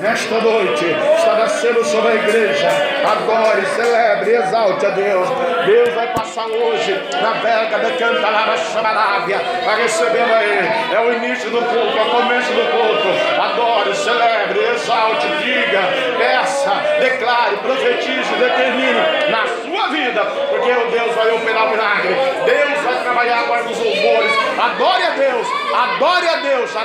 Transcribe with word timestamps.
nesta 0.00 0.40
noite 0.40 0.84
está 1.16 1.34
nascendo 1.34 1.84
sobre 1.84 2.08
a 2.08 2.14
igreja. 2.14 2.68
Adore, 3.06 3.66
celebre, 3.66 4.34
exalte 4.34 4.86
a 4.86 4.90
Deus. 4.90 5.28
Deus 5.66 5.94
vai 5.94 6.12
passar 6.12 6.46
hoje 6.46 6.92
na 7.20 7.32
Vega 7.34 7.78
de 7.78 7.92
Cantalaba 7.98 8.56
Chamarávia, 8.56 9.38
vai 9.64 9.82
recebendo 9.82 10.32
aí. 10.32 10.94
É 10.94 11.00
o 11.00 11.12
início 11.12 11.50
do 11.50 11.58
culto, 11.58 11.98
é 11.98 12.02
o 12.02 12.10
começo 12.10 12.52
do 12.52 12.70
culto. 12.70 13.40
Adore, 13.40 13.94
celebre, 13.94 14.60
exalte, 14.74 15.26
diga, 15.42 15.82
peça, 16.18 16.72
declare, 17.00 17.56
profetize, 17.58 18.34
determine 18.38 19.30
na 19.30 19.46
sua 19.46 19.69
vida, 19.90 20.24
porque 20.24 20.70
o 20.70 20.90
Deus 20.90 21.14
vai 21.14 21.30
operar 21.30 21.66
o 21.66 21.70
milagre. 21.70 22.14
Deus 22.44 22.80
vai 22.84 23.02
trabalhar 23.02 23.40
agora 23.40 23.62
nos 23.64 23.78
louvores. 23.78 24.32
Adore 24.58 25.02
a 25.02 25.10
Deus, 25.10 25.46
adore 25.74 26.28
a 26.28 26.36
Deus. 26.36 26.76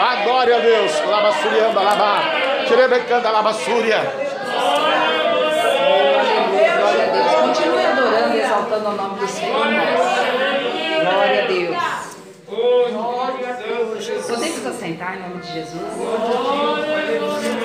Adore 0.00 0.52
a 0.52 0.58
Deus. 0.58 1.00
Labassurianda, 1.06 1.80
labá. 1.80 2.22
Tirebecanda, 2.66 3.30
labassúria. 3.30 3.98
Glória 6.78 7.04
a 7.04 7.10
Deus. 7.10 7.34
Continue 7.40 7.86
adorando 7.86 8.36
e 8.36 8.40
exaltando 8.40 8.88
o 8.88 8.92
nome 8.92 9.20
do 9.20 9.26
Senhor. 9.26 9.66
Glória 11.02 11.42
a 11.42 11.46
Deus. 11.46 11.76
Podemos 14.26 14.66
assentar 14.66 15.16
em 15.16 15.20
nome 15.22 15.40
de 15.40 15.52
Jesus? 15.52 15.80
poder 17.10 17.59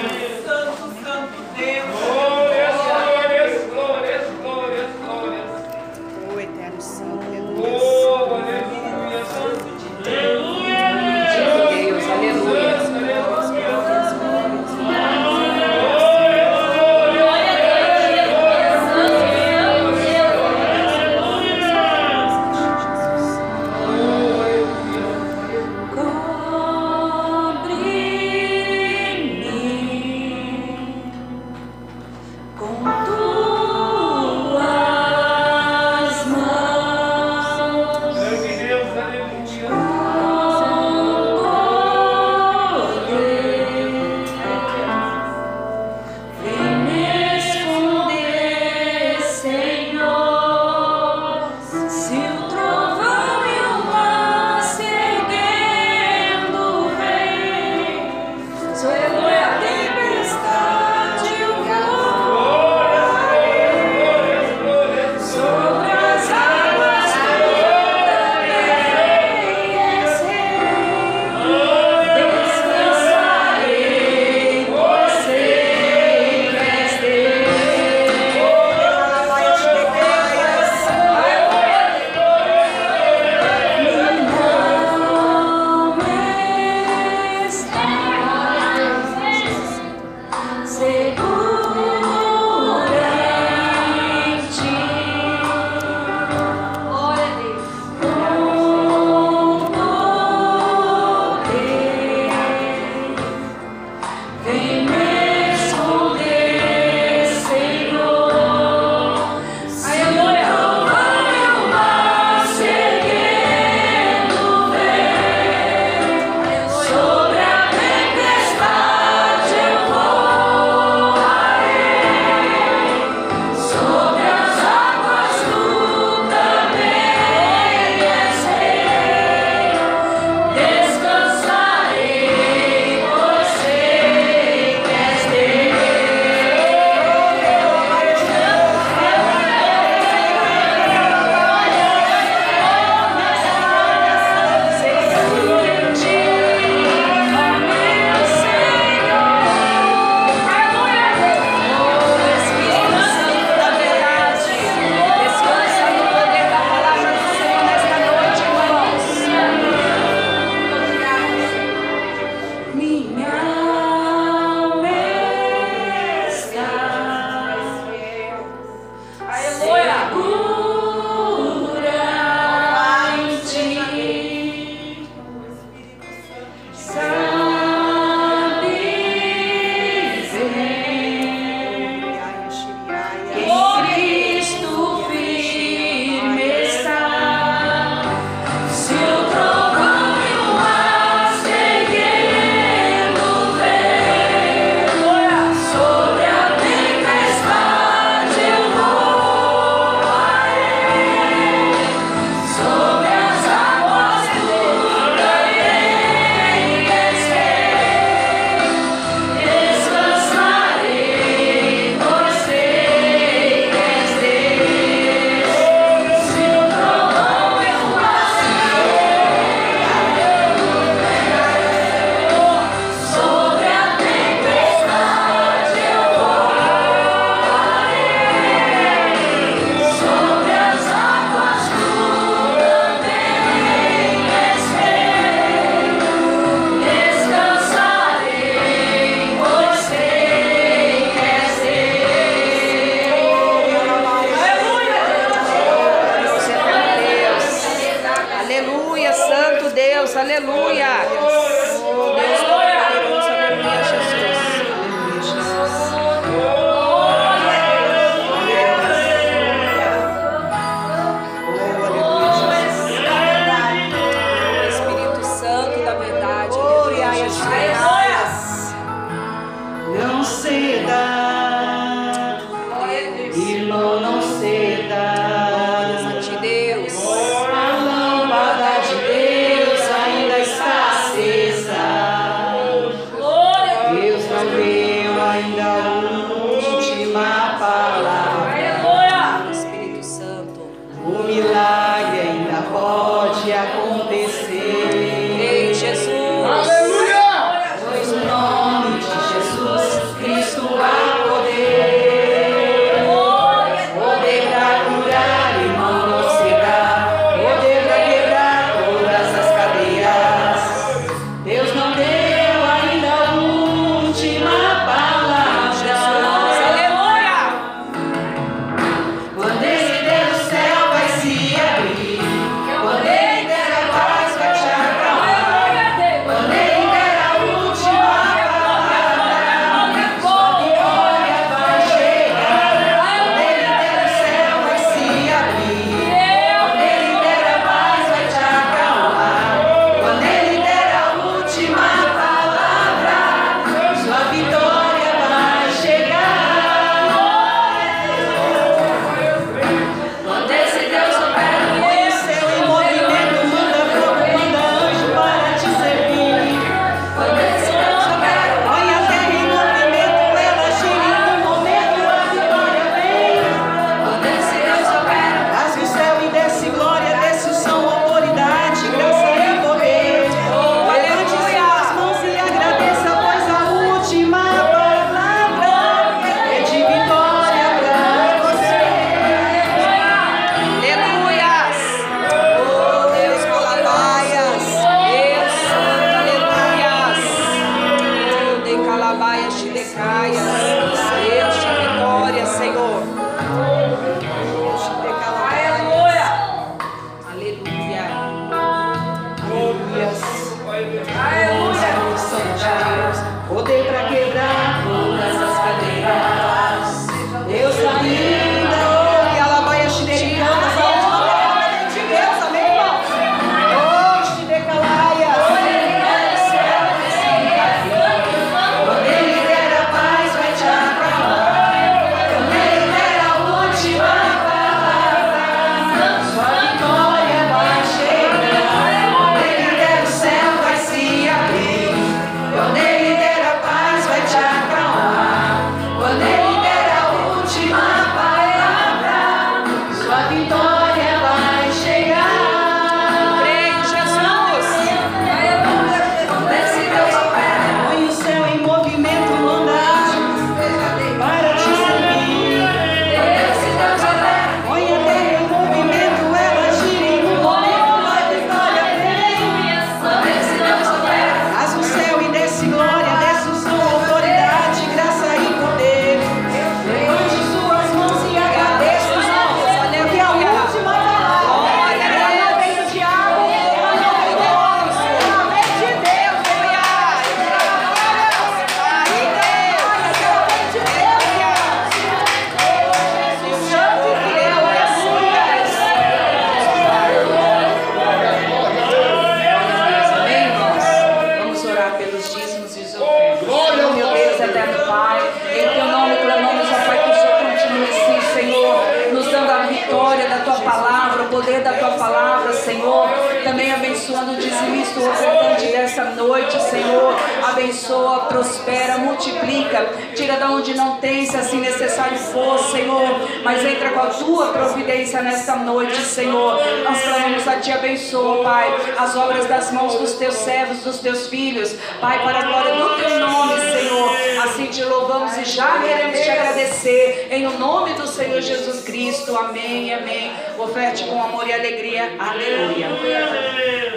da 510.45 510.51
onde 510.51 510.75
não 510.75 510.97
tem, 510.97 511.25
se 511.25 511.35
assim 511.35 511.59
necessário 511.59 512.17
for, 512.17 512.59
Senhor. 512.59 513.01
Mas 513.43 513.65
entra 513.65 513.89
com 513.89 513.99
a 513.99 514.07
tua 514.07 514.47
providência 514.49 515.21
nesta 515.21 515.55
noite, 515.55 515.99
Senhor. 516.01 516.59
Nós 516.83 517.01
clamamos 517.01 517.47
a 517.47 517.59
ti, 517.59 517.71
abençoa, 517.71 518.43
Pai, 518.43 518.69
as 518.97 519.15
obras 519.15 519.47
das 519.47 519.71
mãos 519.71 519.95
dos 519.95 520.13
teus 520.13 520.35
servos, 520.35 520.83
dos 520.83 520.99
teus 520.99 521.27
filhos. 521.27 521.75
Pai, 521.99 522.21
para 522.23 522.39
a 522.39 522.41
glória 522.43 522.75
do 522.75 522.95
teu 522.95 523.19
nome, 523.19 523.53
Senhor. 523.59 524.11
Assim 524.43 524.65
te 524.67 524.83
louvamos 524.83 525.35
e 525.37 525.45
já 525.45 525.79
queremos 525.79 526.19
te 526.19 526.29
agradecer. 526.29 527.27
Em 527.31 527.47
o 527.47 527.57
nome 527.57 527.93
do 527.93 528.07
Senhor 528.07 528.39
Jesus 528.41 528.83
Cristo. 528.83 529.35
Amém, 529.35 529.93
amém. 529.93 530.31
Oferte 530.59 531.05
com 531.05 531.21
amor 531.23 531.47
e 531.47 531.53
alegria. 531.53 532.15
Aleluia. 532.19 532.89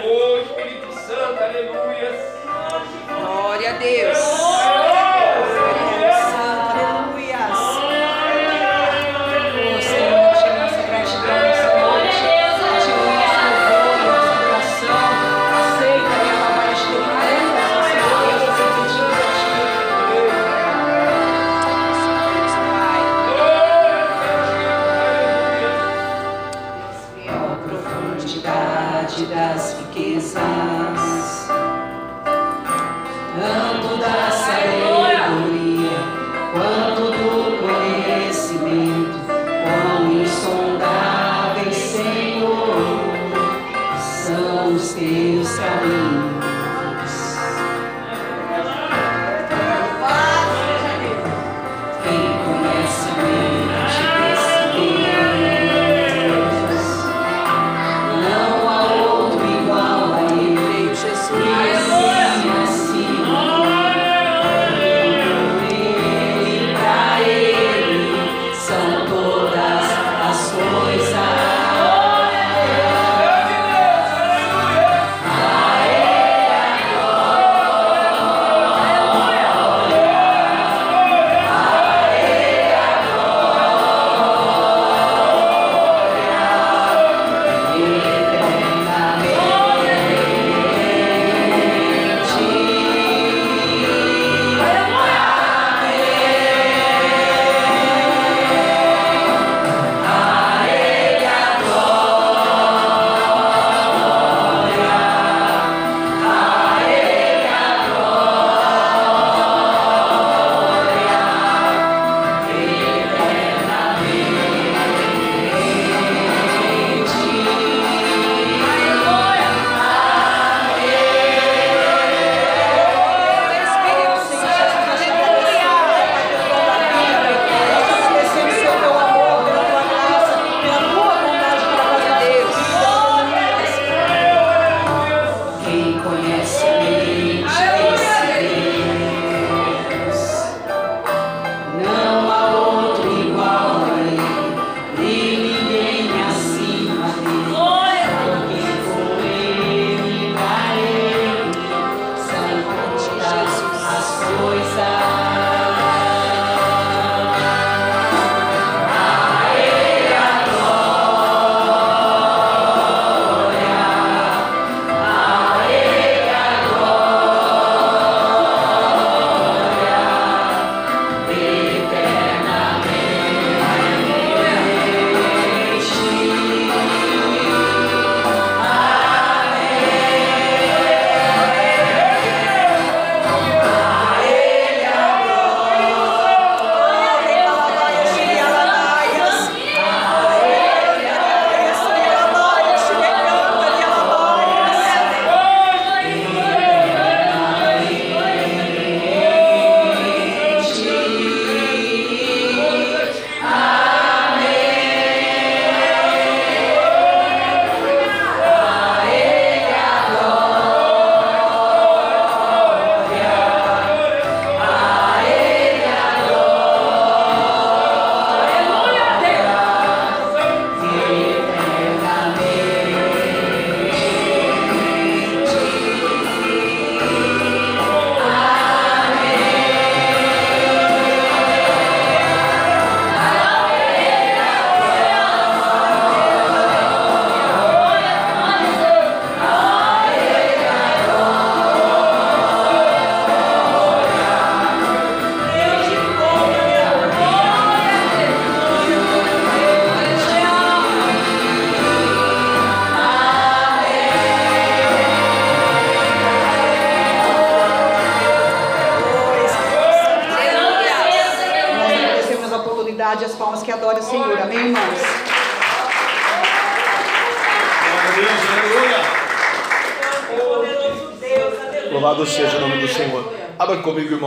Oh, 0.03 0.37
Espírito 0.41 0.93
Santo, 0.93 1.43
aleluia. 1.43 2.39
Glória 3.21 3.69
a 3.69 3.73
Deus. 3.73 4.58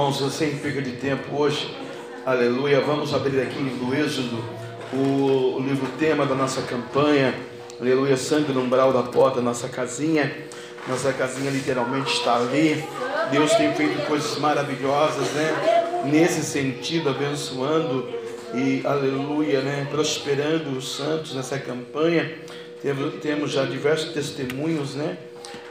Irmãos, 0.02 0.34
sem 0.34 0.56
perda 0.56 0.82
de 0.82 0.92
tempo 0.92 1.36
hoje. 1.36 1.72
Aleluia. 2.26 2.80
Vamos 2.80 3.14
abrir 3.14 3.40
aqui 3.40 3.60
no 3.60 3.94
Êxodo 3.94 4.44
o, 4.92 5.58
o 5.58 5.60
livro 5.60 5.86
tema 5.96 6.26
da 6.26 6.34
nossa 6.34 6.60
campanha. 6.62 7.32
Aleluia. 7.80 8.16
Sangue 8.16 8.52
no 8.52 8.62
umbral 8.62 8.92
da 8.92 9.04
porta, 9.04 9.40
nossa 9.40 9.68
casinha. 9.68 10.36
Nossa 10.88 11.12
casinha 11.12 11.52
literalmente 11.52 12.12
está 12.14 12.34
ali. 12.34 12.84
Deus 13.30 13.52
tem 13.52 13.72
feito 13.74 14.04
coisas 14.08 14.36
maravilhosas, 14.38 15.30
né? 15.34 16.02
Nesse 16.06 16.42
sentido, 16.42 17.08
abençoando 17.08 18.08
e 18.54 18.82
aleluia, 18.84 19.60
né? 19.60 19.86
Prosperando 19.88 20.76
os 20.76 20.96
santos 20.96 21.32
nessa 21.36 21.60
campanha. 21.60 22.28
Temos 23.22 23.52
já 23.52 23.64
diversos 23.64 24.12
testemunhos, 24.12 24.96
né? 24.96 25.16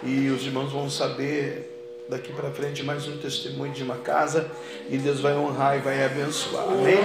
E 0.02 0.30
os 0.30 0.46
irmãos 0.46 0.72
vão 0.72 0.90
saber 0.90 1.71
daqui 2.12 2.34
para 2.34 2.52
frente 2.52 2.84
mais 2.84 3.08
um 3.08 3.16
testemunho 3.16 3.72
de 3.72 3.84
uma 3.84 3.96
casa 3.96 4.52
e 4.90 4.98
Deus 4.98 5.22
vai 5.22 5.34
honrar 5.34 5.78
e 5.78 5.80
vai 5.80 6.04
abençoar. 6.04 6.66
Amém? 6.66 6.98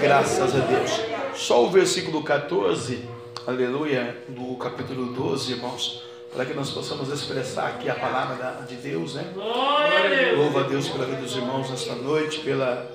Graças 0.00 0.56
a 0.56 0.58
Deus. 0.60 0.90
Só 1.34 1.66
o 1.66 1.70
versículo 1.70 2.24
14, 2.24 2.98
aleluia, 3.46 4.16
do 4.26 4.56
capítulo 4.56 5.12
12, 5.12 5.52
irmãos 5.52 6.08
para 6.32 6.46
que 6.46 6.54
nós 6.54 6.70
possamos 6.70 7.10
expressar 7.10 7.68
aqui 7.68 7.90
a 7.90 7.94
palavra 7.94 8.64
de 8.66 8.76
Deus, 8.76 9.14
né? 9.14 9.32
Louva 10.36 10.60
a 10.60 10.62
Deus 10.62 10.88
pela 10.88 11.04
vida 11.04 11.20
dos 11.20 11.36
irmãos 11.36 11.70
nesta 11.70 11.94
noite, 11.94 12.40
pela, 12.40 12.90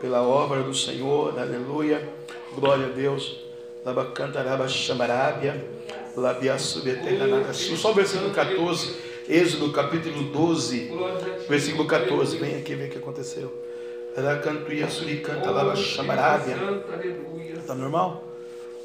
pela 0.00 0.22
obra 0.22 0.62
do 0.62 0.74
Senhor, 0.74 1.38
aleluia. 1.38 2.08
Glória 2.54 2.86
a 2.86 2.90
Deus. 2.90 3.36
Labacantaraba 3.84 4.66
chamarábia, 4.68 5.64
labiassubeteganagasu. 6.16 7.76
Só 7.76 7.90
o 7.90 7.94
versículo 7.94 8.30
14, 8.30 9.07
Êxodo 9.28 9.70
capítulo 9.72 10.22
12, 10.22 10.90
versículo 11.46 11.86
14. 11.86 12.38
Vem 12.38 12.56
aqui 12.56 12.74
ver 12.74 12.86
o 12.86 12.90
que 12.90 12.96
aconteceu. 12.96 13.52
Racantuia 14.16 14.88
suricanta 14.88 15.50
lava 15.50 15.76
chamarábia. 15.76 16.56
Está 17.60 17.74
normal? 17.74 18.24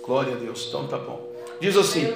Glória 0.06 0.34
a 0.34 0.36
Deus. 0.36 0.66
Então 0.68 0.86
tá 0.86 0.98
bom. 0.98 1.32
Diz 1.62 1.78
assim: 1.78 2.14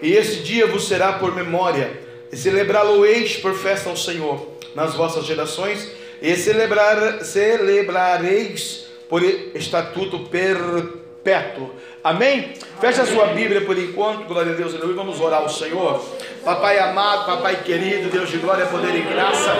E 0.00 0.14
esse 0.14 0.36
dia 0.36 0.66
vos 0.66 0.88
será 0.88 1.18
por 1.18 1.34
memória, 1.34 2.00
e 2.32 2.36
celebrá-lo-eis 2.36 3.36
por 3.36 3.54
festa 3.54 3.90
ao 3.90 3.96
Senhor 3.96 4.48
nas 4.74 4.94
vossas 4.94 5.26
gerações, 5.26 5.90
e 6.22 6.34
celebrar, 6.34 7.22
celebrareis 7.22 8.86
por 9.06 9.22
estatuto 9.22 10.20
perpétuo. 10.20 11.72
Amém? 12.06 12.52
Feche 12.80 13.00
a 13.00 13.04
sua 13.04 13.26
Bíblia 13.26 13.62
por 13.62 13.76
enquanto, 13.76 14.28
glória 14.28 14.52
a 14.52 14.54
Deus, 14.54 14.72
aleluia. 14.72 14.94
Vamos 14.94 15.20
orar 15.20 15.40
ao 15.42 15.48
Senhor. 15.48 16.00
Papai 16.44 16.78
amado, 16.78 17.26
papai 17.26 17.56
querido, 17.64 18.08
Deus 18.08 18.30
de 18.30 18.36
glória, 18.36 18.64
poder 18.66 18.94
e 18.94 19.00
graça, 19.00 19.52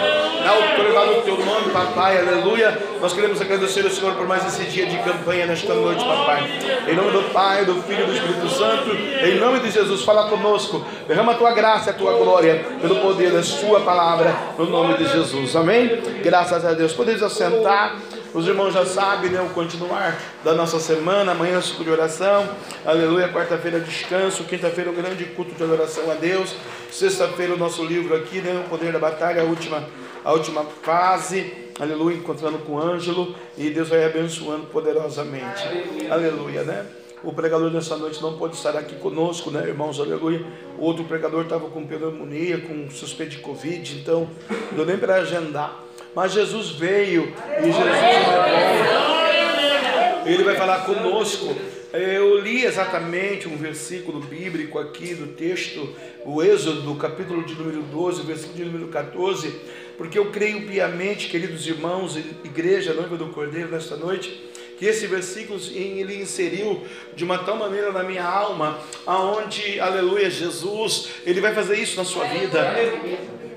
dá 0.44 0.54
o 0.54 0.84
louvado 0.84 1.18
o 1.18 1.22
teu 1.22 1.44
nome, 1.44 1.72
papai, 1.72 2.18
aleluia. 2.18 2.80
Nós 3.00 3.12
queremos 3.12 3.40
agradecer 3.40 3.84
ao 3.84 3.90
Senhor 3.90 4.14
por 4.14 4.28
mais 4.28 4.46
esse 4.46 4.62
dia 4.70 4.86
de 4.86 4.96
campanha 4.98 5.44
nesta 5.44 5.74
noite, 5.74 6.04
papai. 6.04 6.48
Em 6.86 6.94
nome 6.94 7.10
do 7.10 7.22
Pai, 7.32 7.64
do 7.64 7.82
Filho 7.82 8.04
e 8.04 8.06
do 8.06 8.14
Espírito 8.14 8.48
Santo, 8.50 8.90
em 8.92 9.40
nome 9.40 9.58
de 9.58 9.72
Jesus, 9.72 10.04
fala 10.04 10.28
conosco, 10.28 10.86
derrama 11.08 11.32
a 11.32 11.34
tua 11.34 11.50
graça 11.50 11.90
a 11.90 11.94
tua 11.94 12.12
glória, 12.12 12.64
pelo 12.80 13.00
poder 13.00 13.32
da 13.32 13.42
sua 13.42 13.80
palavra, 13.80 14.32
no 14.56 14.66
nome 14.66 14.96
de 14.98 15.08
Jesus, 15.08 15.56
amém? 15.56 16.00
Graças 16.22 16.64
a 16.64 16.74
Deus. 16.74 16.92
Podemos 16.92 17.24
assentar. 17.24 17.96
Os 18.36 18.46
irmãos 18.46 18.74
já 18.74 18.84
sabem, 18.84 19.30
né, 19.30 19.40
o 19.40 19.48
continuar 19.48 20.14
da 20.44 20.52
nossa 20.52 20.78
semana, 20.78 21.32
amanhã 21.32 21.58
é 21.58 21.82
de 21.82 21.90
oração, 21.90 22.46
aleluia, 22.84 23.32
quarta-feira 23.32 23.80
descanso, 23.80 24.44
quinta-feira 24.44 24.90
o 24.90 24.92
grande 24.92 25.24
culto 25.24 25.54
de 25.54 25.64
adoração 25.64 26.10
a 26.10 26.14
Deus, 26.16 26.54
sexta-feira 26.92 27.54
o 27.54 27.56
nosso 27.56 27.82
livro 27.82 28.14
aqui, 28.14 28.42
né, 28.42 28.62
o 28.66 28.68
poder 28.68 28.92
da 28.92 28.98
batalha, 28.98 29.40
a 29.40 29.44
última, 29.46 29.82
a 30.22 30.34
última 30.34 30.64
fase, 30.82 31.50
aleluia, 31.80 32.18
encontrando 32.18 32.58
com 32.58 32.72
o 32.72 32.78
Ângelo, 32.78 33.34
e 33.56 33.70
Deus 33.70 33.88
vai 33.88 34.04
abençoando 34.04 34.66
poderosamente, 34.66 35.62
aleluia, 35.66 36.12
aleluia 36.12 36.62
né? 36.62 36.86
O 37.24 37.32
pregador 37.32 37.70
dessa 37.70 37.96
noite 37.96 38.20
não 38.20 38.36
pode 38.36 38.54
estar 38.54 38.76
aqui 38.76 38.96
conosco, 38.96 39.50
né, 39.50 39.66
irmãos? 39.66 39.98
Aleluia. 39.98 40.44
O 40.78 40.84
outro 40.84 41.02
pregador 41.04 41.44
estava 41.44 41.70
com 41.70 41.86
pneumonia, 41.86 42.58
com 42.58 42.90
suspeito 42.90 43.32
de 43.32 43.38
Covid, 43.38 43.98
então 43.98 44.28
não 44.70 44.76
deu 44.76 44.84
nem 44.84 44.98
para 44.98 45.14
agendar. 45.14 45.85
Mas 46.16 46.32
Jesus 46.32 46.70
veio 46.70 47.30
e 47.60 47.64
Jesus 47.64 47.76
bom. 47.76 47.92
Ele 50.24 50.44
vai 50.44 50.56
falar 50.56 50.86
conosco. 50.86 51.54
Eu 51.92 52.40
li 52.40 52.64
exatamente 52.64 53.46
um 53.46 53.58
versículo 53.58 54.20
bíblico 54.20 54.78
aqui 54.78 55.14
do 55.14 55.34
texto, 55.34 55.94
o 56.24 56.42
Êxodo, 56.42 56.80
do 56.80 56.94
capítulo 56.94 57.44
de 57.44 57.54
número 57.54 57.82
12, 57.82 58.22
versículo 58.22 58.56
de 58.56 58.64
número 58.64 58.88
14, 58.88 59.54
porque 59.98 60.18
eu 60.18 60.30
creio 60.30 60.66
piamente, 60.66 61.28
queridos 61.28 61.66
irmãos, 61.66 62.16
igreja, 62.42 62.94
noiva 62.94 63.18
do 63.18 63.26
Cordeiro, 63.28 63.70
nesta 63.70 63.94
noite, 63.96 64.42
que 64.78 64.86
esse 64.86 65.06
versículo 65.06 65.60
ele 65.70 66.16
inseriu 66.16 66.82
de 67.14 67.24
uma 67.24 67.38
tal 67.38 67.58
maneira 67.58 67.92
na 67.92 68.02
minha 68.02 68.24
alma, 68.24 68.78
aonde, 69.06 69.78
aleluia, 69.80 70.30
Jesus, 70.30 71.10
ele 71.26 71.42
vai 71.42 71.54
fazer 71.54 71.78
isso 71.78 71.96
na 71.96 72.04
sua 72.04 72.24
vida 72.24 72.74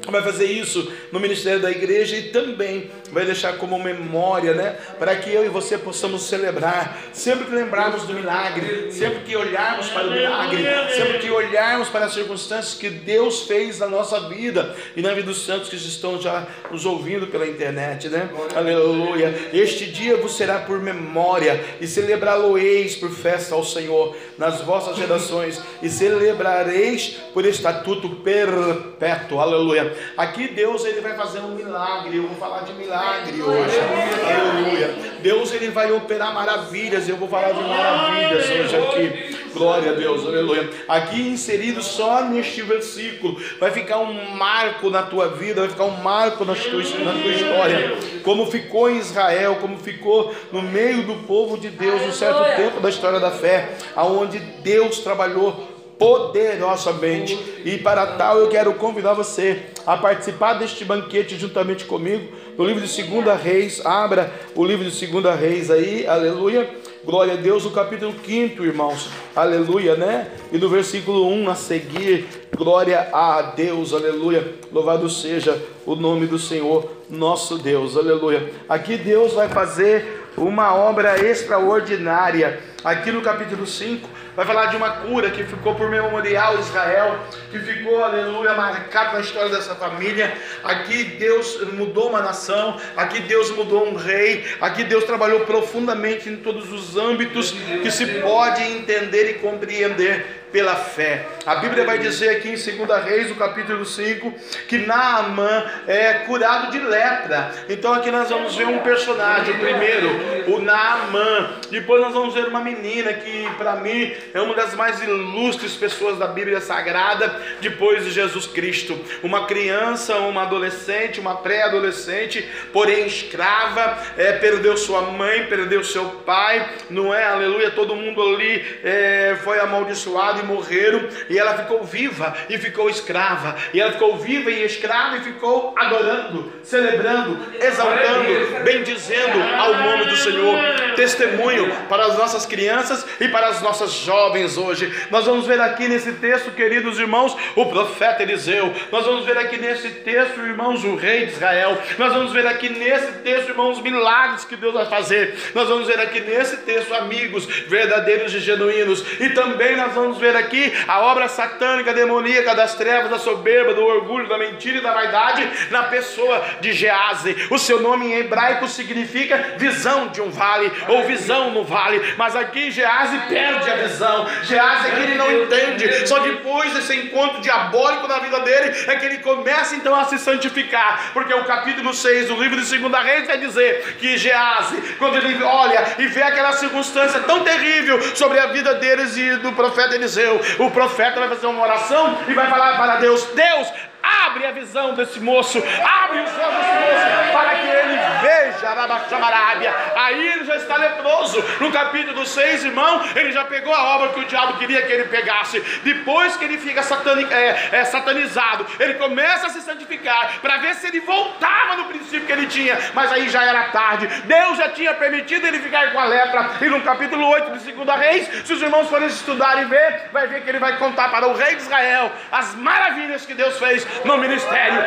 vai 0.07 0.21
fazer 0.21 0.45
isso 0.45 0.91
no 1.11 1.19
ministério 1.19 1.59
da 1.59 1.69
igreja 1.69 2.15
e 2.15 2.23
também 2.29 2.89
vai 3.11 3.25
deixar 3.25 3.57
como 3.57 3.77
memória, 3.79 4.53
né? 4.53 4.75
Para 4.97 5.15
que 5.15 5.31
eu 5.31 5.45
e 5.45 5.49
você 5.49 5.77
possamos 5.77 6.23
celebrar, 6.23 6.97
sempre 7.13 7.45
que 7.45 7.55
lembrarmos 7.55 8.03
do 8.03 8.13
milagre, 8.13 8.91
sempre 8.91 9.19
que 9.19 9.35
olharmos 9.35 9.89
para 9.89 10.07
o 10.07 10.11
milagre, 10.11 10.63
sempre 10.95 11.19
que 11.19 11.29
olharmos 11.29 11.89
para 11.89 12.05
as 12.05 12.13
circunstâncias 12.13 12.75
que 12.75 12.89
Deus 12.89 13.43
fez 13.43 13.79
na 13.79 13.87
nossa 13.87 14.29
vida 14.29 14.75
e 14.95 15.01
na 15.01 15.13
vida 15.13 15.27
dos 15.27 15.45
santos 15.45 15.69
que 15.69 15.75
estão 15.75 16.21
já 16.21 16.47
nos 16.71 16.85
ouvindo 16.85 17.27
pela 17.27 17.47
internet, 17.47 18.09
né? 18.09 18.29
Aleluia. 18.55 19.33
Este 19.53 19.85
dia 19.85 20.17
vos 20.17 20.35
será 20.35 20.59
por 20.59 20.81
memória 20.81 21.63
e 21.81 21.87
celebrá-lo-eis 21.87 22.95
por 22.95 23.11
festa 23.11 23.55
ao 23.55 23.63
Senhor 23.63 24.15
nas 24.37 24.61
vossas 24.61 24.97
gerações 24.97 25.61
e 25.81 25.89
celebrareis 25.89 27.17
por 27.33 27.45
estatuto 27.45 28.09
perpétuo. 28.17 29.39
Aleluia. 29.39 29.88
Aqui 30.17 30.47
Deus 30.49 30.85
ele 30.85 31.01
vai 31.01 31.15
fazer 31.15 31.39
um 31.39 31.55
milagre. 31.55 32.17
Eu 32.17 32.27
vou 32.27 32.37
falar 32.37 32.61
de 32.61 32.73
milagre 32.73 33.41
hoje. 33.41 33.75
Aleluia. 33.79 34.95
Deus 35.21 35.53
ele 35.53 35.69
vai 35.69 35.91
operar 35.91 36.33
maravilhas. 36.33 37.07
Eu 37.07 37.17
vou 37.17 37.27
falar 37.27 37.51
de 37.51 37.61
maravilhas 37.61 38.49
hoje 38.49 38.75
aqui. 38.75 39.39
Glória 39.53 39.91
a 39.91 39.95
Deus, 39.95 40.25
aleluia. 40.25 40.69
Aqui 40.87 41.21
inserido 41.21 41.81
só 41.81 42.21
neste 42.21 42.61
versículo, 42.61 43.41
vai 43.59 43.71
ficar 43.71 43.97
um 43.97 44.35
marco 44.35 44.89
na 44.89 45.03
tua 45.03 45.27
vida, 45.29 45.61
vai 45.61 45.69
ficar 45.69 45.85
um 45.85 46.01
marco 46.01 46.45
na 46.45 46.55
tua, 46.55 46.83
na 46.83 47.21
tua 47.21 47.31
história. 47.31 47.97
Como 48.23 48.45
ficou 48.45 48.89
em 48.89 48.97
Israel, 48.97 49.57
como 49.59 49.77
ficou 49.77 50.33
no 50.51 50.61
meio 50.61 51.03
do 51.03 51.15
povo 51.27 51.57
de 51.57 51.69
Deus, 51.69 52.01
um 52.03 52.11
certo 52.11 52.43
tempo 52.55 52.79
da 52.79 52.89
história 52.89 53.19
da 53.19 53.31
fé, 53.31 53.77
aonde 53.95 54.39
Deus 54.39 54.99
trabalhou 54.99 55.67
poderosamente. 55.97 57.37
E 57.65 57.77
para 57.77 58.05
tal 58.05 58.37
eu 58.37 58.47
quero 58.47 58.73
convidar 58.75 59.13
você 59.13 59.65
a 59.89 59.97
participar 59.97 60.53
deste 60.53 60.85
banquete 60.85 61.35
juntamente 61.35 61.83
comigo, 61.85 62.31
no 62.55 62.63
livro 62.63 62.85
de 62.85 63.03
2 63.03 63.41
Reis. 63.41 63.83
Abra 63.83 64.31
o 64.55 64.63
livro 64.63 64.87
de 64.87 65.07
2 65.07 65.39
Reis 65.39 65.71
aí, 65.71 66.05
aleluia. 66.05 66.69
Glória 67.03 67.33
a 67.33 67.37
Deus, 67.37 67.65
o 67.65 67.71
capítulo 67.71 68.13
5, 68.23 68.63
irmãos, 68.63 69.09
aleluia, 69.35 69.95
né? 69.95 70.29
E 70.51 70.59
no 70.59 70.69
versículo 70.69 71.27
1 71.27 71.49
a 71.49 71.55
seguir, 71.55 72.27
glória 72.55 73.09
a 73.11 73.41
Deus, 73.41 73.91
aleluia. 73.91 74.53
Louvado 74.71 75.09
seja 75.09 75.59
o 75.87 75.95
nome 75.95 76.27
do 76.27 76.37
Senhor, 76.37 76.87
nosso 77.09 77.57
Deus, 77.57 77.97
aleluia. 77.97 78.47
Aqui 78.69 78.95
Deus 78.95 79.33
vai 79.33 79.49
fazer 79.49 80.27
uma 80.37 80.75
obra 80.75 81.19
extraordinária. 81.25 82.59
Aqui 82.83 83.11
no 83.11 83.21
capítulo 83.21 83.65
5, 83.65 84.07
vai 84.39 84.45
falar 84.45 84.67
de 84.67 84.77
uma 84.77 84.89
cura 84.89 85.31
que 85.31 85.43
ficou 85.43 85.75
por 85.75 85.89
memorial 85.89 86.57
Israel, 86.59 87.19
que 87.51 87.59
ficou, 87.59 88.01
aleluia, 88.01 88.53
marcado 88.53 89.15
na 89.15 89.19
história 89.19 89.49
dessa 89.49 89.75
família. 89.75 90.33
Aqui 90.63 91.03
Deus 91.03 91.61
mudou 91.73 92.07
uma 92.07 92.21
nação, 92.21 92.79
aqui 92.95 93.19
Deus 93.19 93.51
mudou 93.51 93.89
um 93.89 93.97
rei, 93.97 94.45
aqui 94.61 94.85
Deus 94.85 95.03
trabalhou 95.03 95.41
profundamente 95.41 96.29
em 96.29 96.37
todos 96.37 96.71
os 96.71 96.95
âmbitos 96.95 97.51
que 97.51 97.91
se 97.91 98.05
pode 98.21 98.63
entender 98.63 99.31
e 99.31 99.33
compreender 99.39 100.38
pela 100.51 100.75
fé. 100.75 101.25
A 101.45 101.55
Bíblia 101.55 101.85
vai 101.85 101.99
dizer 101.99 102.29
aqui 102.29 102.49
em 102.49 102.75
2 102.85 103.03
Reis, 103.03 103.29
no 103.29 103.35
capítulo 103.35 103.85
5, 103.85 104.33
que 104.67 104.79
Naamã 104.79 105.65
é 105.87 106.13
curado 106.25 106.71
de 106.71 106.79
lepra. 106.79 107.51
Então 107.69 107.93
aqui 107.93 108.11
nós 108.11 108.29
vamos 108.29 108.55
ver 108.55 108.67
um 108.67 108.79
personagem, 108.79 109.55
o 109.55 109.59
primeiro, 109.59 110.09
o 110.53 110.59
Naamã. 110.59 111.51
Depois 111.69 112.01
nós 112.01 112.13
vamos 112.13 112.33
ver 112.33 112.47
uma 112.47 112.59
menina 112.59 113.13
que 113.13 113.49
para 113.57 113.75
mim 113.77 114.13
é 114.33 114.41
uma 114.41 114.53
das 114.55 114.75
mais 114.75 115.01
ilustres 115.01 115.75
pessoas 115.75 116.17
da 116.17 116.27
Bíblia 116.27 116.61
Sagrada, 116.61 117.39
depois 117.61 118.03
de 118.03 118.11
Jesus 118.11 118.47
Cristo. 118.47 118.99
Uma 119.23 119.45
criança, 119.45 120.15
uma 120.17 120.43
adolescente, 120.43 121.19
uma 121.19 121.35
pré-adolescente, 121.35 122.47
porém 122.73 123.05
escrava, 123.05 123.97
é, 124.17 124.33
perdeu 124.33 124.75
sua 124.77 125.01
mãe, 125.01 125.45
perdeu 125.45 125.83
seu 125.83 126.05
pai, 126.25 126.67
não 126.89 127.13
é? 127.13 127.25
Aleluia, 127.25 127.71
todo 127.71 127.95
mundo 127.95 128.21
ali 128.21 128.65
é, 128.83 129.37
foi 129.43 129.59
amaldiçoado 129.59 130.38
e 130.39 130.43
morreram, 130.43 131.07
e 131.29 131.37
ela 131.37 131.57
ficou 131.57 131.83
viva 131.83 132.35
e 132.49 132.57
ficou 132.57 132.89
escrava, 132.89 133.55
e 133.73 133.79
ela 133.79 133.91
ficou 133.91 134.17
viva 134.17 134.49
e 134.51 134.63
escrava 134.63 135.17
e 135.17 135.21
ficou 135.21 135.73
adorando, 135.77 136.51
celebrando, 136.63 137.37
exaltando, 137.61 138.63
bendizendo 138.63 139.41
ao 139.57 139.73
nome 139.75 140.05
do 140.05 140.17
Senhor. 140.17 140.59
Testemunho 140.95 141.71
para 141.87 142.05
as 142.05 142.17
nossas 142.17 142.45
crianças 142.45 143.05
e 143.19 143.27
para 143.29 143.47
as 143.47 143.61
nossas 143.61 143.91
jovens 143.91 144.57
hoje. 144.57 144.91
Nós 145.09 145.25
vamos 145.25 145.45
ver 145.45 145.59
aqui 145.61 145.87
nesse 145.87 146.13
texto, 146.13 146.51
queridos 146.51 146.99
irmãos, 146.99 147.35
o 147.55 147.65
profeta 147.67 148.23
Eliseu. 148.23 148.73
Nós 148.91 149.05
vamos 149.05 149.25
ver 149.25 149.37
aqui 149.37 149.57
nesse 149.57 149.89
texto, 149.89 150.39
irmãos, 150.41 150.83
o 150.83 150.95
rei 150.95 151.27
de 151.27 151.33
Israel. 151.33 151.77
Nós 151.97 152.13
vamos 152.13 152.33
ver 152.33 152.45
aqui 152.47 152.69
nesse 152.69 153.11
texto, 153.19 153.49
irmãos, 153.49 153.77
os 153.77 153.83
milagres 153.83 154.45
que 154.45 154.55
Deus 154.55 154.73
vai 154.73 154.85
fazer. 154.87 155.35
Nós 155.53 155.67
vamos 155.67 155.87
ver 155.87 155.99
aqui 155.99 156.19
nesse 156.19 156.57
texto 156.57 156.93
amigos 156.93 157.45
verdadeiros 157.45 158.33
e 158.33 158.39
genuínos. 158.39 159.03
E 159.19 159.29
também 159.29 159.75
nós 159.75 159.93
vamos 159.93 160.17
ver 160.17 160.28
aqui 160.37 160.73
a 160.87 161.01
obra 161.01 161.27
satânica, 161.27 161.93
demoníaca 161.93 162.55
das 162.55 162.75
trevas, 162.75 163.09
da 163.09 163.19
soberba, 163.19 163.73
do 163.73 163.83
orgulho, 163.83 164.27
da 164.27 164.37
mentira 164.37 164.77
e 164.77 164.81
da 164.81 164.93
vaidade 164.93 165.49
na 165.69 165.83
pessoa 165.83 166.43
de 166.61 166.73
Gease. 166.73 167.47
O 167.49 167.57
seu 167.57 167.81
nome 167.81 168.07
em 168.07 168.19
hebraico 168.19 168.67
significa 168.67 169.55
visão 169.57 170.07
de 170.07 170.21
um 170.21 170.29
vale 170.29 170.71
ou 170.87 171.03
visão 171.03 171.51
no 171.51 171.63
vale. 171.63 172.15
Mas 172.17 172.35
aqui 172.35 172.71
Gease 172.71 173.17
perde 173.27 173.69
a 173.69 173.75
visão. 173.75 174.27
Gease 174.43 174.87
é 174.87 174.91
que 174.91 175.01
ele 175.01 175.15
não 175.15 175.31
entende. 175.31 176.07
Só 176.07 176.19
depois 176.19 176.73
desse 176.73 176.95
encontro 176.95 177.41
diabólico 177.41 178.07
na 178.07 178.19
vida 178.19 178.39
dele 178.41 178.75
é 178.87 178.95
que 178.95 179.05
ele 179.05 179.17
começa 179.19 179.75
então 179.75 179.95
a 179.95 180.05
se 180.05 180.17
santificar. 180.17 181.11
Porque 181.13 181.33
o 181.33 181.43
capítulo 181.43 181.93
6 181.93 182.27
do 182.27 182.41
livro 182.41 182.59
de 182.61 182.77
2 182.77 183.03
Reis 183.03 183.27
vai 183.27 183.37
dizer 183.37 183.95
que 183.99 184.17
Gease, 184.17 184.95
quando 184.97 185.17
ele 185.17 185.41
olha 185.43 185.95
e 185.97 186.07
vê 186.07 186.21
aquela 186.21 186.53
circunstância 186.53 187.19
tão 187.21 187.43
terrível 187.43 188.01
sobre 188.15 188.39
a 188.39 188.47
vida 188.47 188.75
deles 188.75 189.15
e 189.17 189.37
do 189.37 189.51
profeta 189.53 189.95
Eliseu, 189.95 190.18
o 190.59 190.71
profeta 190.71 191.19
vai 191.19 191.29
fazer 191.29 191.47
uma 191.47 191.63
oração 191.63 192.17
e 192.27 192.33
vai 192.33 192.49
falar 192.49 192.77
para 192.77 192.97
Deus: 192.97 193.23
Deus, 193.35 193.71
Abre 194.01 194.45
a 194.45 194.51
visão 194.51 194.93
desse 194.93 195.19
moço, 195.19 195.57
abre 195.57 196.19
os 196.19 196.31
olhos 196.37 196.55
desse 196.57 197.09
moço, 197.09 197.31
para 197.33 197.55
que 197.55 197.67
ele 197.67 197.99
veja 198.21 198.73
Rabachamarábia. 198.73 199.73
Aí 199.95 200.27
ele 200.27 200.45
já 200.45 200.55
está 200.55 200.77
leproso. 200.77 201.43
No 201.59 201.71
capítulo 201.71 202.25
6, 202.25 202.65
irmão, 202.65 203.03
ele 203.15 203.31
já 203.31 203.43
pegou 203.45 203.73
a 203.73 203.95
obra 203.95 204.09
que 204.09 204.19
o 204.21 204.25
diabo 204.25 204.57
queria 204.57 204.81
que 204.83 204.91
ele 204.91 205.05
pegasse. 205.05 205.59
Depois 205.83 206.37
que 206.37 206.45
ele 206.45 206.57
fica 206.57 206.81
é, 206.81 207.69
é, 207.71 207.85
satanizado, 207.85 208.65
ele 208.79 208.93
começa 208.95 209.47
a 209.47 209.49
se 209.49 209.61
santificar 209.61 210.39
para 210.41 210.57
ver 210.57 210.75
se 210.75 210.87
ele 210.87 211.01
voltava 211.01 211.75
no 211.75 211.85
princípio 211.85 212.25
que 212.25 212.31
ele 212.31 212.47
tinha. 212.47 212.77
Mas 212.93 213.11
aí 213.11 213.29
já 213.29 213.43
era 213.43 213.65
tarde. 213.65 214.07
Deus 214.25 214.57
já 214.57 214.69
tinha 214.69 214.93
permitido 214.93 215.45
ele 215.45 215.59
ficar 215.59 215.91
com 215.91 215.99
a 215.99 216.05
lepra. 216.05 216.51
E 216.61 216.65
no 216.69 216.81
capítulo 216.81 217.27
8 217.27 217.57
de 217.57 217.71
2 217.71 217.99
Reis, 217.99 218.45
se 218.45 218.53
os 218.53 218.61
irmãos 218.61 218.89
forem 218.89 219.07
estudar 219.07 219.61
e 219.61 219.65
ver, 219.65 220.09
vai 220.11 220.27
ver 220.27 220.41
que 220.41 220.49
ele 220.49 220.59
vai 220.59 220.77
contar 220.77 221.09
para 221.09 221.27
o 221.27 221.33
rei 221.33 221.55
de 221.55 221.61
Israel 221.61 222.11
as 222.31 222.55
maravilhas 222.55 223.25
que 223.25 223.33
Deus 223.33 223.57
fez 223.59 223.85
no 224.05 224.17
ministério 224.17 224.83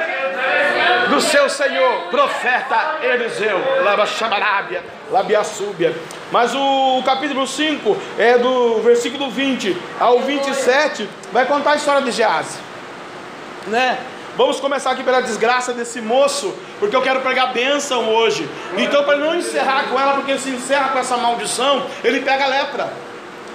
do 1.08 1.20
seu 1.20 1.48
Senhor, 1.48 2.08
profeta 2.10 2.98
Eliseu, 3.02 3.60
Labaxamarábia, 3.82 4.82
Labiaçúbia. 5.10 5.94
Mas 6.30 6.54
o, 6.54 6.98
o 6.98 7.02
capítulo 7.02 7.46
5 7.46 7.96
é 8.18 8.38
do 8.38 8.80
versículo 8.80 9.30
20 9.30 9.76
ao 10.00 10.20
27, 10.20 11.08
vai 11.32 11.44
contar 11.44 11.72
a 11.72 11.76
história 11.76 12.02
de 12.02 12.10
Gease, 12.10 12.58
né? 13.66 13.98
Vamos 14.34 14.58
começar 14.60 14.92
aqui 14.92 15.02
pela 15.02 15.20
desgraça 15.20 15.74
desse 15.74 16.00
moço, 16.00 16.54
porque 16.78 16.96
eu 16.96 17.02
quero 17.02 17.20
pregar 17.20 17.52
bênção 17.52 18.08
hoje. 18.08 18.48
Então, 18.78 19.04
para 19.04 19.18
não 19.18 19.34
encerrar 19.34 19.90
com 19.90 20.00
ela, 20.00 20.14
porque 20.14 20.38
se 20.38 20.48
encerra 20.48 20.88
com 20.88 20.98
essa 20.98 21.18
maldição, 21.18 21.84
ele 22.02 22.20
pega 22.20 22.44
a 22.44 22.48
lepra, 22.48 22.90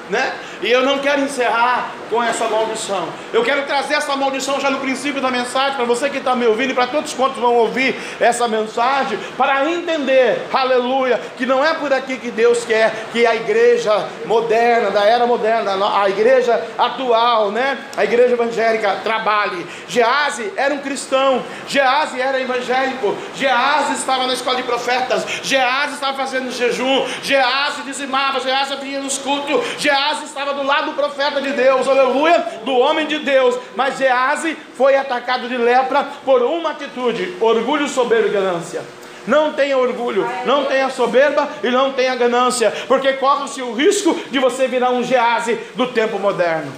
né? 0.09 0.33
E 0.61 0.71
eu 0.71 0.83
não 0.83 0.99
quero 0.99 1.21
encerrar 1.21 1.91
com 2.09 2.23
essa 2.23 2.47
maldição. 2.47 3.07
Eu 3.33 3.43
quero 3.43 3.63
trazer 3.63 3.95
essa 3.95 4.15
maldição 4.15 4.59
já 4.59 4.69
no 4.69 4.79
princípio 4.79 5.21
da 5.21 5.29
mensagem, 5.29 5.75
para 5.75 5.85
você 5.85 6.09
que 6.09 6.17
está 6.17 6.35
me 6.35 6.47
ouvindo 6.47 6.71
e 6.71 6.73
para 6.73 6.87
todos 6.87 7.13
quantos 7.13 7.37
vão 7.37 7.53
ouvir 7.55 7.95
essa 8.19 8.47
mensagem, 8.47 9.19
para 9.37 9.69
entender, 9.69 10.47
aleluia, 10.51 11.19
que 11.37 11.45
não 11.45 11.63
é 11.63 11.73
por 11.73 11.91
aqui 11.91 12.17
que 12.17 12.31
Deus 12.31 12.63
quer 12.65 12.93
que 13.11 13.25
a 13.25 13.35
igreja 13.35 14.07
moderna, 14.25 14.89
da 14.89 15.03
era 15.03 15.27
moderna, 15.27 15.77
a 16.01 16.09
igreja 16.09 16.65
atual, 16.77 17.51
né? 17.51 17.77
A 17.95 18.03
igreja 18.03 18.33
evangélica 18.33 19.01
trabalhe. 19.03 19.65
Gease 19.87 20.53
era 20.55 20.73
um 20.73 20.79
cristão, 20.79 21.43
Gease 21.67 22.19
era 22.19 22.41
evangélico, 22.41 23.15
Gease 23.35 23.93
estava 23.93 24.25
na 24.25 24.33
escola 24.33 24.55
de 24.55 24.63
profetas, 24.63 25.25
Gease 25.43 25.93
estava 25.93 26.17
fazendo 26.17 26.51
jejum, 26.51 27.05
Gease 27.21 27.81
dizimava, 27.83 28.39
Gease 28.39 28.75
vinha 28.77 28.99
nos 28.99 29.17
cultos, 29.17 29.61
Gease 29.77 29.96
estava 29.97 30.23
estava 30.23 30.53
do 30.53 30.63
lado 30.63 30.91
do 30.91 30.93
profeta 30.93 31.41
de 31.41 31.51
Deus, 31.51 31.87
aleluia, 31.87 32.45
do 32.63 32.77
homem 32.77 33.07
de 33.07 33.19
Deus. 33.19 33.57
Mas 33.75 33.97
Gease 33.97 34.55
foi 34.75 34.95
atacado 34.95 35.49
de 35.49 35.57
lepra 35.57 36.07
por 36.23 36.41
uma 36.43 36.71
atitude: 36.71 37.35
orgulho, 37.41 37.87
soberba 37.87 38.27
e 38.27 38.31
ganância. 38.31 38.81
Não 39.25 39.51
tenha 39.51 39.77
orgulho, 39.77 40.25
não 40.45 40.65
tenha 40.65 40.89
soberba 40.89 41.49
e 41.61 41.69
não 41.69 41.91
tenha 41.91 42.15
ganância, 42.15 42.71
porque 42.87 43.13
corre-se 43.13 43.61
o 43.61 43.73
risco 43.73 44.13
de 44.31 44.39
você 44.39 44.67
virar 44.67 44.91
um 44.91 45.03
Gease 45.03 45.55
do 45.75 45.87
tempo 45.87 46.17
moderno. 46.17 46.71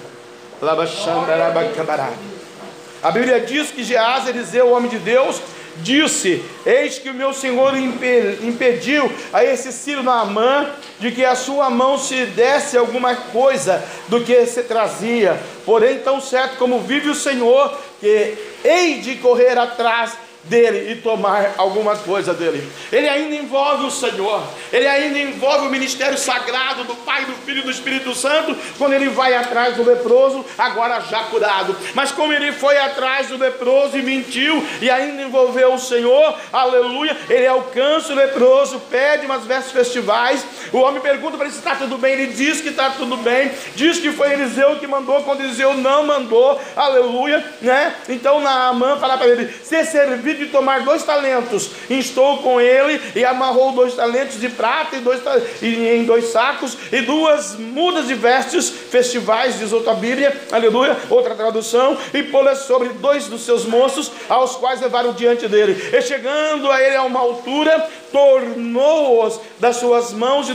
A 3.01 3.11
Bíblia 3.11 3.39
diz 3.39 3.69
que 3.69 3.83
Gease, 3.83 4.29
Eliseu, 4.29 4.67
o 4.67 4.71
homem 4.71 4.89
de 4.89 4.97
Deus, 4.97 5.39
disse: 5.81 6.43
Eis 6.65 6.99
que 6.99 7.09
o 7.09 7.13
meu 7.13 7.33
senhor 7.33 7.73
impediu 7.77 9.11
a 9.33 9.43
esse 9.43 9.71
Ciro 9.71 10.03
Naamã 10.03 10.69
de 10.99 11.11
que 11.11 11.23
a 11.23 11.35
sua 11.35 11.69
mão 11.69 11.97
se 11.97 12.25
desse 12.27 12.77
alguma 12.77 13.15
coisa 13.15 13.83
do 14.07 14.21
que 14.21 14.45
se 14.45 14.63
trazia. 14.63 15.39
Porém, 15.65 15.99
tão 15.99 16.19
certo 16.19 16.57
como 16.57 16.81
vive 16.81 17.09
o 17.09 17.15
Senhor, 17.15 17.77
que 17.99 18.37
hei 18.63 18.99
de 18.99 19.15
correr 19.15 19.57
atrás 19.57 20.13
dele 20.43 20.91
e 20.91 20.95
tomar 20.95 21.55
alguma 21.57 21.95
coisa 21.97 22.33
dele. 22.33 22.67
Ele 22.91 23.07
ainda 23.07 23.35
envolve 23.35 23.85
o 23.85 23.91
Senhor, 23.91 24.43
ele 24.71 24.87
ainda 24.87 25.19
envolve 25.19 25.67
o 25.67 25.69
ministério 25.69 26.17
sagrado 26.17 26.83
do 26.83 26.95
Pai, 26.95 27.25
do 27.25 27.33
Filho 27.45 27.59
e 27.59 27.63
do 27.63 27.71
Espírito 27.71 28.13
Santo, 28.15 28.55
quando 28.77 28.93
ele 28.93 29.09
vai 29.09 29.35
atrás 29.35 29.75
do 29.75 29.83
leproso, 29.83 30.45
agora 30.57 31.01
já 31.01 31.23
curado. 31.25 31.75
Mas 31.93 32.11
como 32.11 32.33
ele 32.33 32.51
foi 32.51 32.77
atrás 32.77 33.27
do 33.27 33.37
leproso 33.37 33.97
e 33.97 34.01
mentiu 34.01 34.65
e 34.81 34.89
ainda 34.89 35.21
envolveu 35.21 35.73
o 35.73 35.79
Senhor, 35.79 36.35
aleluia, 36.51 37.15
ele 37.29 37.47
alcança 37.47 38.13
o 38.13 38.15
leproso, 38.15 38.79
pede 38.89 39.25
umas 39.25 39.45
vestes 39.45 39.71
festivais. 39.71 40.45
O 40.71 40.77
homem 40.77 41.01
pergunta 41.01 41.37
para 41.37 41.45
ele 41.45 41.53
se 41.53 41.59
está 41.59 41.75
tudo 41.75 41.97
bem, 41.97 42.13
ele 42.13 42.27
diz 42.27 42.61
que 42.61 42.69
está 42.69 42.91
tudo 42.91 43.17
bem, 43.17 43.51
diz 43.75 43.99
que 43.99 44.11
foi 44.11 44.33
Eliseu 44.33 44.77
que 44.77 44.87
mandou, 44.87 45.23
quando 45.23 45.41
Eliseu 45.41 45.73
não 45.73 46.05
mandou, 46.05 46.59
aleluia, 46.75 47.43
né? 47.61 47.95
Então 48.07 48.41
Naamã 48.41 48.97
fala 48.97 49.17
para 49.17 49.27
ele: 49.27 49.51
se 49.63 49.83
servir 49.85 50.28
de 50.33 50.47
tomar 50.47 50.83
dois 50.83 51.03
talentos, 51.03 51.71
instou 51.89 52.37
com 52.39 52.59
ele 52.59 53.01
e 53.15 53.25
amarrou 53.25 53.71
dois 53.71 53.93
talentos 53.93 54.39
de 54.39 54.49
prata 54.49 54.95
e 54.95 54.99
dois, 54.99 55.21
em 55.61 56.03
dois 56.05 56.25
sacos 56.25 56.77
e 56.91 57.01
duas 57.01 57.55
mudas 57.55 58.07
de 58.07 58.13
vestes 58.13 58.69
festivais, 58.69 59.59
diz 59.59 59.71
outra 59.71 59.93
Bíblia, 59.93 60.35
aleluia, 60.51 60.97
outra 61.09 61.35
tradução, 61.35 61.97
e 62.13 62.23
pô-las 62.23 62.59
sobre 62.59 62.89
dois 62.89 63.27
dos 63.27 63.41
seus 63.41 63.65
moços, 63.65 64.11
aos 64.27 64.55
quais 64.55 64.81
levaram 64.81 65.13
diante 65.13 65.47
dele. 65.47 65.89
E 65.93 66.01
chegando 66.01 66.71
a 66.71 66.81
ele 66.81 66.95
a 66.95 67.03
uma 67.03 67.19
altura, 67.19 67.87
tornou-os 68.11 69.39
das 69.59 69.77
suas 69.77 70.13
mãos 70.13 70.49
e 70.49 70.53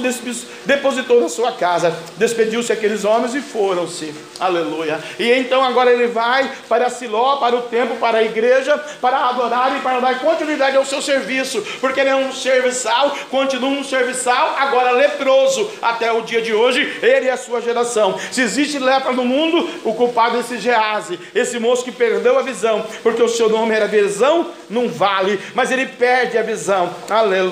depositou 0.64 1.20
na 1.20 1.28
sua 1.28 1.52
casa. 1.52 1.94
Despediu-se 2.16 2.72
aqueles 2.72 3.04
homens 3.04 3.34
e 3.34 3.40
foram-se. 3.40 4.14
Aleluia. 4.40 4.98
E 5.18 5.30
então 5.32 5.64
agora 5.64 5.92
ele 5.92 6.08
vai 6.08 6.50
para 6.68 6.90
Siló, 6.90 7.36
para 7.36 7.56
o 7.56 7.62
templo, 7.62 7.96
para 7.96 8.18
a 8.18 8.22
igreja, 8.22 8.76
para 9.00 9.28
adorar 9.28 9.76
e 9.76 9.80
para 9.80 10.00
dar 10.00 10.18
continuidade 10.20 10.76
ao 10.76 10.84
seu 10.84 11.00
serviço, 11.00 11.62
porque 11.80 12.00
ele 12.00 12.10
é 12.10 12.16
um 12.16 12.32
serviçal, 12.32 13.16
continua 13.30 13.70
um 13.70 13.84
serviçal, 13.84 14.56
agora 14.58 14.90
leproso, 14.90 15.70
até 15.80 16.10
o 16.12 16.22
dia 16.22 16.42
de 16.42 16.52
hoje, 16.52 16.98
ele 17.02 17.26
e 17.26 17.30
a 17.30 17.36
sua 17.36 17.60
geração. 17.60 18.18
Se 18.30 18.40
existe 18.40 18.78
lepra 18.78 19.12
no 19.12 19.24
mundo, 19.24 19.68
o 19.84 19.94
culpado 19.94 20.36
é 20.36 20.40
esse 20.40 20.58
Gease, 20.58 21.18
esse 21.34 21.58
moço 21.58 21.84
que 21.84 21.92
perdeu 21.92 22.38
a 22.38 22.42
visão, 22.42 22.84
porque 23.02 23.22
o 23.22 23.28
seu 23.28 23.48
nome 23.48 23.74
era 23.74 23.86
visão 23.86 24.50
num 24.68 24.88
vale, 24.88 25.38
mas 25.54 25.70
ele 25.70 25.86
perde 25.86 26.36
a 26.36 26.42
visão. 26.42 26.90
Aleluia. 27.08 27.43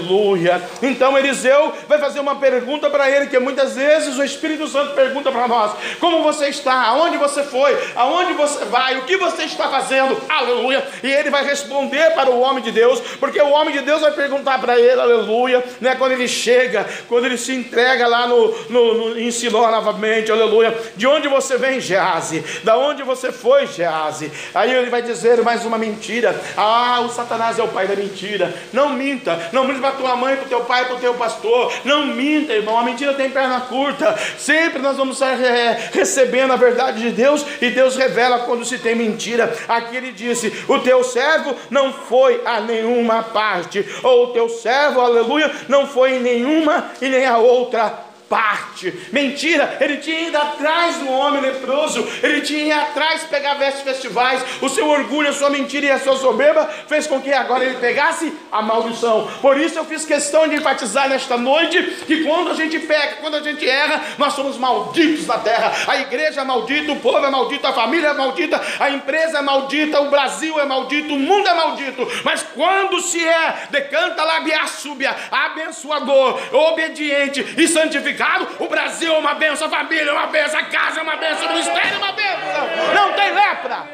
Então 0.82 1.16
Eliseu 1.18 1.72
vai 1.88 1.98
fazer 1.98 2.20
uma 2.20 2.36
pergunta 2.36 2.88
para 2.90 3.10
ele, 3.10 3.26
que 3.26 3.38
muitas 3.38 3.74
vezes 3.76 4.16
o 4.18 4.24
Espírito 4.24 4.66
Santo 4.68 4.94
pergunta 4.94 5.30
para 5.30 5.48
nós: 5.48 5.72
como 6.00 6.22
você 6.22 6.48
está? 6.48 6.82
Aonde 6.88 7.16
você 7.16 7.42
foi? 7.42 7.76
Aonde 7.94 8.32
você 8.32 8.64
vai? 8.64 8.98
O 8.98 9.04
que 9.04 9.16
você 9.16 9.44
está 9.44 9.68
fazendo? 9.68 10.16
Aleluia. 10.28 10.84
E 11.02 11.10
ele 11.10 11.30
vai 11.30 11.44
responder 11.44 12.14
para 12.14 12.30
o 12.30 12.40
homem 12.40 12.62
de 12.62 12.70
Deus, 12.70 13.00
porque 13.18 13.40
o 13.40 13.50
homem 13.50 13.74
de 13.74 13.80
Deus 13.80 14.00
vai 14.00 14.12
perguntar 14.12 14.60
para 14.60 14.78
ele, 14.78 15.00
aleluia, 15.00 15.62
né? 15.80 15.94
Quando 15.94 16.12
ele 16.12 16.28
chega, 16.28 16.86
quando 17.08 17.26
ele 17.26 17.36
se 17.36 17.54
entrega 17.54 18.06
lá 18.06 18.26
no, 18.26 18.48
no, 18.68 18.94
no 18.94 19.18
em 19.18 19.30
Siló 19.30 19.70
novamente, 19.70 20.30
aleluia. 20.30 20.76
De 20.96 21.06
onde 21.06 21.28
você 21.28 21.56
vem, 21.56 21.80
Gease? 21.80 22.44
Da 22.64 22.76
onde 22.76 23.02
você 23.02 23.30
foi, 23.32 23.66
Gease? 23.66 24.30
Aí 24.54 24.72
ele 24.72 24.90
vai 24.90 25.02
dizer 25.02 25.42
mais 25.42 25.64
uma 25.64 25.78
mentira. 25.78 26.38
Ah, 26.56 27.00
o 27.00 27.08
Satanás 27.08 27.58
é 27.58 27.62
o 27.62 27.68
pai 27.68 27.86
da 27.86 27.96
mentira. 27.96 28.54
Não 28.72 28.90
minta, 28.90 29.50
não 29.52 29.64
para 29.82 29.92
tua 29.92 30.16
mãe, 30.16 30.36
para 30.36 30.46
o 30.46 30.48
teu 30.48 30.60
pai, 30.60 30.86
para 30.86 30.94
o 30.94 31.00
teu 31.00 31.14
pastor. 31.14 31.72
Não 31.84 32.06
minta, 32.06 32.52
irmão. 32.52 32.78
A 32.78 32.84
mentira 32.84 33.12
tem 33.14 33.28
perna 33.28 33.60
curta. 33.62 34.16
Sempre 34.38 34.80
nós 34.80 34.96
vamos 34.96 35.16
estar 35.16 35.38
é, 35.38 35.90
recebendo 35.92 36.52
a 36.52 36.56
verdade 36.56 37.00
de 37.00 37.10
Deus 37.10 37.44
e 37.60 37.68
Deus 37.70 37.96
revela 37.96 38.40
quando 38.40 38.64
se 38.64 38.78
tem 38.78 38.94
mentira. 38.94 39.54
Aqui 39.68 39.96
ele 39.96 40.12
disse: 40.12 40.64
O 40.68 40.78
teu 40.78 41.02
servo 41.02 41.54
não 41.68 41.92
foi 41.92 42.40
a 42.44 42.60
nenhuma 42.60 43.22
parte, 43.22 43.84
ou 44.02 44.24
o 44.24 44.26
teu 44.28 44.48
servo, 44.48 45.00
aleluia, 45.00 45.50
não 45.68 45.86
foi 45.86 46.14
em 46.14 46.20
nenhuma 46.20 46.90
e 47.00 47.08
nem 47.08 47.26
a 47.26 47.38
outra 47.38 48.11
parte. 48.32 49.10
Mentira, 49.12 49.76
ele 49.78 49.98
tinha 49.98 50.28
ido 50.28 50.38
atrás 50.38 50.96
do 50.96 51.10
homem 51.10 51.42
leproso, 51.42 52.08
ele 52.22 52.40
tinha 52.40 52.64
ido 52.64 52.80
atrás 52.80 53.24
pegar 53.24 53.54
vestes 53.54 53.82
festivais. 53.82 54.42
O 54.62 54.70
seu 54.70 54.88
orgulho, 54.88 55.28
a 55.28 55.34
sua 55.34 55.50
mentira 55.50 55.84
e 55.84 55.90
a 55.90 55.98
sua 55.98 56.16
soberba 56.16 56.66
fez 56.88 57.06
com 57.06 57.20
que 57.20 57.30
agora 57.30 57.62
ele 57.62 57.76
pegasse 57.76 58.32
a 58.50 58.62
maldição. 58.62 59.28
Por 59.42 59.58
isso 59.58 59.78
eu 59.78 59.84
fiz 59.84 60.06
questão 60.06 60.48
de 60.48 60.56
enfatizar 60.56 61.10
nesta 61.10 61.36
noite 61.36 61.82
que 62.06 62.24
quando 62.24 62.52
a 62.52 62.54
gente 62.54 62.78
peca, 62.78 63.16
quando 63.16 63.34
a 63.34 63.42
gente 63.42 63.68
erra, 63.68 64.00
nós 64.16 64.32
somos 64.32 64.56
malditos 64.56 65.26
na 65.26 65.36
terra. 65.36 65.70
A 65.86 65.98
igreja 65.98 66.40
é 66.40 66.44
maldita, 66.44 66.90
o 66.90 67.00
povo 67.00 67.18
é 67.18 67.30
maldito, 67.30 67.66
a 67.66 67.74
família 67.74 68.08
é 68.08 68.14
maldita, 68.14 68.58
a 68.80 68.88
empresa 68.88 69.40
é 69.40 69.42
maldita, 69.42 70.00
o 70.00 70.08
Brasil 70.08 70.58
é 70.58 70.64
maldito, 70.64 71.12
o 71.12 71.18
mundo 71.18 71.46
é 71.46 71.52
maldito. 71.52 72.08
Mas 72.24 72.42
quando 72.54 72.98
se 73.02 73.22
é 73.22 73.68
decanta 73.70 74.24
labia 74.24 74.66
súbia, 74.66 75.14
abençoador, 75.30 76.40
obediente 76.50 77.54
e 77.58 77.68
santificado, 77.68 78.21
o 78.58 78.68
Brasil 78.68 79.14
é 79.14 79.18
uma 79.18 79.34
benção, 79.34 79.66
a 79.66 79.70
família 79.70 80.10
é 80.10 80.12
uma 80.12 80.26
benção, 80.26 80.58
a 80.60 80.64
casa 80.64 81.00
é 81.00 81.02
uma 81.02 81.16
benção, 81.16 81.46
o 81.46 81.48
ministério 81.48 81.94
é 81.94 81.98
uma 81.98 82.12
benção. 82.12 82.94
Não 82.94 83.12
tem 83.14 83.34
lepra 83.34 83.88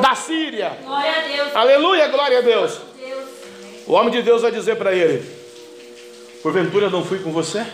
da 0.00 0.14
Síria. 0.14 0.76
Glória 0.82 1.10
a 1.10 1.20
Deus. 1.20 1.56
Aleluia, 1.56 2.08
glória 2.08 2.38
a 2.38 2.42
Deus. 2.42 2.80
O 3.86 3.92
homem 3.92 4.10
de 4.10 4.22
Deus 4.22 4.42
vai 4.42 4.50
dizer 4.50 4.76
para 4.76 4.92
ele: 4.92 5.24
Porventura 6.42 6.90
não 6.90 7.04
fui 7.04 7.18
com 7.20 7.32
você? 7.32 7.66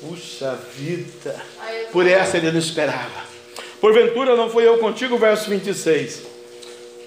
Puxa 0.00 0.58
vida, 0.74 1.42
por 1.90 2.06
essa 2.06 2.36
ele 2.36 2.52
não 2.52 2.58
esperava. 2.58 3.24
Porventura 3.80 4.36
não 4.36 4.50
fui 4.50 4.66
eu 4.66 4.78
contigo, 4.78 5.16
verso 5.16 5.48
26. 5.48 6.22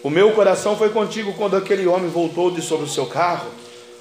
O 0.01 0.09
meu 0.09 0.31
coração 0.31 0.77
foi 0.77 0.89
contigo 0.89 1.33
quando 1.33 1.55
aquele 1.55 1.85
homem 1.85 2.09
voltou 2.09 2.49
de 2.49 2.61
sobre 2.61 2.85
o 2.85 2.89
seu 2.89 3.05
carro 3.05 3.51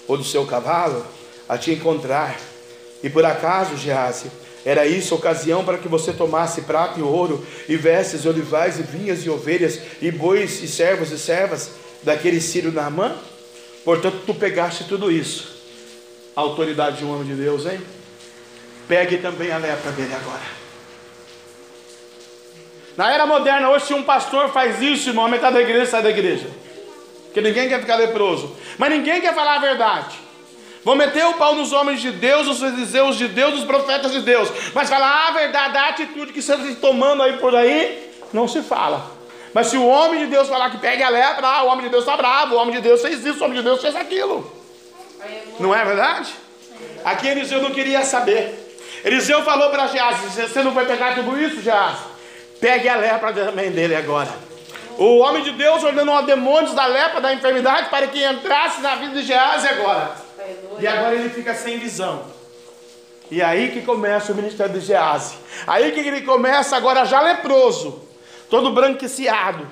ou 0.06 0.16
do 0.16 0.24
seu 0.24 0.46
cavalo 0.46 1.04
a 1.48 1.58
te 1.58 1.72
encontrar 1.72 2.36
e 3.02 3.08
por 3.08 3.24
acaso, 3.24 3.76
Gease, 3.76 4.30
era 4.64 4.86
isso 4.86 5.14
ocasião 5.14 5.64
para 5.64 5.78
que 5.78 5.88
você 5.88 6.12
tomasse 6.12 6.62
prata 6.62 6.98
e 6.98 7.02
ouro, 7.02 7.46
e 7.68 7.76
vestes, 7.76 8.26
olivais, 8.26 8.78
e 8.78 8.82
vinhas, 8.82 9.24
e 9.24 9.30
ovelhas, 9.30 9.80
e 10.02 10.10
bois, 10.10 10.62
e 10.62 10.68
servos 10.68 11.10
e 11.10 11.18
servas 11.18 11.70
daquele 12.02 12.40
Sírio 12.40 12.72
Naamã? 12.72 13.16
Portanto, 13.84 14.22
tu 14.26 14.34
pegaste 14.34 14.84
tudo 14.84 15.10
isso. 15.10 15.56
A 16.34 16.40
autoridade 16.40 16.98
de 16.98 17.04
um 17.04 17.14
homem 17.14 17.26
de 17.26 17.34
Deus, 17.34 17.66
hein? 17.66 17.80
Pegue 18.86 19.18
também 19.18 19.50
a 19.52 19.58
lepra 19.58 19.92
dele 19.92 20.14
agora. 20.14 20.58
Na 22.96 23.12
era 23.12 23.26
moderna, 23.26 23.70
hoje, 23.70 23.86
se 23.86 23.94
um 23.94 24.02
pastor 24.02 24.50
faz 24.50 24.82
isso, 24.82 25.10
irmão, 25.10 25.26
a 25.26 25.28
metade 25.28 25.54
da 25.54 25.62
igreja 25.62 25.86
sai 25.86 26.02
da 26.02 26.10
igreja. 26.10 26.48
Porque 27.26 27.40
ninguém 27.40 27.68
quer 27.68 27.80
ficar 27.80 27.96
leproso. 27.96 28.56
Mas 28.76 28.90
ninguém 28.90 29.20
quer 29.20 29.34
falar 29.34 29.56
a 29.56 29.60
verdade. 29.60 30.27
Vão 30.88 30.96
meter 30.96 31.22
o 31.26 31.34
pau 31.34 31.54
nos 31.54 31.70
homens 31.70 32.00
de 32.00 32.10
Deus, 32.10 32.48
os 32.48 32.60
fariseus 32.60 33.16
de 33.16 33.28
Deus, 33.28 33.58
os 33.58 33.64
profetas 33.64 34.10
de 34.10 34.22
Deus. 34.22 34.48
Mas 34.72 34.88
falar 34.88 35.28
a 35.28 35.30
verdade, 35.32 35.76
a 35.76 35.88
atitude 35.90 36.32
que 36.32 36.40
você 36.40 36.54
está 36.54 36.80
tomando 36.80 37.22
aí 37.22 37.36
por 37.36 37.54
aí, 37.54 38.10
não 38.32 38.48
se 38.48 38.62
fala. 38.62 39.04
Mas 39.52 39.66
se 39.66 39.76
o 39.76 39.86
homem 39.86 40.20
de 40.20 40.28
Deus 40.28 40.48
falar 40.48 40.70
que 40.70 40.78
pegue 40.78 41.02
a 41.02 41.10
lepra, 41.10 41.46
ah, 41.46 41.64
o 41.64 41.66
homem 41.66 41.84
de 41.84 41.90
Deus 41.90 42.04
está 42.04 42.16
bravo, 42.16 42.54
o 42.54 42.58
homem 42.58 42.74
de 42.74 42.80
Deus 42.80 43.02
fez 43.02 43.22
isso, 43.22 43.38
o 43.38 43.44
homem 43.44 43.58
de 43.58 43.64
Deus 43.64 43.82
fez 43.82 43.94
aquilo. 43.94 44.50
Não 45.60 45.74
é 45.74 45.84
verdade? 45.84 46.32
Aqui 47.04 47.28
Eliseu 47.28 47.60
não 47.60 47.70
queria 47.70 48.02
saber. 48.02 48.78
Eliseu 49.04 49.42
falou 49.42 49.68
para 49.68 49.88
Geás: 49.88 50.16
Você 50.20 50.62
não 50.62 50.70
vai 50.70 50.86
pegar 50.86 51.14
tudo 51.16 51.38
isso, 51.38 51.60
Geás? 51.60 51.98
Pegue 52.62 52.88
a 52.88 52.96
lepra 52.96 53.30
também 53.34 53.70
dele 53.70 53.94
agora. 53.94 54.30
O 54.96 55.18
homem 55.18 55.42
de 55.42 55.52
Deus 55.52 55.84
ordenou 55.84 56.16
a 56.16 56.22
demônios 56.22 56.72
da 56.72 56.86
lepra, 56.86 57.20
da 57.20 57.34
enfermidade, 57.34 57.90
para 57.90 58.06
que 58.06 58.24
entrasse 58.24 58.80
na 58.80 58.94
vida 58.94 59.16
de 59.16 59.26
Geás 59.26 59.66
agora. 59.66 60.27
E 60.78 60.86
agora 60.86 61.14
ele 61.14 61.30
fica 61.30 61.54
sem 61.54 61.78
visão. 61.78 62.24
E 63.30 63.42
aí 63.42 63.70
que 63.70 63.82
começa 63.82 64.32
o 64.32 64.34
ministério 64.34 64.72
de 64.72 64.80
Gease. 64.80 65.34
Aí 65.66 65.92
que 65.92 66.00
ele 66.00 66.22
começa 66.22 66.76
agora 66.76 67.04
já 67.04 67.20
leproso, 67.20 68.02
todo 68.48 68.72
branquiciado, 68.72 69.66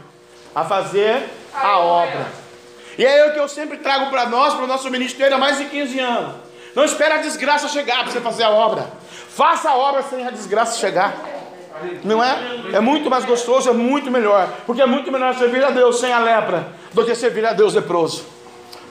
a 0.54 0.64
fazer 0.64 1.22
a 1.54 1.78
obra. 1.78 2.26
E 2.98 3.04
é 3.04 3.26
o 3.26 3.32
que 3.32 3.38
eu 3.38 3.48
sempre 3.48 3.78
trago 3.78 4.10
para 4.10 4.26
nós, 4.26 4.54
para 4.54 4.64
o 4.64 4.66
nosso 4.66 4.90
ministério 4.90 5.36
há 5.36 5.38
mais 5.38 5.58
de 5.58 5.66
15 5.66 5.98
anos. 5.98 6.34
Não 6.74 6.84
espere 6.84 7.14
a 7.14 7.18
desgraça 7.18 7.68
chegar 7.68 8.02
para 8.02 8.12
você 8.12 8.20
fazer 8.20 8.42
a 8.42 8.50
obra. 8.50 8.86
Faça 9.30 9.70
a 9.70 9.76
obra 9.76 10.02
sem 10.02 10.26
a 10.26 10.30
desgraça 10.30 10.78
chegar. 10.78 11.14
Não 12.04 12.22
é? 12.22 12.38
É 12.74 12.80
muito 12.80 13.08
mais 13.10 13.24
gostoso, 13.24 13.68
é 13.68 13.72
muito 13.72 14.10
melhor. 14.10 14.50
Porque 14.66 14.82
é 14.82 14.86
muito 14.86 15.10
melhor 15.10 15.34
servir 15.34 15.64
a 15.64 15.70
Deus 15.70 16.00
sem 16.00 16.12
a 16.12 16.18
lepra 16.18 16.68
do 16.92 17.04
que 17.04 17.14
servir 17.14 17.44
a 17.46 17.52
Deus 17.52 17.74
leproso. 17.74 18.24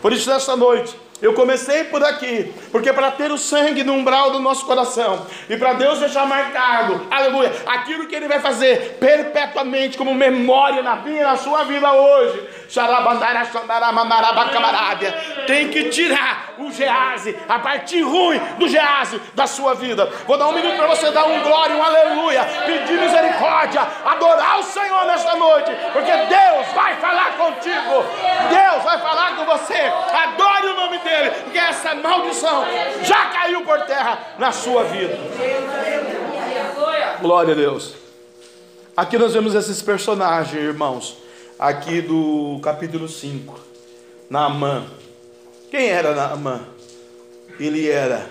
Por 0.01 0.13
isso, 0.13 0.29
nesta 0.29 0.55
noite, 0.55 0.95
eu 1.21 1.33
comecei 1.33 1.85
por 1.85 2.03
aqui, 2.03 2.53
porque 2.71 2.91
para 2.91 3.09
ter 3.11 3.31
o 3.31 3.37
sangue 3.37 3.83
no 3.83 3.93
umbral 3.93 4.31
do 4.31 4.39
nosso 4.39 4.65
coração 4.65 5.25
e 5.49 5.55
para 5.55 5.73
Deus 5.73 5.99
deixar 5.99 6.25
marcado, 6.25 7.07
aleluia, 7.09 7.53
aquilo 7.65 8.05
que 8.05 8.15
Ele 8.15 8.27
vai 8.27 8.39
fazer 8.39 8.97
perpetuamente 8.99 9.97
como 9.97 10.13
memória 10.13 10.83
na 10.83 10.97
minha 10.97 11.23
na 11.23 11.37
sua 11.37 11.63
vida 11.63 11.89
hoje, 11.91 12.47
tem 15.47 15.69
que 15.69 15.89
tirar 15.89 16.55
o 16.57 16.71
Gease, 16.71 17.37
a 17.47 17.59
parte 17.59 18.01
ruim 18.01 18.39
do 18.57 18.67
Gease 18.67 19.21
da 19.33 19.47
sua 19.47 19.73
vida. 19.73 20.09
Vou 20.27 20.37
dar 20.37 20.47
um 20.47 20.53
minuto 20.53 20.75
para 20.75 20.87
você 20.87 21.11
dar 21.11 21.25
um 21.25 21.41
glória, 21.41 21.75
um 21.75 21.83
aleluia, 21.83 22.43
pedir 22.65 22.99
misericórdia, 22.99 23.87
adorar 24.05 24.59
o 24.59 24.63
Senhor 24.63 25.05
nesta 25.05 25.35
noite, 25.35 25.71
porque 25.93 26.11
Deus 26.11 26.67
vai 26.73 26.95
falar 26.95 27.37
contigo, 27.37 28.05
Deus 28.49 28.83
vai 28.83 28.99
falar 28.99 29.35
com 29.37 29.45
você. 29.45 29.75
Adore 29.75 30.67
o 30.67 30.75
nome 30.75 30.99
dele, 31.05 31.29
porque 31.43 31.57
essa 31.57 31.95
maldição 31.95 32.65
já 33.03 33.25
caiu 33.27 33.63
por 33.63 33.79
terra 33.85 34.35
na 34.37 34.51
sua 34.51 34.83
vida. 34.83 35.17
Glória 37.21 37.53
a 37.53 37.55
Deus. 37.55 37.93
Aqui 38.97 39.17
nós 39.17 39.33
vemos 39.33 39.53
esses 39.55 39.81
personagens, 39.81 40.61
irmãos, 40.61 41.17
aqui 41.59 42.01
do 42.01 42.59
capítulo 42.61 43.07
5. 43.07 43.59
Naamã. 44.29 44.85
Quem 45.69 45.87
era 45.87 46.15
Naamã? 46.15 46.65
Ele 47.59 47.89
era 47.89 48.25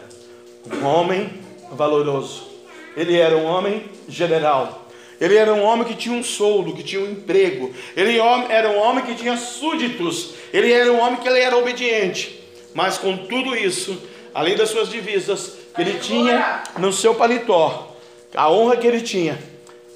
um 0.72 0.86
homem 0.86 1.40
valoroso. 1.70 2.48
Ele 2.96 3.16
era 3.16 3.36
um 3.36 3.44
homem 3.44 3.88
general. 4.08 4.88
Ele 5.20 5.36
era 5.36 5.52
um 5.54 5.62
homem 5.62 5.84
que 5.84 5.94
tinha 5.94 6.14
um 6.14 6.22
soldo, 6.22 6.74
que 6.74 6.82
tinha 6.82 7.00
um 7.00 7.10
emprego. 7.10 7.72
Ele 7.96 8.18
era 8.18 8.68
um 8.70 8.78
homem 8.78 9.04
que 9.04 9.14
tinha 9.14 9.36
súditos. 9.36 10.34
Ele 10.52 10.72
era 10.72 10.92
um 10.92 11.00
homem 11.00 11.20
que 11.20 11.28
ele 11.28 11.40
era 11.40 11.56
obediente. 11.56 12.33
Mas 12.74 12.98
com 12.98 13.16
tudo 13.16 13.56
isso, 13.56 14.02
além 14.34 14.56
das 14.56 14.68
suas 14.68 14.88
divisas, 14.88 15.56
que 15.74 15.80
ele 15.80 15.98
tinha 16.00 16.64
no 16.76 16.92
seu 16.92 17.14
paletó, 17.14 17.96
a 18.34 18.50
honra 18.50 18.76
que 18.76 18.86
ele 18.86 19.00
tinha, 19.00 19.38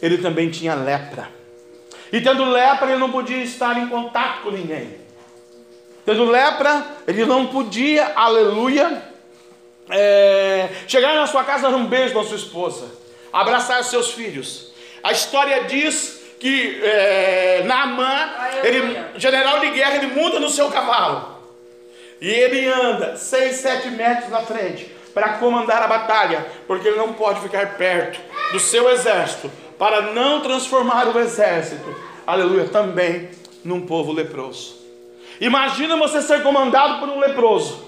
ele 0.01 0.19
também 0.19 0.49
tinha 0.49 0.75
lepra. 0.75 1.29
E 2.13 2.21
tendo 2.21 2.45
lepra, 2.45 2.91
ele 2.91 3.01
não 3.01 3.11
podia 3.11 3.43
estar 3.43 3.77
em 3.77 3.89
contato 3.89 4.43
com 4.43 4.51
ninguém. 4.51 4.97
Tendo 6.07 6.25
lepra, 6.25 6.87
ele 7.07 7.27
não 7.27 7.49
podia, 7.49 8.13
aleluia, 8.15 9.03
é, 9.91 10.69
chegar 10.87 11.15
na 11.15 11.27
sua 11.27 11.45
casa 11.45 11.69
dar 11.69 11.77
um 11.77 11.87
beijo 11.87 12.15
na 12.15 12.25
sua 12.25 12.37
esposa, 12.37 12.87
abraçar 13.33 13.83
seus 13.85 14.13
filhos. 14.13 14.73
A 15.03 15.13
história 15.13 15.65
diz 15.65 16.21
que 16.41 16.81
é, 16.83 17.63
Naamã, 17.65 18.31
ele, 18.63 18.99
general 19.17 19.61
de 19.61 19.71
guerra, 19.71 19.97
ele 19.97 20.15
muda 20.15 20.39
no 20.39 20.49
seu 20.49 20.71
cavalo. 20.71 21.38
E 22.21 22.29
ele 22.29 22.67
anda 22.67 23.17
6, 23.17 23.57
7 23.57 23.91
metros 23.91 24.31
na 24.31 24.41
frente 24.41 24.91
para 25.15 25.35
comandar 25.35 25.83
a 25.83 25.87
batalha, 25.87 26.47
porque 26.67 26.89
ele 26.89 26.97
não 26.97 27.13
pode 27.13 27.41
ficar 27.41 27.77
perto 27.77 28.21
do 28.53 28.61
seu 28.61 28.89
exército, 28.91 29.51
para 29.79 30.13
não 30.13 30.41
transformar 30.41 31.07
o 31.09 31.19
exército, 31.19 31.95
aleluia, 32.27 32.69
também 32.69 33.29
num 33.65 33.87
povo 33.87 34.13
leproso. 34.13 34.77
Imagina 35.41 35.97
você 35.97 36.21
ser 36.23 36.43
comandado 36.43 37.01
por 37.01 37.09
um 37.09 37.21
leproso. 37.21 37.85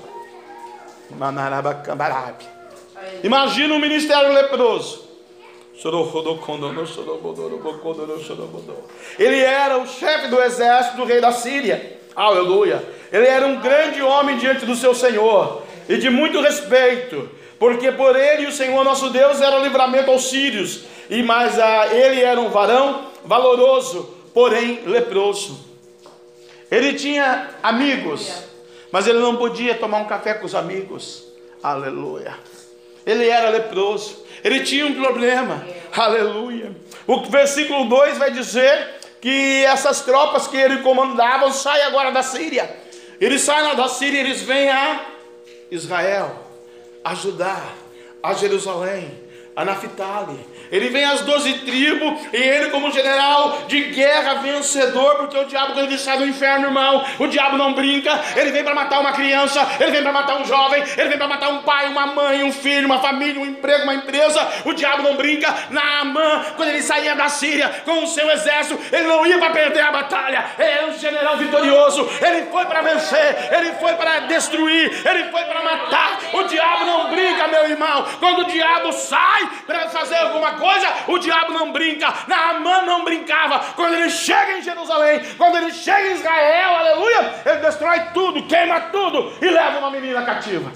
Imagina 3.23 3.75
um 3.75 3.79
ministério 3.79 4.33
leproso. 4.33 5.09
Ele 9.19 9.41
era 9.41 9.79
o 9.79 9.87
chefe 9.87 10.29
do 10.29 10.41
exército 10.41 10.97
do 10.99 11.05
rei 11.05 11.21
da 11.21 11.33
Síria. 11.33 12.00
Aleluia. 12.21 12.85
Ele 13.11 13.27
era 13.27 13.47
um 13.47 13.61
grande 13.61 14.03
homem 14.03 14.37
diante 14.37 14.67
do 14.67 14.77
seu 14.77 14.95
Senhor 14.95 15.63
e 15.89 15.97
de 15.97 16.11
muito 16.11 16.39
respeito, 16.39 17.31
porque 17.59 17.91
por 17.93 18.15
ele 18.15 18.47
o 18.47 18.53
Senhor 18.53 18.85
nosso 18.85 19.09
Deus 19.09 19.41
era 19.41 19.59
o 19.59 19.63
livramento 19.63 20.11
aos 20.11 20.29
sírios, 20.29 20.83
e 21.09 21.23
mais 21.23 21.59
a 21.59 21.87
ele 21.87 22.21
era 22.21 22.39
um 22.39 22.51
varão 22.51 23.07
valoroso, 23.25 24.15
porém 24.35 24.83
leproso. 24.85 25.65
Ele 26.71 26.93
tinha 26.93 27.49
amigos, 27.63 28.31
Mas 28.93 29.07
ele 29.07 29.21
não 29.21 29.37
podia 29.37 29.77
tomar 29.77 29.99
um 29.99 30.05
café 30.05 30.35
com 30.35 30.45
os 30.45 30.55
amigos. 30.55 31.25
Aleluia. 31.63 32.35
Ele 33.07 33.29
era 33.29 33.49
leproso. 33.49 34.27
Ele 34.43 34.61
tinha 34.61 34.85
um 34.85 34.95
problema. 34.95 35.65
Aleluia. 35.97 36.73
O 37.07 37.21
versículo 37.21 37.89
2 37.89 38.19
vai 38.19 38.33
dizer 38.33 39.00
que 39.21 39.65
essas 39.65 40.01
tropas 40.01 40.47
que 40.47 40.57
ele 40.57 40.83
comandava 40.83 41.51
saem 41.53 41.85
agora 41.85 42.11
da 42.11 42.23
Síria. 42.23 42.75
Eles 43.21 43.43
saem 43.43 43.77
da 43.77 43.89
Síria, 43.89 44.21
eles 44.21 44.43
vêm 44.43 44.71
a 44.71 45.07
Israel 45.71 46.47
ajudar 47.05 47.75
a 48.23 48.35
Jerusalém, 48.35 49.11
a 49.55 49.65
Naphtali, 49.65 50.39
ele 50.71 50.89
vem 50.89 51.05
às 51.05 51.23
doze 51.23 51.53
tribos 51.61 52.21
e 52.33 52.37
ele, 52.37 52.71
como 52.71 52.91
general 52.91 53.63
de 53.67 53.81
guerra 53.87 54.35
vencedor, 54.35 55.17
porque 55.17 55.37
o 55.37 55.45
diabo, 55.45 55.73
quando 55.73 55.87
ele 55.87 55.99
sai 55.99 56.19
do 56.19 56.27
inferno, 56.27 56.67
irmão, 56.67 57.05
o 57.19 57.27
diabo 57.27 57.57
não 57.57 57.73
brinca. 57.73 58.19
Ele 58.37 58.53
vem 58.53 58.63
para 58.63 58.75
matar 58.75 59.01
uma 59.01 59.13
criança, 59.13 59.67
ele 59.81 59.91
vem 59.91 60.03
para 60.03 60.13
matar 60.13 60.37
um 60.41 60.45
jovem, 60.45 60.83
ele 60.97 61.09
vem 61.09 61.19
para 61.19 61.29
matar 61.29 61.49
um 61.49 61.63
pai, 61.63 61.89
uma 61.89 62.07
mãe, 62.07 62.43
um 62.45 62.53
filho, 62.53 62.87
uma 62.87 63.01
família, 63.01 63.41
um 63.41 63.47
emprego, 63.47 63.85
uma 63.85 63.95
empresa. 63.95 64.47
O 64.65 64.73
diabo 64.73 65.03
não 65.03 65.17
brinca. 65.17 65.53
Naamã, 65.71 66.45
quando 66.57 66.69
ele 66.69 66.83
saía 66.83 67.15
da 67.17 67.29
Síria 67.29 67.69
com 67.85 68.05
o 68.05 68.07
seu 68.07 68.31
exército, 68.31 68.79
ele 68.93 69.07
não 69.09 69.27
ia 69.27 69.39
para 69.39 69.51
perder 69.51 69.81
a 69.81 69.91
batalha, 69.91 70.45
ele 70.59 70.71
era 70.71 70.87
um 70.87 70.99
general 70.99 71.37
vitorioso. 71.37 72.09
Ele 72.21 72.47
foi 72.47 72.65
para 72.67 72.81
vencer, 72.83 73.49
ele 73.53 73.73
foi 73.73 73.95
para 73.95 74.21
destruir, 74.21 75.07
ele 75.07 75.25
foi 75.31 75.45
para 75.45 75.63
matar. 75.63 76.19
O 76.33 76.43
diabo 76.45 76.85
não 76.85 77.11
brinca, 77.11 77.49
meu 77.49 77.69
irmão. 77.69 78.05
Quando 78.19 78.41
o 78.41 78.45
diabo 78.45 78.93
sai 78.93 79.49
para 79.67 79.89
fazer 79.89 80.17
alguma 80.17 80.53
coisa, 80.53 80.60
o 81.09 81.19
diabo 81.19 81.53
não 81.53 81.73
brinca, 81.73 82.13
Naamã 82.27 82.83
não 82.83 83.05
brincava. 83.05 83.61
Quando 83.75 83.95
ele 83.95 84.11
chega 84.11 84.59
em 84.59 84.63
Jerusalém, 84.63 85.21
quando 85.37 85.57
ele 85.57 85.73
chega 85.73 86.09
em 86.09 86.15
Israel, 86.15 86.77
aleluia, 86.77 87.35
ele 87.47 87.61
destrói 87.61 88.01
tudo, 88.13 88.43
queima 88.47 88.81
tudo 88.93 89.33
e 89.41 89.49
leva 89.49 89.79
uma 89.79 89.91
menina 89.91 90.23
cativa. 90.25 90.73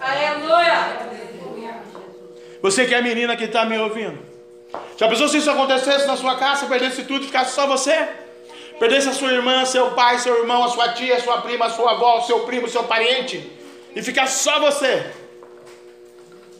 Aleluia. 0.00 1.14
Você 2.62 2.86
que 2.86 2.94
é 2.94 3.02
menina 3.02 3.36
que 3.36 3.44
está 3.44 3.64
me 3.64 3.78
ouvindo, 3.78 4.18
já 4.96 5.06
pensou 5.08 5.28
se 5.28 5.38
isso 5.38 5.50
acontecesse 5.50 6.06
na 6.06 6.16
sua 6.16 6.36
casa, 6.36 6.66
perdesse 6.66 7.04
tudo 7.04 7.24
e 7.24 7.26
ficasse 7.26 7.54
só 7.54 7.66
você? 7.66 8.08
Perdesse 8.78 9.08
a 9.08 9.12
sua 9.12 9.32
irmã, 9.32 9.64
seu 9.64 9.92
pai, 9.92 10.18
seu 10.18 10.38
irmão, 10.40 10.64
a 10.64 10.68
sua 10.68 10.88
tia, 10.94 11.16
a 11.16 11.20
sua 11.20 11.42
prima, 11.42 11.66
a 11.66 11.70
sua 11.70 11.92
avó, 11.92 12.20
seu 12.22 12.40
primo, 12.40 12.68
seu 12.68 12.84
parente, 12.84 13.50
e 13.94 14.02
ficasse 14.02 14.42
só 14.42 14.58
você? 14.58 15.23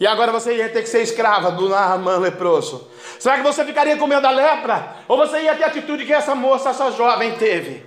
E 0.01 0.07
agora 0.07 0.33
você 0.33 0.57
ia 0.57 0.69
ter 0.69 0.83
que 0.83 0.89
ser 0.89 1.03
escrava 1.03 1.51
do 1.53 1.69
Naaman 1.69 2.19
leproso. 2.19 2.91
Será 3.19 3.37
que 3.37 3.43
você 3.43 3.65
ficaria 3.65 3.97
com 3.97 4.07
medo 4.07 4.23
da 4.23 4.31
lepra? 4.31 4.97
Ou 5.07 5.17
você 5.17 5.43
ia 5.43 5.55
ter 5.55 5.65
a 5.65 5.69
atitude 5.69 6.05
que 6.05 6.13
essa 6.13 6.35
moça, 6.35 6.71
essa 6.71 6.91
jovem 6.91 7.33
teve? 7.37 7.83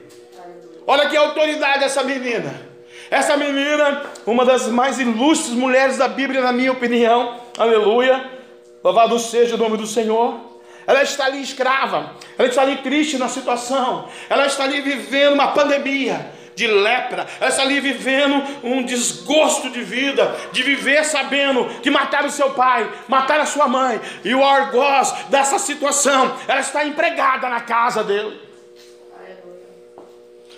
Olha 0.85 1.09
que 1.09 1.17
autoridade 1.17 1.83
essa 1.83 2.03
menina. 2.03 2.67
Essa 3.11 3.35
menina, 3.35 4.03
uma 4.25 4.45
das 4.45 4.67
mais 4.67 4.99
ilustres 4.99 5.53
mulheres 5.53 5.97
da 5.97 6.07
Bíblia, 6.07 6.41
na 6.41 6.51
minha 6.51 6.71
opinião. 6.71 7.39
Aleluia. 7.57 8.31
Louvado 8.83 9.19
seja 9.19 9.55
o 9.55 9.57
nome 9.57 9.77
do 9.77 9.85
Senhor. 9.85 10.47
Ela 10.87 11.03
está 11.03 11.25
ali 11.25 11.41
escrava, 11.41 12.11
ela 12.37 12.47
está 12.47 12.61
ali 12.61 12.77
triste 12.77 13.17
na 13.17 13.27
situação, 13.27 14.07
ela 14.29 14.45
está 14.45 14.63
ali 14.63 14.79
vivendo 14.79 15.33
uma 15.33 15.49
pandemia, 15.51 16.31
de 16.57 16.65
lepra, 16.65 17.27
está 17.39 17.61
ali 17.61 17.79
vivendo 17.79 18.43
um 18.63 18.81
desgosto 18.81 19.69
de 19.69 19.83
vida, 19.83 20.35
de 20.51 20.63
viver 20.63 21.05
sabendo 21.05 21.65
que 21.81 21.91
mataram 21.91 22.31
seu 22.31 22.49
pai, 22.55 22.91
mataram 23.07 23.43
a 23.43 23.45
sua 23.45 23.67
mãe, 23.67 24.01
e 24.25 24.33
o 24.33 24.43
argoz 24.43 25.13
dessa 25.29 25.59
situação, 25.59 26.35
ela 26.47 26.59
está 26.59 26.83
empregada 26.83 27.47
na 27.47 27.61
casa 27.61 28.03
dele. 28.03 28.41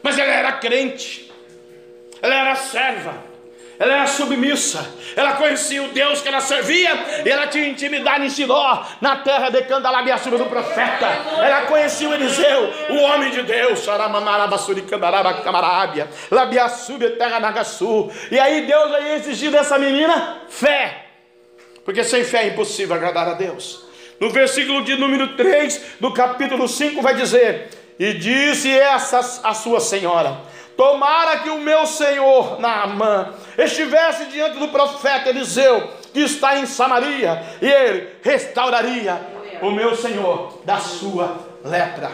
Mas 0.02 0.18
ela 0.18 0.32
era 0.32 0.54
crente, 0.54 1.30
ela 2.22 2.34
era 2.34 2.56
serva, 2.56 3.22
ela 3.80 3.94
era 3.94 4.08
submissa, 4.08 4.86
ela 5.16 5.38
conhecia 5.38 5.82
o 5.82 5.88
Deus 5.88 6.22
que 6.22 6.28
ela 6.28 6.42
servia, 6.42 6.92
e 7.26 7.30
ela 7.30 7.48
tinha 7.48 7.66
intimidade 7.66 8.26
em 8.26 8.30
Siló, 8.30 8.84
na 9.00 9.16
terra 9.16 9.50
de 9.50 9.62
Candalabiaçuba 9.62 10.38
do 10.38 10.48
profeta. 10.48 11.08
Ela 11.38 11.62
conhecia 11.62 12.10
o 12.10 12.14
Eliseu, 12.14 12.74
o 12.90 12.96
homem 13.04 13.32
de 13.32 13.42
Deus, 13.44 13.80
Labiaçuba, 16.30 17.10
terra 17.12 17.40
Nagaçu. 17.40 18.12
E 18.30 18.38
aí 18.38 18.68
Deus 18.68 18.94
aí 18.94 19.14
exigir 19.14 19.50
dessa 19.50 19.78
menina 19.78 20.42
fé, 20.50 21.06
porque 21.86 22.04
sem 22.04 22.26
fé 22.26 22.44
é 22.44 22.48
impossível 22.48 22.98
agradar 22.98 23.30
a 23.30 23.34
Deus. 23.34 23.86
No 24.20 24.30
versículo 24.30 24.84
de 24.84 24.98
número 24.98 25.38
3 25.38 25.96
do 26.02 26.12
capítulo 26.14 26.68
5 26.68 27.02
vai 27.02 27.16
dizer: 27.16 27.70
E 27.98 28.14
disse 28.16 28.70
essa 28.78 29.20
a 29.42 29.54
sua 29.54 29.80
senhora: 29.80 30.38
Tomara 30.80 31.40
que 31.40 31.50
o 31.50 31.60
meu 31.60 31.86
senhor 31.86 32.58
Naamã 32.58 33.34
estivesse 33.58 34.28
diante 34.28 34.60
do 34.60 34.70
profeta 34.70 35.28
Eliseu, 35.28 35.90
que 36.14 36.22
está 36.22 36.58
em 36.58 36.66
Samaria, 36.66 37.44
e 37.62 37.68
ele 37.68 38.08
restauraria 38.24 39.20
o 39.62 39.72
meu 39.72 39.94
senhor 39.94 40.62
da 40.64 40.78
sua 40.78 41.38
lepra. 41.66 42.10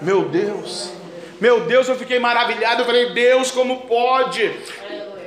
Meu 0.00 0.24
Deus, 0.30 0.90
meu 1.38 1.66
Deus, 1.66 1.86
eu 1.86 1.96
fiquei 1.96 2.18
maravilhado. 2.18 2.80
Eu 2.80 2.86
falei, 2.86 3.12
Deus, 3.12 3.50
como 3.50 3.82
pode? 3.82 4.50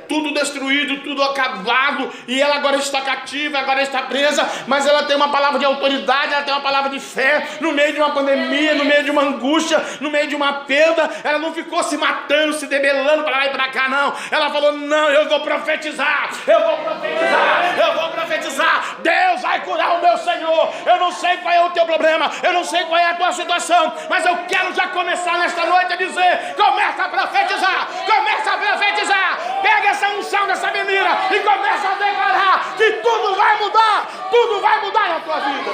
Tudo 0.08 0.32
destruído, 0.32 1.02
tudo 1.02 1.22
acabado, 1.22 2.10
e 2.26 2.40
ela 2.40 2.56
agora 2.56 2.76
está 2.76 3.00
cativa, 3.00 3.58
agora 3.58 3.82
está 3.82 4.02
presa, 4.02 4.48
mas 4.66 4.86
ela 4.86 5.04
tem 5.04 5.14
uma 5.14 5.28
palavra 5.28 5.58
de 5.58 5.64
autoridade, 5.64 6.32
ela 6.32 6.42
tem 6.42 6.54
uma 6.54 6.62
palavra 6.62 6.90
de 6.90 6.98
fé, 6.98 7.46
no 7.60 7.72
meio 7.72 7.92
de 7.92 7.98
uma 7.98 8.10
pandemia, 8.10 8.74
no 8.74 8.84
meio 8.84 9.04
de 9.04 9.10
uma 9.10 9.22
angústia, 9.22 9.82
no 10.00 10.10
meio 10.10 10.26
de 10.26 10.34
uma 10.34 10.52
perda, 10.64 11.10
ela 11.22 11.38
não 11.38 11.52
ficou 11.52 11.82
se 11.82 11.96
matando, 11.96 12.54
se 12.54 12.66
debelando 12.66 13.24
para 13.24 13.36
lá 13.36 13.46
e 13.46 13.50
para 13.50 13.68
cá, 13.68 13.88
não. 13.88 14.14
Ela 14.30 14.50
falou: 14.50 14.72
Não, 14.72 15.10
eu 15.10 15.28
vou 15.28 15.40
profetizar, 15.40 16.30
eu 16.46 16.60
vou 16.60 16.78
profetizar, 16.78 17.74
eu 17.78 17.94
vou 17.94 18.10
profetizar. 18.10 18.96
Deus 19.00 19.42
vai 19.42 19.60
curar 19.60 19.98
o 19.98 20.00
meu 20.00 20.16
Senhor. 20.18 20.72
Eu 20.86 20.98
não 20.98 21.12
sei 21.12 21.36
qual 21.38 21.54
é 21.54 21.64
o 21.64 21.70
teu 21.70 21.84
problema, 21.84 22.30
eu 22.42 22.52
não 22.52 22.64
sei 22.64 22.82
qual 22.84 22.98
é 22.98 23.06
a 23.06 23.14
tua 23.14 23.32
situação, 23.32 23.92
mas 24.08 24.24
eu 24.24 24.36
quero 24.48 24.72
já 24.74 24.88
começar 24.88 25.38
nesta 25.38 25.66
noite 25.66 25.92
a 25.92 25.96
dizer: 25.96 26.54
Começa 26.56 27.04
a 27.04 27.08
profetizar, 27.08 27.88
começa 28.06 28.52
a 28.52 28.58
profetizar, 28.58 29.38
pega 29.62 29.88
essa 29.88 29.97
unção 30.06 30.46
dessa 30.46 30.70
menina 30.70 31.18
e 31.30 31.40
começa 31.40 31.88
a 31.88 31.94
declarar 31.94 32.76
que 32.76 32.92
tudo 32.92 33.34
vai 33.34 33.58
mudar, 33.58 34.28
tudo 34.30 34.60
vai 34.60 34.80
mudar 34.84 35.08
na 35.08 35.20
tua 35.20 35.40
vida. 35.40 35.70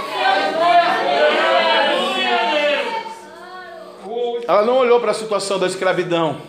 Ela 4.46 4.62
não 4.62 4.76
olhou 4.78 5.00
para 5.00 5.10
a 5.10 5.14
situação 5.14 5.58
da 5.58 5.66
escravidão, 5.66 6.40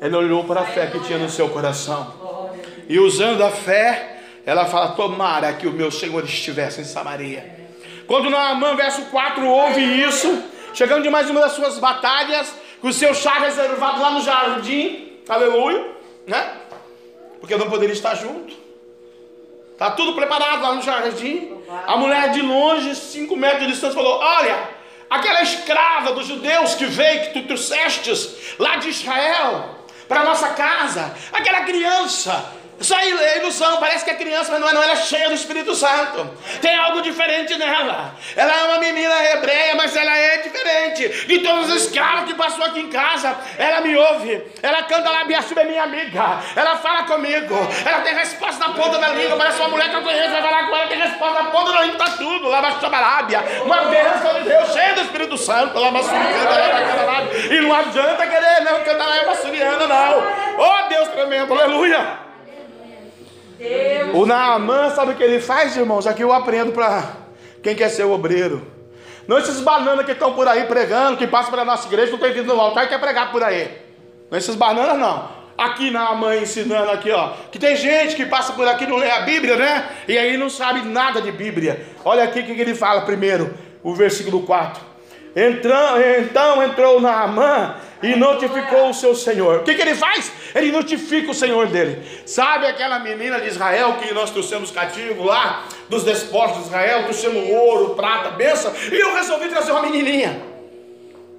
ela 0.00 0.18
olhou 0.18 0.44
para 0.44 0.60
a 0.60 0.64
fé 0.64 0.86
que 0.86 1.00
tinha 1.00 1.18
no 1.18 1.28
seu 1.28 1.48
coração. 1.48 2.14
E 2.88 2.98
usando 2.98 3.42
a 3.42 3.50
fé, 3.50 4.20
ela 4.44 4.66
fala: 4.66 4.88
Tomara 4.88 5.52
que 5.54 5.66
o 5.66 5.72
meu 5.72 5.90
Senhor 5.90 6.24
estivesse 6.24 6.80
em 6.80 6.84
Samaria. 6.84 7.66
Quando 8.06 8.30
Naamã, 8.30 8.76
verso 8.76 9.02
4, 9.06 9.44
ouve 9.44 9.80
isso, 9.80 10.44
chegando 10.72 11.02
de 11.02 11.10
mais 11.10 11.28
uma 11.28 11.40
das 11.40 11.52
suas 11.52 11.78
batalhas, 11.78 12.54
com 12.80 12.88
o 12.88 12.92
seu 12.92 13.12
chá 13.14 13.34
reservado 13.40 14.00
lá 14.00 14.10
no 14.12 14.20
jardim, 14.20 15.18
aleluia, 15.28 15.84
né? 16.26 16.52
Porque 17.40 17.56
não 17.56 17.68
poderia 17.68 17.92
estar 17.92 18.14
junto. 18.14 18.54
Está 19.72 19.90
tudo 19.90 20.14
preparado 20.14 20.62
lá 20.62 20.74
no 20.74 20.82
jardim. 20.82 21.52
A 21.86 21.96
mulher 21.96 22.30
de 22.30 22.40
longe, 22.40 22.94
cinco 22.94 23.36
metros 23.36 23.66
de 23.66 23.72
distância, 23.72 23.94
falou: 23.94 24.18
Olha, 24.18 24.70
aquela 25.10 25.42
escrava 25.42 26.12
dos 26.12 26.26
judeus 26.26 26.74
que 26.74 26.86
veio, 26.86 27.26
que 27.26 27.40
tu 27.40 27.46
trouxestes 27.46 28.56
lá 28.58 28.76
de 28.76 28.88
Israel, 28.88 29.76
para 30.08 30.24
nossa 30.24 30.50
casa, 30.50 31.14
aquela 31.32 31.62
criança 31.62 32.52
isso 32.78 32.94
aí 32.94 33.10
é 33.10 33.38
ilusão, 33.38 33.78
parece 33.78 34.04
que 34.04 34.10
é 34.10 34.14
criança, 34.14 34.52
mas 34.52 34.60
não 34.60 34.68
é, 34.68 34.72
não, 34.72 34.82
ela 34.82 34.92
é 34.92 34.96
cheia 34.96 35.28
do 35.28 35.34
Espírito 35.34 35.74
Santo. 35.74 36.30
Tem 36.60 36.76
algo 36.76 37.00
diferente 37.00 37.56
nela. 37.56 38.14
Ela 38.36 38.54
é 38.54 38.64
uma 38.64 38.78
menina 38.78 39.14
hebreia, 39.32 39.74
mas 39.76 39.96
ela 39.96 40.14
é 40.14 40.36
diferente 40.38 41.26
de 41.26 41.38
todos 41.38 41.70
os 41.70 41.84
escravos 41.84 42.26
que 42.26 42.34
passou 42.34 42.64
aqui 42.64 42.80
em 42.80 42.90
casa. 42.90 43.34
Ela 43.58 43.80
me 43.80 43.96
ouve, 43.96 44.42
ela 44.62 44.82
canta 44.82 45.10
lá, 45.10 45.24
Biaçuba 45.24 45.62
é 45.62 45.64
minha 45.64 45.82
amiga. 45.84 46.40
Ela 46.54 46.76
fala 46.76 47.04
comigo, 47.04 47.54
ela 47.84 48.00
tem 48.02 48.14
resposta 48.14 48.68
na 48.68 48.74
ponta 48.74 48.98
da 48.98 49.08
língua. 49.08 49.36
Parece 49.38 49.58
uma 49.58 49.68
mulher 49.68 49.88
que 49.88 49.96
eu 49.96 50.02
conheço, 50.02 50.30
vai 50.30 50.42
falar 50.42 50.68
com 50.68 50.76
ela, 50.76 50.86
tem 50.86 50.98
resposta 50.98 51.42
na 51.42 51.50
ponta 51.50 51.72
da 51.72 51.80
língua, 51.80 51.98
tá 51.98 52.10
tudo. 52.10 52.48
Lá 52.48 52.60
vai 52.60 52.76
Arábia, 52.96 53.42
uma 53.64 53.84
bênção 53.86 54.34
de 54.34 54.48
Deus, 54.48 54.72
cheia 54.72 54.94
do 54.94 55.00
Espírito 55.00 55.36
Santo. 55.38 55.78
Lá 55.78 55.90
E 57.50 57.60
não 57.60 57.74
adianta 57.74 58.26
querer 58.26 58.60
não 58.60 58.84
cantar 58.84 59.06
lá, 59.06 59.16
é 59.16 59.24
não. 59.24 60.56
Oh 60.58 60.88
Deus 60.88 61.08
tremendo, 61.08 61.52
aleluia. 61.52 62.25
Deus. 63.58 64.14
O 64.14 64.26
Naamã, 64.26 64.90
sabe 64.90 65.12
o 65.12 65.14
que 65.14 65.22
ele 65.22 65.40
faz, 65.40 65.76
irmãos? 65.76 66.06
Aqui 66.06 66.22
eu 66.22 66.32
aprendo 66.32 66.72
para 66.72 67.12
quem 67.62 67.74
quer 67.74 67.88
ser 67.88 68.04
obreiro. 68.04 68.62
Não 69.26 69.38
esses 69.38 69.60
bananas 69.60 70.04
que 70.06 70.12
estão 70.12 70.34
por 70.34 70.46
aí 70.46 70.64
pregando, 70.64 71.16
que 71.16 71.26
passam 71.26 71.50
pela 71.50 71.64
nossa 71.64 71.88
igreja, 71.88 72.12
não 72.12 72.18
tem 72.18 72.32
vindo 72.32 72.54
no 72.54 72.60
altar 72.60 72.84
e 72.84 72.88
quer 72.88 73.00
pregar 73.00 73.32
por 73.32 73.42
aí. 73.42 73.70
Não 74.30 74.38
esses 74.38 74.54
bananas, 74.54 74.98
não. 74.98 75.28
Aqui 75.58 75.90
na 75.90 76.14
mãe 76.14 76.42
ensinando 76.42 76.90
aqui, 76.90 77.10
ó. 77.10 77.32
Que 77.50 77.58
tem 77.58 77.74
gente 77.74 78.14
que 78.14 78.26
passa 78.26 78.52
por 78.52 78.68
aqui 78.68 78.86
não 78.86 78.96
lê 78.96 79.10
a 79.10 79.20
Bíblia, 79.20 79.56
né? 79.56 79.88
E 80.06 80.16
aí 80.16 80.36
não 80.36 80.50
sabe 80.50 80.82
nada 80.82 81.20
de 81.20 81.32
Bíblia. 81.32 81.86
Olha 82.04 82.24
aqui 82.24 82.40
o 82.40 82.44
que 82.44 82.60
ele 82.60 82.74
fala 82.74 83.02
primeiro, 83.02 83.54
o 83.82 83.94
versículo 83.94 84.42
4. 84.42 84.95
Então, 85.36 86.00
então 86.00 86.62
entrou 86.62 86.98
Naamã 86.98 87.76
e 88.02 88.16
notificou 88.16 88.88
o 88.88 88.94
seu 88.94 89.14
senhor. 89.14 89.58
O 89.58 89.64
que, 89.64 89.74
que 89.74 89.82
ele 89.82 89.94
faz? 89.94 90.32
Ele 90.54 90.72
notifica 90.72 91.30
o 91.30 91.34
senhor 91.34 91.66
dele. 91.66 92.02
Sabe 92.24 92.66
aquela 92.66 92.98
menina 93.00 93.38
de 93.38 93.48
Israel 93.48 93.98
que 94.00 94.14
nós 94.14 94.30
trouxemos 94.30 94.70
cativo 94.70 95.24
lá, 95.24 95.64
dos 95.90 96.04
despojos 96.04 96.56
de 96.56 96.62
Israel, 96.68 97.02
trouxemos 97.02 97.50
ouro, 97.50 97.94
prata, 97.94 98.30
benção, 98.30 98.72
e 98.90 98.98
eu 98.98 99.14
resolvi 99.14 99.48
trazer 99.50 99.72
uma 99.72 99.82
menininha. 99.82 100.40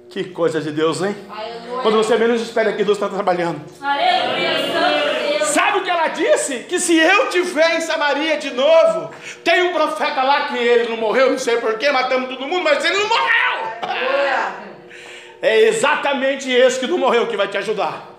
Que 0.08 0.24
coisa 0.24 0.60
de 0.60 0.70
Deus, 0.70 1.02
hein? 1.02 1.16
Aleluia. 1.28 1.82
Quando 1.82 1.96
você 1.96 2.16
menos 2.16 2.40
espera 2.40 2.72
que 2.72 2.84
Deus 2.84 2.96
está 2.96 3.08
trabalhando. 3.08 3.60
Aleluia. 3.82 5.07
Ela 5.98 6.08
disse? 6.08 6.60
Que 6.60 6.78
se 6.78 6.96
eu 6.96 7.28
tiver 7.28 7.76
em 7.76 7.80
Samaria 7.80 8.36
de 8.36 8.52
novo, 8.52 9.10
tem 9.42 9.64
um 9.64 9.72
profeta 9.72 10.22
lá 10.22 10.46
que 10.46 10.56
ele 10.56 10.88
não 10.88 10.96
morreu, 10.96 11.32
não 11.32 11.38
sei 11.38 11.56
porquê, 11.56 11.90
matamos 11.90 12.28
todo 12.28 12.46
mundo, 12.46 12.62
mas 12.62 12.84
ele 12.84 12.98
não 12.98 13.08
morreu. 13.08 13.72
É 15.42 15.62
exatamente 15.62 16.48
esse 16.50 16.78
que 16.78 16.86
não 16.86 16.98
morreu 16.98 17.26
que 17.26 17.36
vai 17.36 17.48
te 17.48 17.56
ajudar. 17.56 18.16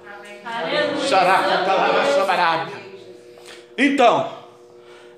Então, 3.77 4.37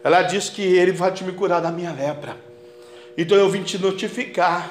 ela 0.03 0.21
disse 0.21 0.51
que 0.51 0.61
ele 0.61 0.91
vai 0.91 1.11
te 1.11 1.23
me 1.23 1.31
curar 1.31 1.61
da 1.61 1.71
minha 1.71 1.91
lepra. 1.91 2.37
Então 3.17 3.35
eu 3.35 3.49
vim 3.49 3.63
te 3.63 3.79
notificar. 3.79 4.69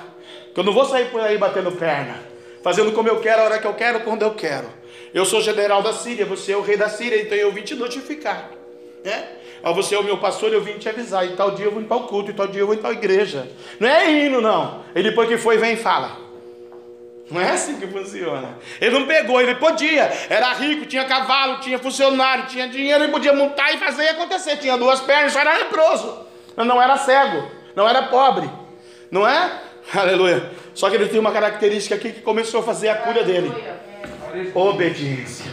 Que 0.55 0.61
eu 0.61 0.65
não 0.65 0.73
vou 0.73 0.85
sair 0.85 1.11
por 1.11 1.21
aí 1.21 1.37
batendo 1.37 1.73
perna, 1.73 2.15
fazendo 2.63 2.93
como 2.93 3.09
eu 3.09 3.21
quero, 3.21 3.43
a 3.43 3.45
hora 3.47 3.59
que 3.59 3.67
eu 3.67 3.75
quero, 3.75 4.01
quando 4.01 4.23
eu 4.23 4.35
quero. 4.35 4.80
Eu 5.13 5.25
sou 5.25 5.41
general 5.41 5.83
da 5.83 5.93
Síria, 5.93 6.25
você 6.25 6.53
é 6.53 6.57
o 6.57 6.61
rei 6.61 6.77
da 6.77 6.89
Síria, 6.89 7.21
então 7.21 7.37
eu 7.37 7.51
vim 7.53 7.63
te 7.63 7.75
notificar. 7.75 8.51
Né? 9.05 9.29
Ao 9.63 9.75
você 9.75 9.95
é 9.95 9.99
o 9.99 10.05
meu 10.05 10.19
pastor, 10.19 10.53
eu 10.53 10.63
vim 10.63 10.79
te 10.79 10.89
avisar. 10.89 11.27
E 11.27 11.37
tal 11.37 11.51
dia 11.53 11.67
eu 11.67 11.73
vou 11.73 11.83
em 11.83 11.87
tal 11.87 12.07
culto, 12.07 12.31
e 12.31 12.35
tal 12.35 12.47
dia 12.47 12.63
eu 12.63 12.67
vou 12.67 12.75
em 12.75 12.79
tal 12.79 12.93
igreja. 12.93 13.49
Não 13.79 13.89
é 13.89 14.11
hino, 14.11 14.41
não. 14.41 14.85
Ele 14.95 15.11
depois 15.11 15.29
que 15.29 15.37
foi, 15.37 15.59
vem 15.59 15.75
e 15.75 15.77
fala. 15.77 16.17
Não 17.31 17.41
é 17.41 17.51
assim 17.51 17.79
que 17.79 17.87
funciona. 17.87 18.59
Ele 18.81 18.99
não 18.99 19.07
pegou, 19.07 19.41
ele 19.41 19.55
podia. 19.55 20.11
Era 20.29 20.53
rico, 20.55 20.87
tinha 20.87 21.05
cavalo, 21.05 21.61
tinha 21.61 21.79
funcionário, 21.79 22.47
tinha 22.47 22.67
dinheiro, 22.69 23.05
ele 23.05 23.13
podia 23.13 23.33
montar 23.33 23.73
e 23.73 23.79
fazer 23.79 24.03
e 24.03 24.09
acontecer. 24.09 24.57
Tinha 24.57 24.77
duas 24.77 25.01
pernas, 25.01 25.33
só 25.33 25.41
era 25.41 25.59
leproso. 25.59 26.27
Não 26.57 26.83
era 26.83 26.97
cego, 26.97 27.49
não 27.77 27.89
era 27.89 28.05
pobre. 28.05 28.51
Não 29.11 29.27
é? 29.27 29.61
Aleluia. 29.95 30.51
Só 30.75 30.91
que 30.91 30.97
ele 30.97 31.09
tem 31.09 31.21
uma 31.21 31.31
característica 31.33 31.95
aqui 31.95 32.13
que 32.13 32.21
começou 32.21 32.61
a 32.61 32.63
fazer 32.63 32.89
a 32.89 32.97
cura 32.97 33.23
dele: 33.23 33.53
obediência. 34.55 35.51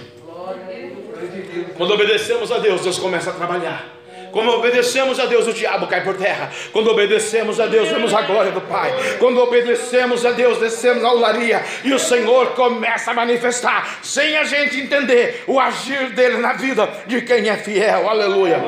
Quando 1.75 1.93
obedecemos 1.93 2.51
a 2.51 2.59
Deus, 2.59 2.81
Deus 2.81 2.99
começa 2.99 3.29
a 3.29 3.33
trabalhar. 3.33 3.97
Quando 4.31 4.51
obedecemos 4.51 5.19
a 5.19 5.25
Deus, 5.25 5.47
o 5.47 5.53
diabo 5.53 5.87
cai 5.87 6.03
por 6.03 6.15
terra. 6.15 6.51
Quando 6.71 6.91
obedecemos 6.91 7.59
a 7.59 7.65
Deus, 7.65 7.89
vemos 7.89 8.13
a 8.13 8.21
glória 8.21 8.51
do 8.51 8.61
Pai. 8.61 8.93
Quando 9.19 9.39
obedecemos 9.39 10.25
a 10.25 10.31
Deus, 10.31 10.59
descemos 10.59 11.03
a 11.03 11.11
olaria 11.11 11.63
e 11.83 11.93
o 11.93 11.99
Senhor 11.99 12.47
começa 12.47 13.11
a 13.11 13.13
manifestar, 13.13 13.99
sem 14.03 14.37
a 14.37 14.43
gente 14.43 14.79
entender 14.79 15.43
o 15.47 15.59
agir 15.59 16.11
dele 16.11 16.37
na 16.37 16.53
vida 16.53 16.87
de 17.07 17.21
quem 17.21 17.49
é 17.49 17.57
fiel. 17.57 18.09
Aleluia. 18.09 18.61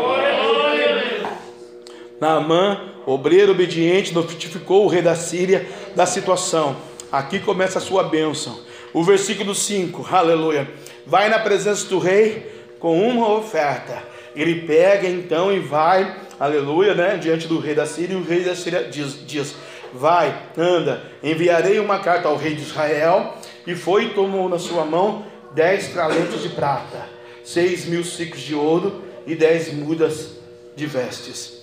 Naamã, 2.19 2.93
obreiro 3.05 3.51
obediente, 3.51 4.13
notificou 4.13 4.85
o 4.85 4.87
rei 4.87 5.01
da 5.01 5.15
Síria 5.15 5.67
da 5.95 6.05
situação. 6.05 6.75
Aqui 7.11 7.39
começa 7.39 7.79
a 7.79 7.81
sua 7.81 8.03
bênção. 8.03 8.68
O 8.93 9.03
versículo 9.03 9.53
5, 9.53 10.07
aleluia. 10.11 10.67
Vai 11.05 11.29
na 11.29 11.39
presença 11.39 11.87
do 11.87 11.99
rei 11.99 12.51
com 12.79 13.01
uma 13.01 13.33
oferta 13.33 14.09
ele 14.35 14.61
pega 14.61 15.07
então 15.07 15.51
e 15.51 15.59
vai, 15.59 16.15
aleluia, 16.39 16.93
né, 16.93 17.17
diante 17.17 17.47
do 17.47 17.59
rei 17.59 17.75
da 17.75 17.85
Síria, 17.85 18.13
e 18.13 18.17
o 18.17 18.23
rei 18.23 18.43
da 18.43 18.55
Síria 18.55 18.83
diz, 18.83 19.25
diz 19.25 19.55
vai, 19.93 20.43
anda, 20.57 21.03
enviarei 21.23 21.79
uma 21.79 21.99
carta 21.99 22.27
ao 22.27 22.37
rei 22.37 22.55
de 22.55 22.61
Israel, 22.61 23.35
e 23.65 23.75
foi 23.75 24.05
e 24.05 24.09
tomou 24.13 24.47
na 24.47 24.59
sua 24.59 24.85
mão 24.85 25.25
dez 25.53 25.93
talentos 25.93 26.43
de 26.43 26.49
prata, 26.49 27.07
seis 27.43 27.85
mil 27.85 28.03
ciclos 28.03 28.41
de 28.41 28.53
ouro 28.53 29.03
e 29.25 29.35
dez 29.35 29.73
mudas 29.73 30.37
de 30.75 30.85
vestes. 30.85 31.59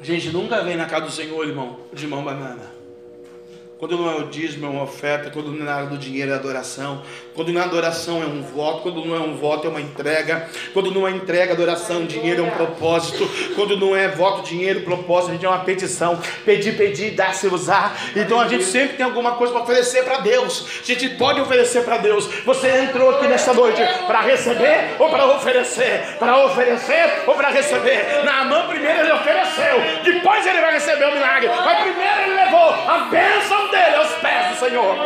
Gente, 0.00 0.30
nunca 0.30 0.62
vem 0.62 0.76
na 0.76 0.86
casa 0.86 1.06
do 1.06 1.12
Senhor, 1.12 1.46
irmão, 1.46 1.80
de 1.92 2.06
mão 2.06 2.24
banana. 2.24 2.77
Quando 3.78 3.96
não 3.96 4.10
é 4.10 4.16
o 4.16 4.24
dízimo, 4.24 4.66
é 4.66 4.68
uma 4.68 4.82
oferta. 4.82 5.30
Quando 5.30 5.52
não 5.52 5.62
é 5.62 5.64
nada 5.64 5.86
do 5.86 5.96
dinheiro, 5.96 6.32
é 6.32 6.34
adoração. 6.34 7.00
Quando 7.32 7.52
não 7.52 7.60
é 7.60 7.64
adoração, 7.64 8.20
é 8.20 8.26
um 8.26 8.42
voto. 8.42 8.82
Quando 8.82 9.04
não 9.04 9.14
é 9.14 9.20
um 9.20 9.36
voto, 9.36 9.68
é 9.68 9.70
uma 9.70 9.80
entrega. 9.80 10.48
Quando 10.72 10.90
não 10.90 11.06
é 11.06 11.12
entrega, 11.12 11.52
adoração, 11.52 12.04
dinheiro 12.04 12.42
é 12.42 12.44
um 12.44 12.50
propósito. 12.50 13.30
Quando 13.54 13.76
não 13.76 13.94
é 13.94 14.08
voto, 14.08 14.42
dinheiro, 14.42 14.80
propósito, 14.80 15.30
a 15.30 15.34
gente 15.34 15.46
é 15.46 15.48
uma 15.48 15.60
petição. 15.60 16.20
Pedir, 16.44 16.76
pedir, 16.76 17.12
dar, 17.12 17.32
se 17.34 17.46
usar. 17.46 17.96
Então 18.16 18.40
a 18.40 18.48
gente 18.48 18.64
sempre 18.64 18.96
tem 18.96 19.06
alguma 19.06 19.36
coisa 19.36 19.52
para 19.52 19.62
oferecer 19.62 20.02
para 20.02 20.18
Deus. 20.18 20.66
A 20.82 20.84
gente 20.84 21.10
pode 21.10 21.40
oferecer 21.40 21.84
para 21.84 21.98
Deus. 21.98 22.26
Você 22.44 22.68
entrou 22.68 23.10
aqui 23.10 23.28
nesta 23.28 23.54
noite 23.54 23.80
para 24.08 24.22
receber 24.22 24.96
ou 24.98 25.08
para 25.08 25.24
oferecer? 25.36 26.16
Para 26.18 26.44
oferecer 26.46 27.22
ou 27.28 27.34
para 27.36 27.50
receber? 27.50 28.24
Na 28.24 28.44
mão, 28.44 28.66
primeiro 28.66 29.02
ele 29.02 29.12
ofereceu. 29.12 30.02
Depois 30.02 30.44
ele 30.44 30.60
vai 30.60 30.72
receber 30.72 31.04
o 31.04 31.12
milagre. 31.12 31.48
Mas 31.48 31.82
primeiro 31.82 32.22
ele 32.22 32.34
levou 32.34 32.70
a 32.70 33.08
bênção 33.08 33.67
dele 33.70 33.96
aos 33.96 34.12
pés 34.14 34.48
do 34.48 34.66
Senhor. 34.66 34.96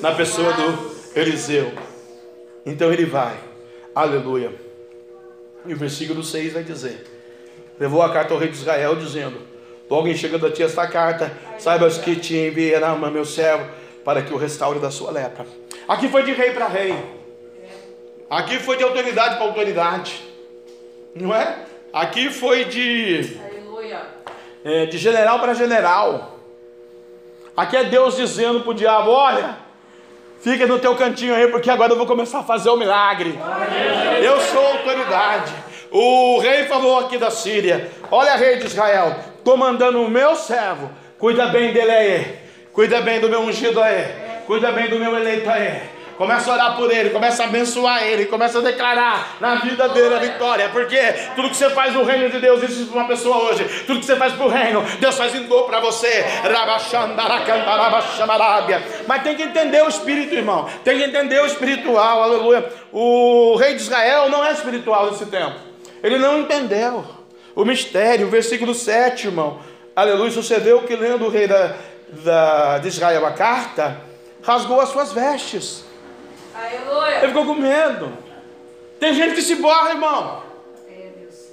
Na 0.00 0.12
pessoa 0.12 0.52
do 0.52 0.96
Eliseu. 1.14 1.72
Então 2.64 2.92
ele 2.92 3.06
vai. 3.06 3.36
Aleluia. 3.94 4.52
E 5.64 5.72
o 5.72 5.76
versículo 5.76 6.22
6 6.22 6.52
vai 6.52 6.62
dizer: 6.62 7.04
Levou 7.78 8.02
a 8.02 8.12
carta 8.12 8.34
ao 8.34 8.40
rei 8.40 8.48
de 8.48 8.56
Israel, 8.56 8.96
dizendo: 8.96 9.38
Logo 9.88 10.08
em 10.08 10.14
chegando 10.14 10.46
a 10.46 10.50
ti 10.50 10.62
esta 10.62 10.86
carta, 10.86 11.32
saibas 11.58 11.98
que 11.98 12.16
te 12.16 12.52
Naamã, 12.80 13.10
meu 13.10 13.24
servo, 13.24 13.66
para 14.04 14.22
que 14.22 14.32
o 14.32 14.36
restaure 14.36 14.78
da 14.78 14.90
sua 14.90 15.10
lepra. 15.10 15.46
Aqui 15.88 16.08
foi 16.08 16.24
de 16.24 16.32
rei 16.32 16.50
para 16.50 16.66
rei. 16.66 16.94
Aqui 18.28 18.58
foi 18.58 18.76
de 18.76 18.82
autoridade 18.82 19.36
para 19.36 19.44
autoridade. 19.44 20.22
Não 21.14 21.34
é? 21.34 21.64
Aqui 21.92 22.30
foi 22.30 22.64
de, 22.64 23.38
é, 24.64 24.86
de 24.86 24.98
general 24.98 25.38
para 25.38 25.54
general. 25.54 26.35
Aqui 27.56 27.76
é 27.76 27.84
Deus 27.84 28.16
dizendo 28.16 28.60
para 28.60 28.70
o 28.70 28.74
diabo: 28.74 29.10
olha, 29.10 29.56
fica 30.40 30.66
no 30.66 30.78
teu 30.78 30.94
cantinho 30.94 31.34
aí, 31.34 31.48
porque 31.48 31.70
agora 31.70 31.92
eu 31.92 31.96
vou 31.96 32.06
começar 32.06 32.40
a 32.40 32.44
fazer 32.44 32.68
o 32.68 32.76
milagre. 32.76 33.38
Eu 34.22 34.40
sou 34.40 34.66
autoridade. 34.66 35.52
O 35.90 36.38
rei 36.40 36.64
falou 36.64 36.98
aqui 36.98 37.16
da 37.16 37.30
Síria: 37.30 37.90
Olha, 38.10 38.36
rei 38.36 38.56
de 38.56 38.66
Israel, 38.66 39.16
estou 39.38 39.56
mandando 39.56 40.02
o 40.02 40.10
meu 40.10 40.36
servo, 40.36 40.90
cuida 41.18 41.46
bem 41.46 41.72
dele 41.72 41.90
aí, 41.90 42.38
cuida 42.72 43.00
bem 43.00 43.20
do 43.20 43.30
meu 43.30 43.40
ungido 43.40 43.80
aí, 43.80 44.04
cuida 44.46 44.70
bem 44.72 44.88
do 44.88 44.98
meu 44.98 45.16
eleito 45.16 45.48
aí. 45.48 45.95
Começa 46.16 46.50
a 46.50 46.54
orar 46.54 46.76
por 46.76 46.90
ele, 46.90 47.10
começa 47.10 47.42
a 47.42 47.46
abençoar 47.46 48.02
ele, 48.02 48.24
começa 48.26 48.58
a 48.58 48.62
declarar 48.62 49.36
na 49.38 49.56
vida 49.56 49.88
dele 49.90 50.14
a 50.14 50.18
vitória, 50.18 50.68
porque 50.70 50.98
tudo 51.34 51.50
que 51.50 51.56
você 51.56 51.68
faz 51.70 51.92
no 51.92 52.04
reino 52.04 52.30
de 52.30 52.38
Deus, 52.38 52.62
existe 52.62 52.90
para 52.90 53.00
uma 53.00 53.08
pessoa 53.08 53.36
hoje, 53.50 53.64
tudo 53.86 54.00
que 54.00 54.06
você 54.06 54.16
faz 54.16 54.32
para 54.32 54.46
o 54.46 54.48
reino, 54.48 54.82
Deus 54.98 55.16
faz 55.16 55.34
em 55.34 55.42
dobro 55.42 55.66
para 55.66 55.80
você. 55.80 56.24
Mas 59.06 59.22
tem 59.22 59.36
que 59.36 59.42
entender 59.42 59.82
o 59.82 59.88
espírito, 59.88 60.34
irmão, 60.34 60.66
tem 60.82 60.96
que 60.96 61.04
entender 61.04 61.40
o 61.42 61.46
espiritual, 61.46 62.22
aleluia. 62.22 62.66
O 62.92 63.56
rei 63.56 63.74
de 63.74 63.82
Israel 63.82 64.30
não 64.30 64.44
é 64.44 64.52
espiritual 64.52 65.10
nesse 65.10 65.26
tempo, 65.26 65.56
ele 66.02 66.18
não 66.18 66.40
entendeu 66.40 67.04
o 67.54 67.64
mistério, 67.64 68.26
o 68.26 68.30
versículo 68.30 68.74
7, 68.74 69.26
irmão, 69.26 69.58
aleluia. 69.94 70.30
Sucedeu 70.30 70.82
que 70.82 70.96
lendo 70.96 71.26
o 71.26 71.28
rei 71.28 71.46
da, 71.46 71.74
da, 72.24 72.78
de 72.78 72.88
Israel 72.88 73.26
a 73.26 73.32
carta, 73.32 74.00
rasgou 74.42 74.80
as 74.80 74.90
suas 74.90 75.12
vestes. 75.12 75.84
Aleluia. 76.56 77.18
Ele 77.18 77.28
ficou 77.28 77.46
com 77.46 77.54
medo. 77.54 78.12
Tem 78.98 79.12
gente 79.12 79.34
que 79.34 79.42
se 79.42 79.56
borra, 79.56 79.90
irmão. 79.90 80.42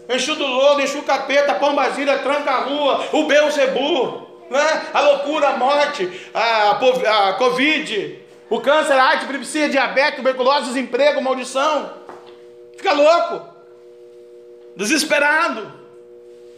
Enche 0.10 0.34
do 0.36 0.45
lodo, 0.45 0.82
enche 0.82 0.97
o 0.97 1.04
capeta, 1.04 1.56
pombagira, 1.56 2.20
tranca 2.20 2.51
a 2.51 2.60
rua, 2.62 3.08
o 3.14 3.24
Beuzebu, 3.24 4.28
né? 4.49 4.82
a 4.93 5.01
loucura, 5.01 5.49
a 5.49 5.58
morte, 5.58 6.30
a, 6.34 6.72
a 7.30 7.34
Covid, 7.34 8.20
o 8.49 8.60
câncer, 8.60 8.93
a 8.93 9.04
arte, 9.04 9.24
epilepsia, 9.24 9.70
diabetes, 9.70 10.18
tuberculose, 10.18 10.68
desemprego, 10.68 11.22
maldição. 11.22 11.93
Fica 12.76 12.91
louco, 12.91 13.47
desesperado, 14.76 15.72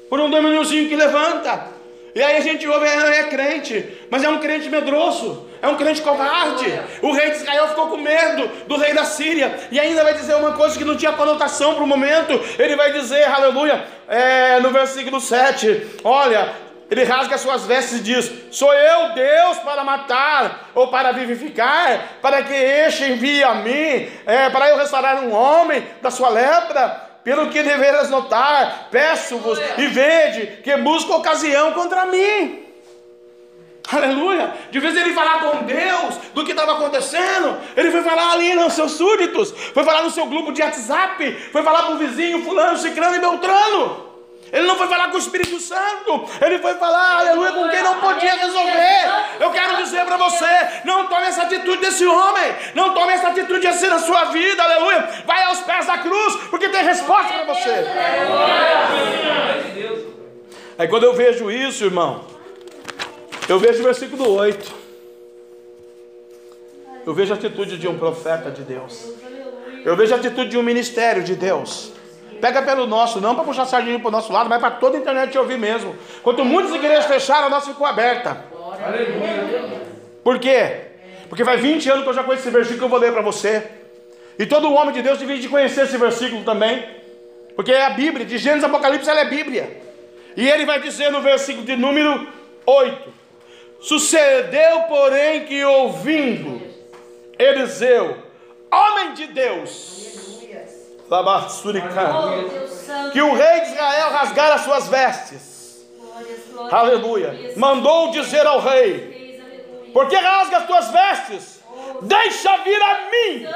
por 0.09 0.19
um 0.19 0.29
demôniozinho 0.29 0.89
que 0.89 0.95
levanta. 0.95 1.74
E 2.15 2.23
aí 2.23 2.37
a 2.37 2.39
gente 2.39 2.65
ouve, 2.65 2.87
é, 2.87 3.19
é 3.19 3.23
crente, 3.23 4.07
mas 4.09 4.23
é 4.23 4.29
um 4.29 4.39
crente 4.39 4.69
medroso, 4.69 5.49
é 5.61 5.67
um 5.67 5.75
crente 5.75 6.01
covarde. 6.01 6.65
O 7.01 7.11
rei 7.11 7.31
de 7.31 7.35
Israel 7.35 7.67
ficou 7.67 7.89
com 7.89 7.97
medo 7.97 8.47
do 8.67 8.77
rei 8.77 8.93
da 8.93 9.03
Síria, 9.03 9.53
e 9.69 9.77
ainda 9.77 10.01
vai 10.01 10.13
dizer 10.13 10.33
uma 10.35 10.53
coisa 10.53 10.77
que 10.77 10.85
não 10.85 10.95
tinha 10.95 11.11
conotação 11.11 11.75
para 11.75 11.83
o 11.83 11.87
momento. 11.87 12.31
Ele 12.57 12.77
vai 12.77 12.93
dizer, 12.93 13.25
aleluia, 13.25 13.83
é, 14.07 14.61
no 14.61 14.71
versículo 14.71 15.19
7: 15.19 15.99
Olha, 16.05 16.53
ele 16.89 17.03
rasga 17.03 17.37
suas 17.37 17.65
vestes 17.65 17.99
e 17.99 18.03
diz: 18.03 18.31
Sou 18.49 18.73
eu 18.73 19.13
Deus 19.13 19.57
para 19.57 19.83
matar 19.83 20.69
ou 20.73 20.87
para 20.87 21.11
vivificar, 21.11 22.19
para 22.21 22.43
que 22.43 22.53
este 22.53 23.11
envie 23.11 23.43
a 23.43 23.55
mim, 23.55 24.09
é, 24.25 24.49
para 24.51 24.69
eu 24.69 24.77
restaurar 24.77 25.21
um 25.21 25.33
homem 25.33 25.85
da 26.01 26.09
sua 26.09 26.29
lepra 26.29 27.04
pelo 27.25 27.49
que 27.49 27.63
deveras 27.63 28.09
notar, 28.11 28.87
peço-vos 28.91 29.59
e 29.79 29.87
vede 29.87 30.61
que 30.63 30.77
busca 30.77 31.15
ocasião 31.15 31.73
contra 31.73 32.05
mim. 32.05 32.63
Aleluia. 33.91 34.53
De 34.69 34.79
vez 34.79 34.95
ele 34.95 35.11
falar 35.13 35.39
com 35.39 35.63
Deus 35.63 36.17
do 36.35 36.45
que 36.45 36.51
estava 36.51 36.73
acontecendo, 36.73 37.57
ele 37.75 37.89
foi 37.89 38.03
falar 38.03 38.31
ali 38.31 38.53
nos 38.53 38.73
seus 38.73 38.91
súditos, 38.91 39.51
foi 39.73 39.83
falar 39.83 40.03
no 40.03 40.11
seu 40.11 40.27
grupo 40.27 40.51
de 40.51 40.61
WhatsApp, 40.61 41.49
foi 41.51 41.63
falar 41.63 41.83
para 41.83 41.95
o 41.95 41.97
vizinho, 41.97 42.43
fulano, 42.43 42.77
ciclano 42.77 43.15
e 43.15 43.19
beltrano. 43.19 44.04
Ele 44.51 44.67
não 44.67 44.77
foi 44.77 44.87
falar 44.87 45.09
com 45.09 45.15
o 45.15 45.19
Espírito 45.19 45.59
Santo, 45.59 46.25
ele 46.41 46.59
foi 46.59 46.75
falar, 46.75 47.19
aleluia, 47.19 47.51
com 47.51 47.67
quem 47.67 47.81
não 47.81 47.99
podia 47.99 48.33
resolver. 48.35 49.11
Eu 49.39 49.51
quero 49.51 49.77
dizer 49.77 50.05
para 50.05 50.17
você: 50.17 50.45
não 50.85 51.07
tome 51.07 51.25
essa 51.25 51.43
atitude 51.43 51.77
desse 51.77 52.05
homem, 52.05 52.55
não 52.73 52.93
tome 52.93 53.13
essa 53.13 53.29
atitude 53.29 53.67
assim 53.67 53.87
na 53.87 53.99
sua 53.99 54.25
vida, 54.25 54.63
aleluia. 54.63 55.09
Vai 55.25 55.43
aos 55.45 55.61
pés 55.61 55.87
da 55.87 55.97
cruz, 55.97 56.35
porque 56.49 56.69
tem 56.69 56.83
resposta 56.83 57.33
para 57.33 57.53
você. 57.53 57.85
Aí 60.77 60.87
quando 60.87 61.03
eu 61.03 61.13
vejo 61.13 61.49
isso, 61.49 61.83
irmão, 61.83 62.25
eu 63.49 63.59
vejo 63.59 63.79
o 63.81 63.83
versículo 63.83 64.31
8. 64.35 64.85
Eu 67.05 67.13
vejo 67.13 67.33
a 67.33 67.35
atitude 67.35 67.77
de 67.77 67.87
um 67.87 67.97
profeta 67.97 68.49
de 68.49 68.63
Deus. 68.63 69.05
Eu 69.83 69.95
vejo 69.95 70.13
a 70.13 70.17
atitude 70.17 70.49
de 70.49 70.57
um 70.57 70.63
ministério 70.63 71.23
de 71.23 71.35
Deus. 71.35 71.94
Pega 72.45 72.61
pelo 72.61 72.85
nosso, 72.85 73.19
não 73.19 73.33
para 73.33 73.43
puxar 73.43 73.65
sardinha 73.65 73.97
para 73.97 74.07
o 74.07 74.11
nosso 74.11 74.31
lado, 74.31 74.47
mas 74.47 74.59
para 74.59 74.69
toda 74.69 74.95
a 74.95 74.99
internet 74.99 75.35
ouvir 75.35 75.57
mesmo. 75.57 75.95
Quanto 76.21 76.45
muitas 76.45 76.75
igrejas 76.75 77.05
fecharam, 77.05 77.47
a 77.47 77.49
nossa 77.49 77.71
ficou 77.71 77.87
aberta. 77.87 78.37
Por 80.23 80.37
quê? 80.37 80.81
Porque 81.27 81.43
faz 81.43 81.59
20 81.59 81.89
anos 81.89 82.03
que 82.03 82.09
eu 82.09 82.13
já 82.13 82.23
conheço 82.23 82.43
esse 82.43 82.55
versículo 82.55 82.77
que 82.77 82.85
eu 82.85 82.89
vou 82.89 82.99
ler 82.99 83.11
para 83.11 83.23
você. 83.23 83.67
E 84.37 84.45
todo 84.45 84.71
homem 84.71 84.93
de 84.93 85.01
Deus 85.01 85.17
devia 85.17 85.39
de 85.39 85.49
conhecer 85.49 85.85
esse 85.85 85.97
versículo 85.97 86.43
também. 86.43 86.87
Porque 87.55 87.71
é 87.71 87.83
a 87.83 87.89
Bíblia, 87.89 88.23
de 88.23 88.37
Gênesis 88.37 88.63
Apocalipse, 88.63 89.09
ela 89.09 89.21
é 89.21 89.25
Bíblia. 89.25 89.81
E 90.37 90.47
ele 90.47 90.67
vai 90.67 90.79
dizer 90.79 91.11
no 91.11 91.21
versículo 91.21 91.65
de 91.65 91.75
número 91.75 92.27
8: 92.63 93.11
Sucedeu, 93.79 94.81
porém, 94.81 95.45
que 95.45 95.65
ouvindo 95.65 96.61
Eliseu, 97.39 98.17
homem 98.71 99.15
de 99.15 99.25
Deus, 99.25 100.05
que 103.11 103.21
o 103.21 103.33
rei 103.33 103.61
de 103.61 103.71
Israel 103.71 104.09
rasgara 104.11 104.57
suas 104.57 104.87
vestes, 104.87 105.85
aleluia, 106.71 107.53
mandou 107.55 108.11
dizer 108.11 108.45
ao 108.45 108.59
rei: 108.59 109.41
Por 109.93 110.07
que 110.07 110.15
rasga 110.15 110.57
as 110.57 110.65
tuas 110.65 110.89
vestes? 110.89 111.63
Deixa 112.01 112.57
vir 112.57 112.81
a 112.81 113.09
mim, 113.09 113.47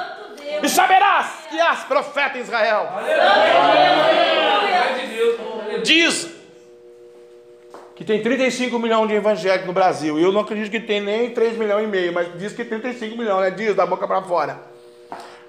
e 0.64 0.70
saberás 0.70 1.48
que 1.50 1.60
és 1.60 1.80
profeta 1.82 2.38
em 2.38 2.42
Israel. 2.42 2.88
Diz 5.84 6.30
que 7.96 8.06
tem 8.06 8.22
35 8.22 8.80
milhões 8.80 9.10
de 9.10 9.16
evangélicos 9.16 9.68
no 9.68 9.74
Brasil. 9.74 10.18
E 10.18 10.24
eu 10.24 10.32
não 10.32 10.42
acredito 10.42 10.72
que 10.72 10.80
tem 10.80 11.02
nem 11.02 11.32
3 11.32 11.58
milhões 11.58 11.84
e 11.84 11.88
meio, 11.88 12.14
mas 12.14 12.38
diz 12.40 12.54
que 12.54 12.64
35 12.64 13.18
milhões, 13.18 13.42
né? 13.42 13.52
Diz 13.52 13.76
da 13.76 13.86
boca 13.86 14.08
para 14.08 14.22
fora. 14.22 14.58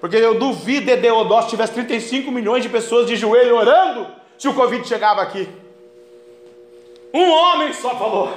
Porque 0.01 0.15
eu 0.15 0.39
duvido 0.39 0.87
de 0.87 0.97
Deodós 0.97 1.47
tivesse 1.47 1.73
35 1.73 2.31
milhões 2.31 2.63
de 2.63 2.69
pessoas 2.69 3.05
de 3.05 3.15
joelho 3.15 3.55
orando 3.55 4.07
se 4.35 4.47
o 4.47 4.53
Covid 4.55 4.85
chegava 4.87 5.21
aqui. 5.21 5.47
Um 7.13 7.29
homem 7.31 7.71
só 7.71 7.95
falou. 7.95 8.33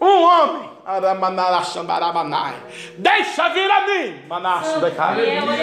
Um 0.00 0.22
homem. 0.22 0.70
Deixa 2.98 3.48
vir 3.48 3.68
a 3.68 3.86
mim. 3.86 4.22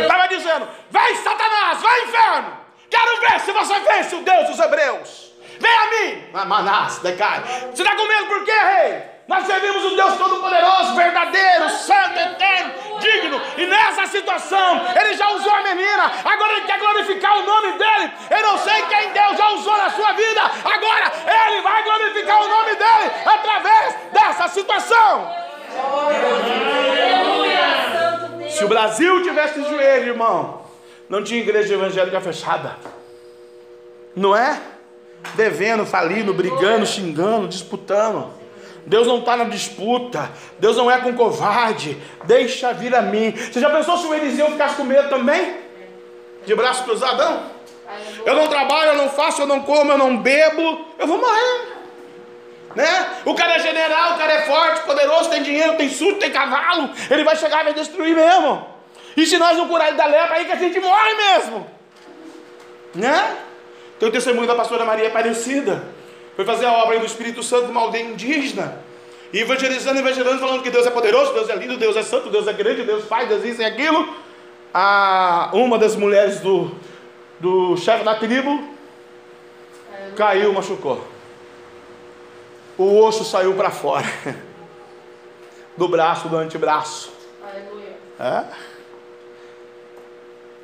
Estava 0.02 0.28
dizendo: 0.28 0.68
Vem, 0.92 1.16
Satanás, 1.16 1.82
vai, 1.82 2.02
inferno. 2.04 2.58
Quero 2.90 3.22
ver 3.22 3.40
se 3.40 3.52
você 3.54 3.80
vence 3.80 4.16
o 4.16 4.22
Deus 4.24 4.50
dos 4.50 4.60
Hebreus. 4.60 5.32
Vem 5.58 5.72
a 5.72 5.88
mim, 5.88 6.24
Manás, 6.46 7.00
decai. 7.00 7.42
Você 7.74 7.84
está 7.84 7.96
com 7.96 8.08
medo 8.08 8.26
por 8.26 8.44
quê, 8.44 8.52
rei? 8.52 9.13
Nós 9.28 9.46
servimos 9.46 9.86
um 9.86 9.96
Deus 9.96 10.18
Todo-Poderoso, 10.18 10.96
verdadeiro, 10.96 11.70
santo, 11.70 12.20
eterno, 12.20 12.74
digno. 13.00 13.42
E 13.58 13.66
nessa 13.66 14.06
situação, 14.08 14.82
ele 15.00 15.14
já 15.14 15.30
usou 15.32 15.52
a 15.52 15.62
menina. 15.62 16.12
Agora 16.26 16.54
ele 16.54 16.66
quer 16.66 16.78
glorificar 16.78 17.38
o 17.40 17.46
nome 17.46 17.78
dele. 17.78 18.12
Eu 18.30 18.42
não 18.42 18.58
sei 18.58 18.82
quem 18.84 19.12
Deus 19.12 19.38
já 19.38 19.50
usou 19.52 19.78
na 19.78 19.90
sua 19.92 20.12
vida. 20.12 20.42
Agora 20.42 21.12
ele 21.48 21.62
vai 21.62 21.84
glorificar 21.84 22.42
o 22.42 22.48
nome 22.50 22.76
dele 22.76 23.12
através 23.26 23.96
dessa 24.12 24.48
situação. 24.50 25.32
Se 28.50 28.66
o 28.66 28.68
Brasil 28.68 29.24
tivesse 29.24 29.64
joelho, 29.64 30.10
irmão, 30.10 30.66
não 31.08 31.24
tinha 31.24 31.40
igreja 31.40 31.74
evangélica 31.76 32.20
fechada. 32.20 32.76
Não 34.16 34.36
é? 34.36 34.62
devendo, 35.36 35.86
falindo, 35.86 36.34
brigando, 36.34 36.86
xingando, 36.86 37.48
disputando. 37.48 38.43
Deus 38.86 39.08
não 39.08 39.20
está 39.20 39.38
na 39.38 39.46
disputa, 39.46 40.30
Deus 40.60 40.76
não 40.76 40.92
é 40.92 41.00
com 41.00 41.14
covarde, 41.14 41.98
deixa 42.26 42.74
vir 42.74 42.94
a 42.94 43.02
mim. 43.02 43.32
Você 43.32 43.60
já 43.60 43.70
pensou 43.70 43.98
se 43.98 44.06
o 44.06 44.14
Eliseu 44.14 44.48
ficasse 44.52 44.76
com 44.76 44.84
medo 44.84 45.10
também? 45.10 45.58
De 46.46 46.54
braço 46.56 46.84
cruzado? 46.84 47.18
Não. 47.18 47.54
Eu 48.26 48.36
não 48.36 48.48
trabalho, 48.48 48.92
eu 48.92 48.98
não 48.98 49.10
faço, 49.10 49.42
eu 49.42 49.46
não 49.46 49.62
como, 49.62 49.92
eu 49.92 49.98
não 49.98 50.18
bebo, 50.18 50.86
eu 50.98 51.08
vou 51.08 51.18
morrer. 51.18 51.74
Né? 52.76 53.22
O 53.24 53.36
cara 53.36 53.56
é 53.56 53.60
general, 53.60 54.14
o 54.14 54.18
cara 54.18 54.34
é 54.34 54.42
forte, 54.42 54.82
poderoso, 54.82 55.30
tem 55.30 55.44
dinheiro, 55.44 55.76
tem 55.76 55.90
surto, 55.90 56.20
tem 56.20 56.32
cavalo, 56.32 56.90
ele 57.10 57.24
vai 57.24 57.36
chegar 57.36 57.62
e 57.62 57.66
vai 57.66 57.74
destruir 57.74 58.16
mesmo. 58.16 58.68
E 59.16 59.26
se 59.26 59.38
nós 59.38 59.58
não 59.58 59.68
curar 59.68 59.90
ele 59.90 59.98
da 59.98 60.08
lepra, 60.08 60.38
aí 60.38 60.46
que 60.46 60.52
a 60.52 60.56
gente 60.56 60.80
morre 60.80 61.14
mesmo. 61.14 61.68
Né? 62.96 63.38
Tem 64.00 64.10
o 64.10 64.12
testemunho 64.12 64.48
da 64.48 64.56
pastora 64.56 64.86
Maria 64.86 65.08
Aparecida. 65.08 65.84
Foi 66.36 66.46
fazer 66.46 66.66
a 66.66 66.74
obra 66.74 67.00
do 67.00 67.06
Espírito 67.06 67.44
Santo 67.44 67.68
numa 67.68 67.82
aldeia 67.82 68.04
indígena. 68.04 68.80
E 69.32 69.40
evangelizando, 69.40 70.00
evangelizando, 70.00 70.40
falando 70.40 70.62
que 70.62 70.70
Deus 70.70 70.86
é 70.86 70.92
poderoso, 70.92 71.34
Deus 71.34 71.50
é 71.50 71.56
lindo, 71.56 71.78
Deus 71.78 71.96
é 71.96 72.04
santo, 72.04 72.30
Deus 72.30 72.48
é 72.48 72.54
grande, 72.54 72.84
Deus 72.84 73.06
faz, 73.06 73.28
Deus 73.28 73.44
isso 73.44 73.62
e 73.62 73.66
aquilo. 73.66 74.16
A, 74.74 75.50
uma 75.54 75.78
das 75.78 75.96
mulheres 75.96 76.40
do, 76.40 76.72
do 77.40 77.76
chefe 77.78 78.04
da 78.04 78.16
tribo 78.16 78.74
caiu, 80.16 80.54
machucou. 80.54 81.04
O 82.78 83.00
osso 83.04 83.24
saiu 83.24 83.54
para 83.56 83.70
fora 83.70 84.06
do 85.78 85.88
braço, 85.88 86.28
do 86.28 86.38
antebraço. 86.38 87.12
Aleluia. 87.44 87.94
É? 88.20 88.44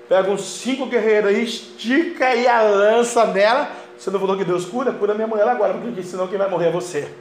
Pega 0.07 0.31
uns 0.31 0.41
cinco 0.41 0.87
guerreiros 0.87 1.29
aí, 1.29 1.43
estica 1.43 2.33
e 2.33 2.47
a 2.47 2.61
lança 2.61 3.25
nela. 3.25 3.71
Você 3.99 4.09
não 4.09 4.19
falou 4.19 4.37
que 4.37 4.45
Deus 4.45 4.63
cura? 4.63 4.93
Cura 4.93 5.13
minha 5.13 5.27
mulher 5.27 5.45
agora, 5.45 5.73
porque 5.73 6.01
senão 6.03 6.25
quem 6.25 6.37
vai 6.37 6.49
morrer 6.49 6.67
é 6.67 6.71
você. 6.71 7.11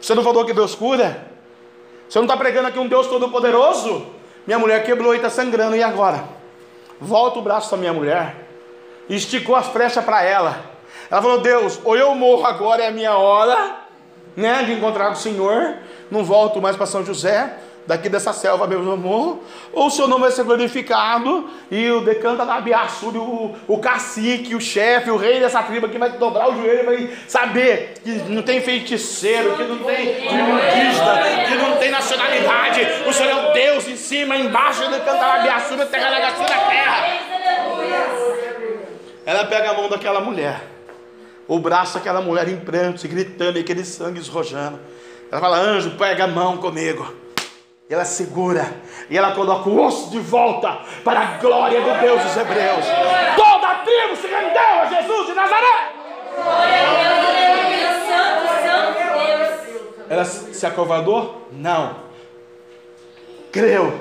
Você 0.00 0.14
não 0.14 0.22
falou 0.22 0.46
que 0.46 0.54
Deus 0.54 0.74
cura? 0.74 1.26
Você 2.08 2.18
não 2.18 2.24
está 2.24 2.34
pregando 2.34 2.68
aqui 2.68 2.78
um 2.78 2.88
Deus 2.88 3.06
todo-poderoso? 3.08 4.06
Minha 4.46 4.58
mulher 4.58 4.82
quebrou 4.84 5.12
e 5.12 5.18
está 5.18 5.28
sangrando, 5.28 5.76
e 5.76 5.82
agora? 5.82 6.24
Volta 6.98 7.38
o 7.38 7.42
braço 7.42 7.70
da 7.70 7.76
minha 7.76 7.92
mulher, 7.92 8.36
esticou 9.08 9.54
as 9.54 9.66
flechas 9.66 10.02
para 10.02 10.22
ela. 10.22 10.64
Ela 11.10 11.20
falou: 11.20 11.40
Deus, 11.40 11.78
ou 11.84 11.94
eu 11.94 12.14
morro 12.14 12.46
agora, 12.46 12.82
é 12.82 12.88
a 12.88 12.90
minha 12.90 13.16
hora, 13.18 13.76
né, 14.34 14.62
de 14.62 14.72
encontrar 14.72 15.12
o 15.12 15.16
Senhor, 15.16 15.76
não 16.10 16.24
volto 16.24 16.60
mais 16.60 16.74
para 16.74 16.86
São 16.86 17.04
José, 17.04 17.58
daqui 17.86 18.08
dessa 18.08 18.32
selva, 18.32 18.66
meu 18.66 18.92
amor, 18.92 19.40
ou 19.72 19.86
o 19.86 19.90
seu 19.90 20.08
nome 20.08 20.22
vai 20.22 20.30
ser 20.30 20.44
glorificado, 20.44 21.48
e 21.70 21.90
o 21.90 22.00
decanta 22.00 22.44
da 22.44 22.54
Abiaçuri, 22.54 23.18
o, 23.18 23.54
o 23.68 23.78
cacique, 23.78 24.54
o 24.54 24.60
chefe, 24.60 25.10
o 25.10 25.16
rei 25.16 25.40
dessa 25.40 25.62
tribo 25.62 25.86
aqui 25.86 25.98
vai 25.98 26.10
dobrar 26.12 26.48
o 26.50 26.56
joelho 26.56 26.80
e 26.80 26.84
vai 26.84 27.16
saber 27.28 27.94
que 28.02 28.10
não 28.28 28.42
tem 28.42 28.60
feiticeiro, 28.60 29.56
que 29.56 29.64
não 29.64 29.78
tem 29.78 30.06
budista, 30.14 31.22
que 31.48 31.54
não 31.56 31.76
tem 31.76 31.90
nacionalidade, 31.90 32.80
o 33.06 33.12
Senhor 33.12 33.30
é 33.30 33.50
o 33.50 33.52
Deus 33.52 33.88
em 33.88 33.96
cima, 33.96 34.36
embaixo, 34.36 34.84
o 34.84 34.90
decanta 34.90 35.18
da 35.18 35.34
Abiaçuri, 35.34 35.86
terra 35.86 36.10
da 36.10 36.30
terra. 36.32 37.34
Ela 39.26 39.44
pega 39.44 39.70
a 39.70 39.74
mão 39.74 39.88
daquela 39.88 40.20
mulher, 40.20 40.62
o 41.48 41.58
braço 41.58 41.94
daquela 41.94 42.20
mulher 42.20 42.48
em 42.48 42.56
prantos, 42.56 43.04
gritando, 43.04 43.58
e 43.58 43.60
aquele 43.60 43.84
sangue 43.84 44.20
esrojando. 44.20 44.78
Ela 45.30 45.40
fala: 45.40 45.58
Anjo, 45.58 45.92
pega 45.92 46.24
a 46.24 46.28
mão 46.28 46.58
comigo. 46.58 47.23
E 47.94 47.96
ela 47.96 48.04
segura 48.04 48.74
e 49.08 49.16
ela 49.16 49.36
coloca 49.36 49.68
o 49.68 49.80
osso 49.80 50.10
de 50.10 50.18
volta 50.18 50.80
para 51.04 51.20
a 51.20 51.24
glória 51.38 51.80
do 51.80 52.00
Deus 52.00 52.20
dos 52.24 52.36
Hebreus. 52.36 52.84
Toda 53.36 53.68
a 53.68 53.74
tribo 53.76 54.16
se 54.16 54.26
rendeu 54.26 54.80
a 54.80 54.86
Jesus 54.86 55.26
de 55.28 55.34
Nazaré. 55.34 55.92
Ela 60.10 60.24
se 60.24 60.66
acovardou? 60.66 61.46
Não. 61.52 62.00
Creu 63.52 64.00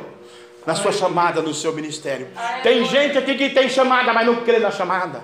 na 0.65 0.73
sua 0.73 0.91
chamada, 0.91 1.43
no 1.43 1.53
seu 1.53 1.71
ministério. 1.71 2.29
Tem 2.63 2.83
gente 2.85 3.15
aqui 3.15 3.35
que 3.35 3.51
tem 3.51 3.69
chamada, 3.69 4.11
mas 4.11 4.25
não 4.25 4.37
crê 4.37 4.57
na 4.57 4.71
chamada. 4.71 5.23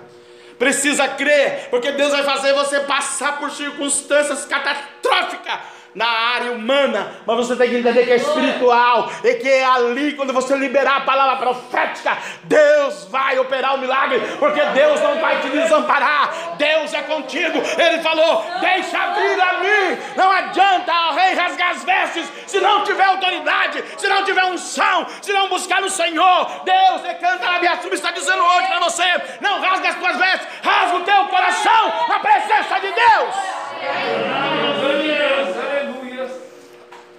Precisa 0.60 1.08
crer, 1.08 1.70
porque 1.72 1.92
Deus 1.94 2.12
vai 2.12 2.22
fazer 2.22 2.54
você 2.54 2.82
passar 2.82 3.40
por 3.40 3.50
circunstâncias 3.50 4.46
catastróficas 4.46 5.79
na 5.96 6.08
área 6.08 6.52
humana, 6.52 7.14
mas 7.26 7.38
você 7.38 7.56
tem 7.56 7.70
que 7.70 7.78
entender 7.78 8.06
que 8.06 8.12
é 8.12 8.16
espiritual 8.16 9.12
e 9.24 9.34
que 9.36 9.50
é 9.50 9.66
ali 9.66 10.14
quando 10.14 10.34
você 10.34 10.56
liberar 10.56 10.98
a 10.98 11.02
palavra 11.02 11.38
profética, 11.38 12.18
Deus 12.44 13.06
vai 13.06 13.38
operar 13.40 13.76
o 13.76 13.80
milagre, 13.80 14.20
porque 14.40 14.62
Deus 14.62 15.02
não 15.02 15.20
vai 15.20 15.42
te 15.42 15.50
desamparar, 15.50 16.56
Deus 16.58 16.94
é 16.94 17.02
contigo. 17.02 17.58
Ele 17.78 18.02
falou: 18.02 18.46
Deixa 18.60 19.14
vir 19.14 19.42
a 19.42 19.54
mim. 19.60 19.98
Não 20.16 20.32
adianta 20.32 21.00
rei 21.12 21.34
rasgar 21.34 21.72
as 21.72 21.84
vestes 21.84 22.32
se 22.48 22.60
não 22.60 22.84
tiver 22.84 23.06
autoridade, 23.06 23.84
se 23.98 24.08
não 24.08 24.24
tiver 24.24 24.46
unção, 24.46 25.08
se 25.22 25.32
não 25.32 25.50
buscar 25.50 25.82
no 25.82 25.90
Senhor. 25.90 26.64
Deus 26.64 27.02
decanta 27.02 27.48
a 27.48 27.60
minha 27.60 27.80
está 27.92 28.12
dizendo 28.12 28.44
hoje 28.44 28.68
para 28.68 28.80
você: 28.80 29.04
não 29.42 29.60
rasga 29.60 29.90
as 29.90 29.96
tuas 29.96 30.18
vestes, 30.18 30.48
rasga 30.64 30.98
o 30.98 31.04
teu 31.04 31.26
coração 31.26 31.94
na 32.08 32.20
presença 32.20 32.80
de 32.80 32.92
Deus. 32.92 33.36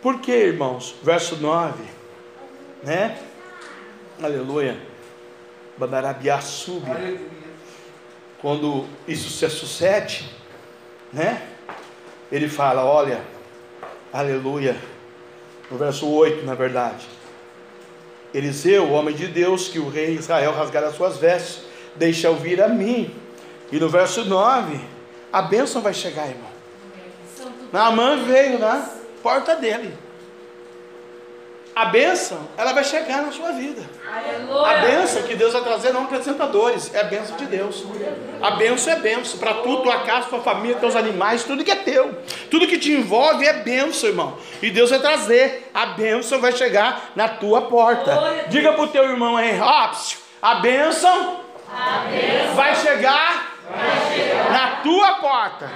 Por 0.03 0.21
que, 0.21 0.33
irmãos? 0.33 0.95
Verso 1.03 1.37
9, 1.37 1.83
né? 2.83 3.19
Aleluia. 4.23 4.81
Bandarabiá 5.77 6.41
sube. 6.41 7.21
Quando 8.41 8.87
isso 9.07 9.29
se 9.29 9.49
sucede, 9.51 10.31
né? 11.13 11.43
Ele 12.33 12.49
fala: 12.49 12.85
Olha, 12.85 13.21
aleluia. 14.13 14.77
No 15.71 15.77
verso 15.77 16.09
8, 16.09 16.47
na 16.47 16.55
verdade. 16.55 17.07
Eliseu, 18.33 18.85
o 18.85 18.93
homem 18.93 19.15
de 19.15 19.27
Deus, 19.27 19.69
que 19.69 19.79
o 19.79 19.89
rei 19.89 20.15
Israel 20.15 20.53
rasgara 20.53 20.89
as 20.89 20.95
suas 20.95 21.19
vestes, 21.19 21.65
deixa 21.97 22.31
ouvir 22.31 22.63
a 22.63 22.69
mim. 22.69 23.15
E 23.71 23.79
no 23.79 23.89
verso 23.89 24.25
9, 24.25 24.81
a 25.33 25.43
bênção 25.43 25.83
vai 25.83 25.93
chegar, 25.93 26.29
irmão. 26.29 26.51
Naamã 27.73 28.25
veio 28.25 28.59
na 28.59 29.00
porta 29.23 29.57
dele. 29.57 29.97
A 31.75 31.87
bênção, 31.87 32.49
ela 32.59 32.73
vai 32.73 32.85
chegar 32.85 33.23
na 33.23 33.33
sua 33.33 33.53
vida. 33.53 33.83
A 34.67 34.75
bênção 34.81 35.23
que 35.23 35.35
Deus 35.35 35.53
vai 35.53 35.63
trazer 35.63 35.93
não 35.93 36.05
acrescenta 36.05 36.47
dores, 36.47 36.93
é 36.93 37.01
a 37.01 37.05
bênção 37.05 37.37
de 37.37 37.47
Deus. 37.47 37.85
A 38.43 38.51
bênção 38.53 38.93
é 38.93 38.97
bênção 38.97 39.39
para 39.39 39.55
tudo, 39.55 39.85
tua 39.85 40.01
casa, 40.01 40.29
tua 40.29 40.41
família, 40.41 40.77
teus 40.77 40.97
animais, 40.97 41.45
tudo 41.45 41.65
que 41.65 41.71
é 41.71 41.77
teu. 41.77 42.19
Tudo 42.51 42.67
que 42.67 42.77
te 42.77 42.93
envolve 42.93 43.47
é 43.47 43.53
bênção, 43.53 44.11
irmão. 44.11 44.37
E 44.61 44.71
Deus 44.71 44.91
vai 44.91 44.99
trazer, 44.99 45.71
a 45.73 45.87
bênção 45.87 46.41
vai 46.41 46.53
chegar 46.53 47.13
na 47.15 47.29
tua 47.29 47.63
porta. 47.63 48.45
Diga 48.49 48.73
para 48.73 48.83
o 48.83 48.89
teu 48.89 49.05
irmão 49.05 49.37
aí, 49.37 49.59
ó, 49.61 49.91
a 50.43 50.57
bênção, 50.57 51.41
vai 52.55 52.75
chegar 52.75 53.57
na 54.51 54.81
tua 54.83 55.13
porta. 55.15 55.71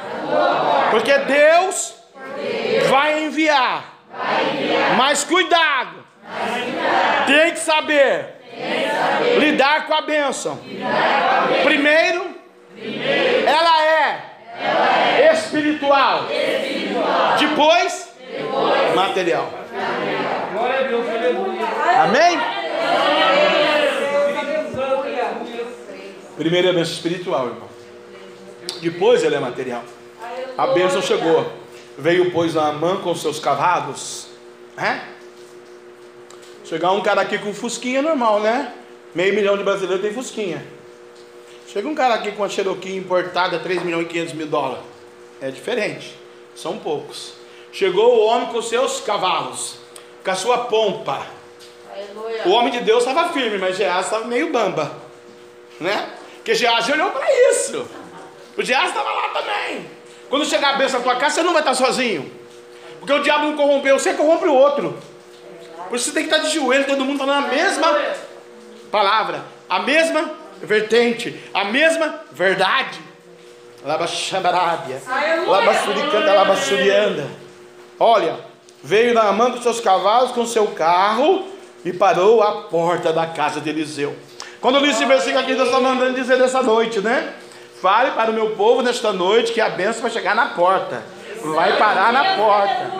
Porque 0.90 1.16
Deus 1.18 2.03
vai 2.88 3.24
enviar. 3.24 3.98
Mas 4.96 5.24
cuidado. 5.24 6.04
Tem 7.26 7.52
que 7.52 7.58
saber. 7.58 8.34
Lidar 9.38 9.86
com 9.86 9.94
a 9.94 10.02
bênção. 10.02 10.60
Primeiro, 11.64 12.34
ela 13.46 13.84
é 13.84 15.32
espiritual. 15.32 16.26
Depois, 17.38 18.12
material. 18.94 19.50
Amém? 22.00 22.38
Primeiro 26.36 26.66
é 26.66 26.70
a 26.70 26.74
bênção 26.74 26.94
espiritual, 26.94 27.46
irmão. 27.46 27.68
Depois 28.80 29.22
ela 29.24 29.36
é 29.36 29.40
material. 29.40 29.82
A 30.58 30.68
bênção 30.68 31.00
chegou. 31.00 31.63
Veio, 31.96 32.30
pois, 32.32 32.56
a 32.56 32.72
mãe 32.72 32.96
com 32.98 33.14
seus 33.14 33.38
cavalos. 33.38 34.28
É? 34.76 35.00
Chegar 36.64 36.92
um 36.92 37.02
cara 37.02 37.20
aqui 37.20 37.38
com 37.38 37.54
fusquinha 37.54 38.00
é 38.00 38.02
normal, 38.02 38.40
né? 38.40 38.72
Meio 39.14 39.34
milhão 39.34 39.56
de 39.56 39.62
brasileiros 39.62 40.04
tem 40.04 40.12
fusquinha. 40.12 40.66
Chega 41.68 41.86
um 41.86 41.94
cara 41.94 42.14
aqui 42.14 42.32
com 42.32 42.42
a 42.42 42.48
Cherokee 42.48 42.96
importada, 42.96 43.58
3 43.58 43.82
milhões 43.82 44.06
e 44.06 44.08
500 44.08 44.34
mil 44.34 44.46
dólares. 44.46 44.84
É 45.40 45.50
diferente. 45.50 46.16
São 46.54 46.78
poucos. 46.78 47.34
Chegou 47.72 48.16
o 48.16 48.26
homem 48.26 48.48
com 48.48 48.62
seus 48.62 49.00
cavalos, 49.00 49.76
com 50.24 50.30
a 50.30 50.34
sua 50.34 50.58
pompa. 50.58 51.26
Aleluia. 51.92 52.42
O 52.46 52.50
homem 52.50 52.72
de 52.72 52.80
Deus 52.80 53.04
estava 53.04 53.32
firme, 53.32 53.58
mas 53.58 53.76
Geás 53.76 54.06
estava 54.06 54.24
meio 54.26 54.52
bamba. 54.52 54.96
Né? 55.80 56.12
Porque 56.36 56.54
Geás 56.54 56.88
olhou 56.88 57.10
para 57.10 57.26
isso. 57.50 57.86
O 58.56 58.62
Geás 58.62 58.88
estava 58.88 59.10
lá 59.10 59.28
também. 59.30 59.93
Quando 60.28 60.44
chegar 60.44 60.74
a 60.74 60.76
bênção 60.76 61.00
na 61.00 61.04
tua 61.04 61.16
casa, 61.16 61.36
você 61.36 61.42
não 61.42 61.52
vai 61.52 61.62
estar 61.62 61.74
sozinho. 61.74 62.30
Porque 62.98 63.12
o 63.12 63.22
diabo 63.22 63.46
não 63.46 63.56
corrompeu, 63.56 63.98
você 63.98 64.14
corrompe 64.14 64.46
o 64.46 64.54
outro. 64.54 64.96
Por 65.88 65.96
isso 65.96 66.06
você 66.06 66.12
tem 66.12 66.26
que 66.26 66.34
estar 66.34 66.46
de 66.46 66.54
joelho, 66.54 66.86
todo 66.86 67.04
mundo 67.04 67.18
falando 67.18 67.44
a 67.44 67.48
mesma 67.48 68.00
palavra, 68.90 69.44
a 69.68 69.80
mesma 69.80 70.30
vertente, 70.62 71.38
a 71.52 71.64
mesma 71.64 72.22
verdade. 72.32 72.98
Labaxambarábia, 73.84 75.02
labassuricanta, 75.46 76.32
labassurianda. 76.32 77.26
Olha, 78.00 78.38
veio 78.82 79.12
na 79.12 79.30
mão 79.32 79.50
dos 79.50 79.62
seus 79.62 79.80
cavalos 79.80 80.32
com 80.32 80.46
seu 80.46 80.68
carro 80.68 81.46
e 81.84 81.92
parou 81.92 82.42
à 82.42 82.62
porta 82.62 83.12
da 83.12 83.26
casa 83.26 83.60
de 83.60 83.68
Eliseu. 83.68 84.16
Quando 84.60 84.76
eu 84.76 84.80
li 84.80 84.90
esse 84.90 85.04
versículo 85.04 85.40
aqui, 85.40 85.54
Deus 85.54 85.68
está 85.68 85.78
mandando 85.78 86.14
dizer 86.14 86.38
dessa 86.38 86.62
noite, 86.62 87.00
né? 87.00 87.34
Fale 87.84 88.12
para 88.12 88.30
o 88.30 88.32
meu 88.32 88.52
povo 88.52 88.80
nesta 88.80 89.12
noite 89.12 89.52
que 89.52 89.60
a 89.60 89.68
bênção 89.68 90.00
vai 90.00 90.10
chegar 90.10 90.34
na 90.34 90.46
porta. 90.46 91.02
Vai 91.54 91.76
parar 91.76 92.14
na 92.14 92.34
porta. 92.34 92.90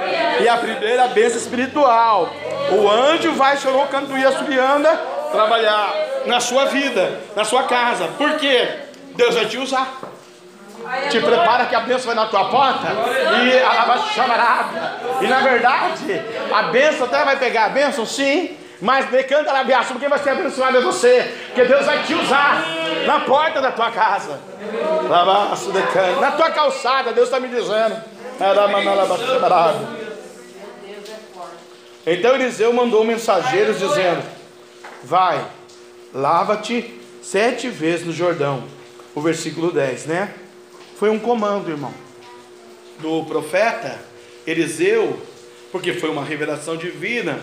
E 0.42 0.46
a 0.46 0.58
primeira 0.58 1.08
bênção 1.08 1.38
espiritual. 1.38 2.28
O 2.70 2.86
anjo 2.86 3.32
vai 3.32 3.56
chorou 3.56 3.88
e 4.18 4.24
assobianda 4.26 4.94
trabalhar 5.32 5.90
na 6.26 6.38
sua 6.38 6.66
vida, 6.66 7.18
na 7.34 7.46
sua 7.46 7.62
casa. 7.62 8.08
Por 8.18 8.36
quê? 8.36 8.68
Deus 9.16 9.34
vai 9.34 9.46
te 9.46 9.56
usar. 9.56 9.90
Te 11.08 11.18
prepara 11.18 11.64
que 11.64 11.74
a 11.74 11.80
bênção 11.80 12.08
vai 12.08 12.16
na 12.16 12.26
tua 12.26 12.50
porta 12.50 12.88
e 13.42 13.52
ela 13.52 13.86
vai 13.86 13.98
chamar 14.10 14.70
E 15.22 15.26
na 15.26 15.40
verdade, 15.40 16.22
a 16.52 16.62
bênção 16.64 17.06
até 17.06 17.24
vai 17.24 17.38
pegar 17.38 17.64
a 17.64 17.68
bênção, 17.70 18.04
sim, 18.04 18.54
mas 18.84 19.08
decanta 19.08 19.50
a 19.50 19.64
biaça, 19.64 19.94
porque 19.94 20.06
vai 20.08 20.18
ser 20.18 20.30
abençoado 20.30 20.76
é 20.76 20.80
você, 20.82 21.34
porque 21.46 21.64
Deus 21.64 21.86
vai 21.86 22.02
te 22.02 22.12
usar 22.12 22.66
na 23.06 23.20
porta 23.20 23.58
da 23.58 23.72
tua 23.72 23.90
casa, 23.90 24.38
na 26.20 26.32
tua 26.32 26.50
calçada, 26.50 27.10
Deus 27.10 27.28
está 27.28 27.40
me 27.40 27.48
dizendo. 27.48 27.96
Então 32.06 32.34
Eliseu 32.34 32.74
mandou 32.74 33.02
mensageiros 33.04 33.78
dizendo: 33.78 34.22
Vai, 35.02 35.42
lava-te 36.12 37.00
sete 37.22 37.68
vezes 37.68 38.04
no 38.04 38.12
Jordão. 38.12 38.64
O 39.14 39.22
versículo 39.22 39.72
10, 39.72 40.04
né? 40.04 40.34
Foi 40.98 41.08
um 41.08 41.18
comando, 41.18 41.70
irmão, 41.70 41.94
do 42.98 43.24
profeta 43.24 43.98
Eliseu, 44.46 45.18
porque 45.72 45.94
foi 45.94 46.10
uma 46.10 46.22
revelação 46.22 46.76
divina. 46.76 47.40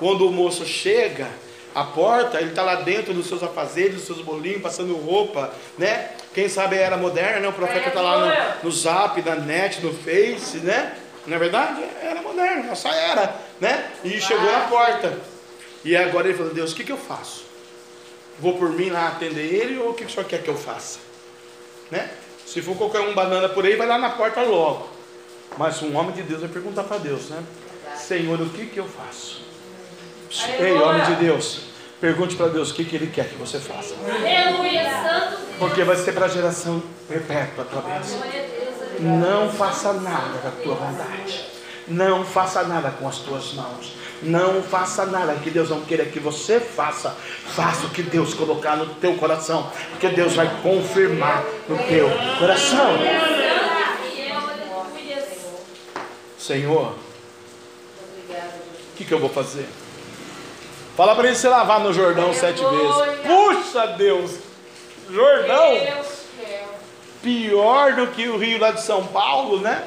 Quando 0.00 0.26
o 0.26 0.32
moço 0.32 0.64
chega 0.64 1.28
à 1.74 1.84
porta, 1.84 2.40
ele 2.40 2.48
está 2.50 2.62
lá 2.62 2.76
dentro 2.76 3.12
dos 3.12 3.26
seus 3.26 3.42
afazeres, 3.42 3.96
dos 3.96 4.04
seus 4.06 4.22
bolinhos, 4.22 4.62
passando 4.62 4.96
roupa, 4.96 5.52
né? 5.76 6.12
Quem 6.32 6.48
sabe 6.48 6.76
era 6.76 6.96
moderna, 6.96 7.40
né? 7.40 7.48
O 7.48 7.52
profeta 7.52 7.88
está 7.88 8.00
lá 8.00 8.56
no, 8.62 8.64
no 8.64 8.72
zap, 8.72 9.20
na 9.20 9.36
net, 9.36 9.82
no 9.82 9.92
face, 9.92 10.56
né? 10.60 10.96
Na 11.26 11.36
é 11.36 11.38
verdade, 11.38 11.84
era 12.02 12.22
moderno, 12.22 12.74
só 12.74 12.90
era, 12.90 13.36
né? 13.60 13.90
E 14.02 14.18
chegou 14.18 14.50
na 14.50 14.60
porta. 14.60 15.18
E 15.84 15.94
agora 15.94 16.28
ele 16.28 16.36
falou: 16.36 16.54
Deus, 16.54 16.72
o 16.72 16.74
que, 16.74 16.82
que 16.82 16.92
eu 16.92 16.96
faço? 16.96 17.44
Vou 18.38 18.56
por 18.56 18.70
mim 18.70 18.88
lá 18.88 19.08
atender 19.08 19.54
ele 19.54 19.78
ou 19.78 19.90
o 19.90 19.94
que, 19.94 20.06
que 20.06 20.10
o 20.10 20.14
senhor 20.14 20.26
quer 20.26 20.42
que 20.42 20.48
eu 20.48 20.56
faça? 20.56 20.98
Né? 21.90 22.08
Se 22.46 22.62
for 22.62 22.74
qualquer 22.74 23.00
um 23.00 23.12
banana 23.12 23.50
por 23.50 23.66
aí, 23.66 23.76
vai 23.76 23.86
lá 23.86 23.98
na 23.98 24.08
porta 24.08 24.40
logo. 24.40 24.88
Mas 25.58 25.82
um 25.82 25.94
homem 25.94 26.12
de 26.12 26.22
Deus 26.22 26.40
vai 26.40 26.48
perguntar 26.48 26.84
para 26.84 26.96
Deus, 26.96 27.28
né? 27.28 27.44
Senhor, 27.96 28.40
o 28.40 28.48
que, 28.48 28.64
que 28.64 28.78
eu 28.78 28.88
faço? 28.88 29.49
Ei, 30.60 30.74
homem 30.74 31.04
de 31.04 31.14
Deus, 31.16 31.60
pergunte 32.00 32.36
para 32.36 32.46
Deus 32.46 32.70
o 32.70 32.74
que, 32.74 32.84
que 32.84 32.94
Ele 32.94 33.08
quer 33.08 33.28
que 33.28 33.34
você 33.34 33.58
faça. 33.58 33.94
Porque 35.58 35.82
vai 35.82 35.96
ser 35.96 36.12
para 36.12 36.26
a 36.26 36.28
geração 36.28 36.80
perpétua 37.08 37.64
a 37.64 37.66
tua 37.66 37.82
bênção. 37.82 38.20
Não 39.00 39.50
faça 39.50 39.92
nada 39.94 40.38
da 40.38 40.50
tua 40.62 40.74
vontade. 40.74 41.46
Não 41.88 42.24
faça 42.24 42.62
nada 42.62 42.90
com 42.92 43.08
as 43.08 43.18
tuas 43.18 43.54
mãos. 43.54 43.96
Não 44.22 44.62
faça 44.62 45.04
nada 45.06 45.34
que 45.34 45.50
Deus 45.50 45.70
não 45.70 45.80
queira 45.80 46.04
que 46.04 46.20
você 46.20 46.60
faça. 46.60 47.16
Faça 47.46 47.86
o 47.86 47.90
que 47.90 48.02
Deus 48.02 48.32
colocar 48.32 48.76
no 48.76 48.86
teu 48.94 49.16
coração. 49.16 49.72
Porque 49.90 50.08
Deus 50.08 50.34
vai 50.34 50.48
confirmar 50.62 51.44
no 51.68 51.76
teu 51.78 52.08
coração. 52.38 52.98
Senhor, 56.38 56.94
o 58.28 58.96
que, 58.96 59.04
que 59.04 59.12
eu 59.12 59.18
vou 59.18 59.30
fazer? 59.30 59.66
Fala 60.96 61.14
para 61.14 61.28
ele 61.28 61.36
se 61.36 61.48
lavar 61.48 61.80
no 61.80 61.92
Jordão 61.92 62.32
sete 62.34 62.62
vezes. 62.62 63.26
Puxa 63.26 63.86
Deus! 63.88 64.32
Jordão! 65.10 65.80
Pior 67.22 67.94
do 67.94 68.06
que 68.08 68.28
o 68.28 68.36
rio 68.36 68.58
lá 68.58 68.70
de 68.70 68.82
São 68.82 69.06
Paulo, 69.06 69.60
né? 69.60 69.86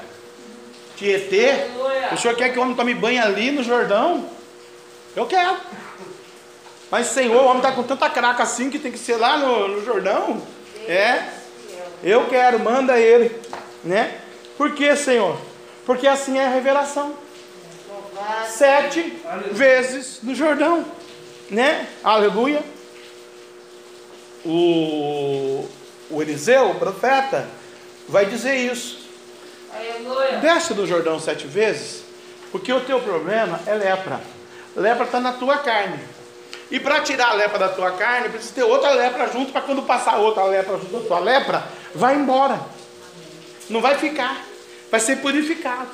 Tietê. 0.96 1.68
O 2.12 2.18
senhor 2.18 2.36
quer 2.36 2.50
que 2.50 2.60
o 2.60 2.62
homem 2.62 2.76
tome 2.76 2.94
banho 2.94 3.24
ali 3.24 3.52
no 3.52 3.64
Jordão? 3.64 4.26
Eu 5.16 5.26
quero. 5.26 5.58
Mas, 6.90 7.08
Senhor, 7.08 7.42
o 7.42 7.46
homem 7.46 7.58
está 7.58 7.72
com 7.72 7.82
tanta 7.82 8.08
craca 8.10 8.44
assim 8.44 8.70
que 8.70 8.78
tem 8.78 8.92
que 8.92 9.00
ser 9.00 9.16
lá 9.16 9.38
no, 9.38 9.68
no 9.68 9.84
Jordão? 9.84 10.42
É. 10.88 11.24
Eu 12.04 12.28
quero, 12.28 12.60
manda 12.60 13.00
ele. 13.00 13.36
Né? 13.84 14.20
Por 14.58 14.74
que, 14.74 14.96
Senhor? 14.96 15.36
Porque 15.86 16.08
assim 16.08 16.38
é 16.38 16.46
a 16.46 16.50
revelação. 16.50 17.16
Sete 18.48 19.22
vezes 19.52 20.20
no 20.22 20.36
Jordão. 20.36 20.86
Né? 21.50 21.88
Aleluia. 22.04 22.64
O, 24.46 25.68
o 26.10 26.22
Eliseu, 26.22 26.72
o 26.72 26.76
profeta, 26.76 27.48
vai 28.08 28.26
dizer 28.26 28.56
isso. 28.56 29.04
Desce 30.42 30.74
do 30.74 30.86
Jordão 30.86 31.20
sete 31.20 31.48
vezes, 31.48 32.04
porque 32.52 32.72
o 32.72 32.82
teu 32.82 33.00
problema 33.00 33.60
é 33.66 33.74
lepra. 33.74 34.22
Lepra 34.76 35.06
está 35.06 35.20
na 35.20 35.34
tua 35.34 35.58
carne. 35.58 36.00
E 36.70 36.80
para 36.80 37.02
tirar 37.02 37.30
a 37.30 37.34
lepra 37.34 37.60
da 37.60 37.70
tua 37.70 37.92
carne, 37.92 38.30
precisa 38.30 38.54
ter 38.54 38.64
outra 38.64 38.92
lepra 38.92 39.32
junto, 39.32 39.52
para 39.52 39.62
quando 39.62 39.84
passar 39.84 40.18
outra 40.18 40.44
lepra 40.46 40.78
junto 40.78 41.00
da 41.00 41.08
tua 41.08 41.20
lepra, 41.20 41.64
vai 41.94 42.16
embora. 42.16 42.60
Não 43.70 43.82
vai 43.82 43.98
ficar. 43.98 44.44
Vai 44.90 45.00
ser 45.00 45.18
purificado. 45.18 45.90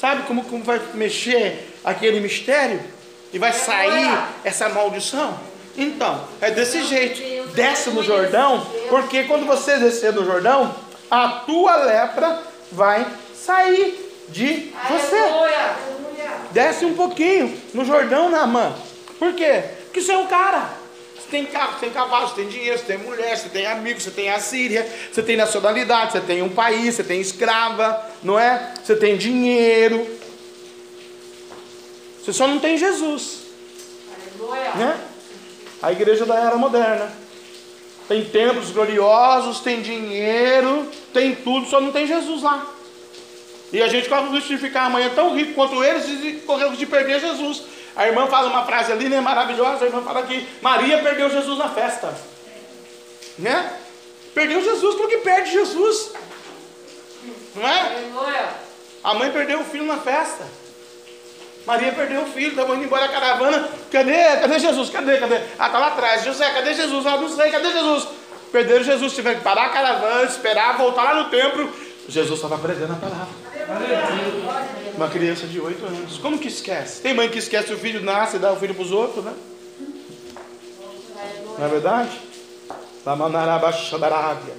Sabe 0.00 0.22
como, 0.24 0.44
como 0.44 0.62
vai 0.62 0.80
mexer 0.94 1.74
aquele 1.84 2.20
mistério? 2.20 2.80
E 3.32 3.38
vai 3.38 3.52
sair 3.52 4.18
essa 4.44 4.68
maldição? 4.68 5.38
Então, 5.76 6.24
é 6.40 6.50
desse 6.50 6.82
jeito. 6.84 7.20
Desce 7.52 7.90
no 7.90 8.02
Jordão, 8.02 8.66
porque 8.88 9.24
quando 9.24 9.46
você 9.46 9.76
descer 9.78 10.12
no 10.12 10.24
Jordão, 10.24 10.74
a 11.10 11.28
tua 11.46 11.76
lepra 11.76 12.42
vai 12.70 13.06
sair 13.34 14.12
de 14.28 14.72
você. 14.88 15.16
Desce 16.52 16.84
um 16.84 16.94
pouquinho 16.94 17.60
no 17.74 17.84
Jordão, 17.84 18.30
Naamã. 18.30 18.74
Por 19.18 19.34
quê? 19.34 19.64
Porque 19.84 20.00
você 20.00 20.12
é 20.12 20.18
um 20.18 20.26
cara. 20.26 20.70
Você 21.28 21.32
tem 21.32 21.44
carro, 21.44 21.74
você 21.74 21.80
tem 21.80 21.90
cavalo, 21.90 22.26
você 22.26 22.36
tem 22.36 22.48
dinheiro, 22.48 22.78
você 22.78 22.84
tem 22.86 22.96
mulher, 22.96 23.36
você 23.36 23.50
tem 23.50 23.66
amigos, 23.66 24.02
você 24.02 24.10
tem 24.10 24.30
a 24.30 24.40
Síria, 24.40 24.90
você 25.12 25.22
tem 25.22 25.36
nacionalidade, 25.36 26.12
você 26.12 26.20
tem 26.22 26.40
um 26.40 26.48
país, 26.48 26.94
você 26.94 27.04
tem 27.04 27.20
escrava, 27.20 28.02
não 28.22 28.38
é? 28.38 28.72
Você 28.82 28.96
tem 28.96 29.14
dinheiro. 29.18 30.06
Você 32.24 32.32
só 32.32 32.46
não 32.46 32.58
tem 32.58 32.78
Jesus. 32.78 33.40
Né? 34.76 34.98
A 35.82 35.92
igreja 35.92 36.24
da 36.24 36.34
era 36.34 36.56
moderna. 36.56 37.12
Tem 38.08 38.24
templos 38.24 38.70
gloriosos, 38.70 39.60
tem 39.60 39.82
dinheiro, 39.82 40.90
tem 41.12 41.34
tudo, 41.34 41.68
só 41.68 41.78
não 41.78 41.92
tem 41.92 42.06
Jesus 42.06 42.42
lá. 42.42 42.66
E 43.70 43.82
a 43.82 43.88
gente 43.88 44.08
corre 44.08 44.28
o 44.28 44.32
risco 44.32 44.48
de 44.48 44.56
ficar 44.56 44.86
amanhã 44.86 45.10
tão 45.14 45.36
rico 45.36 45.52
quanto 45.52 45.84
eles 45.84 46.06
e 46.08 46.40
correr 46.46 46.70
de 46.70 46.86
perder 46.86 47.20
Jesus. 47.20 47.64
A 47.98 48.06
irmã 48.06 48.28
fala 48.28 48.48
uma 48.48 48.64
frase 48.64 48.92
ali, 48.92 49.08
né, 49.08 49.20
maravilhosa. 49.20 49.84
A 49.84 49.88
irmã 49.88 50.00
fala 50.02 50.22
que 50.22 50.48
Maria 50.62 51.02
perdeu 51.02 51.28
Jesus 51.28 51.58
na 51.58 51.68
festa. 51.68 52.14
Né? 53.36 53.72
Perdeu 54.32 54.62
Jesus 54.62 54.94
porque 54.94 55.16
perde 55.16 55.50
Jesus. 55.50 56.12
Não 57.56 57.68
é? 57.68 57.96
A 59.02 59.14
mãe 59.14 59.32
perdeu 59.32 59.62
o 59.62 59.64
filho 59.64 59.84
na 59.84 59.96
festa. 59.96 60.44
Maria 61.66 61.90
perdeu 61.90 62.22
o 62.22 62.26
filho, 62.26 62.50
estava 62.50 62.72
indo 62.76 62.84
embora 62.84 63.06
a 63.06 63.08
caravana. 63.08 63.68
Cadê? 63.90 64.36
Cadê 64.40 64.60
Jesus? 64.60 64.90
Cadê? 64.90 65.18
Cadê? 65.18 65.40
Ah, 65.58 65.66
está 65.66 65.78
lá 65.80 65.88
atrás. 65.88 66.24
José, 66.24 66.48
cadê 66.50 66.74
Jesus? 66.74 67.04
Ah, 67.04 67.16
não 67.16 67.28
sei, 67.28 67.50
cadê 67.50 67.72
Jesus? 67.72 68.06
Perderam 68.52 68.84
Jesus, 68.84 69.12
tiveram 69.12 69.38
que 69.38 69.44
parar 69.44 69.66
a 69.66 69.70
caravana, 69.70 70.22
esperar, 70.22 70.78
voltar 70.78 71.02
lá 71.02 71.14
no 71.14 71.30
templo. 71.30 71.68
Jesus 72.08 72.38
estava 72.38 72.56
pregando 72.58 72.92
a 72.92 72.96
palavra. 72.96 73.47
Uma 74.96 75.08
criança 75.08 75.46
de 75.46 75.60
8 75.60 75.86
anos. 75.86 76.18
Como 76.18 76.38
que 76.38 76.48
esquece? 76.48 77.02
Tem 77.02 77.14
mãe 77.14 77.28
que 77.28 77.38
esquece 77.38 77.72
o 77.72 77.78
filho, 77.78 78.02
nasce 78.02 78.36
e 78.36 78.38
dá 78.38 78.52
o 78.52 78.56
filho 78.56 78.74
para 78.74 78.82
os 78.82 78.92
outros, 78.92 79.24
né? 79.24 79.32
Não 81.58 81.66
é 81.66 81.68
verdade? 81.68 82.10
Lamanarabaxabarábia. 83.04 84.54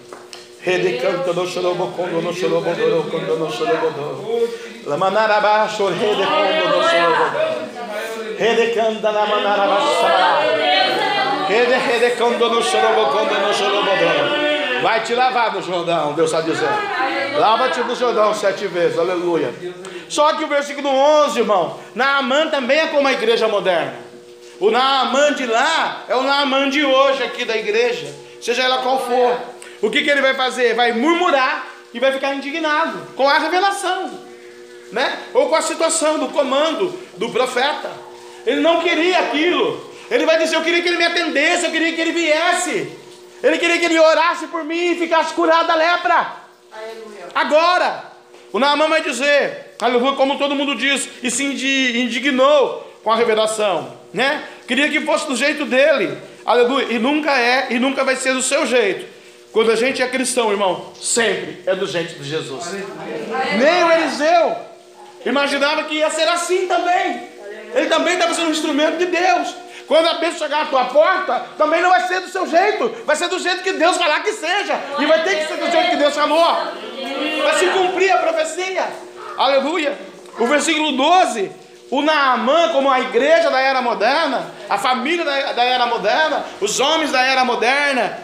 Redecanto 0.62 1.34
no 1.34 1.48
xorobocondo 1.48 2.22
no 2.22 2.34
xorobodoro 2.34 3.08
quando 3.10 3.40
no 3.40 3.52
xorobodoro. 3.52 4.50
Lamanarabaxo 4.86 5.88
redecondo 5.88 6.78
no 6.78 6.84
xorobodoro. 6.84 7.60
Redecanda 8.38 9.10
lamanarabaxabarábia. 9.12 10.70
Rede 11.48 11.74
redecondo 11.74 12.50
no 12.50 12.62
xorobocondo 12.62 13.34
no 13.34 13.54
xorobodoro. 13.54 14.39
Vai 14.82 15.04
te 15.04 15.14
lavar 15.14 15.54
no 15.54 15.62
Jordão, 15.62 16.14
Deus 16.14 16.32
está 16.32 16.42
dizendo. 16.42 17.38
Lava-te 17.38 17.80
no 17.82 17.96
Jordão 17.96 18.34
sete 18.34 18.68
vezes, 18.68 18.98
aleluia. 18.98 19.54
Só 20.08 20.34
que 20.34 20.44
o 20.44 20.48
versículo 20.48 20.90
11, 20.90 21.40
irmão, 21.40 21.80
Naamã 21.94 22.48
também 22.48 22.80
é 22.80 22.88
como 22.88 23.08
a 23.08 23.14
igreja 23.14 23.48
moderna. 23.48 23.94
O 24.60 24.72
Naamã 24.72 25.34
de 25.34 25.46
lá 25.46 26.06
é 26.08 26.16
o 26.16 26.24
Naamã 26.24 26.70
de 26.70 26.84
hoje 26.84 27.24
aqui 27.24 27.46
da 27.46 27.56
igreja, 27.56 28.14
seja 28.42 28.64
ela 28.64 28.80
qual 28.80 29.00
for. 29.06 29.38
O 29.82 29.90
que, 29.90 30.04
que 30.04 30.10
ele 30.10 30.22
vai 30.22 30.34
fazer? 30.34 30.74
Vai 30.76 30.92
murmurar 30.92 31.68
e 31.94 32.00
vai 32.00 32.12
ficar 32.12 32.34
indignado 32.34 33.00
com 33.16 33.28
a 33.28 33.38
revelação, 33.38 34.12
né? 34.92 35.20
Ou 35.34 35.48
com 35.48 35.56
a 35.56 35.62
situação 35.62 36.20
do 36.20 36.28
comando 36.30 36.94
do 37.16 37.30
profeta. 37.30 37.90
Ele 38.46 38.60
não 38.60 38.82
queria 38.82 39.20
aquilo. 39.20 39.90
Ele 40.12 40.26
vai 40.26 40.38
dizer: 40.38 40.56
Eu 40.56 40.64
queria 40.64 40.82
que 40.82 40.90
ele 40.90 40.98
me 40.98 41.06
atendesse, 41.06 41.66
eu 41.66 41.72
queria 41.72 41.94
que 41.94 42.02
ele 42.02 42.12
viesse. 42.12 42.99
Ele 43.42 43.58
queria 43.58 43.78
que 43.78 43.86
ele 43.86 44.00
orasse 44.00 44.48
por 44.48 44.64
mim 44.64 44.92
e 44.92 45.00
ficasse 45.00 45.34
curado 45.34 45.68
da 45.68 45.76
lepra. 45.76 46.34
Agora, 47.34 48.04
o 48.52 48.60
Naamã 48.60 48.88
vai 48.88 49.02
dizer, 49.02 49.76
aleluia, 49.80 50.14
como 50.14 50.38
todo 50.38 50.56
mundo 50.56 50.76
diz, 50.76 51.08
e 51.24 51.32
se 51.32 51.44
indignou 51.44 52.86
com 53.04 53.12
a 53.12 53.16
revelação, 53.16 53.94
né? 54.14 54.44
Queria 54.68 54.90
que 54.90 55.02
fosse 55.02 55.28
do 55.28 55.36
jeito 55.36 55.66
dele, 55.66 56.18
aleluia, 56.46 56.88
e 56.90 57.00
nunca 57.00 57.38
é, 57.38 57.68
e 57.70 57.80
nunca 57.80 58.04
vai 58.04 58.16
ser 58.16 58.34
do 58.34 58.42
seu 58.42 58.66
jeito. 58.66 59.08
Quando 59.52 59.72
a 59.72 59.76
gente 59.76 60.02
é 60.02 60.08
cristão, 60.08 60.52
irmão, 60.52 60.94
sempre 61.00 61.64
é 61.66 61.76
do 61.76 61.88
jeito 61.88 62.20
de 62.20 62.30
Jesus. 62.30 62.68
Aleluia. 62.68 63.58
Nem 63.58 63.84
o 63.84 63.92
Eliseu 63.92 64.56
imaginava 65.26 65.84
que 65.86 65.96
ia 65.96 66.10
ser 66.12 66.28
assim 66.28 66.68
também. 66.68 67.30
Ele 67.74 67.88
também 67.88 68.14
estava 68.14 68.34
sendo 68.34 68.48
um 68.48 68.52
instrumento 68.52 68.98
de 68.98 69.06
Deus. 69.06 69.56
Quando 69.90 70.06
a 70.06 70.14
bênção 70.20 70.38
chegar 70.38 70.62
à 70.62 70.66
tua 70.68 70.86
porta, 70.86 71.48
também 71.58 71.82
não 71.82 71.90
vai 71.90 72.08
ser 72.08 72.20
do 72.20 72.30
seu 72.30 72.46
jeito, 72.46 72.90
vai 73.06 73.16
ser 73.16 73.28
do 73.28 73.40
jeito 73.40 73.64
que 73.64 73.74
Deus 73.74 73.98
falar 73.98 74.20
que 74.20 74.34
seja, 74.34 74.80
e 75.00 75.06
vai 75.08 75.24
ter 75.24 75.40
que 75.40 75.48
ser 75.48 75.58
do 75.58 75.72
jeito 75.72 75.90
que 75.90 75.96
Deus 75.96 76.14
falou. 76.14 76.46
Vai 77.44 77.58
se 77.58 77.66
cumprir 77.72 78.12
a 78.12 78.20
profecia. 78.20 78.88
Aleluia. 79.36 79.98
O 80.38 80.46
versículo 80.46 80.92
12: 80.92 81.52
o 81.90 82.04
Naamã, 82.04 82.70
como 82.72 82.92
a 82.92 83.00
igreja 83.00 83.50
da 83.50 83.60
era 83.60 83.82
moderna, 83.82 84.54
a 84.70 84.78
família 84.78 85.26
da, 85.26 85.54
da 85.54 85.64
era 85.64 85.88
moderna, 85.88 86.46
os 86.62 86.80
homens 86.80 87.12
da 87.12 87.24
era 87.24 87.44
moderna, 87.44 88.20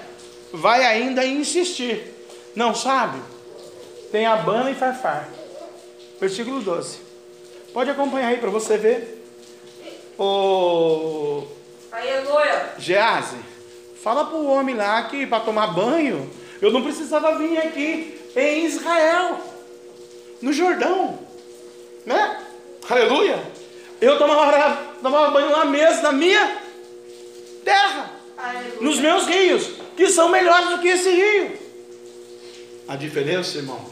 vai 0.53 0.85
ainda 0.85 1.25
insistir. 1.25 2.13
Não 2.55 2.75
sabe? 2.75 3.17
Tem 4.11 4.27
Abana 4.27 4.69
e 4.69 4.75
Farfar. 4.75 5.27
Versículo 6.21 6.61
12. 6.61 6.99
Pode 7.73 7.89
acompanhar 7.89 8.27
aí 8.27 8.37
para 8.37 8.51
você 8.51 8.77
ver. 8.77 9.24
O 10.17 11.43
Aleluia. 11.91 12.73
Gease, 12.77 13.37
fala 14.01 14.25
para 14.25 14.37
o 14.37 14.47
homem 14.47 14.75
lá 14.75 15.03
que 15.03 15.25
para 15.25 15.43
tomar 15.43 15.67
banho, 15.67 16.29
eu 16.61 16.71
não 16.71 16.81
precisava 16.83 17.37
vir 17.37 17.57
aqui 17.57 18.19
em 18.35 18.65
Israel, 18.65 19.39
no 20.41 20.51
Jordão, 20.51 21.19
né? 22.05 22.41
Aleluia. 22.89 23.41
Eu 24.01 24.17
tomava, 24.17 24.77
tomava 25.01 25.31
banho 25.31 25.51
lá 25.51 25.65
mesmo, 25.65 26.03
na 26.03 26.11
minha 26.11 26.57
terra, 27.63 28.11
Aleluia. 28.37 28.81
nos 28.81 28.99
meus 28.99 29.25
rios, 29.25 29.71
que 29.95 30.09
são 30.09 30.29
melhores 30.29 30.69
do 30.69 30.79
que 30.79 30.89
esse 30.89 31.09
rio. 31.09 31.57
A 32.87 32.95
diferença, 32.95 33.57
irmão, 33.57 33.83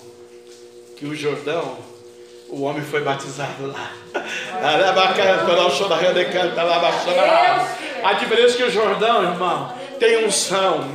que 0.97 1.05
o 1.05 1.15
Jordão 1.15 1.77
o 2.53 2.63
homem 2.63 2.83
foi 2.83 3.01
batizado 3.01 3.67
lá. 3.67 3.91
A 8.03 8.13
diferença 8.13 8.53
é 8.53 8.57
que 8.57 8.63
o 8.63 8.71
Jordão, 8.71 9.23
irmão, 9.23 9.73
tem 9.99 10.25
unção. 10.25 10.85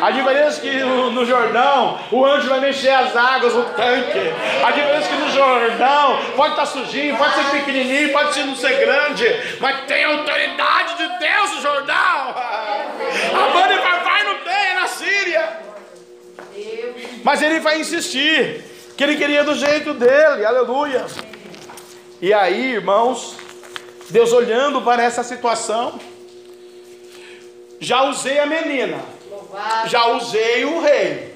A 0.00 0.10
diferença 0.10 0.58
é 0.58 0.60
que 0.60 0.78
no 0.80 1.26
Jordão 1.26 1.98
o 2.12 2.24
anjo 2.24 2.48
vai 2.48 2.60
mexer 2.60 2.90
as 2.90 3.16
águas, 3.16 3.54
o 3.54 3.62
tanque. 3.62 4.32
A 4.64 4.70
diferença 4.70 5.06
é 5.06 5.08
que 5.08 5.22
no 5.22 5.30
Jordão 5.30 6.18
pode 6.36 6.50
estar 6.50 6.66
sujinho, 6.66 7.16
pode 7.16 7.34
ser 7.34 7.44
pequenininho, 7.50 8.12
pode 8.12 8.34
ser 8.34 8.44
não 8.44 8.54
ser 8.54 8.78
grande, 8.78 9.58
mas 9.58 9.80
tem 9.86 10.04
autoridade 10.04 10.96
de 10.96 11.18
Deus 11.18 11.52
no 11.56 11.62
Jordão. 11.62 11.94
A 11.94 13.50
banda 13.52 13.80
vai 13.80 14.24
não 14.24 14.38
tem, 14.38 14.52
é 14.52 14.74
na 14.74 14.86
Síria. 14.86 15.48
Mas 17.24 17.42
ele 17.42 17.60
vai 17.60 17.80
insistir 17.80 18.69
que 19.00 19.04
ele 19.04 19.16
queria 19.16 19.42
do 19.42 19.54
jeito 19.54 19.94
dele, 19.94 20.44
aleluia. 20.44 21.06
E 22.20 22.34
aí, 22.34 22.72
irmãos, 22.72 23.34
Deus 24.10 24.30
olhando 24.30 24.82
para 24.82 25.02
essa 25.02 25.22
situação, 25.22 25.98
já 27.80 28.02
usei 28.02 28.38
a 28.38 28.44
menina, 28.44 29.02
já 29.86 30.06
usei 30.08 30.66
o 30.66 30.82
rei, 30.82 31.34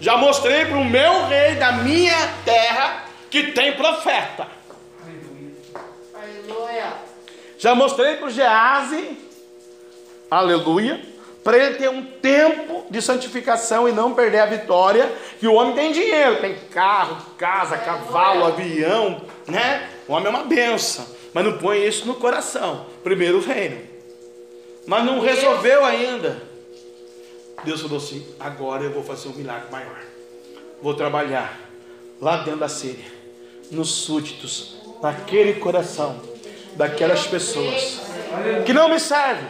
Já 0.00 0.16
mostrei 0.16 0.64
para 0.64 0.78
o 0.78 0.84
meu 0.84 1.26
rei 1.26 1.54
da 1.54 1.70
minha 1.70 2.18
terra 2.44 3.04
que 3.30 3.52
tem 3.52 3.76
profeta. 3.76 4.48
Aleluia. 6.12 6.94
Já 7.58 7.76
mostrei 7.76 8.16
para 8.16 8.26
o 8.26 8.30
Gease, 8.30 9.18
aleluia, 10.28 11.00
para 11.42 11.56
ele 11.56 11.76
ter 11.76 11.88
um 11.88 12.04
tempo 12.04 12.84
de 12.90 13.00
santificação 13.00 13.88
e 13.88 13.92
não 13.92 14.14
perder 14.14 14.40
a 14.40 14.46
vitória. 14.46 15.10
Que 15.38 15.46
o 15.46 15.54
homem 15.54 15.74
tem 15.74 15.92
dinheiro, 15.92 16.40
tem 16.40 16.54
carro, 16.70 17.16
casa, 17.36 17.76
cavalo, 17.78 18.44
avião, 18.44 19.22
né? 19.46 19.88
O 20.06 20.12
homem 20.12 20.26
é 20.26 20.30
uma 20.30 20.44
benção, 20.44 21.06
mas 21.32 21.44
não 21.44 21.58
põe 21.58 21.86
isso 21.86 22.06
no 22.06 22.14
coração. 22.14 22.86
Primeiro 23.02 23.38
o 23.38 23.42
reino, 23.42 23.80
mas 24.86 25.04
não 25.04 25.20
resolveu 25.20 25.84
ainda. 25.84 26.42
Deus 27.64 27.80
falou 27.80 27.98
assim: 27.98 28.26
agora 28.38 28.84
eu 28.84 28.92
vou 28.92 29.02
fazer 29.02 29.28
um 29.28 29.32
milagre 29.32 29.70
maior. 29.70 30.00
Vou 30.82 30.94
trabalhar 30.94 31.58
lá 32.20 32.38
dentro 32.38 32.60
da 32.60 32.68
Síria, 32.68 33.04
nos 33.70 33.90
súditos, 33.90 34.76
naquele 35.02 35.54
coração 35.54 36.30
daquelas 36.76 37.26
pessoas 37.26 38.00
que 38.64 38.72
não 38.72 38.88
me 38.88 38.98
servem, 38.98 39.46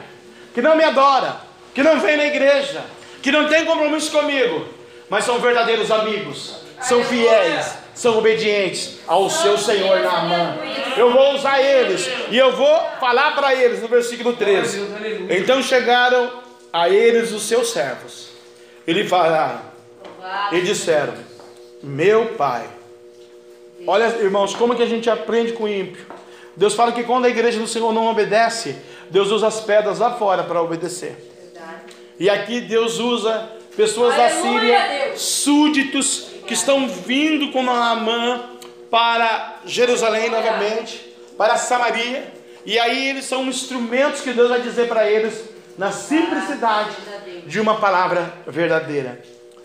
que 0.55 0.62
não 0.62 0.76
me 0.76 0.84
adoram, 0.84 1.36
que 1.75 1.83
não 1.83 2.01
vêm 2.01 2.16
na 2.16 2.27
igreja, 2.27 2.83
que 3.23 3.31
não 3.31 3.49
têm 3.49 3.64
compromisso 3.64 4.11
comigo, 4.11 4.66
mas 5.09 5.25
são 5.25 5.39
verdadeiros 5.39 5.91
amigos, 5.91 6.57
são 6.81 7.03
fiéis, 7.05 7.75
são 7.95 8.16
obedientes 8.16 8.99
ao 9.07 9.29
seu 9.29 9.59
Senhor 9.59 10.01
na 10.01 10.21
mão. 10.23 10.59
Eu 10.97 11.12
vou 11.12 11.35
usar 11.35 11.61
eles 11.61 12.09
e 12.31 12.39
eu 12.39 12.53
vou 12.53 12.81
falar 12.99 13.35
para 13.35 13.55
eles 13.55 13.83
no 13.83 13.89
versículo 13.89 14.35
13. 14.35 14.81
Então 15.29 15.62
chegaram 15.62 16.31
a 16.73 16.89
eles 16.89 17.33
os 17.33 17.43
seus 17.43 17.71
servos. 17.71 18.31
Ele 18.87 19.07
falaram 19.07 19.61
e 20.53 20.61
disseram: 20.62 21.14
Meu 21.83 22.27
pai. 22.37 22.66
Olha, 23.87 24.07
irmãos, 24.21 24.55
como 24.55 24.75
que 24.75 24.83
a 24.83 24.87
gente 24.87 25.09
aprende 25.09 25.53
com 25.53 25.64
o 25.64 25.68
ímpio? 25.68 26.07
Deus 26.57 26.75
fala 26.75 26.93
que 26.93 27.05
quando 27.05 27.25
a 27.25 27.29
igreja 27.29 27.59
do 27.59 27.66
Senhor 27.66 27.93
não 27.93 28.07
obedece, 28.07 28.77
Deus 29.09 29.31
usa 29.31 29.47
as 29.47 29.61
pedras 29.61 29.99
lá 29.99 30.12
fora 30.14 30.43
para 30.43 30.61
obedecer. 30.61 31.30
E 32.21 32.29
aqui 32.29 32.61
Deus 32.61 32.99
usa 32.99 33.51
pessoas 33.75 34.14
da 34.14 34.29
Síria, 34.29 35.16
súditos 35.16 36.27
que 36.47 36.53
estão 36.53 36.87
vindo 36.87 37.51
com 37.51 37.62
Naamã 37.62 38.59
para 38.91 39.61
Jerusalém 39.64 40.29
novamente, 40.29 41.16
para 41.39 41.57
Samaria. 41.57 42.31
E 42.66 42.79
aí 42.79 43.09
eles 43.09 43.25
são 43.25 43.47
instrumentos 43.47 44.21
que 44.21 44.35
Deus 44.35 44.51
vai 44.51 44.61
dizer 44.61 44.87
para 44.87 45.11
eles 45.11 45.45
na 45.79 45.91
simplicidade 45.93 46.95
de 47.47 47.59
uma 47.59 47.81
palavra 47.81 48.35
verdadeira. 48.47 49.23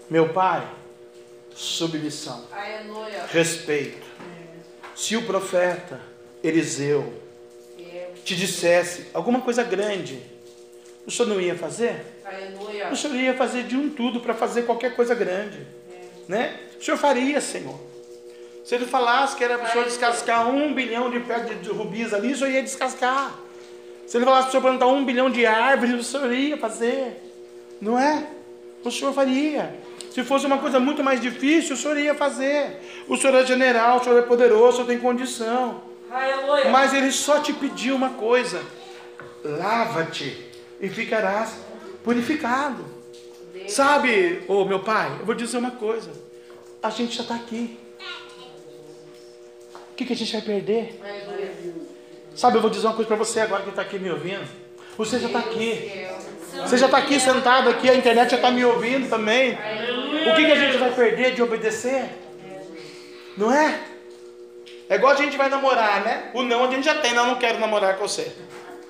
Meu 0.09 0.29
pai, 0.29 0.65
submissão, 1.53 2.45
respeito. 3.33 4.07
Se 4.95 5.17
o 5.17 5.23
profeta 5.23 5.99
Eliseu 6.41 7.21
te 8.23 8.33
dissesse 8.33 9.07
alguma 9.13 9.41
coisa 9.41 9.61
grande, 9.61 10.23
o 11.05 11.11
senhor 11.11 11.27
não 11.27 11.41
ia 11.41 11.55
fazer? 11.57 12.14
Aleluia. 12.25 12.89
O 12.91 12.95
senhor 12.95 13.15
ia 13.15 13.33
fazer 13.35 13.63
de 13.63 13.77
um 13.77 13.89
tudo 13.89 14.19
para 14.19 14.33
fazer 14.33 14.63
qualquer 14.63 14.95
coisa 14.95 15.13
grande, 15.13 15.59
né? 16.27 16.59
O 16.79 16.83
senhor 16.83 16.97
faria, 16.97 17.39
Senhor. 17.39 17.79
Se 18.63 18.73
ele 18.73 18.87
falasse 18.87 19.35
que 19.35 19.43
era 19.43 19.59
para 19.59 19.69
o 19.69 19.71
senhor 19.71 19.85
descascar 19.85 20.49
um 20.49 20.73
bilhão 20.73 21.11
de 21.11 21.19
de, 21.19 21.55
de 21.55 21.69
rubis 21.69 22.13
ali, 22.15 22.33
o 22.33 22.37
senhor 22.37 22.49
ia 22.49 22.63
descascar. 22.63 23.35
Se 24.07 24.17
ele 24.17 24.25
falasse 24.25 24.43
para 24.43 24.49
o 24.49 24.51
senhor 24.53 24.63
plantar 24.63 24.87
um 24.87 25.05
bilhão 25.05 25.29
de 25.29 25.45
árvores, 25.45 25.93
o 25.93 26.03
senhor 26.03 26.33
ia 26.33 26.57
fazer, 26.57 27.21
não 27.79 27.97
é? 27.99 28.25
O 28.83 28.89
senhor 28.89 29.13
faria. 29.13 29.75
Se 30.11 30.23
fosse 30.23 30.47
uma 30.47 30.57
coisa 30.57 30.79
muito 30.79 31.03
mais 31.03 31.21
difícil, 31.21 31.75
o 31.75 31.77
senhor 31.77 31.97
ia 31.97 32.15
fazer. 32.15 32.79
O 33.07 33.17
senhor 33.17 33.35
é 33.35 33.45
general, 33.45 33.97
o 33.99 34.03
senhor 34.03 34.17
é 34.17 34.23
poderoso, 34.23 34.69
o 34.69 34.71
senhor 34.73 34.87
tem 34.87 34.99
condição. 34.99 35.81
Aleluia. 36.09 36.69
Mas 36.69 36.91
ele 36.93 37.11
só 37.11 37.39
te 37.39 37.53
pediu 37.53 37.95
uma 37.95 38.11
coisa: 38.11 38.63
lava-te 39.43 40.43
e 40.81 40.89
ficarás 40.89 41.64
purificado. 42.05 42.85
Sabe, 43.67 44.43
ô 44.47 44.63
meu 44.63 44.79
pai, 44.79 45.17
eu 45.19 45.25
vou 45.25 45.33
dizer 45.33 45.57
uma 45.57 45.71
coisa: 45.71 46.11
a 46.81 46.89
gente 46.91 47.17
já 47.17 47.23
está 47.23 47.35
aqui. 47.35 47.79
O 49.91 49.95
que, 49.95 50.05
que 50.05 50.13
a 50.13 50.15
gente 50.15 50.31
vai 50.31 50.41
perder? 50.41 51.01
Sabe, 52.35 52.57
eu 52.57 52.61
vou 52.61 52.69
dizer 52.69 52.85
uma 52.85 52.93
coisa 52.93 53.07
para 53.07 53.17
você 53.17 53.39
agora 53.39 53.63
que 53.63 53.69
está 53.69 53.81
aqui 53.81 53.97
me 53.97 54.11
ouvindo. 54.11 54.47
Você 54.97 55.19
já 55.19 55.27
está 55.27 55.39
aqui. 55.39 56.07
Você 56.53 56.77
já 56.77 56.85
está 56.85 56.97
aqui 56.97 57.19
sentado 57.19 57.69
aqui, 57.69 57.89
a 57.89 57.95
internet 57.95 58.29
já 58.29 58.35
está 58.37 58.51
me 58.51 58.63
ouvindo 58.63 59.09
também. 59.09 59.53
O 59.53 60.35
que, 60.35 60.45
que 60.45 60.51
a 60.51 60.55
gente 60.55 60.77
vai 60.77 60.93
perder 60.93 61.33
de 61.33 61.41
obedecer? 61.41 62.09
Não 63.35 63.51
é? 63.51 63.79
É 64.87 64.95
igual 64.95 65.13
a 65.13 65.15
gente 65.15 65.35
vai 65.35 65.49
namorar, 65.49 66.03
né? 66.03 66.31
O 66.33 66.43
não 66.43 66.63
a 66.63 66.71
gente 66.71 66.85
já 66.85 66.95
tem, 66.95 67.13
não, 67.13 67.27
não 67.27 67.35
quero 67.35 67.59
namorar 67.59 67.97
com 67.97 68.07
você. 68.07 68.31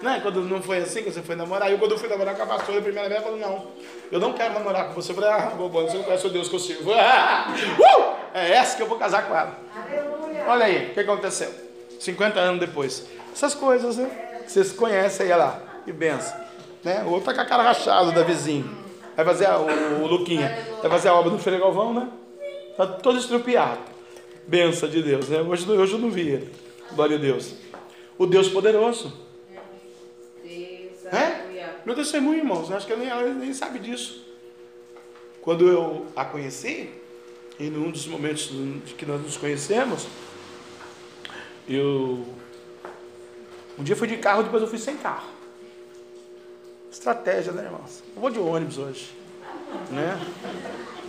Né? 0.05 0.19
Quando 0.21 0.39
não 0.43 0.61
foi 0.61 0.77
assim 0.77 1.01
que 1.01 1.09
você 1.09 1.23
foi 1.23 1.35
namorar, 1.35 1.71
eu 1.71 1.79
quando 1.79 1.93
eu 1.93 1.97
fui 1.97 2.07
namorar 2.07 2.35
com 2.35 2.43
a 2.43 2.45
pastora, 2.45 2.77
a 2.77 2.81
primeira 2.83 3.09
vez, 3.09 3.19
eu 3.19 3.27
falei, 3.27 3.41
não, 3.43 3.65
eu 4.11 4.19
não 4.19 4.33
quero 4.33 4.53
namorar 4.53 4.89
com 4.89 4.93
você. 4.93 5.11
Eu 5.11 5.15
falei, 5.15 5.31
ah, 5.31 5.49
bobão, 5.57 5.87
você 5.87 5.97
não 5.97 6.03
conhece 6.03 6.27
o 6.27 6.29
Deus 6.29 6.47
que 6.47 6.55
eu 6.55 6.59
sirvo. 6.59 6.93
Ah, 6.93 7.47
uh! 7.51 8.37
É 8.37 8.51
essa 8.51 8.77
que 8.77 8.83
eu 8.83 8.87
vou 8.87 8.99
casar 8.99 9.27
com 9.27 9.35
ela. 9.35 9.57
Olha 10.47 10.65
aí, 10.65 10.91
o 10.91 10.93
que 10.93 10.99
aconteceu? 10.99 11.51
50 11.99 12.39
anos 12.39 12.59
depois. 12.59 13.07
Essas 13.33 13.55
coisas, 13.55 13.97
né? 13.97 14.43
Vocês 14.45 14.71
conhecem 14.73 15.25
aí, 15.25 15.31
olha 15.31 15.43
lá, 15.43 15.61
que 15.83 15.91
benção. 15.91 16.37
Né? 16.83 17.03
O 17.03 17.09
outro 17.09 17.25
tá 17.25 17.33
com 17.33 17.41
a 17.41 17.45
cara 17.45 17.63
rachada 17.63 18.11
da 18.11 18.21
vizinho. 18.21 18.69
Vai 19.15 19.25
fazer 19.25 19.47
a, 19.47 19.57
o, 19.57 20.03
o 20.03 20.07
Luquinha, 20.07 20.67
vai 20.83 20.91
fazer 20.91 21.09
a 21.09 21.15
obra 21.15 21.31
do 21.31 21.39
Freire 21.39 21.59
Galvão, 21.59 21.95
né? 21.95 22.07
Tá 22.77 22.85
todo 22.85 23.17
estrupiado. 23.17 23.79
Benção 24.45 24.87
de 24.87 25.01
Deus, 25.01 25.29
né? 25.29 25.41
Hoje, 25.41 25.67
hoje 25.67 25.93
eu 25.93 25.99
não 25.99 26.11
vi 26.11 26.29
ele. 26.29 26.51
Glória 26.91 27.17
a 27.17 27.19
Deus. 27.19 27.55
O 28.19 28.27
Deus 28.27 28.47
poderoso. 28.49 29.24
É? 31.15 31.81
Meu 31.85 31.95
testemunho, 31.95 32.39
irmãos, 32.39 32.71
acho 32.71 32.85
que 32.85 32.93
ela 32.93 33.01
nem, 33.01 33.09
ela 33.09 33.33
nem 33.33 33.53
sabe 33.53 33.79
disso. 33.79 34.25
Quando 35.41 35.67
eu 35.67 36.07
a 36.15 36.25
conheci, 36.25 36.89
e 37.59 37.69
num 37.69 37.91
dos 37.91 38.07
momentos 38.07 38.51
que 38.97 39.05
nós 39.05 39.21
nos 39.21 39.37
conhecemos, 39.37 40.07
eu. 41.67 42.25
Um 43.77 43.83
dia 43.83 43.95
fui 43.95 44.07
de 44.07 44.17
carro, 44.17 44.43
depois 44.43 44.61
eu 44.61 44.69
fui 44.69 44.79
sem 44.79 44.97
carro. 44.97 45.27
Estratégia, 46.91 47.51
né, 47.51 47.63
irmãos? 47.63 48.03
Eu 48.15 48.21
vou 48.21 48.29
de 48.29 48.39
ônibus 48.39 48.77
hoje. 48.77 49.11
Né? 49.91 50.19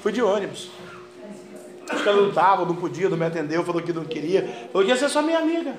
Fui 0.02 0.12
de 0.12 0.20
ônibus. 0.20 0.70
Acho 1.88 2.02
que 2.02 2.08
ela 2.08 2.20
não 2.20 2.28
estava, 2.28 2.64
não 2.64 2.74
podia, 2.74 3.08
não 3.08 3.16
me 3.16 3.24
atendeu, 3.24 3.64
falou 3.64 3.80
que 3.80 3.92
não 3.92 4.04
queria. 4.04 4.42
Falou 4.72 4.84
que 4.84 4.92
ia 4.92 4.96
ser 4.96 5.08
só 5.08 5.22
minha 5.22 5.38
amiga. 5.38 5.76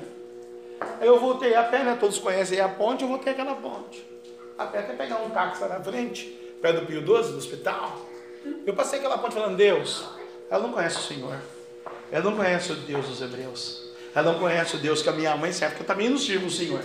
Aí 1.00 1.08
eu 1.08 1.20
voltei 1.20 1.54
a 1.56 1.64
pé, 1.64 1.84
né? 1.84 1.98
Todos 2.00 2.18
conhecem 2.18 2.60
a 2.60 2.70
ponte, 2.70 3.04
eu 3.04 3.10
voltei 3.10 3.34
aquela 3.34 3.56
ponte. 3.56 4.06
A 4.58 4.66
pé 4.66 4.80
até 4.80 4.93
pegar 4.93 5.18
um 5.18 5.30
táxi 5.30 5.62
lá 5.62 5.68
na 5.70 5.80
frente, 5.80 6.26
perto 6.62 6.82
do 6.82 6.86
Pio 6.88 7.01
12, 7.01 7.32
do 7.32 7.38
hospital. 7.38 7.99
Eu 8.66 8.74
passei 8.74 8.99
aquela 8.99 9.18
ponte 9.18 9.36
falando, 9.36 9.55
Deus, 9.55 10.05
ela 10.49 10.64
não 10.64 10.74
conhece 10.74 10.97
o 10.97 11.01
Senhor. 11.01 11.36
Ela 12.12 12.24
não 12.24 12.36
conhece 12.36 12.72
o 12.72 12.76
Deus 12.76 13.08
dos 13.08 13.22
Hebreus. 13.22 13.91
Ela 14.16 14.32
não 14.32 14.39
conhece 14.39 14.76
o 14.76 14.80
Deus 14.80 15.01
que 15.01 15.10
a 15.10 15.12
minha 15.12 15.36
mãe 15.36 15.51
serve, 15.51 15.76
porque 15.76 15.84
eu 15.84 15.95
também 15.95 16.10
não 16.10 16.18
sirvo 16.18 16.47
o 16.47 16.51
Senhor. 16.51 16.82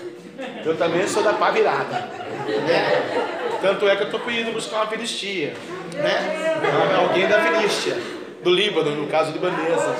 Eu 0.64 0.76
também 0.76 1.06
sou 1.06 1.22
da 1.22 1.32
pá 1.32 1.50
virada. 1.50 1.98
Né? 2.46 3.58
Tanto 3.62 3.88
é 3.88 3.96
que 3.96 4.02
eu 4.02 4.06
estou 4.06 4.30
indo 4.30 4.52
buscar 4.52 4.76
uma 4.76 4.86
filistia. 4.88 5.54
Né? 5.94 6.60
Alguém 6.98 7.28
da 7.28 7.40
Filistia, 7.40 7.96
do 8.42 8.50
Líbano, 8.50 8.94
no 8.96 9.06
caso 9.06 9.32
libanesa. 9.32 9.94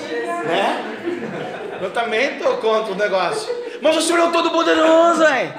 Né? 0.45 1.79
Eu 1.81 1.91
também 1.91 2.37
estou 2.37 2.57
contra 2.59 2.93
o 2.93 2.97
negócio. 2.97 3.55
Mas 3.81 3.97
o 3.97 4.03
Senhor 4.03 4.29
é 4.29 4.33
Todo-Poderoso, 4.33 5.25
hein? 5.25 5.53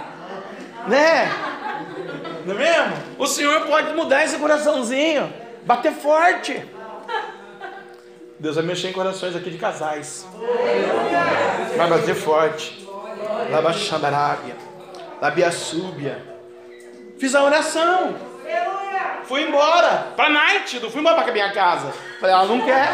Né? 0.88 1.32
Não 2.46 2.56
é 2.56 2.58
mesmo? 2.58 2.94
O 3.18 3.28
Senhor 3.28 3.62
pode 3.62 3.94
mudar 3.94 4.24
esse 4.24 4.38
coraçãozinho, 4.38 5.32
bater 5.64 5.94
forte. 5.94 6.66
Deus 8.39 8.56
vai 8.56 8.66
mexer 8.66 8.89
em 8.89 8.94
corações 8.94 9.36
aqui 9.36 9.50
de 9.50 9.58
casais. 9.58 10.28
Vai 11.78 11.88
bater 11.88 12.16
forte. 12.16 12.88
Labaxandarábia. 13.50 14.56
Labiaçúbia. 15.22 16.22
Fiz 17.18 17.34
a 17.36 17.44
oração. 17.44 18.16
Fui 19.24 19.44
embora 19.44 20.08
para 20.18 20.30
night, 20.30 20.80
não 20.82 20.89
fui 20.89 21.00
embora 21.00 21.22
para 21.22 21.32
minha 21.32 21.52
casa. 21.54 21.94
Falei, 22.20 22.36
ela 22.36 22.46
não 22.46 22.66
quer, 22.66 22.89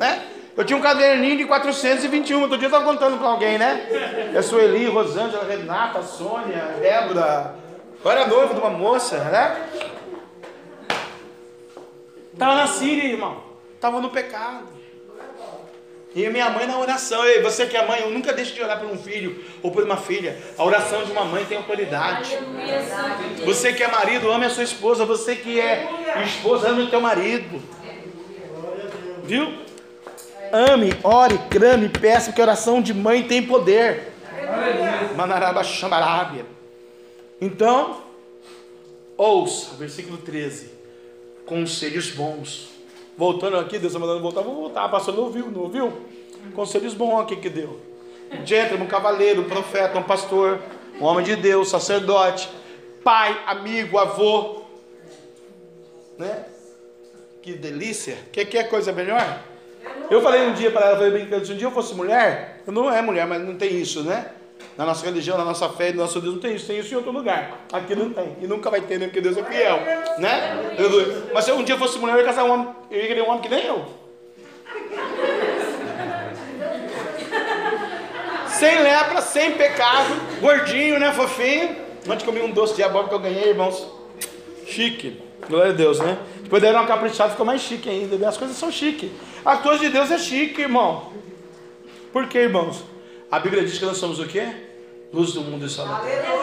né? 0.00 0.22
Eu 0.56 0.64
tinha 0.64 0.76
um 0.76 0.82
caderninho 0.82 1.36
de 1.36 1.44
421, 1.44 2.40
outro 2.40 2.58
dia 2.58 2.66
eu 2.66 2.70
estava 2.70 2.84
contando 2.84 3.18
para 3.18 3.28
alguém, 3.28 3.58
né? 3.58 3.86
É 4.34 4.42
Sueli, 4.42 4.86
Rosângela, 4.86 5.44
Renata, 5.44 6.02
Sônia, 6.02 6.74
Débora. 6.80 7.54
Eu 8.04 8.10
era 8.10 8.26
noivo 8.26 8.54
de 8.54 8.60
uma 8.60 8.70
moça, 8.70 9.18
né? 9.24 9.68
Estava 12.32 12.54
na 12.54 12.66
Síria, 12.68 13.04
irmão. 13.04 13.42
Estava 13.74 14.00
no 14.00 14.10
pecado. 14.10 14.68
E 16.14 16.28
minha 16.30 16.48
mãe 16.50 16.66
na 16.66 16.78
oração. 16.78 17.24
Ei, 17.24 17.42
você 17.42 17.66
que 17.66 17.76
é 17.76 17.86
mãe, 17.86 18.00
eu 18.00 18.10
nunca 18.10 18.32
deixe 18.32 18.54
de 18.54 18.62
orar 18.62 18.78
por 18.78 18.88
um 18.88 18.96
filho 18.96 19.44
ou 19.62 19.70
por 19.70 19.82
uma 19.84 19.96
filha. 19.96 20.40
A 20.56 20.64
oração 20.64 21.04
de 21.04 21.12
uma 21.12 21.24
mãe 21.24 21.44
tem 21.44 21.58
autoridade. 21.58 22.38
Você 23.44 23.72
que 23.72 23.82
é 23.82 23.88
marido, 23.88 24.30
ame 24.30 24.46
a 24.46 24.50
sua 24.50 24.62
esposa. 24.64 25.04
Você 25.04 25.34
que 25.36 25.60
é 25.60 25.88
esposa, 26.24 26.68
ame 26.68 26.82
o 26.82 26.90
teu 26.90 27.00
marido. 27.00 27.60
Viu? 29.24 29.52
Ame, 30.52 30.96
ore, 31.02 31.36
crame, 31.50 31.88
peça, 31.88 32.26
porque 32.26 32.40
oração 32.40 32.80
de 32.80 32.94
mãe 32.94 33.24
tem 33.24 33.42
poder. 33.42 34.12
Manaraba 35.16 35.62
Xambarábia. 35.62 36.57
Então, 37.40 38.02
ouça, 39.16 39.74
versículo 39.76 40.18
13. 40.18 40.70
Conselhos 41.46 42.10
bons. 42.10 42.68
Voltando 43.16 43.56
aqui, 43.56 43.78
Deus 43.78 43.92
está 43.92 43.98
mandando 43.98 44.20
voltar, 44.20 44.42
vou 44.42 44.54
voltar. 44.54 44.88
Pastor, 44.88 45.14
não 45.14 45.24
ouviu, 45.24 45.50
não 45.50 45.62
ouviu? 45.62 45.92
Conselhos 46.54 46.94
bons 46.94 47.20
aqui 47.20 47.36
que 47.36 47.48
deu. 47.48 47.80
Um 48.32 48.46
gentleman, 48.46 48.84
um 48.84 48.88
cavaleiro, 48.88 49.42
um 49.42 49.48
profeta, 49.48 49.98
um 49.98 50.02
pastor, 50.02 50.60
um 51.00 51.04
homem 51.04 51.24
de 51.24 51.36
Deus, 51.36 51.68
sacerdote, 51.68 52.48
pai, 53.02 53.40
amigo, 53.46 53.98
avô. 53.98 54.62
Né? 56.18 56.44
Que 57.42 57.54
delícia. 57.54 58.18
Quer, 58.32 58.44
quer 58.44 58.68
coisa 58.68 58.92
melhor? 58.92 59.42
Eu 60.10 60.20
falei 60.20 60.48
um 60.48 60.54
dia 60.54 60.70
para 60.70 60.86
ela, 60.86 60.96
falei 60.96 61.12
brincando, 61.12 61.46
se 61.46 61.52
um 61.52 61.56
dia 61.56 61.66
eu 61.66 61.72
fosse 61.72 61.94
mulher, 61.94 62.62
eu 62.66 62.72
não 62.72 62.92
é 62.92 63.00
mulher, 63.00 63.26
mas 63.26 63.42
não 63.42 63.56
tem 63.56 63.80
isso, 63.80 64.02
né? 64.02 64.32
Na 64.78 64.86
nossa 64.86 65.04
religião, 65.04 65.36
na 65.36 65.44
nossa 65.44 65.68
fé, 65.70 65.90
no 65.90 65.96
nosso 65.96 66.20
Deus 66.20 66.34
não 66.34 66.40
tem 66.40 66.54
isso, 66.54 66.68
tem 66.68 66.78
isso 66.78 66.94
em 66.94 66.96
outro 66.96 67.10
lugar. 67.10 67.66
Aqui 67.72 67.96
não 67.96 68.10
tem. 68.10 68.36
E 68.40 68.46
nunca 68.46 68.70
vai 68.70 68.80
ter, 68.80 68.96
né? 68.96 69.06
Porque 69.06 69.20
Deus 69.20 69.36
é 69.36 69.42
fiel. 69.42 69.80
Né? 70.18 70.76
Mas 71.34 71.44
se 71.44 71.50
eu 71.50 71.56
um 71.56 71.64
dia 71.64 71.76
fosse 71.76 71.98
mulher, 71.98 72.12
eu 72.12 72.20
ia 72.20 72.24
casar 72.24 72.44
um 72.44 72.52
homem, 72.52 72.68
eu 72.88 73.00
ia 73.00 73.08
querer 73.08 73.22
um 73.22 73.28
homem 73.28 73.40
que 73.42 73.48
nem 73.48 73.66
eu. 73.66 73.84
sem 78.46 78.80
lepra, 78.80 79.20
sem 79.20 79.54
pecado, 79.54 80.14
gordinho, 80.40 81.00
né? 81.00 81.12
Fofinho. 81.12 81.74
Ontem 82.08 82.24
comi 82.24 82.40
um 82.40 82.52
doce 82.52 82.76
de 82.76 82.84
abóbora 82.84 83.08
que 83.08 83.14
eu 83.16 83.18
ganhei, 83.18 83.48
irmãos. 83.48 83.84
Chique. 84.64 85.20
Glória 85.48 85.72
a 85.72 85.74
Deus, 85.74 85.98
né? 85.98 86.18
Depois 86.36 86.62
deram 86.62 86.78
uma 86.78 86.86
caprichada, 86.86 87.30
ficou 87.30 87.44
mais 87.44 87.62
chique 87.62 87.90
ainda. 87.90 88.28
As 88.28 88.36
coisas 88.36 88.56
são 88.56 88.70
chique. 88.70 89.10
As 89.44 89.60
coisas 89.60 89.80
de 89.80 89.88
Deus 89.88 90.08
é 90.12 90.18
chique, 90.18 90.60
irmão. 90.60 91.12
Por 92.12 92.28
quê, 92.28 92.38
irmãos? 92.42 92.84
A 93.28 93.40
Bíblia 93.40 93.64
diz 93.64 93.76
que 93.76 93.84
nós 93.84 93.96
somos 93.96 94.20
o 94.20 94.26
quê? 94.26 94.67
Luz 95.12 95.32
do 95.32 95.40
mundo 95.40 95.64
e 95.64 95.70
sal 95.70 95.86
da 95.86 96.00
terra. 96.00 96.34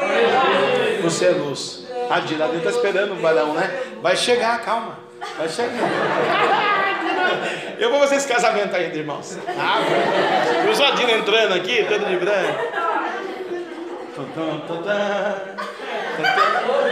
Você 1.03 1.25
é 1.27 1.29
luz. 1.29 1.85
A 2.09 2.19
Dina 2.19 2.45
está 2.47 2.69
esperando 2.69 3.13
o 3.13 3.15
balão, 3.17 3.53
né? 3.53 3.79
Vai 4.01 4.15
chegar, 4.15 4.59
calma. 4.63 4.97
Vai 5.37 5.47
chegar. 5.47 5.71
Eu 7.77 7.91
vou 7.91 7.99
fazer 7.99 8.15
esse 8.15 8.27
casamento 8.27 8.75
ainda, 8.75 8.95
irmãos. 8.95 9.37
Ah, 9.47 9.79
o 10.69 10.73
Zadino 10.73 11.11
entrando 11.11 11.53
aqui, 11.53 11.83
todo 11.83 12.05
de 12.05 12.17
branco. 12.17 12.59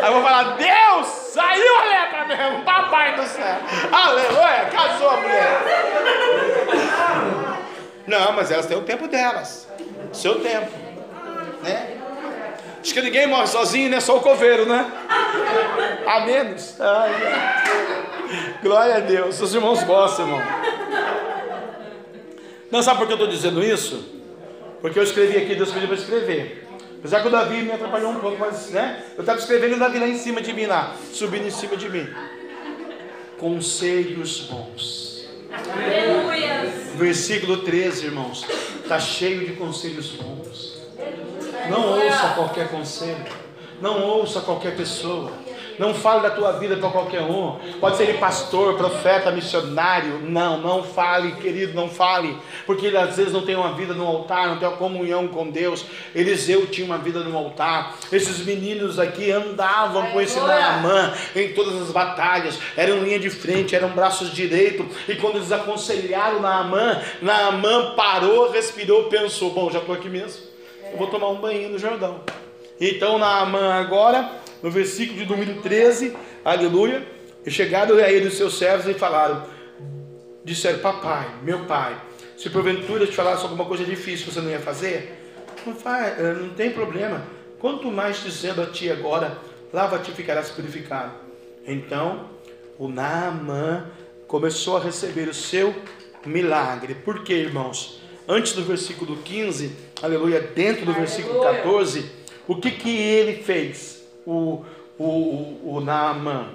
Aí 0.01 0.07
eu 0.07 0.13
vou 0.13 0.21
falar, 0.21 0.57
Deus, 0.57 1.07
saiu 1.07 1.77
a 1.77 1.83
lepra 1.85 2.25
mesmo, 2.25 2.63
papai 2.63 3.15
do 3.15 3.25
céu. 3.25 3.57
Aleluia, 3.91 4.69
casou 4.71 5.09
a 5.09 5.17
mulher. 5.17 5.61
Não, 8.05 8.33
mas 8.33 8.51
elas 8.51 8.65
têm 8.65 8.77
o 8.77 8.81
tempo 8.81 9.07
delas. 9.07 9.67
Seu 10.11 10.39
tempo. 10.41 10.82
Né? 11.63 11.97
Acho 12.81 12.93
que 12.93 13.01
ninguém 13.01 13.27
morre 13.27 13.47
sozinho, 13.47 13.89
né? 13.89 14.01
Só 14.01 14.17
o 14.17 14.21
coveiro, 14.21 14.65
né? 14.65 14.85
A 16.05 16.25
menos. 16.25 16.75
Ai, 16.81 17.11
Glória 18.61 18.97
a 18.97 18.99
Deus. 18.99 19.39
Os 19.39 19.53
irmãos 19.53 19.81
gostam, 19.83 20.25
irmão. 20.25 20.41
Não 22.69 22.81
sabe 22.81 22.97
por 22.97 23.07
que 23.07 23.13
eu 23.13 23.17
estou 23.17 23.29
dizendo 23.29 23.63
isso? 23.63 24.03
Porque 24.81 24.99
eu 24.99 25.03
escrevi 25.03 25.37
aqui, 25.37 25.55
Deus 25.55 25.71
pediu 25.71 25.87
para 25.87 25.97
escrever. 25.97 26.67
Apesar 26.99 27.21
que 27.21 27.27
o 27.27 27.31
Davi 27.31 27.61
me 27.61 27.71
atrapalhou 27.71 28.11
um 28.11 28.19
pouco, 28.19 28.37
mas 28.39 28.69
né? 28.71 29.03
Eu 29.15 29.21
estava 29.21 29.39
escrevendo 29.39 29.75
o 29.75 29.79
Davi 29.79 29.99
lá 29.99 30.07
em 30.07 30.17
cima 30.17 30.41
de 30.41 30.51
mim, 30.51 30.65
lá, 30.65 30.95
subindo 31.13 31.47
em 31.47 31.51
cima 31.51 31.77
de 31.77 31.89
mim. 31.89 32.07
Conselhos 33.37 34.41
bons. 34.41 35.25
Aleluia. 35.51 36.65
Versículo 36.95 37.57
13, 37.57 38.05
irmãos. 38.05 38.45
Está 38.81 38.99
cheio 38.99 39.45
de 39.45 39.53
conselhos 39.53 40.11
bons. 40.11 40.82
Não 41.69 41.99
ouça 41.99 42.33
qualquer 42.35 42.69
conselho. 42.69 43.25
Não 43.81 44.01
ouça 44.01 44.41
qualquer 44.41 44.75
pessoa. 44.75 45.31
Não 45.79 45.93
fale 45.93 46.21
da 46.21 46.29
tua 46.29 46.53
vida 46.53 46.77
para 46.77 46.89
qualquer 46.89 47.21
um. 47.21 47.57
Pode 47.79 47.97
ser 47.97 48.03
ele 48.03 48.17
pastor, 48.17 48.75
profeta, 48.75 49.31
missionário. 49.31 50.19
Não, 50.19 50.59
não 50.59 50.83
fale, 50.83 51.33
querido, 51.33 51.73
não 51.73 51.89
fale. 51.89 52.37
Porque 52.65 52.85
ele 52.85 52.97
às 52.97 53.17
vezes 53.17 53.33
não 53.33 53.41
tem 53.41 53.55
uma 53.55 53.73
vida 53.73 53.93
no 53.93 54.05
altar, 54.05 54.49
não 54.49 54.57
tem 54.57 54.67
uma 54.67 54.77
comunhão 54.77 55.27
com 55.27 55.49
Deus. 55.49 55.85
Eliseu 56.13 56.67
tinha 56.67 56.85
uma 56.85 56.97
vida 56.97 57.21
no 57.21 57.35
altar. 57.37 57.95
Esses 58.11 58.45
meninos 58.45 58.99
aqui 58.99 59.31
andavam 59.31 60.11
com 60.11 60.21
esse 60.21 60.39
Naamã 60.39 61.13
em 61.35 61.53
todas 61.53 61.81
as 61.81 61.91
batalhas. 61.91 62.59
Eram 62.77 63.03
linha 63.03 63.19
de 63.19 63.29
frente, 63.29 63.75
eram 63.75 63.89
braços 63.89 64.31
direitos. 64.31 64.85
E 65.07 65.15
quando 65.15 65.37
eles 65.37 65.51
aconselharam 65.51 66.39
Naamã, 66.39 67.01
Naamã 67.21 67.95
parou, 67.95 68.51
respirou, 68.51 69.05
pensou: 69.05 69.49
Bom, 69.51 69.71
já 69.71 69.79
estou 69.79 69.95
aqui 69.95 70.09
mesmo. 70.09 70.52
Eu 70.93 70.97
vou 70.99 71.07
tomar 71.07 71.29
um 71.29 71.41
banho 71.41 71.69
no 71.69 71.79
Jordão. 71.79 72.21
Então 72.79 73.17
Naamã 73.17 73.73
agora 73.73 74.43
no 74.63 74.71
versículo 74.71 75.19
de 75.19 75.25
número 75.25 75.61
13, 75.61 76.15
aleluia, 76.45 77.05
e 77.45 77.51
chegaram 77.51 77.97
a 77.97 78.09
ele 78.09 78.27
os 78.27 78.37
seus 78.37 78.57
servos 78.57 78.87
e 78.87 78.93
falaram, 78.93 79.43
disseram, 80.45 80.79
papai, 80.79 81.29
meu 81.43 81.65
pai, 81.65 81.99
se 82.37 82.49
porventura 82.49 83.05
te 83.05 83.11
falasse 83.11 83.43
alguma 83.43 83.65
coisa 83.65 83.83
difícil 83.83 84.31
você 84.31 84.39
não 84.39 84.49
ia 84.49 84.61
fazer, 84.61 85.19
não, 85.65 85.75
faz, 85.75 86.17
eh, 86.17 86.33
não 86.39 86.49
tem 86.51 86.71
problema, 86.71 87.21
quanto 87.59 87.91
mais 87.91 88.23
dizendo 88.23 88.61
a 88.61 88.65
ti 88.67 88.89
agora, 88.89 89.37
lava-te 89.73 90.11
e 90.11 90.13
ficarás 90.13 90.49
purificado. 90.49 91.11
Então, 91.67 92.29
o 92.79 92.87
Naamã 92.87 93.85
começou 94.27 94.77
a 94.77 94.79
receber 94.79 95.27
o 95.27 95.33
seu 95.33 95.75
milagre. 96.25 96.95
Por 96.95 97.23
quê, 97.23 97.33
irmãos? 97.33 98.01
Antes 98.27 98.53
do 98.53 98.63
versículo 98.63 99.17
15, 99.17 99.75
aleluia, 100.03 100.39
dentro 100.41 100.85
do 100.85 100.93
versículo 100.93 101.41
14, 101.41 102.05
o 102.47 102.55
que 102.57 102.71
que 102.71 102.95
ele 102.95 103.41
fez? 103.41 103.93
o, 104.25 104.63
o, 104.97 105.03
o, 105.03 105.75
o 105.75 105.81
Naamã 105.81 106.53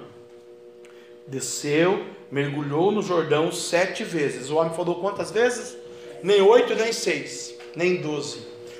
desceu, 1.27 2.03
mergulhou 2.31 2.91
no 2.91 3.01
Jordão 3.01 3.51
sete 3.51 4.03
vezes. 4.03 4.49
O 4.49 4.55
homem 4.55 4.73
falou 4.73 4.95
quantas 4.95 5.31
vezes? 5.31 5.77
Nem 6.23 6.41
oito, 6.41 6.75
nem 6.75 6.91
seis, 6.91 7.55
nem 7.75 7.97
doze. 7.97 8.39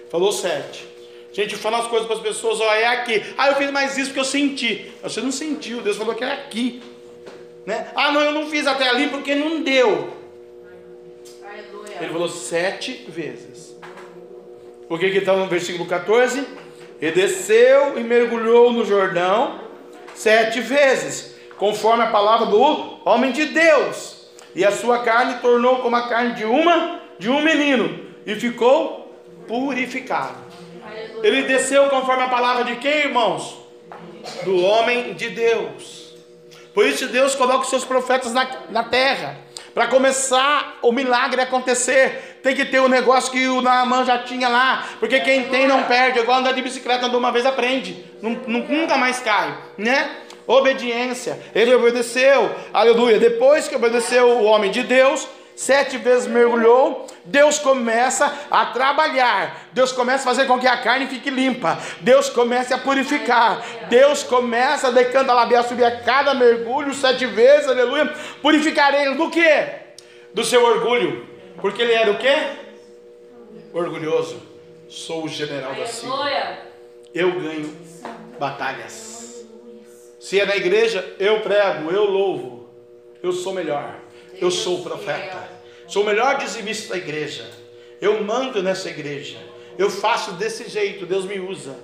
Falou 0.09 0.31
sete. 0.31 0.87
Gente, 1.31 1.55
fala 1.55 1.79
as 1.79 1.87
coisas 1.87 2.07
para 2.07 2.17
as 2.17 2.21
pessoas, 2.21 2.59
ó, 2.59 2.73
é 2.73 2.87
aqui. 2.87 3.23
Ah, 3.37 3.49
eu 3.49 3.55
fiz 3.55 3.69
mais 3.71 3.97
isso 3.97 4.07
porque 4.07 4.19
eu 4.19 4.25
senti. 4.25 4.91
Você 5.03 5.21
não 5.21 5.31
sentiu, 5.31 5.81
Deus 5.81 5.95
falou 5.95 6.15
que 6.15 6.23
era 6.23 6.33
aqui. 6.33 6.81
Né? 7.65 7.91
Ah, 7.95 8.11
não, 8.11 8.21
eu 8.21 8.31
não 8.31 8.49
fiz 8.49 8.65
até 8.65 8.89
ali 8.89 9.09
porque 9.09 9.35
não 9.35 9.61
deu. 9.61 10.17
Ele 12.01 12.11
falou 12.11 12.29
sete 12.29 13.05
vezes. 13.07 13.58
O 14.89 14.97
que 14.97 15.05
está 15.05 15.33
no 15.33 15.45
versículo 15.45 15.87
14? 15.87 16.45
E 16.99 17.11
desceu 17.11 17.97
e 17.99 18.03
mergulhou 18.03 18.73
no 18.73 18.83
Jordão 18.83 19.61
sete 20.15 20.59
vezes, 20.59 21.35
conforme 21.57 22.03
a 22.03 22.07
palavra 22.07 22.47
do 22.47 22.59
homem 23.05 23.31
de 23.31 23.45
Deus. 23.45 24.27
E 24.55 24.65
a 24.65 24.71
sua 24.71 25.03
carne 25.03 25.35
tornou 25.41 25.77
como 25.77 25.95
a 25.95 26.09
carne 26.09 26.33
de 26.33 26.43
uma 26.43 27.01
de 27.19 27.29
um 27.29 27.41
menino 27.41 28.03
e 28.25 28.33
ficou 28.33 29.15
purificado. 29.47 30.37
Ele 31.21 31.43
desceu 31.43 31.87
conforme 31.89 32.23
a 32.23 32.29
palavra 32.29 32.63
de 32.63 32.77
quem, 32.77 33.05
irmãos? 33.05 33.59
Do 34.43 34.59
homem 34.63 35.13
de 35.13 35.29
Deus. 35.29 36.15
Por 36.73 36.85
isso 36.87 37.07
Deus 37.07 37.35
coloca 37.35 37.61
os 37.61 37.69
seus 37.69 37.85
profetas 37.85 38.33
na, 38.33 38.47
na 38.69 38.83
terra 38.83 39.37
para 39.79 39.87
começar 39.87 40.77
o 40.81 40.91
milagre 40.91 41.39
acontecer, 41.39 42.41
tem 42.43 42.53
que 42.53 42.65
ter 42.65 42.81
o 42.81 42.83
um 42.83 42.87
negócio 42.89 43.31
que 43.31 43.47
o 43.47 43.61
Naaman 43.61 44.03
já 44.03 44.17
tinha 44.17 44.49
lá, 44.49 44.85
porque 44.99 45.21
quem 45.21 45.45
tem 45.45 45.67
não 45.67 45.83
perde, 45.83 46.19
igual 46.19 46.39
andar 46.39 46.51
de 46.51 46.61
bicicleta, 46.61 47.05
andou 47.05 47.17
uma 47.17 47.31
vez 47.31 47.45
aprende, 47.45 48.03
nunca 48.21 48.97
mais 48.97 49.21
cai, 49.21 49.57
né? 49.77 50.17
Obediência, 50.45 51.39
ele 51.55 51.73
obedeceu, 51.73 52.53
aleluia. 52.73 53.19
Depois 53.19 53.69
que 53.69 53.75
obedeceu 53.77 54.27
o 54.27 54.43
homem 54.43 54.69
de 54.69 54.83
Deus, 54.83 55.25
sete 55.59 55.97
vezes 55.97 56.25
mergulhou, 56.25 57.05
Deus 57.25 57.59
começa 57.59 58.33
a 58.49 58.67
trabalhar, 58.67 59.67
Deus 59.73 59.91
começa 59.91 60.23
a 60.23 60.33
fazer 60.33 60.47
com 60.47 60.57
que 60.57 60.65
a 60.65 60.77
carne 60.77 61.05
fique 61.07 61.29
limpa, 61.29 61.77
Deus 61.99 62.29
começa 62.29 62.75
a 62.75 62.77
purificar, 62.77 63.61
Deus 63.89 64.23
começa 64.23 64.87
a 64.87 64.91
decanta 64.91 65.33
a 65.33 65.63
subir 65.63 65.83
a 65.83 65.99
cada 65.99 66.33
mergulho 66.33 66.93
sete 66.93 67.25
vezes, 67.25 67.67
aleluia, 67.67 68.05
purificarei 68.41 69.01
ele 69.01 69.15
do 69.15 69.29
que? 69.29 69.67
Do 70.33 70.45
seu 70.45 70.63
orgulho, 70.63 71.27
porque 71.59 71.81
ele 71.81 71.91
era 71.91 72.09
o 72.09 72.17
que? 72.17 72.33
Orgulhoso, 73.73 74.41
sou 74.87 75.25
o 75.25 75.27
general 75.27 75.75
da 75.75 75.85
Síria, 75.85 76.57
eu 77.13 77.37
ganho 77.37 77.77
batalhas, 78.39 79.45
se 80.21 80.39
é 80.39 80.45
na 80.45 80.55
igreja, 80.55 81.17
eu 81.19 81.41
prego, 81.41 81.91
eu 81.91 82.05
louvo, 82.05 82.69
eu 83.21 83.33
sou 83.33 83.51
melhor, 83.51 83.98
eu 84.41 84.51
sou 84.51 84.79
o 84.79 84.83
profeta. 84.83 85.49
Sou 85.87 86.03
o 86.03 86.05
melhor 86.05 86.37
dizimista 86.37 86.93
da 86.93 86.97
igreja. 86.97 87.49
Eu 87.99 88.23
mando 88.23 88.61
nessa 88.61 88.89
igreja. 88.89 89.37
Eu 89.77 89.89
faço 89.89 90.33
desse 90.33 90.69
jeito. 90.69 91.05
Deus 91.05 91.25
me 91.25 91.39
usa. 91.39 91.75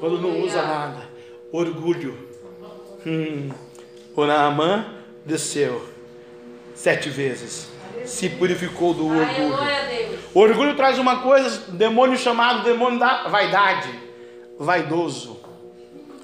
Quando 0.00 0.20
não 0.20 0.40
usa 0.40 0.62
nada. 0.62 1.08
Orgulho. 1.52 2.16
Hum. 3.06 3.50
O 4.16 4.24
Naamã 4.24 4.94
desceu. 5.24 5.86
sete 6.74 7.08
vezes. 7.08 7.68
Se 8.04 8.28
purificou 8.30 8.94
do 8.94 9.06
orgulho. 9.06 9.58
O 10.34 10.40
orgulho 10.40 10.74
traz 10.74 10.98
uma 10.98 11.20
coisa, 11.22 11.70
demônio 11.72 12.16
chamado 12.16 12.64
demônio 12.64 12.98
da 12.98 13.28
vaidade, 13.28 13.90
vaidoso. 14.58 15.38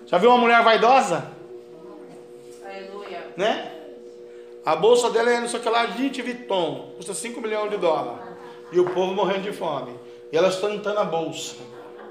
Já 0.06 0.16
viu 0.16 0.30
uma 0.30 0.38
mulher 0.38 0.62
vaidosa? 0.64 1.30
Aleluia. 2.64 3.26
Né? 3.36 3.70
A 4.68 4.76
bolsa 4.76 5.08
dela 5.08 5.30
é 5.30 5.40
não 5.40 5.48
sei 5.48 5.60
o 5.60 5.62
que 5.62 5.68
lá, 5.70 5.86
20 5.86 6.20
Vuitton, 6.20 6.92
custa 6.94 7.14
5 7.14 7.40
milhões 7.40 7.70
de 7.70 7.78
dólares. 7.78 8.20
E 8.70 8.78
o 8.78 8.84
povo 8.84 9.14
morrendo 9.14 9.40
de 9.40 9.52
fome. 9.52 9.98
E 10.30 10.36
ela 10.36 10.48
ostentando 10.48 11.00
a 11.00 11.04
bolsa, 11.04 11.54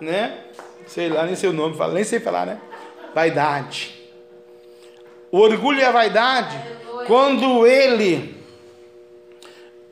né? 0.02 0.40
Sei 0.88 1.08
lá, 1.08 1.24
nem 1.24 1.36
sei 1.36 1.50
o 1.50 1.54
nome, 1.54 1.78
nem 1.94 2.04
sei 2.04 2.20
falar, 2.20 2.48
né? 2.48 2.60
Vaidade. 3.14 3.94
O 5.32 5.38
orgulho 5.38 5.80
e 5.80 5.84
a 5.84 5.92
vaidade, 5.92 6.60
quando 7.06 7.68
ele 7.68 8.44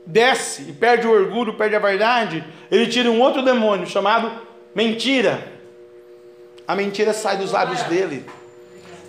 desce 0.04 0.64
e 0.64 0.74
perde 0.74 1.06
o 1.06 1.12
orgulho, 1.12 1.54
perde 1.54 1.76
a 1.76 1.80
vaidade, 1.80 2.44
ele 2.72 2.88
tira 2.88 3.12
um 3.12 3.22
outro 3.22 3.44
demônio 3.44 3.86
chamado 3.86 4.32
mentira. 4.74 5.54
A 6.68 6.76
mentira 6.76 7.14
sai 7.14 7.38
dos 7.38 7.52
lábios 7.52 7.84
dele. 7.84 8.26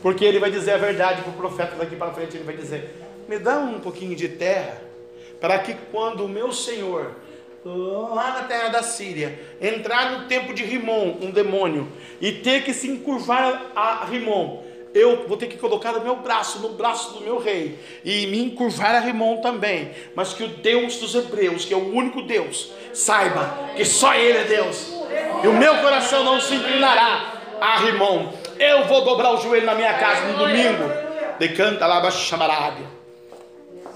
Porque 0.03 0.27
ele 0.27 0.39
vai 0.39 0.51
dizer 0.51 0.73
a 0.73 0.77
verdade 0.77 1.23
para 1.23 1.31
o 1.31 1.37
profeta 1.37 1.75
daqui 1.75 1.97
para 1.97 2.13
frente. 2.13 2.37
Ele 2.37 2.45
vai 2.45 2.55
dizer: 2.55 3.06
Me 3.29 3.39
dá 3.39 3.59
um 3.59 3.81
pouquinho 3.81 4.15
de 4.15 4.29
terra, 4.29 4.81
para 5.41 5.59
que 5.59 5.75
quando 5.91 6.25
o 6.25 6.29
meu 6.29 6.53
senhor, 6.53 7.13
lá 7.65 8.35
na 8.35 8.43
terra 8.45 8.69
da 8.69 8.83
Síria, 8.83 9.39
entrar 9.61 10.13
no 10.13 10.29
tempo 10.29 10.55
de 10.55 10.63
Rimon, 10.63 11.17
um 11.21 11.31
demônio, 11.31 11.89
e 12.21 12.33
ter 12.33 12.63
que 12.63 12.73
se 12.73 12.89
encurvar 12.89 13.73
a 13.75 14.05
Rimon, 14.05 14.63
eu 14.95 15.29
vou 15.29 15.37
ter 15.37 15.47
que 15.49 15.59
colocar 15.59 15.95
o 15.95 16.01
meu 16.01 16.17
braço 16.17 16.59
no 16.61 16.71
braço 16.71 17.13
do 17.13 17.21
meu 17.21 17.39
rei 17.39 17.79
e 18.03 18.27
me 18.29 18.41
encurvar 18.41 18.95
a 18.95 19.01
Rimon 19.01 19.43
também. 19.43 19.91
Mas 20.15 20.33
que 20.33 20.43
o 20.43 20.49
Deus 20.49 20.97
dos 20.97 21.15
Hebreus, 21.15 21.67
que 21.67 21.75
é 21.75 21.77
o 21.77 21.95
único 21.95 22.23
Deus, 22.23 22.73
saiba 22.95 23.59
que 23.77 23.85
só 23.85 24.15
Ele 24.15 24.39
é 24.39 24.45
Deus. 24.45 24.91
E 25.45 25.49
o 25.49 25.53
meu 25.53 25.77
coração 25.83 26.25
não 26.25 26.41
se 26.41 26.55
inclinará 26.55 27.35
a 27.61 27.79
Rimon. 27.81 28.33
Eu 28.59 28.87
vou 28.87 29.05
dobrar 29.05 29.35
o 29.35 29.37
joelho 29.43 29.67
na 29.67 29.75
minha 29.75 29.93
casa 29.99 30.29
no 30.29 30.39
domingo. 30.39 30.85
Decanta 31.39 31.87
lá 31.87 32.11
chamarabia. 32.11 32.96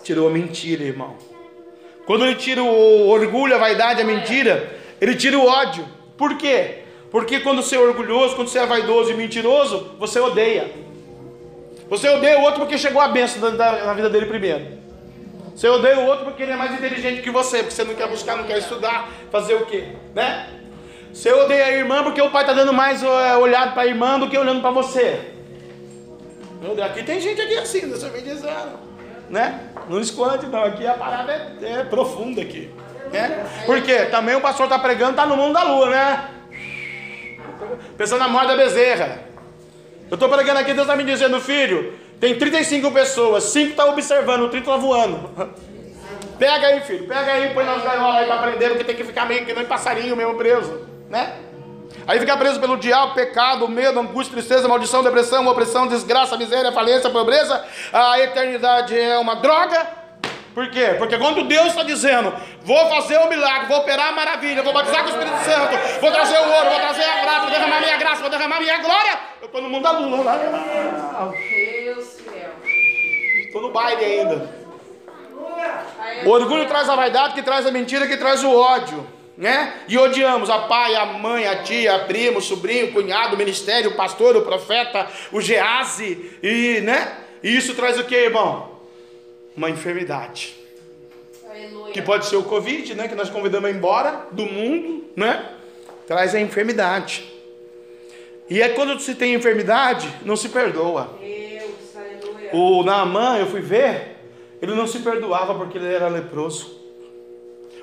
Tirou 0.03 0.29
a 0.29 0.31
mentira, 0.31 0.83
irmão. 0.83 1.17
Quando 2.07 2.25
ele 2.25 2.35
tira 2.37 2.63
o 2.63 3.09
orgulho, 3.09 3.55
a 3.55 3.59
vaidade, 3.59 4.01
a 4.01 4.05
mentira, 4.05 4.77
ele 5.01 5.15
tira 5.15 5.39
o 5.39 5.47
ódio. 5.47 5.87
Por 6.17 6.37
quê? 6.37 6.79
Porque 7.11 7.41
quando 7.41 7.63
você 7.63 7.77
é 7.77 7.81
orgulhoso, 7.81 8.37
quando 8.37 8.49
você 8.49 8.59
é 8.59 8.67
vaidoso 8.67 9.11
e 9.11 9.15
mentiroso, 9.15 9.97
você 9.99 10.19
odeia. 10.21 10.71
Você 11.89 12.09
odeia 12.09 12.39
o 12.39 12.43
outro 12.43 12.61
porque 12.61 12.79
chegou 12.79 13.01
a 13.01 13.09
benção 13.09 13.51
na 13.53 13.95
vida 13.95 14.09
dele 14.09 14.27
primeiro. 14.27 14.79
Você 15.55 15.69
odeia 15.69 15.99
o 15.99 16.07
outro 16.07 16.25
porque 16.25 16.43
ele 16.43 16.53
é 16.53 16.57
mais 16.57 16.73
inteligente 16.73 17.21
que 17.21 17.31
você, 17.31 17.59
porque 17.59 17.73
você 17.75 17.85
não 17.85 17.95
quer 17.95 18.09
buscar, 18.09 18.37
não 18.37 18.45
quer 18.45 18.59
estudar, 18.59 19.09
fazer 19.31 19.55
o 19.55 19.67
quê? 19.67 19.89
Né? 20.15 20.49
Você 21.13 21.33
odeia 21.33 21.67
a 21.67 21.73
irmã 21.73 22.05
porque 22.05 22.23
o 22.23 22.31
pai 22.31 22.45
está 22.45 22.55
dando 22.55 22.73
mais 22.73 23.03
é, 23.03 23.37
olhado 23.37 23.75
para 23.75 23.83
a 23.83 23.87
irmã 23.87 24.19
do 24.19 24.29
que 24.29 24.39
olhando 24.39 24.61
para 24.61 24.71
você. 24.71 25.33
Meu 26.63 26.75
Deus, 26.75 26.89
aqui 26.89 27.03
tem 27.03 27.21
gente 27.21 27.41
aqui 27.41 27.57
assim, 27.57 27.81
eu 27.81 28.13
me 28.13 28.21
dizendo. 28.21 28.90
Né? 29.31 29.61
Não 29.89 30.01
esconde 30.01 30.47
não, 30.47 30.65
aqui 30.65 30.87
a 30.87 30.95
parada 30.95 31.33
é, 31.33 31.73
é 31.73 31.85
profunda 31.85 32.43
aqui. 32.43 32.69
Né? 33.13 33.47
Por 33.65 33.81
quê? 33.81 34.07
Também 34.07 34.35
o 34.35 34.41
pastor 34.41 34.65
está 34.65 34.79
pregando, 34.79 35.13
está 35.13 35.25
no 35.25 35.37
mundo 35.37 35.55
da 35.55 35.63
lua, 35.63 35.89
né? 35.89 36.29
Pensando 37.97 38.19
na 38.19 38.29
morte 38.29 38.49
da 38.49 38.57
bezerra. 38.57 39.21
Eu 40.11 40.15
estou 40.15 40.29
pregando 40.29 40.59
aqui, 40.59 40.75
Deus 40.75 40.87
está 40.87 40.97
me 40.97 41.05
dizendo, 41.05 41.41
filho, 41.41 41.95
tem 42.19 42.37
35 42.37 42.91
pessoas, 42.91 43.45
5 43.45 43.71
estão 43.71 43.91
observando, 43.91 44.43
o 44.43 44.49
30 44.49 44.69
está 44.69 44.77
voando. 44.77 45.31
Pega 46.39 46.67
aí, 46.67 46.81
filho, 46.81 47.07
pega 47.07 47.33
aí, 47.33 47.55
põe 47.55 47.65
nas 47.65 47.83
gaiolas 47.83 48.17
aí 48.17 48.27
para 48.27 48.37
aprender, 48.37 48.69
porque 48.71 48.85
tem 48.85 48.97
que 48.97 49.05
ficar 49.05 49.27
meio 49.27 49.45
que 49.45 49.53
nem 49.53 49.65
passarinho 49.65 50.17
mesmo 50.17 50.35
preso, 50.35 50.87
né? 51.09 51.35
Aí 52.07 52.19
fica 52.19 52.37
preso 52.37 52.59
pelo 52.61 52.77
diabo, 52.77 53.15
pecado, 53.15 53.69
medo, 53.69 54.01
angústia, 54.01 54.35
tristeza, 54.35 54.67
maldição, 54.67 55.03
depressão, 55.03 55.47
opressão, 55.47 55.87
desgraça, 55.87 56.37
miséria, 56.37 56.73
falência, 56.73 57.11
pobreza. 57.11 57.65
A 57.93 58.21
eternidade 58.21 58.99
é 58.99 59.19
uma 59.19 59.37
droga. 59.37 60.01
Por 60.55 60.69
quê? 60.71 60.97
Porque 60.99 61.17
quando 61.17 61.45
Deus 61.45 61.69
está 61.69 61.85
dizendo, 61.85 62.35
vou 62.63 62.89
fazer 62.89 63.19
o 63.19 63.29
milagre, 63.29 63.69
vou 63.69 63.79
operar 63.79 64.09
a 64.09 64.13
maravilha, 64.13 64.63
vou 64.63 64.73
batizar 64.73 65.05
com 65.05 65.11
o 65.11 65.11
Espírito 65.11 65.39
Santo, 65.45 66.01
vou 66.01 66.11
trazer 66.11 66.39
o 66.39 66.43
ouro, 66.43 66.71
vou 66.71 66.81
trazer 66.81 67.05
a 67.05 67.21
prata, 67.23 67.41
vou 67.43 67.51
derramar 67.51 67.81
minha 67.81 67.97
graça, 67.97 68.21
vou 68.21 68.31
derramar 68.31 68.61
minha 68.61 68.79
glória, 68.79 69.19
eu 69.41 69.47
estou 69.47 69.63
no 69.63 69.71
mundo 69.71 69.83
da 69.85 69.93
lua 69.93 70.25
lá. 70.25 71.33
Estou 73.47 73.63
no 73.63 73.71
baile 73.71 74.05
ainda. 74.05 74.51
O 76.25 76.31
orgulho 76.31 76.67
traz 76.67 76.89
a 76.89 76.97
vaidade, 76.97 77.35
que 77.35 77.43
traz 77.43 77.67
a 77.67 77.71
mentira, 77.71 78.07
que 78.07 78.17
traz 78.17 78.43
o 78.43 78.53
ódio, 78.53 79.07
né? 79.41 79.85
E 79.89 79.97
odiamos 79.97 80.51
a 80.51 80.59
pai, 80.59 80.95
a 80.95 81.07
mãe, 81.07 81.47
a 81.47 81.63
tia, 81.63 81.95
a 81.95 81.99
primo, 82.01 82.39
o 82.39 82.43
sobrinho, 82.43 82.91
o 82.91 82.93
cunhado, 82.93 83.35
o 83.35 83.39
ministério, 83.39 83.91
o 83.91 83.95
pastor, 83.95 84.37
o 84.37 84.43
profeta, 84.43 85.09
o 85.33 85.41
gease, 85.41 86.31
e, 86.43 86.83
né? 86.83 87.17
E 87.43 87.57
isso 87.57 87.75
traz 87.75 87.99
o 87.99 88.05
que, 88.05 88.15
irmão? 88.15 88.79
Uma 89.57 89.71
enfermidade. 89.71 90.55
Aleluia. 91.49 91.91
Que 91.91 92.03
pode 92.03 92.27
ser 92.27 92.37
o 92.37 92.43
Covid, 92.43 92.95
né? 92.95 93.09
Que 93.09 93.15
nós 93.15 93.31
convidamos 93.31 93.71
embora 93.71 94.27
do 94.31 94.45
mundo, 94.45 95.07
né? 95.17 95.53
Traz 96.07 96.35
a 96.35 96.41
enfermidade. 96.41 97.25
E 98.51 98.61
é 98.61 98.69
quando 98.69 99.01
se 99.01 99.15
tem 99.15 99.33
enfermidade, 99.33 100.07
não 100.23 100.37
se 100.37 100.51
perdoa. 100.51 101.17
Deus, 101.19 101.97
aleluia. 101.97 102.51
O 102.53 102.85
Naamã, 102.85 103.39
eu 103.39 103.47
fui 103.47 103.63
ver, 103.63 104.17
ele 104.61 104.75
não 104.75 104.87
se 104.87 104.99
perdoava 104.99 105.55
porque 105.55 105.79
ele 105.79 105.91
era 105.91 106.09
leproso. 106.09 106.80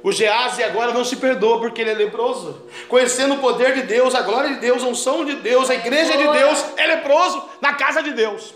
O 0.08 0.12
Gease 0.14 0.64
agora 0.64 0.94
não 0.94 1.04
se 1.04 1.18
perdoa 1.18 1.60
porque 1.60 1.82
ele 1.82 1.90
é 1.90 1.94
leproso. 1.94 2.62
Conhecendo 2.88 3.34
o 3.34 3.40
poder 3.40 3.74
de 3.74 3.82
Deus, 3.82 4.16
a 4.16 4.22
glória 4.22 4.52
de 4.52 4.62
Deus, 4.62 4.82
a 4.82 4.88
unção 4.88 5.26
de 5.26 5.36
Deus, 5.36 5.70
a 5.70 5.76
igreja 5.76 6.16
de 6.16 6.30
Deus, 6.30 6.66
é 6.78 6.88
leproso 6.88 7.44
na 7.60 7.74
casa 7.74 8.02
de 8.02 8.12
Deus. 8.12 8.54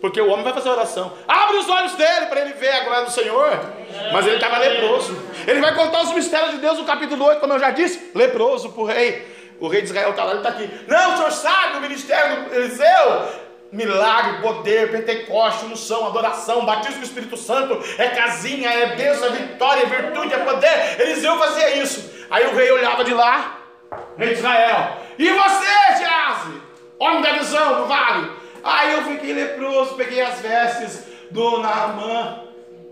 Porque 0.00 0.18
o 0.18 0.30
homem 0.30 0.42
vai 0.42 0.54
fazer 0.54 0.70
oração. 0.70 1.12
Abre 1.28 1.58
os 1.58 1.68
olhos 1.68 1.92
dele 1.96 2.24
para 2.30 2.40
ele 2.40 2.54
ver 2.54 2.70
a 2.70 2.84
glória 2.84 3.04
do 3.04 3.10
Senhor. 3.10 3.60
Mas 4.10 4.26
ele 4.26 4.36
estava 4.36 4.56
leproso. 4.56 5.22
Ele 5.46 5.60
vai 5.60 5.74
contar 5.74 6.00
os 6.00 6.14
mistérios 6.14 6.52
de 6.52 6.56
Deus 6.56 6.78
no 6.78 6.84
capítulo 6.86 7.26
8, 7.26 7.40
como 7.40 7.52
eu 7.52 7.58
já 7.58 7.72
disse, 7.72 8.12
leproso 8.14 8.70
para 8.70 8.82
o 8.82 8.86
rei. 8.86 9.56
O 9.60 9.68
rei 9.68 9.82
de 9.82 9.88
Israel 9.88 10.12
está 10.12 10.24
lá, 10.24 10.30
ele 10.30 10.38
está 10.38 10.48
aqui. 10.48 10.70
Não, 10.88 11.12
o 11.12 11.16
senhor 11.18 11.32
sabe 11.32 11.76
o 11.76 11.80
ministério 11.82 12.48
do 12.48 12.54
Eliseu? 12.54 13.49
Milagre, 13.72 14.42
poder, 14.42 14.90
Pentecoste, 14.90 15.66
unção, 15.66 16.06
adoração, 16.06 16.64
batismo 16.64 17.04
Espírito 17.04 17.36
Santo, 17.36 17.78
é 17.98 18.08
casinha, 18.08 18.68
é 18.68 18.96
bênção, 18.96 19.28
é 19.28 19.30
vitória, 19.30 19.82
é 19.82 19.86
virtude, 19.86 20.34
é 20.34 20.38
poder. 20.38 21.00
Eliseu 21.00 21.38
fazia 21.38 21.76
isso. 21.76 22.10
Aí 22.28 22.46
o 22.46 22.54
rei 22.54 22.70
olhava 22.72 23.04
de 23.04 23.14
lá, 23.14 23.60
rei 24.18 24.28
de 24.28 24.34
Israel. 24.34 24.96
E 25.18 25.30
você, 25.30 25.98
Gease? 25.98 26.60
Homem 26.98 27.22
da 27.22 27.32
visão 27.32 27.86
vale. 27.86 28.30
Aí 28.62 28.92
eu 28.92 29.04
fiquei 29.04 29.32
leproso, 29.32 29.94
peguei 29.94 30.20
as 30.20 30.40
vestes 30.40 31.04
do 31.30 31.58
Naamã, 31.58 32.42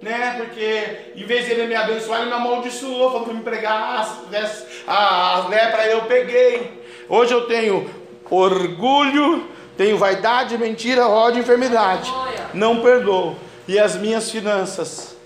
né? 0.01 0.35
Porque 0.39 1.13
em 1.17 1.25
vez 1.25 1.45
de 1.45 1.53
ele 1.53 1.67
me 1.67 1.75
abençoar, 1.75 2.21
ele 2.21 2.31
me 2.31 2.37
amaldiçoou, 2.37 3.11
falou 3.11 3.27
para 3.27 3.35
me 3.35 3.43
pregar 3.43 4.01
as 4.01 4.29
vestes, 4.29 4.65
a, 4.87 5.37
a 5.37 5.49
lepra, 5.49 5.87
eu 5.87 6.03
peguei. 6.03 6.83
Hoje 7.09 7.33
eu 7.33 7.47
tenho 7.47 7.91
orgulho, 8.31 9.49
tenho 9.79 9.97
vaidade, 9.97 10.59
mentira, 10.59 11.07
ódio 11.07 11.39
e 11.39 11.43
enfermidade. 11.43 12.13
Não 12.53 12.83
perdoo. 12.83 13.37
E 13.69 13.79
as 13.79 13.95
minhas 13.95 14.29
finanças 14.29 15.17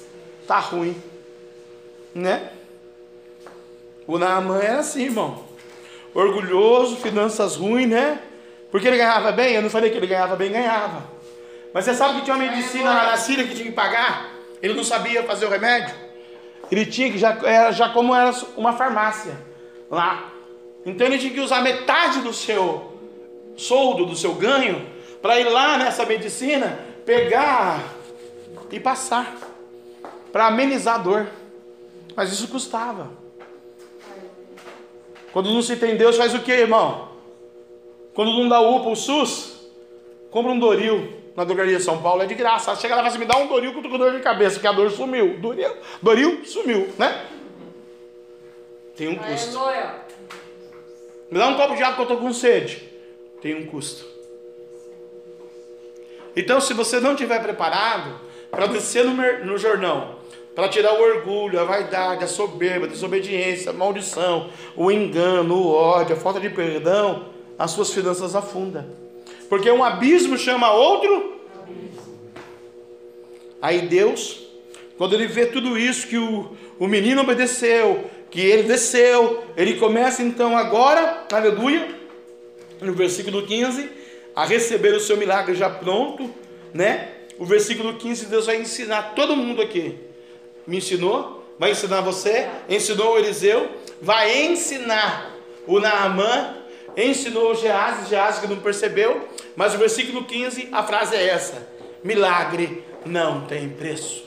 tá 0.46 0.59
ruim, 0.59 0.94
né? 2.14 2.50
O 4.07 4.18
Naamã 4.18 4.59
era 4.59 4.80
assim, 4.80 5.05
irmão. 5.05 5.42
Orgulhoso, 6.14 6.96
finanças 6.96 7.57
ruins, 7.57 7.88
né? 7.88 8.20
Porque 8.70 8.86
ele 8.86 8.98
ganhava 8.98 9.32
bem? 9.32 9.55
Eu 9.55 9.62
não 9.62 9.70
falei 9.70 9.88
que 9.88 9.96
ele 9.96 10.07
ganhava 10.07 10.36
bem, 10.36 10.53
ganhava. 10.53 11.03
Mas 11.72 11.86
você 11.86 11.94
sabe 11.94 12.18
que 12.18 12.24
tinha 12.26 12.36
uma 12.36 12.44
medicina 12.44 12.92
lá 12.92 13.07
na 13.07 13.16
Síria 13.16 13.46
que 13.46 13.55
tinha 13.55 13.66
que 13.66 13.72
pagar? 13.72 14.28
Ele 14.62 14.74
não 14.74 14.84
sabia 14.84 15.22
fazer 15.22 15.46
o 15.46 15.48
remédio? 15.48 15.94
Ele 16.70 16.84
tinha 16.84 17.11
que, 17.11 17.16
já, 17.16 17.38
era, 17.42 17.72
já 17.72 17.88
como 17.88 18.14
era 18.14 18.34
uma 18.55 18.74
farmácia 18.74 19.34
lá. 19.90 20.30
Então 20.84 21.07
ele 21.07 21.16
tinha 21.16 21.32
que 21.32 21.40
usar 21.40 21.62
metade 21.62 22.20
do 22.20 22.34
seu 22.34 22.91
soldo, 23.57 24.07
do 24.07 24.16
seu 24.16 24.34
ganho, 24.34 24.86
para 25.20 25.38
ir 25.38 25.48
lá 25.48 25.76
nessa 25.78 26.05
medicina, 26.05 26.78
pegar 27.05 27.82
e 28.70 28.80
passar. 28.80 29.36
Para 30.32 30.46
amenizar 30.46 30.96
a 30.96 30.98
dor. 30.98 31.26
Mas 32.16 32.32
isso 32.32 32.48
custava. 32.48 33.11
Quando 35.32 35.50
não 35.50 35.62
se 35.62 35.76
tem 35.76 35.96
Deus, 35.96 36.16
faz 36.16 36.34
o 36.34 36.40
que, 36.40 36.53
irmão? 36.53 37.09
Quando 38.14 38.32
não 38.32 38.48
dá 38.48 38.61
UPA, 38.61 38.90
o 38.90 38.96
SUS, 38.96 39.70
compra 40.30 40.53
um 40.53 40.59
Doril 40.59 41.20
na 41.34 41.44
drogaria 41.44 41.78
de 41.78 41.82
São 41.82 42.03
Paulo, 42.03 42.22
é 42.22 42.26
de 42.26 42.34
graça. 42.34 42.76
Chega 42.76 42.94
lá 42.94 43.00
e 43.00 43.05
fala 43.05 43.09
assim, 43.09 43.18
me 43.18 43.24
dá 43.24 43.38
um 43.38 43.46
Doril 43.46 43.72
que 43.72 43.78
eu 43.78 43.83
tô 43.83 43.88
com 43.88 43.99
dor 43.99 44.12
de 44.12 44.20
cabeça, 44.20 44.61
que 44.61 44.66
a 44.66 44.72
dor 44.72 44.91
sumiu. 44.91 45.38
Doril, 45.38 45.74
Doril 46.03 46.45
sumiu, 46.45 46.92
né? 46.99 47.26
Tem 48.96 49.08
um 49.08 49.16
custo. 49.16 49.58
Me 51.30 51.38
dá 51.38 51.49
um 51.49 51.57
copo 51.57 51.74
de 51.74 51.83
água 51.83 51.96
que 51.96 52.12
eu 52.12 52.16
tô 52.16 52.22
com 52.22 52.33
sede. 52.33 52.92
Tem 53.43 53.57
um 53.57 53.67
custo. 53.67 54.07
Então, 56.37 56.61
se 56.61 56.73
você 56.73 57.01
não 57.01 57.13
estiver 57.13 57.43
preparado, 57.43 58.21
para 58.51 58.67
descer 58.67 59.05
no, 59.05 59.14
no 59.14 59.59
para 60.55 60.69
tirar 60.69 60.95
o 60.95 61.03
orgulho, 61.03 61.59
a 61.59 61.64
vaidade, 61.64 62.25
a 62.25 62.29
soberba, 62.29 62.87
a 62.87 62.89
desobediência, 62.89 63.71
a 63.71 63.73
maldição, 63.73 64.51
o 64.77 64.91
engano, 64.91 65.55
o 65.55 65.73
ódio, 65.73 66.14
a 66.14 66.19
falta 66.19 66.39
de 66.39 66.51
perdão, 66.51 67.27
as 67.59 67.71
suas 67.71 67.91
finanças 67.91 68.37
afundam. 68.37 68.85
Porque 69.49 69.71
um 69.71 69.83
abismo 69.83 70.37
chama 70.37 70.73
outro. 70.73 71.41
Aí 73.61 73.83
Deus, 73.83 74.47
quando 74.99 75.14
ele 75.14 75.27
vê 75.27 75.47
tudo 75.47 75.79
isso, 75.79 76.07
que 76.07 76.19
o, 76.19 76.51
o 76.79 76.87
menino 76.87 77.23
obedeceu, 77.23 78.05
que 78.31 78.41
ele 78.41 78.64
desceu, 78.64 79.43
ele 79.57 79.79
começa 79.79 80.23
então 80.23 80.57
agora, 80.57 81.27
aleluia, 81.33 82.01
no 82.83 82.92
versículo 82.92 83.46
15, 83.46 83.88
a 84.34 84.45
receber 84.45 84.95
o 84.95 85.00
seu 85.00 85.17
milagre 85.17 85.54
já 85.54 85.71
pronto, 85.71 86.30
né? 86.72 87.09
O 87.38 87.45
versículo 87.45 87.95
15, 87.95 88.26
Deus 88.26 88.46
vai 88.46 88.61
ensinar 88.61 89.14
todo 89.14 89.37
mundo 89.37 89.63
aqui. 89.63 89.99
Me 90.67 90.79
ensinou, 90.79 91.45
vai 91.59 91.72
ensinar 91.72 92.00
você, 92.00 92.49
ensinou 92.68 93.14
o 93.14 93.18
Eliseu, 93.18 93.68
vai 94.00 94.45
ensinar 94.45 95.34
o 95.67 95.80
Naamã, 95.80 96.57
ensinou 96.96 97.53
o 97.53 97.54
Geazi, 97.54 98.11
Geazi 98.11 98.41
que 98.41 98.46
não 98.46 98.59
percebeu, 98.59 99.29
mas 99.57 99.75
o 99.75 99.79
versículo 99.79 100.25
15, 100.25 100.68
a 100.72 100.83
frase 100.83 101.17
é 101.17 101.29
essa: 101.29 101.67
milagre 102.03 102.84
não 103.04 103.46
tem 103.46 103.68
preço. 103.68 104.25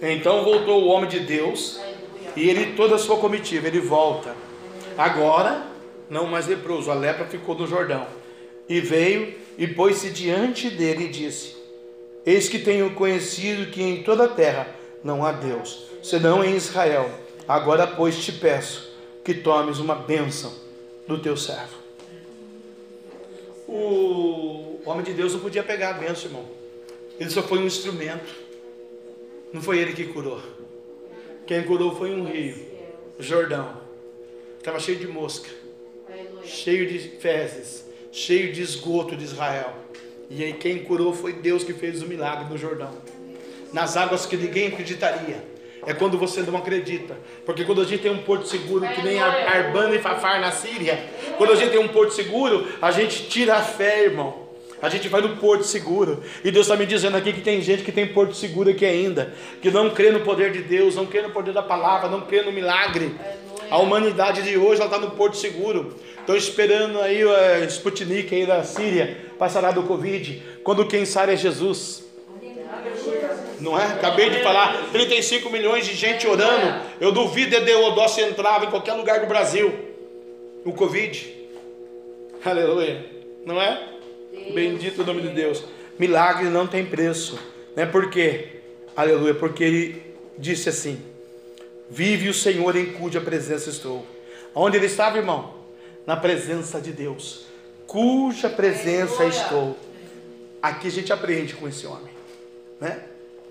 Então 0.00 0.44
voltou 0.44 0.82
o 0.82 0.88
homem 0.88 1.08
de 1.08 1.20
Deus 1.20 1.80
e 2.34 2.48
ele 2.48 2.74
toda 2.74 2.96
a 2.96 2.98
sua 2.98 3.18
comitiva, 3.18 3.68
ele 3.68 3.80
volta. 3.80 4.34
Agora, 4.96 5.66
não 6.08 6.26
mais 6.26 6.46
leproso, 6.46 6.90
a 6.90 6.94
lepra 6.94 7.26
ficou 7.26 7.54
no 7.54 7.66
Jordão. 7.66 8.06
E 8.68 8.80
veio 8.80 9.34
e 9.58 9.66
pôs-se 9.66 10.10
diante 10.10 10.70
dele 10.70 11.04
e 11.04 11.08
disse: 11.08 11.56
Eis 12.24 12.48
que 12.48 12.58
tenho 12.58 12.94
conhecido 12.94 13.70
que 13.70 13.82
em 13.82 14.02
toda 14.02 14.24
a 14.24 14.28
terra 14.28 14.66
não 15.02 15.24
há 15.24 15.32
Deus, 15.32 15.86
senão 16.02 16.44
em 16.44 16.54
Israel. 16.54 17.10
Agora, 17.48 17.86
pois, 17.86 18.22
te 18.22 18.32
peço 18.32 18.92
que 19.24 19.34
tomes 19.34 19.78
uma 19.78 19.94
bênção 19.94 20.52
do 21.06 21.18
teu 21.18 21.36
servo. 21.36 21.82
O 23.66 24.80
homem 24.84 25.02
de 25.02 25.12
Deus 25.12 25.32
não 25.32 25.40
podia 25.40 25.62
pegar 25.62 25.90
a 25.90 25.94
bênção, 25.94 26.26
irmão. 26.26 26.44
Ele 27.18 27.30
só 27.30 27.42
foi 27.42 27.58
um 27.58 27.66
instrumento. 27.66 28.34
Não 29.52 29.60
foi 29.60 29.78
ele 29.78 29.92
que 29.92 30.06
curou. 30.06 30.40
Quem 31.46 31.62
curou 31.64 31.94
foi 31.96 32.14
um 32.14 32.24
rio, 32.24 32.56
o 33.18 33.22
Jordão. 33.22 33.81
Estava 34.62 34.78
cheio 34.78 34.96
de 34.96 35.08
mosca, 35.08 35.48
Aleluia. 36.08 36.46
cheio 36.46 36.86
de 36.86 36.96
fezes, 37.18 37.84
cheio 38.12 38.52
de 38.52 38.62
esgoto 38.62 39.16
de 39.16 39.24
Israel. 39.24 39.72
E 40.30 40.44
aí 40.44 40.52
quem 40.52 40.78
curou 40.84 41.12
foi 41.12 41.32
Deus 41.32 41.64
que 41.64 41.72
fez 41.72 42.00
o 42.00 42.06
milagre 42.06 42.44
no 42.48 42.56
Jordão. 42.56 42.90
Nas 43.72 43.96
águas 43.96 44.24
que 44.24 44.36
ninguém 44.36 44.68
acreditaria. 44.68 45.50
É 45.84 45.92
quando 45.92 46.16
você 46.16 46.42
não 46.42 46.56
acredita. 46.56 47.16
Porque 47.44 47.64
quando 47.64 47.80
a 47.80 47.84
gente 47.84 48.02
tem 48.02 48.12
um 48.12 48.22
porto 48.22 48.46
seguro, 48.46 48.86
que 48.86 49.02
nem 49.02 49.18
Ar- 49.18 49.48
Arbana 49.56 49.96
e 49.96 49.98
Fafar 49.98 50.40
na 50.40 50.52
Síria, 50.52 50.96
quando 51.36 51.52
a 51.54 51.56
gente 51.56 51.72
tem 51.72 51.80
um 51.80 51.88
porto 51.88 52.12
seguro, 52.12 52.68
a 52.80 52.92
gente 52.92 53.28
tira 53.28 53.56
a 53.56 53.62
fé, 53.62 54.04
irmão. 54.04 54.42
A 54.80 54.88
gente 54.88 55.08
vai 55.08 55.20
no 55.20 55.36
porto 55.38 55.64
seguro. 55.64 56.22
E 56.44 56.52
Deus 56.52 56.66
está 56.66 56.76
me 56.76 56.86
dizendo 56.86 57.16
aqui 57.16 57.32
que 57.32 57.40
tem 57.40 57.60
gente 57.62 57.82
que 57.82 57.90
tem 57.90 58.06
porto 58.06 58.34
seguro 58.36 58.70
aqui 58.70 58.84
ainda, 58.84 59.34
que 59.60 59.72
não 59.72 59.90
crê 59.90 60.12
no 60.12 60.20
poder 60.20 60.52
de 60.52 60.62
Deus, 60.62 60.94
não 60.94 61.06
crê 61.06 61.20
no 61.22 61.30
poder 61.30 61.52
da 61.52 61.62
palavra, 61.62 62.08
não 62.08 62.20
crê 62.20 62.42
no 62.42 62.52
milagre. 62.52 63.12
A 63.72 63.78
humanidade 63.78 64.42
de 64.42 64.58
hoje 64.58 64.82
está 64.82 64.98
no 64.98 65.12
porto 65.12 65.34
seguro. 65.34 65.96
Estão 66.20 66.36
esperando 66.36 67.00
aí 67.00 67.24
o 67.24 67.34
eh, 67.34 67.64
Sputnik 67.64 68.34
aí 68.34 68.44
da 68.44 68.62
Síria 68.64 69.16
passará 69.38 69.70
do 69.70 69.84
Covid. 69.84 70.42
Quando 70.62 70.86
quem 70.86 71.06
sai 71.06 71.32
é 71.32 71.36
Jesus. 71.38 72.04
Não 73.60 73.80
é? 73.80 73.86
Acabei 73.86 74.28
de 74.28 74.42
falar, 74.42 74.90
35 74.92 75.48
milhões 75.48 75.86
de 75.86 75.94
gente 75.94 76.26
orando. 76.26 76.82
Eu 77.00 77.12
duvido 77.12 77.58
Deodó 77.64 78.06
se 78.08 78.20
entrava 78.20 78.66
em 78.66 78.70
qualquer 78.70 78.92
lugar 78.92 79.20
do 79.20 79.26
Brasil. 79.26 79.72
O 80.66 80.74
Covid. 80.74 81.34
Aleluia. 82.44 83.06
Não 83.46 83.58
é? 83.58 83.88
Bendito 84.52 85.00
o 85.00 85.06
nome 85.06 85.22
de 85.22 85.28
Deus. 85.28 85.64
Milagre 85.98 86.50
não 86.50 86.66
tem 86.66 86.84
preço. 86.84 87.38
Né? 87.74 87.86
Por 87.86 88.10
quê? 88.10 88.48
Aleluia. 88.94 89.32
Porque 89.32 89.64
ele 89.64 90.02
disse 90.36 90.68
assim: 90.68 91.00
Vive 91.92 92.30
o 92.30 92.34
Senhor 92.34 92.74
em 92.74 92.94
cuja 92.94 93.20
presença 93.20 93.68
estou. 93.68 94.06
Onde 94.54 94.78
ele 94.78 94.86
estava, 94.86 95.18
irmão? 95.18 95.52
Na 96.06 96.16
presença 96.16 96.80
de 96.80 96.90
Deus. 96.90 97.44
Cuja 97.86 98.48
presença 98.48 99.26
estou. 99.26 99.76
Aqui 100.62 100.88
a 100.88 100.90
gente 100.90 101.12
aprende 101.12 101.54
com 101.54 101.68
esse 101.68 101.86
homem. 101.86 102.14
Né? 102.80 103.02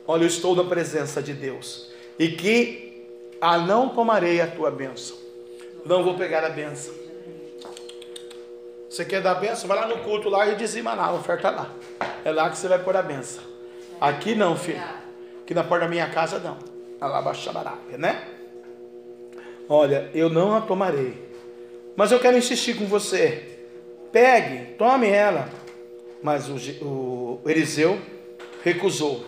Olha, 0.08 0.24
eu 0.24 0.28
estou 0.28 0.56
na 0.56 0.64
presença 0.64 1.22
de 1.22 1.34
Deus. 1.34 1.92
E 2.18 2.30
que 2.30 3.06
ah, 3.40 3.60
não 3.60 3.90
tomarei 3.90 4.42
a 4.42 4.48
tua 4.48 4.72
bênção. 4.72 5.16
Não 5.86 6.04
vou 6.04 6.16
pegar 6.16 6.44
a 6.44 6.50
bênção. 6.50 6.96
Você 8.90 9.06
quer 9.06 9.22
dar 9.22 9.34
a 9.34 9.36
benção? 9.36 9.68
Vai 9.68 9.78
lá 9.78 9.88
no 9.88 10.00
culto 10.00 10.30
lá 10.30 10.48
e 10.48 10.56
dizima 10.56 10.96
lá, 10.96 11.06
a 11.06 11.14
oferta 11.14 11.52
lá. 11.52 11.72
É 12.26 12.32
lá 12.32 12.50
que 12.50 12.58
você 12.58 12.68
vai 12.68 12.80
pôr 12.80 12.96
a 12.98 13.04
benção. 13.04 13.44
Aqui 14.02 14.34
não, 14.34 14.58
filho. 14.58 14.82
Aqui 15.44 15.54
na 15.54 15.64
porta 15.64 15.86
da 15.86 15.92
minha 15.92 16.10
casa 16.10 16.40
não. 16.40 16.58
Alabaxabarábia, 17.00 18.00
né? 18.00 18.31
Olha, 19.74 20.10
eu 20.14 20.30
não 20.30 20.54
a 20.54 20.60
tomarei. 20.60 21.14
Mas 21.96 22.12
eu 22.12 22.20
quero 22.20 22.38
insistir 22.38 22.76
com 22.76 22.86
você. 22.88 23.42
Pegue, 24.12 24.74
tome 24.74 25.08
ela. 25.08 25.48
Mas 26.22 26.50
o, 26.50 26.86
o 26.86 27.42
Eliseu 27.46 27.98
recusou. 28.66 29.24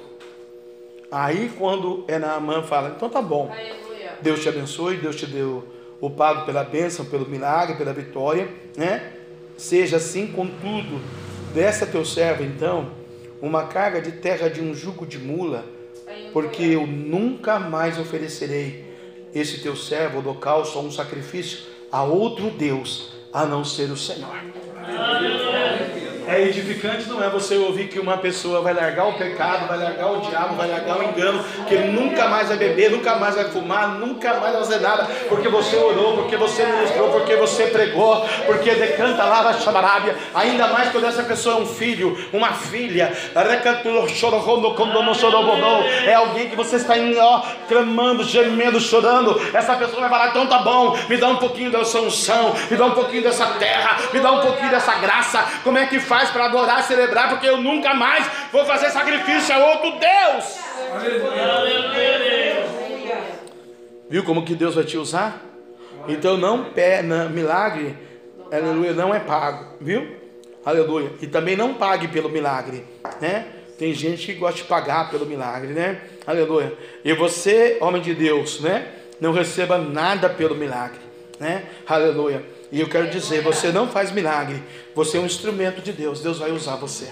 Aí 1.10 1.49
quando 1.57 2.03
Enaamã 2.10 2.61
fala, 2.61 2.91
então 2.94 3.07
tá 3.07 3.22
bom. 3.22 3.49
Aleluia. 3.49 4.18
Deus 4.22 4.41
te 4.41 4.49
abençoe, 4.49 4.98
Deus 4.98 5.15
te 5.15 5.26
deu 5.26 5.65
o 6.02 6.10
pago 6.10 6.45
pela 6.45 6.65
bênção, 6.65 7.06
pelo 7.06 7.26
milagre, 7.26 7.78
pela 7.78 7.94
vitória, 7.94 8.49
né? 8.76 9.14
Seja 9.56 9.95
assim, 9.95 10.28
contudo, 10.28 10.99
dessa 11.53 11.86
teu 11.86 12.03
servo, 12.03 12.44
então, 12.44 12.91
uma 13.41 13.68
carga 13.68 14.02
de 14.02 14.11
terra 14.11 14.49
de 14.49 14.60
um 14.60 14.74
jugo 14.76 15.06
de 15.06 15.20
mula, 15.20 15.64
porque 16.34 16.64
eu 16.64 16.86
nunca 16.86 17.60
mais 17.60 17.98
oferecerei 17.98 18.82
esse 19.34 19.60
teu 19.60 19.76
servo 19.76 20.19
holocausto 20.19 20.77
ou 20.77 20.85
um 20.85 20.91
sacrifício 20.91 21.60
a 21.91 22.03
outro 22.03 22.49
Deus, 22.51 23.10
a 23.31 23.45
não 23.45 23.64
ser 23.64 23.91
o 23.91 23.97
Senhor. 23.97 24.35
É 26.28 26.41
edificante, 26.41 27.10
não 27.10 27.22
é 27.22 27.30
você 27.30 27.58
ouvir 27.58 27.88
que 27.88 28.00
uma 28.00 28.18
pessoa 28.18 28.62
vai 28.62 28.74
largar 28.74 29.08
o 29.08 29.14
pecado, 29.14 29.68
vai 29.68 29.78
largar 29.78 30.12
o 30.12 30.22
diabo, 30.22 30.56
vai 30.56 30.70
largar 30.70 31.00
o 31.00 31.04
engano, 31.04 31.44
que 31.68 31.74
ele 31.74 31.91
nunca 31.91 32.28
mais 32.30 32.48
vai 32.48 32.58
beber, 32.58 32.91
nunca 32.91 33.16
mais 33.16 33.36
vai 33.36 33.45
fumar, 33.45 33.90
nunca 34.00 34.30
mais 34.36 34.54
vai 34.54 34.64
fazer 34.64 34.80
nada, 34.80 35.06
porque 35.28 35.50
você 35.50 35.76
orou, 35.76 36.16
porque 36.16 36.38
você 36.38 36.66
ministrou, 36.66 37.10
porque 37.12 37.36
você 37.36 37.68
pregou, 37.68 38.26
porque 38.45 38.72
decanta 38.72 39.24
lá 39.26 39.44
na 39.44 39.54
chamarábia, 39.54 40.16
ainda 40.34 40.68
mais 40.68 40.91
quando 40.91 41.06
essa 41.06 41.24
pessoa 41.24 41.58
é 41.58 41.62
um 41.62 41.66
filho, 41.66 42.18
uma 42.32 42.54
filha, 42.54 43.12
é 46.06 46.14
alguém 46.14 46.50
que 46.50 46.56
você 46.56 46.78
está 46.78 46.94
ó, 47.22 47.41
clamando, 47.68 48.24
gemendo, 48.24 48.80
chorando, 48.80 49.41
essa 49.54 49.76
pessoa 49.76 50.02
vai 50.02 50.10
falar, 50.10 50.30
então 50.30 50.48
tá 50.48 50.60
bom, 50.60 50.98
me 51.10 51.18
dá 51.18 51.28
um 51.28 51.38
pouquinho 51.38 51.70
dessa 51.70 52.00
unção, 52.00 52.54
me 52.70 52.78
dá 52.78 52.86
um 52.86 52.91
pouquinho 52.91 53.24
dessa 53.24 53.45
terra, 53.45 53.98
me 54.14 54.20
dá 54.20 54.32
um 54.32 54.40
pouquinho 54.40 54.70
dessa 54.70 54.95
graça, 54.95 55.45
como 55.64 55.78
é 55.78 55.86
que 55.86 56.00
faz 56.00 56.12
para 56.31 56.45
adorar, 56.45 56.84
celebrar, 56.84 57.30
porque 57.30 57.48
eu 57.48 57.57
nunca 57.57 57.94
mais 57.94 58.26
vou 58.52 58.65
fazer 58.65 58.90
sacrifício 58.90 59.53
a 59.53 59.57
outro 59.60 59.99
Deus. 59.99 60.60
Viu 64.10 64.23
como 64.23 64.45
que 64.45 64.56
Deus 64.56 64.76
vai 64.76 64.84
te 64.84 64.98
usar? 64.98 65.41
Então 66.07 66.38
não 66.38 66.72
não, 67.03 67.30
milagre, 67.30 67.98
aleluia, 68.52 68.94
não 68.94 69.14
é 69.14 69.19
pago, 69.19 69.77
viu? 69.80 70.18
Aleluia. 70.65 71.11
E 71.22 71.27
também 71.27 71.56
não 71.56 71.73
pague 71.73 72.07
pelo 72.07 72.30
milagre, 72.30 72.85
né? 73.19 73.45
Tem 73.77 73.94
gente 73.94 74.27
que 74.27 74.34
gosta 74.35 74.57
de 74.57 74.64
pagar 74.65 75.10
pelo 75.10 75.26
milagre, 75.26 75.73
né? 75.73 76.02
Aleluia. 76.26 76.73
E 77.03 77.14
você, 77.14 77.77
homem 77.81 78.02
de 78.02 78.14
Deus, 78.14 78.61
né? 78.61 78.88
Não 79.19 79.34
receba 79.34 79.77
nada 79.77 80.30
pelo 80.30 80.56
milagre, 80.56 80.99
né? 81.40 81.64
Aleluia. 81.88 82.44
E 82.74 82.82
eu 82.82 82.90
quero 82.90 83.08
dizer, 83.08 83.44
você 83.44 83.72
não 83.72 83.88
faz 83.88 84.12
milagre, 84.12 84.64
você 84.95 85.18
é 85.18 85.20
um 85.20 85.28
instrumento 85.28 85.80
de 85.80 85.91
Deus. 85.91 86.22
Deus 86.22 86.40
vai 86.40 86.52
usar 86.52 86.76
você. 86.76 87.08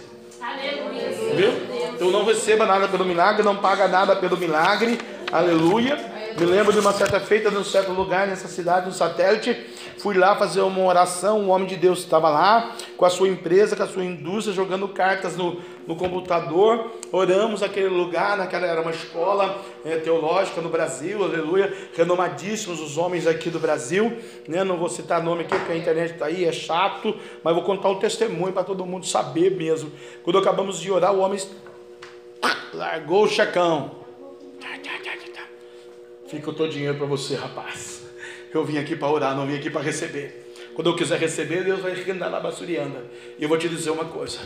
Viu? 1.36 1.52
Então 1.94 2.10
não 2.10 2.26
receba 2.26 2.66
nada 2.66 2.88
pelo 2.88 3.06
milagre, 3.06 3.44
não 3.44 3.56
paga 3.56 3.88
nada 3.88 4.16
pelo 4.16 4.36
milagre. 4.38 4.98
Aleluia. 5.32 6.11
Me 6.38 6.46
lembro 6.46 6.72
de 6.72 6.80
uma 6.80 6.94
certa 6.94 7.20
feita, 7.20 7.52
num 7.52 7.64
certo 7.64 7.92
lugar, 7.92 8.28
nessa 8.28 8.48
cidade, 8.48 8.86
no 8.86 8.92
satélite. 8.92 9.54
Fui 9.98 10.18
lá 10.18 10.36
fazer 10.36 10.62
uma 10.62 10.82
oração. 10.84 11.42
O 11.42 11.48
homem 11.50 11.68
de 11.68 11.76
Deus 11.76 12.00
estava 12.00 12.30
lá, 12.30 12.76
com 12.98 13.06
a 13.06 13.10
sua 13.10 13.28
empresa, 13.28 13.76
com 13.76 13.84
a 13.84 13.88
sua 13.88 14.04
indústria, 14.04 14.56
jogando 14.56 14.88
cartas 14.88 15.36
no, 15.36 15.62
no 15.86 15.96
computador. 15.96 16.92
Oramos 17.12 17.62
naquele 17.62 17.90
lugar, 17.90 18.38
naquela 18.38 18.66
era 18.66 18.82
uma 18.82 18.92
escola 18.92 19.62
é, 19.86 19.98
teológica 19.98 20.62
no 20.62 20.70
Brasil, 20.70 21.24
aleluia. 21.24 21.74
Renomadíssimos 21.96 22.80
os 22.80 22.98
homens 22.98 23.28
aqui 23.28 23.50
do 23.50 23.60
Brasil. 23.60 24.18
Né? 24.48 24.64
Não 24.64 24.78
vou 24.78 24.90
citar 24.90 25.22
nome 25.22 25.42
aqui, 25.42 25.56
porque 25.56 25.74
a 25.74 25.78
internet 25.78 26.14
está 26.14 26.26
aí, 26.26 26.46
é 26.46 26.52
chato. 26.52 27.16
Mas 27.44 27.54
vou 27.54 27.64
contar 27.64 27.90
o 27.90 27.96
testemunho 27.96 28.54
para 28.54 28.64
todo 28.64 28.86
mundo 28.86 29.06
saber 29.06 29.52
mesmo. 29.52 29.92
Quando 30.24 30.40
acabamos 30.40 30.80
de 30.80 30.92
orar, 30.92 31.14
o 31.14 31.20
homem 31.20 31.40
largou 32.74 33.26
o 33.26 33.28
checão. 33.28 34.02
Fica 36.32 36.50
o 36.50 36.54
teu 36.54 36.70
dinheiro 36.70 36.96
para 36.96 37.06
você, 37.06 37.36
rapaz. 37.36 38.04
Eu 38.54 38.64
vim 38.64 38.78
aqui 38.78 38.96
para 38.96 39.10
orar, 39.10 39.36
não 39.36 39.46
vim 39.46 39.58
aqui 39.58 39.70
para 39.70 39.82
receber. 39.82 40.54
Quando 40.74 40.90
eu 40.90 40.96
quiser 40.96 41.20
receber, 41.20 41.66
Deus 41.66 41.82
vai 41.82 41.94
rendar 41.94 42.30
na 42.30 42.40
basurianda. 42.40 43.04
E 43.38 43.44
eu 43.44 43.50
vou 43.50 43.58
te 43.58 43.68
dizer 43.68 43.90
uma 43.90 44.06
coisa: 44.06 44.40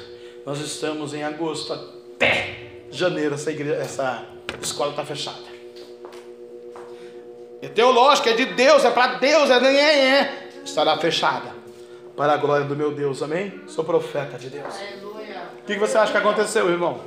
nós 0.44 0.60
estamos 0.60 1.14
em 1.14 1.24
agosto 1.24 1.72
até 1.74 2.56
janeiro, 2.90 3.36
essa, 3.36 3.52
igreja, 3.52 3.76
essa 3.76 4.28
escola 4.60 4.90
está 4.90 5.06
fechada. 5.06 5.46
É 7.62 7.68
teológica, 7.68 8.32
é 8.32 8.34
de 8.34 8.46
Deus, 8.46 8.84
é 8.84 8.90
para 8.90 9.20
Deus, 9.20 9.52
é 9.52 9.58
é, 9.64 10.20
é. 10.22 10.50
Estará 10.66 10.98
fechada. 10.98 11.54
Para 12.18 12.34
a 12.34 12.38
glória 12.38 12.66
do 12.66 12.76
meu 12.76 12.96
Deus, 12.96 13.22
amém? 13.22 13.62
Sou 13.68 13.84
profeta 13.84 14.40
de 14.40 14.50
Deus. 14.50 14.74
O 15.60 15.66
que 15.68 15.78
você 15.78 16.00
acha 16.00 16.12
que 16.12 16.18
aconteceu, 16.18 16.68
irmão? 16.68 17.00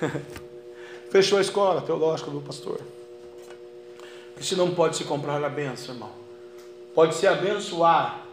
Fechou 1.10 1.38
a 1.38 1.40
escola 1.40 1.80
teológica 1.80 2.28
do 2.28 2.40
pastor. 2.40 2.80
Isso 4.40 4.56
não 4.56 4.74
pode 4.74 4.96
se 4.96 5.04
comprar 5.04 5.42
a 5.42 5.48
benção, 5.48 5.94
irmão. 5.94 6.10
Pode 6.94 7.14
se 7.14 7.26
abençoar 7.26 8.26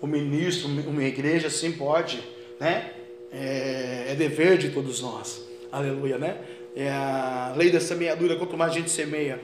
o 0.00 0.06
ministro, 0.06 0.68
uma 0.68 1.04
igreja, 1.04 1.50
sim, 1.50 1.72
pode, 1.72 2.22
né? 2.58 2.92
É, 3.32 4.06
é, 4.08 4.14
dever 4.16 4.58
de 4.58 4.70
todos 4.70 5.00
nós. 5.00 5.46
Aleluia, 5.70 6.18
né? 6.18 6.38
É 6.74 6.90
a 6.90 7.52
lei 7.56 7.70
da 7.70 7.78
semeadura, 7.78 8.36
quanto 8.36 8.56
mais 8.56 8.72
gente 8.72 8.90
semeia. 8.90 9.40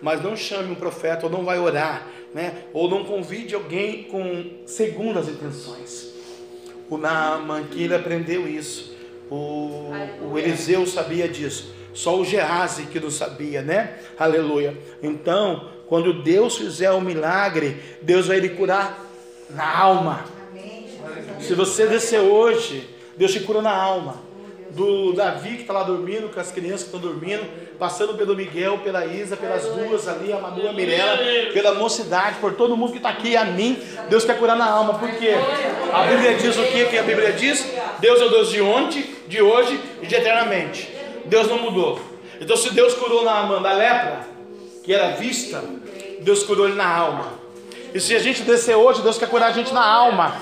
Mas 0.00 0.22
não 0.22 0.36
chame 0.36 0.70
um 0.70 0.74
profeta, 0.74 1.26
ou 1.26 1.32
não 1.32 1.44
vai 1.44 1.58
orar, 1.58 2.08
né? 2.32 2.64
Ou 2.72 2.88
não 2.88 3.04
convide 3.04 3.54
alguém 3.54 4.04
com 4.04 4.62
segundas 4.64 5.28
intenções. 5.28 6.14
O 6.88 6.96
Naaman, 6.96 7.64
que 7.64 7.82
ele 7.82 7.94
aprendeu 7.94 8.48
isso. 8.48 8.94
O, 9.30 9.90
o 10.30 10.38
Eliseu 10.38 10.86
sabia 10.86 11.28
disso. 11.28 11.74
Só 11.96 12.16
o 12.16 12.24
Geazi 12.24 12.82
que 12.82 13.00
não 13.00 13.10
sabia, 13.10 13.62
né? 13.62 13.94
Aleluia. 14.18 14.76
Então, 15.02 15.70
quando 15.88 16.22
Deus 16.22 16.58
fizer 16.58 16.90
o 16.92 16.96
um 16.96 17.00
milagre, 17.00 17.80
Deus 18.02 18.26
vai 18.26 18.38
lhe 18.38 18.50
curar 18.50 19.02
na 19.48 19.78
alma. 19.78 20.24
Se 21.40 21.54
você 21.54 21.86
descer 21.86 22.20
hoje, 22.20 22.86
Deus 23.16 23.32
te 23.32 23.40
cura 23.40 23.62
na 23.62 23.74
alma 23.74 24.26
do 24.70 25.14
Davi 25.14 25.54
que 25.54 25.62
está 25.62 25.72
lá 25.72 25.84
dormindo, 25.84 26.28
com 26.28 26.38
as 26.38 26.52
crianças 26.52 26.82
que 26.82 26.94
estão 26.94 27.00
dormindo, 27.00 27.46
passando 27.78 28.12
pelo 28.14 28.36
Miguel, 28.36 28.78
pela 28.84 29.06
Isa, 29.06 29.34
pelas 29.34 29.64
duas 29.64 30.06
ali, 30.06 30.30
a 30.30 30.38
Manu, 30.38 30.68
a 30.68 30.72
Mirella, 30.74 31.16
pela 31.54 31.74
mocidade, 31.74 32.36
por 32.40 32.54
todo 32.54 32.76
mundo 32.76 32.92
que 32.92 32.98
está 32.98 33.08
aqui, 33.08 33.36
a 33.36 33.44
mim, 33.46 33.78
Deus 34.10 34.24
quer 34.24 34.38
curar 34.38 34.56
na 34.56 34.66
alma, 34.66 34.98
porque 34.98 35.30
a 35.92 36.02
Bíblia 36.02 36.34
diz 36.34 36.58
o 36.58 36.62
que 36.64 36.84
que 36.84 36.98
a 36.98 37.02
Bíblia 37.02 37.32
diz? 37.32 37.66
Deus 38.00 38.20
é 38.20 38.24
o 38.26 38.28
Deus 38.28 38.50
de 38.50 38.60
ontem, 38.60 39.04
de 39.26 39.40
hoje 39.40 39.80
e 40.02 40.06
de 40.06 40.14
eternamente. 40.14 40.95
Deus 41.26 41.48
não 41.48 41.58
mudou. 41.58 42.00
Então, 42.40 42.56
se 42.56 42.72
Deus 42.72 42.94
curou 42.94 43.24
na 43.24 43.32
alma 43.32 43.60
da 43.60 43.72
lepra, 43.72 44.26
que 44.84 44.92
era 44.92 45.16
vista, 45.16 45.62
Deus 46.20 46.42
curou 46.42 46.66
ele 46.66 46.76
na 46.76 46.88
alma. 46.88 47.32
E 47.94 48.00
se 48.00 48.14
a 48.14 48.18
gente 48.18 48.42
descer 48.42 48.76
hoje, 48.76 49.02
Deus 49.02 49.16
quer 49.18 49.28
curar 49.28 49.50
a 49.50 49.52
gente 49.52 49.72
na 49.72 49.84
alma. 49.84 50.36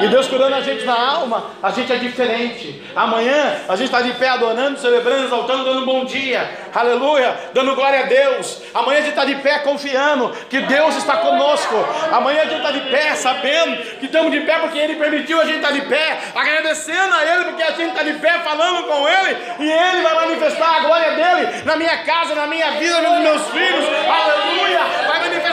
E 0.00 0.06
Deus 0.08 0.28
curando 0.28 0.54
a 0.54 0.60
gente 0.60 0.84
na 0.84 0.94
alma, 0.94 1.50
a 1.62 1.70
gente 1.70 1.92
é 1.92 1.96
diferente. 1.96 2.82
Amanhã 2.94 3.62
a 3.68 3.74
gente 3.74 3.86
está 3.86 4.00
de 4.00 4.12
pé 4.12 4.28
adorando, 4.28 4.78
celebrando, 4.78 5.24
exaltando, 5.24 5.64
dando 5.64 5.82
um 5.82 5.84
bom 5.84 6.04
dia, 6.04 6.48
aleluia, 6.72 7.34
dando 7.52 7.74
glória 7.74 8.00
a 8.00 8.02
Deus. 8.04 8.62
Amanhã 8.72 8.98
a 8.98 9.02
gente 9.02 9.10
está 9.10 9.24
de 9.24 9.34
pé 9.36 9.58
confiando 9.60 10.30
que 10.48 10.60
Deus 10.60 10.96
está 10.96 11.16
conosco. 11.16 11.74
Amanhã 12.12 12.42
a 12.42 12.44
gente 12.44 12.58
está 12.58 12.70
de 12.70 12.80
pé 12.90 13.14
sabendo 13.16 13.76
que 13.98 14.06
estamos 14.06 14.30
de 14.30 14.40
pé 14.40 14.58
porque 14.60 14.78
Ele 14.78 14.94
permitiu 14.94 15.40
a 15.40 15.44
gente 15.44 15.56
estar 15.56 15.68
tá 15.68 15.74
de 15.74 15.82
pé, 15.82 16.18
agradecendo 16.34 17.14
a 17.14 17.24
Ele 17.24 17.44
porque 17.46 17.62
a 17.62 17.72
gente 17.72 17.90
está 17.90 18.02
de 18.02 18.12
pé 18.14 18.38
falando 18.44 18.86
com 18.86 19.08
Ele 19.08 19.36
e 19.58 19.70
Ele 19.70 20.02
vai 20.02 20.14
manifestar 20.14 20.76
a 20.76 20.80
glória 20.80 21.10
dele 21.10 21.62
na 21.64 21.76
minha 21.76 21.98
casa, 22.04 22.34
na 22.34 22.46
minha 22.46 22.70
vida, 22.72 23.00
nos 23.00 23.20
meus 23.20 23.48
filhos, 23.48 23.84
aleluia. 24.08 24.80
Vai 25.08 25.20
manifestar 25.20 25.47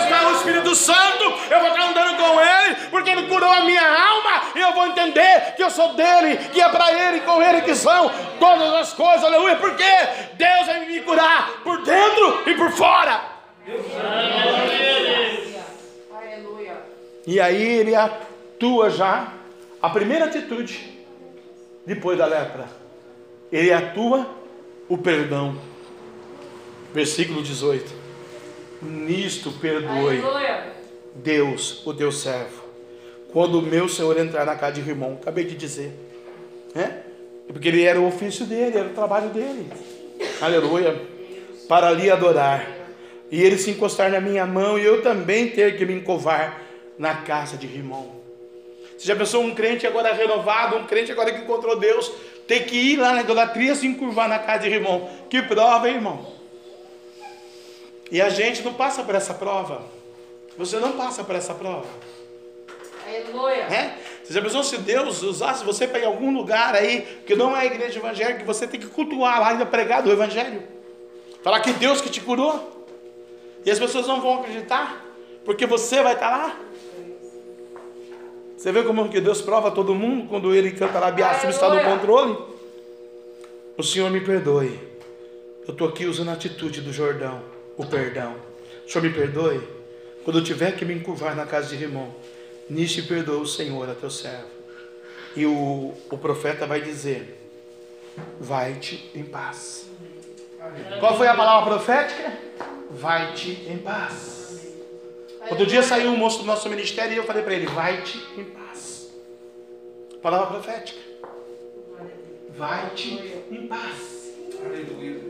Santo, 0.76 1.24
eu 1.50 1.60
vou 1.60 1.70
estar 1.70 1.90
andando 1.90 2.18
com 2.18 2.40
Ele 2.40 2.76
porque 2.92 3.10
Ele 3.10 3.24
curou 3.24 3.52
a 3.52 3.62
minha 3.62 3.82
alma 3.82 4.42
e 4.56 4.60
eu 4.60 4.74
vou 4.74 4.88
entender 4.88 5.54
que 5.56 5.64
eu 5.64 5.70
sou 5.70 5.94
dele, 5.94 6.38
que 6.52 6.62
é 6.62 6.70
para 6.70 7.10
ele, 7.10 7.22
com 7.22 7.42
ele 7.42 7.62
que 7.62 7.76
são 7.76 8.12
todas 8.40 8.74
as 8.74 8.94
coisas, 8.94 9.24
aleluia, 9.24 9.56
porque 9.58 9.84
Deus 10.34 10.66
vai 10.66 10.86
me 10.86 11.02
curar 11.02 11.62
por 11.64 11.84
dentro 11.84 12.50
e 12.50 12.56
por 12.56 12.72
fora. 12.72 13.22
Aleluia. 16.12 16.78
E 17.28 17.40
aí 17.40 17.80
ele 17.80 17.96
atua 17.96 18.90
já, 18.90 19.34
a 19.82 19.90
primeira 19.90 20.26
atitude, 20.26 20.96
depois 21.86 22.18
da 22.18 22.26
lepra, 22.26 22.68
ele 23.52 23.74
atua 23.74 24.28
o 24.88 24.98
perdão. 24.98 25.58
Versículo 26.94 27.42
18. 27.42 28.05
Nisto 28.86 29.52
perdoe 29.52 30.22
Deus, 31.16 31.86
o 31.86 31.94
teu 31.94 32.12
servo 32.12 32.66
quando 33.36 33.60
o 33.60 33.62
meu 33.62 33.90
Senhor 33.90 34.18
entrar 34.18 34.46
na 34.46 34.56
casa 34.56 34.82
de 34.82 34.90
irmão. 34.90 35.20
Acabei 35.22 35.44
de 35.44 35.56
dizer. 35.56 35.92
Né? 36.74 37.02
Porque 37.50 37.68
ele 37.68 37.84
era 37.84 38.00
o 38.00 38.08
ofício 38.08 38.46
dele, 38.46 38.78
era 38.78 38.88
o 38.88 38.94
trabalho 38.94 39.28
dele. 39.28 39.68
Aleluia. 40.40 41.02
Para 41.68 41.90
ali 41.90 42.10
adorar. 42.10 42.66
E 43.30 43.44
ele 43.44 43.58
se 43.58 43.72
encostar 43.72 44.10
na 44.10 44.22
minha 44.22 44.46
mão 44.46 44.80
e 44.80 44.86
eu 44.86 45.02
também 45.02 45.50
ter 45.50 45.76
que 45.76 45.86
me 45.86 45.96
encovar 45.96 46.62
na 46.98 47.14
casa 47.14 47.58
de 47.58 47.68
irmão. 47.68 48.10
Você 48.98 49.06
já 49.06 49.18
pensou 49.18 49.44
um 49.44 49.54
crente 49.54 49.86
agora 49.86 50.14
renovado, 50.14 50.78
um 50.78 50.86
crente 50.86 51.12
agora 51.12 51.34
que 51.34 51.42
encontrou 51.42 51.78
Deus, 51.78 52.10
ter 52.48 52.62
que 52.62 52.78
ir 52.78 52.96
lá 52.96 53.12
na 53.12 53.20
idolatria 53.20 53.76
se 53.76 53.86
encurvar 53.86 54.30
na 54.30 54.40
casa 54.40 54.60
de 54.60 54.74
irmão? 54.74 55.10
Que 55.30 55.42
prova, 55.42 55.90
hein, 55.90 55.96
irmão? 55.96 56.26
E 58.12 58.22
a 58.22 58.30
gente 58.30 58.64
não 58.64 58.74
passa 58.74 59.04
por 59.04 59.16
essa 59.16 59.34
prova. 59.34 59.82
Você 60.58 60.80
não 60.80 60.94
passa 60.94 61.24
por 61.24 61.36
essa 61.36 61.54
prova. 61.54 61.86
Aleluia. 63.08 63.64
É? 63.64 63.98
Você 64.24 64.34
já 64.34 64.42
pensou 64.42 64.64
se 64.64 64.78
Deus 64.78 65.22
usasse 65.22 65.64
você 65.64 65.88
para 65.88 66.00
ir 66.00 66.04
em 66.04 66.06
algum 66.06 66.36
lugar 66.36 66.74
aí, 66.74 67.22
que 67.26 67.36
não 67.36 67.56
é 67.56 67.62
a 67.62 67.66
igreja 67.66 68.00
evangélica, 68.00 68.40
que 68.40 68.46
você 68.46 68.66
tem 68.66 68.80
que 68.80 68.88
cultuar 68.88 69.40
lá, 69.40 69.50
ainda 69.50 69.66
pregar 69.66 70.02
do 70.02 70.12
evangelho? 70.12 70.64
Falar 71.44 71.60
que 71.60 71.72
Deus 71.74 72.02
que 72.02 72.10
te 72.10 72.22
curou? 72.22 72.88
E 73.64 73.70
as 73.70 73.78
pessoas 73.78 74.08
não 74.08 74.22
vão 74.22 74.40
acreditar, 74.40 75.06
porque 75.44 75.66
você 75.66 76.02
vai 76.02 76.14
estar 76.14 76.30
lá? 76.30 76.60
Você 78.58 78.72
vê 78.72 78.82
como 78.82 79.08
que 79.10 79.22
Deus 79.22 79.42
prova 79.42 79.70
todo 79.70 79.94
mundo 79.94 80.28
quando 80.28 80.56
ele 80.56 80.72
canta 80.72 81.00
lá, 81.00 81.12
Biaço 81.12 81.46
está 81.48 81.70
no 81.70 81.84
controle? 81.84 82.36
O 83.78 83.84
Senhor 83.84 84.10
me 84.10 84.22
perdoe. 84.22 84.80
Eu 85.68 85.72
estou 85.72 85.88
aqui 85.88 86.06
usando 86.06 86.30
a 86.30 86.34
atitude 86.34 86.82
do 86.82 86.92
Jordão, 86.92 87.44
o 87.78 87.86
perdão. 87.86 88.36
O 88.86 88.90
Senhor 88.90 89.04
me 89.04 89.14
perdoe. 89.14 89.62
Quando 90.24 90.40
eu 90.40 90.44
tiver 90.44 90.76
que 90.76 90.86
me 90.86 90.94
encurvar 90.94 91.36
na 91.36 91.46
casa 91.46 91.76
de 91.76 91.84
irmão, 91.84 92.14
Nisto 92.70 93.08
perdoa 93.08 93.42
o 93.42 93.48
Senhor 93.48 93.88
a 93.90 93.94
teu 93.94 94.10
servo. 94.10 94.50
E 95.36 95.46
o, 95.46 95.94
o 96.10 96.18
profeta 96.18 96.66
vai 96.66 96.82
dizer: 96.82 97.40
Vai-te 98.40 99.12
em 99.14 99.24
paz. 99.24 99.88
Qual 101.00 101.16
foi 101.18 101.28
a 101.28 101.36
palavra 101.36 101.76
profética? 101.76 102.34
Vai-te 102.90 103.52
em 103.70 103.78
paz. 103.78 104.66
Outro 105.50 105.66
dia 105.66 105.84
saiu 105.84 106.10
um 106.10 106.18
moço 106.18 106.40
do 106.40 106.46
nosso 106.46 106.68
ministério 106.70 107.14
e 107.14 107.18
eu 107.18 107.24
falei 107.24 107.44
para 107.44 107.54
ele: 107.54 107.68
Vai-te 107.68 108.18
em 108.38 108.46
paz. 108.46 109.14
Palavra 110.22 110.48
profética. 110.48 111.00
Vai-te 112.58 113.14
em 113.52 113.68
paz. 113.68 114.34
Aleluia. 114.66 115.22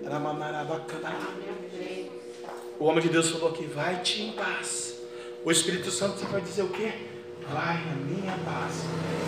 O 2.77 2.85
homem 2.85 3.01
de 3.01 3.09
Deus 3.09 3.29
falou 3.29 3.49
aqui: 3.49 3.65
Vai-te 3.65 4.21
em 4.21 4.31
paz. 4.33 4.95
O 5.43 5.51
Espírito 5.51 5.91
Santo 5.91 6.25
vai 6.25 6.41
dizer 6.41 6.63
o 6.63 6.69
quê? 6.69 6.91
Vai 7.53 7.85
na 7.85 7.95
minha 7.95 8.37
paz. 8.43 8.83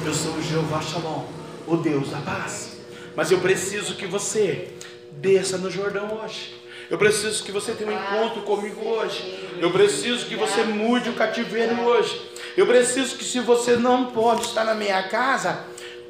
Eu 0.06 0.14
sou 0.14 0.34
o 0.34 0.42
Jeová 0.42 0.82
Shalom, 0.82 1.26
o 1.66 1.78
Deus 1.78 2.10
da 2.10 2.18
paz. 2.20 2.78
Mas 3.16 3.32
eu 3.32 3.40
preciso 3.40 3.96
que 3.96 4.06
você 4.06 4.74
desça 5.14 5.58
no 5.58 5.72
Jordão 5.72 6.20
hoje. 6.22 6.56
Eu 6.90 6.98
preciso 6.98 7.44
que 7.44 7.52
você 7.52 7.74
tenha 7.74 7.92
um 7.92 7.94
encontro 7.94 8.42
comigo 8.44 8.82
hoje. 8.82 9.50
Eu 9.60 9.72
preciso 9.72 10.26
que 10.26 10.36
você 10.36 10.64
mude 10.64 11.10
o 11.10 11.14
cativeiro 11.14 11.82
hoje. 11.82 12.30
Eu 12.56 12.66
preciso 12.66 13.18
que 13.18 13.24
se 13.24 13.40
você 13.40 13.76
não 13.76 14.08
pode 14.08 14.42
estar 14.42 14.64
na 14.64 14.74
minha 14.74 15.04
casa, 15.04 15.64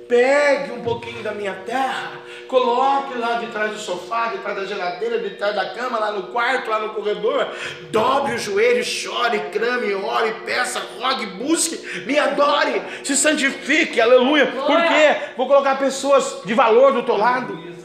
Pegue 0.07 0.71
um 0.71 0.81
pouquinho 0.81 1.21
da 1.21 1.33
minha 1.33 1.53
terra, 1.65 2.13
coloque 2.47 3.17
lá 3.17 3.39
de 3.39 3.47
trás 3.47 3.71
do 3.71 3.77
sofá, 3.77 4.27
de 4.27 4.37
trás 4.37 4.55
da 4.55 4.65
geladeira, 4.65 5.19
de 5.19 5.31
trás 5.31 5.53
da 5.53 5.69
cama, 5.71 5.99
lá 5.99 6.11
no 6.11 6.23
quarto, 6.27 6.69
lá 6.69 6.79
no 6.79 6.89
corredor. 6.93 7.47
Dobre 7.91 8.35
o 8.35 8.37
joelho, 8.37 8.83
chore, 8.83 9.39
crame, 9.51 9.93
ore, 9.93 10.31
peça, 10.45 10.81
rogue, 10.97 11.25
busque, 11.25 12.05
me 12.05 12.17
adore, 12.17 12.81
se 13.03 13.17
santifique, 13.17 13.99
aleluia. 13.99 14.47
Por 14.47 14.81
quê? 14.81 15.33
Vou 15.35 15.47
colocar 15.47 15.75
pessoas 15.75 16.41
de 16.45 16.53
valor 16.53 16.93
do 16.93 17.03
teu 17.03 17.17
lado. 17.17 17.76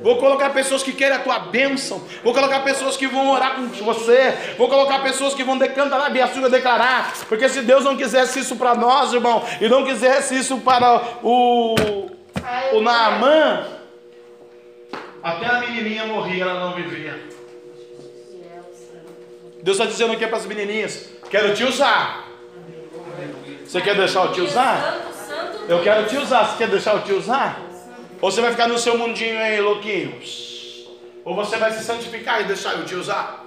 Vou 0.00 0.16
colocar 0.18 0.50
pessoas 0.50 0.82
que 0.82 0.92
querem 0.92 1.16
a 1.16 1.20
tua 1.20 1.38
bênção. 1.38 2.00
Vou 2.22 2.32
colocar 2.32 2.60
pessoas 2.60 2.96
que 2.96 3.06
vão 3.06 3.30
orar 3.30 3.56
com 3.56 3.66
você. 3.84 4.54
Vou 4.56 4.68
colocar 4.68 5.00
pessoas 5.00 5.34
que 5.34 5.42
vão 5.42 5.58
decantar 5.58 6.00
a 6.00 6.08
Biaçuga 6.08 6.48
declarar. 6.48 7.12
Porque 7.28 7.48
se 7.48 7.62
Deus 7.62 7.84
não 7.84 7.96
quisesse 7.96 8.38
isso 8.40 8.56
para 8.56 8.74
nós, 8.74 9.12
irmão, 9.12 9.44
e 9.60 9.68
não 9.68 9.84
quisesse 9.84 10.36
isso 10.36 10.58
para 10.58 11.02
o, 11.22 11.74
o 12.72 12.80
Naamã, 12.80 13.66
até 15.22 15.46
a 15.46 15.60
menininha 15.60 16.06
morria, 16.06 16.44
ela 16.44 16.60
não 16.60 16.74
vivia. 16.74 17.18
Deus 19.60 19.76
está 19.76 19.90
dizendo 19.90 20.12
aqui 20.12 20.26
para 20.26 20.38
as 20.38 20.46
menininhas: 20.46 21.10
Quero 21.28 21.54
te 21.54 21.64
usar. 21.64 22.24
Você 23.66 23.80
quer 23.80 23.96
deixar 23.96 24.24
eu 24.26 24.32
te 24.32 24.40
usar? 24.40 25.00
Eu 25.68 25.82
quero 25.82 26.06
te 26.06 26.16
usar. 26.16 26.46
Você 26.46 26.56
quer 26.56 26.68
deixar 26.68 26.94
eu 26.94 27.02
te 27.02 27.12
usar? 27.12 27.67
Ou 28.20 28.30
você 28.30 28.40
vai 28.40 28.50
ficar 28.50 28.66
no 28.68 28.78
seu 28.78 28.98
mundinho 28.98 29.38
aí, 29.38 29.60
louquinho? 29.60 30.20
Ou 31.24 31.34
você 31.34 31.56
vai 31.56 31.70
se 31.72 31.84
santificar 31.84 32.40
e 32.40 32.44
deixar 32.44 32.72
eu 32.72 32.84
te 32.84 32.94
usar? 32.94 33.44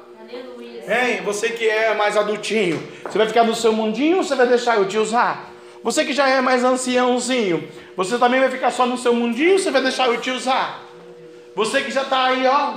Hein? 0.87 1.21
Você 1.23 1.49
que 1.49 1.67
é 1.67 1.93
mais 1.93 2.15
adultinho, 2.15 2.81
você 3.03 3.17
vai 3.17 3.27
ficar 3.27 3.43
no 3.43 3.53
seu 3.55 3.73
mundinho 3.73 4.17
ou 4.17 4.23
você 4.23 4.35
vai 4.35 4.47
deixar 4.47 4.77
eu 4.77 4.87
te 4.87 4.97
usar? 4.97 5.51
Você 5.83 6.05
que 6.05 6.13
já 6.13 6.27
é 6.29 6.41
mais 6.41 6.63
anciãozinho, 6.63 7.67
você 7.97 8.17
também 8.17 8.39
vai 8.39 8.49
ficar 8.49 8.71
só 8.71 8.85
no 8.85 8.97
seu 8.97 9.13
mundinho 9.13 9.53
ou 9.53 9.59
você 9.59 9.71
vai 9.71 9.81
deixar 9.81 10.07
eu 10.07 10.21
te 10.21 10.31
usar? 10.31 10.79
Você 11.55 11.81
que 11.81 11.91
já 11.91 12.03
está 12.03 12.25
aí, 12.25 12.47
ó, 12.47 12.75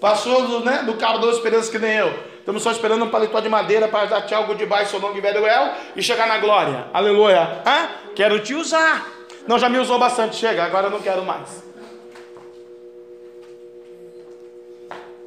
passou 0.00 0.46
do, 0.46 0.60
né, 0.64 0.84
do 0.84 0.94
carro 0.94 1.18
das 1.18 1.36
esperanças 1.36 1.68
que 1.68 1.78
nem 1.78 1.94
eu. 1.94 2.12
Estamos 2.38 2.62
só 2.62 2.70
esperando 2.70 3.04
um 3.04 3.08
paletó 3.08 3.40
de 3.40 3.48
madeira 3.48 3.88
para 3.88 4.06
dar 4.06 4.22
tchau, 4.22 4.46
goodbye, 4.46 4.86
seu 4.86 5.00
nome, 5.00 5.20
Veruel 5.20 5.72
e 5.96 6.02
chegar 6.02 6.26
na 6.26 6.38
glória. 6.38 6.86
Aleluia. 6.92 7.62
Hã? 7.66 7.88
Quero 8.14 8.40
te 8.40 8.54
usar. 8.54 9.21
Não, 9.46 9.58
já 9.58 9.68
me 9.68 9.78
usou 9.78 9.98
bastante, 9.98 10.36
chega, 10.36 10.64
agora 10.64 10.86
eu 10.86 10.90
não 10.90 11.00
quero 11.00 11.24
mais. 11.24 11.62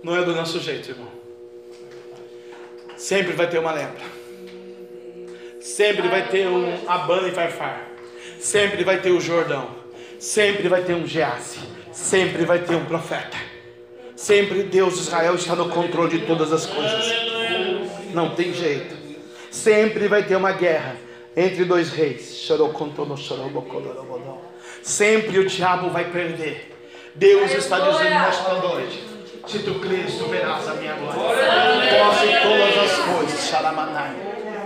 Não 0.02 0.16
é 0.16 0.24
do 0.24 0.34
nosso 0.34 0.60
jeito, 0.60 0.92
irmão. 0.92 1.10
Sempre 2.96 3.34
vai 3.34 3.48
ter 3.50 3.60
uma 3.60 3.72
lepra. 3.72 4.06
Sempre 5.60 6.08
vai 6.08 6.28
ter 6.28 6.48
um 6.48 6.88
Abana 6.88 7.28
e 7.28 7.32
Farfar. 7.32 7.88
Sempre 8.40 8.84
vai 8.84 9.02
ter 9.02 9.12
o 9.12 9.20
Jordão. 9.20 9.70
Sempre 10.20 10.70
vai 10.70 10.84
ter 10.84 10.94
um 10.94 11.06
Geazi. 11.06 11.60
Sempre 11.92 12.46
vai 12.46 12.60
ter 12.60 12.76
um 12.76 12.86
profeta. 12.86 13.36
Sempre 14.16 14.64
Deus 14.64 14.94
de 14.94 15.00
Israel 15.02 15.36
está 15.36 15.56
no 15.56 15.70
controle 15.70 16.20
de 16.20 16.26
todas 16.26 16.54
as 16.54 16.66
coisas. 16.66 17.12
Não 18.14 18.34
tem 18.36 18.54
jeito. 18.54 18.96
Sempre 19.52 20.08
vai 20.08 20.24
ter 20.24 20.36
uma 20.36 20.52
guerra 20.52 20.96
entre 21.36 21.66
dois 21.66 21.90
reis. 21.90 22.48
Sempre 24.82 25.40
o 25.40 25.46
diabo 25.46 25.90
vai 25.90 26.06
perder. 26.06 26.72
Deus 27.16 27.52
está 27.52 27.80
dizendo 27.80 28.10
nesta 28.10 28.54
noite: 28.56 29.04
se 29.48 29.60
tu 29.60 29.76
crês, 29.80 30.18
tu 30.18 30.26
verás 30.26 30.68
a 30.68 30.74
minha 30.76 30.94
glória. 30.94 31.22
Posse 31.24 32.28
todas 32.44 32.92
as 32.92 33.00
coisas. 33.00 33.50
Xalamanai. 33.50 34.16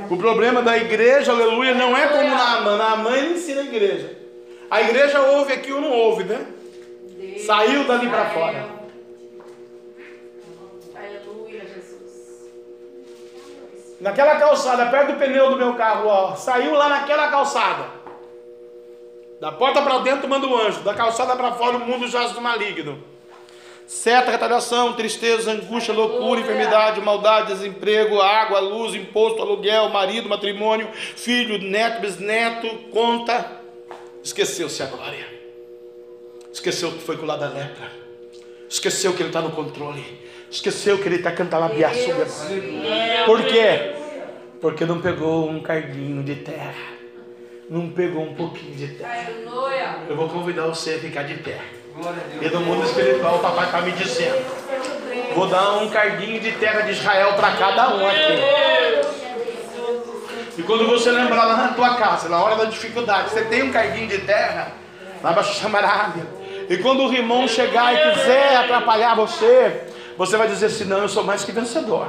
O 0.09 0.17
problema 0.17 0.61
da 0.61 0.75
igreja, 0.75 1.31
aleluia, 1.31 1.75
não 1.75 1.95
é 1.95 2.07
como 2.07 2.29
Naaman. 2.29 2.77
Naaman 2.77 3.15
ele 3.15 3.33
ensina 3.35 3.61
a 3.61 3.65
igreja. 3.65 4.17
A 4.69 4.81
igreja 4.81 5.21
ouve 5.21 5.53
aqui 5.53 5.71
ou 5.71 5.81
não 5.81 5.91
ouve, 5.91 6.23
né? 6.23 6.45
Saiu 7.45 7.85
dali 7.85 8.07
para 8.07 8.29
fora. 8.31 8.78
Naquela 13.99 14.37
calçada, 14.37 14.85
perto 14.85 15.13
do 15.13 15.19
pneu 15.19 15.49
do 15.49 15.57
meu 15.57 15.75
carro, 15.75 16.07
ó. 16.07 16.35
Saiu 16.35 16.73
lá 16.73 16.87
naquela 16.87 17.27
calçada. 17.29 17.85
Da 19.39 19.51
porta 19.51 19.81
para 19.81 19.99
dentro 19.99 20.27
manda 20.27 20.47
o 20.47 20.57
anjo. 20.57 20.81
Da 20.81 20.93
calçada 20.93 21.35
para 21.35 21.53
fora 21.53 21.77
o 21.77 21.79
mundo 21.79 22.07
jaz 22.07 22.31
do 22.31 22.41
maligno. 22.41 23.03
Seta, 23.87 24.31
retaliação, 24.31 24.93
tristeza, 24.93 25.51
angústia, 25.51 25.93
loucura, 25.93 26.41
enfermidade, 26.41 27.01
maldade, 27.01 27.53
desemprego, 27.53 28.21
água, 28.21 28.59
luz, 28.59 28.93
imposto, 28.93 29.41
aluguel, 29.41 29.89
marido, 29.89 30.29
matrimônio, 30.29 30.87
filho, 30.93 31.57
neto, 31.57 31.99
bisneto, 31.99 32.67
conta. 32.91 33.59
Esqueceu-se 34.23 34.83
a 34.83 34.85
glória. 34.85 35.27
Esqueceu 36.53 36.91
que 36.91 36.99
foi 36.99 37.17
com 37.17 37.23
o 37.23 37.25
lado 37.25 37.39
da 37.39 37.47
lepra. 37.47 37.91
Esqueceu 38.69 39.13
que 39.13 39.23
ele 39.23 39.29
está 39.29 39.41
no 39.41 39.51
controle. 39.51 40.28
Esqueceu 40.51 40.97
que 40.97 41.07
ele 41.07 41.17
está 41.17 41.31
cantando 41.31 41.65
a 41.65 41.69
biaçuga. 41.69 42.25
Por 43.25 43.43
quê? 43.43 43.93
Porque 44.59 44.85
não 44.85 44.99
pegou 44.99 45.49
um 45.49 45.61
cardinho 45.61 46.23
de 46.23 46.35
terra. 46.35 46.73
Não 47.69 47.89
pegou 47.89 48.23
um 48.23 48.33
pouquinho 48.33 48.75
de 48.75 48.87
terra. 48.87 49.27
Eu 50.09 50.15
vou 50.15 50.27
convidar 50.27 50.65
você 50.65 50.95
a 50.95 50.99
ficar 50.99 51.23
de 51.23 51.35
pé. 51.35 51.59
E 52.41 52.49
do 52.49 52.59
mundo 52.61 52.83
espiritual, 52.85 53.35
o 53.35 53.39
papai 53.39 53.65
está 53.65 53.81
me 53.81 53.91
dizendo. 53.91 54.43
Vou 55.35 55.47
dar 55.47 55.77
um 55.77 55.89
cardinho 55.89 56.39
de 56.39 56.51
terra 56.53 56.81
de 56.81 56.91
Israel 56.91 57.33
para 57.33 57.51
cada 57.51 57.95
um 57.95 58.07
aqui. 58.07 59.09
E 60.57 60.63
quando 60.63 60.87
você 60.87 61.11
lembrar 61.11 61.45
lá 61.45 61.57
na 61.57 61.67
tua 61.69 61.95
casa, 61.95 62.27
na 62.27 62.41
hora 62.43 62.55
da 62.55 62.65
dificuldade, 62.65 63.29
você 63.29 63.43
tem 63.43 63.63
um 63.63 63.71
cardinho 63.71 64.07
de 64.07 64.17
terra, 64.19 64.73
lá 65.23 65.31
para 65.31 65.43
chamarada. 65.43 66.19
E 66.69 66.77
quando 66.77 67.05
o 67.05 67.13
irmão 67.13 67.47
chegar 67.47 67.93
e 67.93 68.13
quiser 68.13 68.57
atrapalhar 68.57 69.15
você, 69.15 69.83
você 70.19 70.35
vai 70.35 70.49
dizer 70.49 70.65
assim: 70.65 70.83
não, 70.83 70.97
eu 70.97 71.07
sou 71.07 71.23
mais 71.23 71.45
que 71.45 71.51
vencedor. 71.53 72.07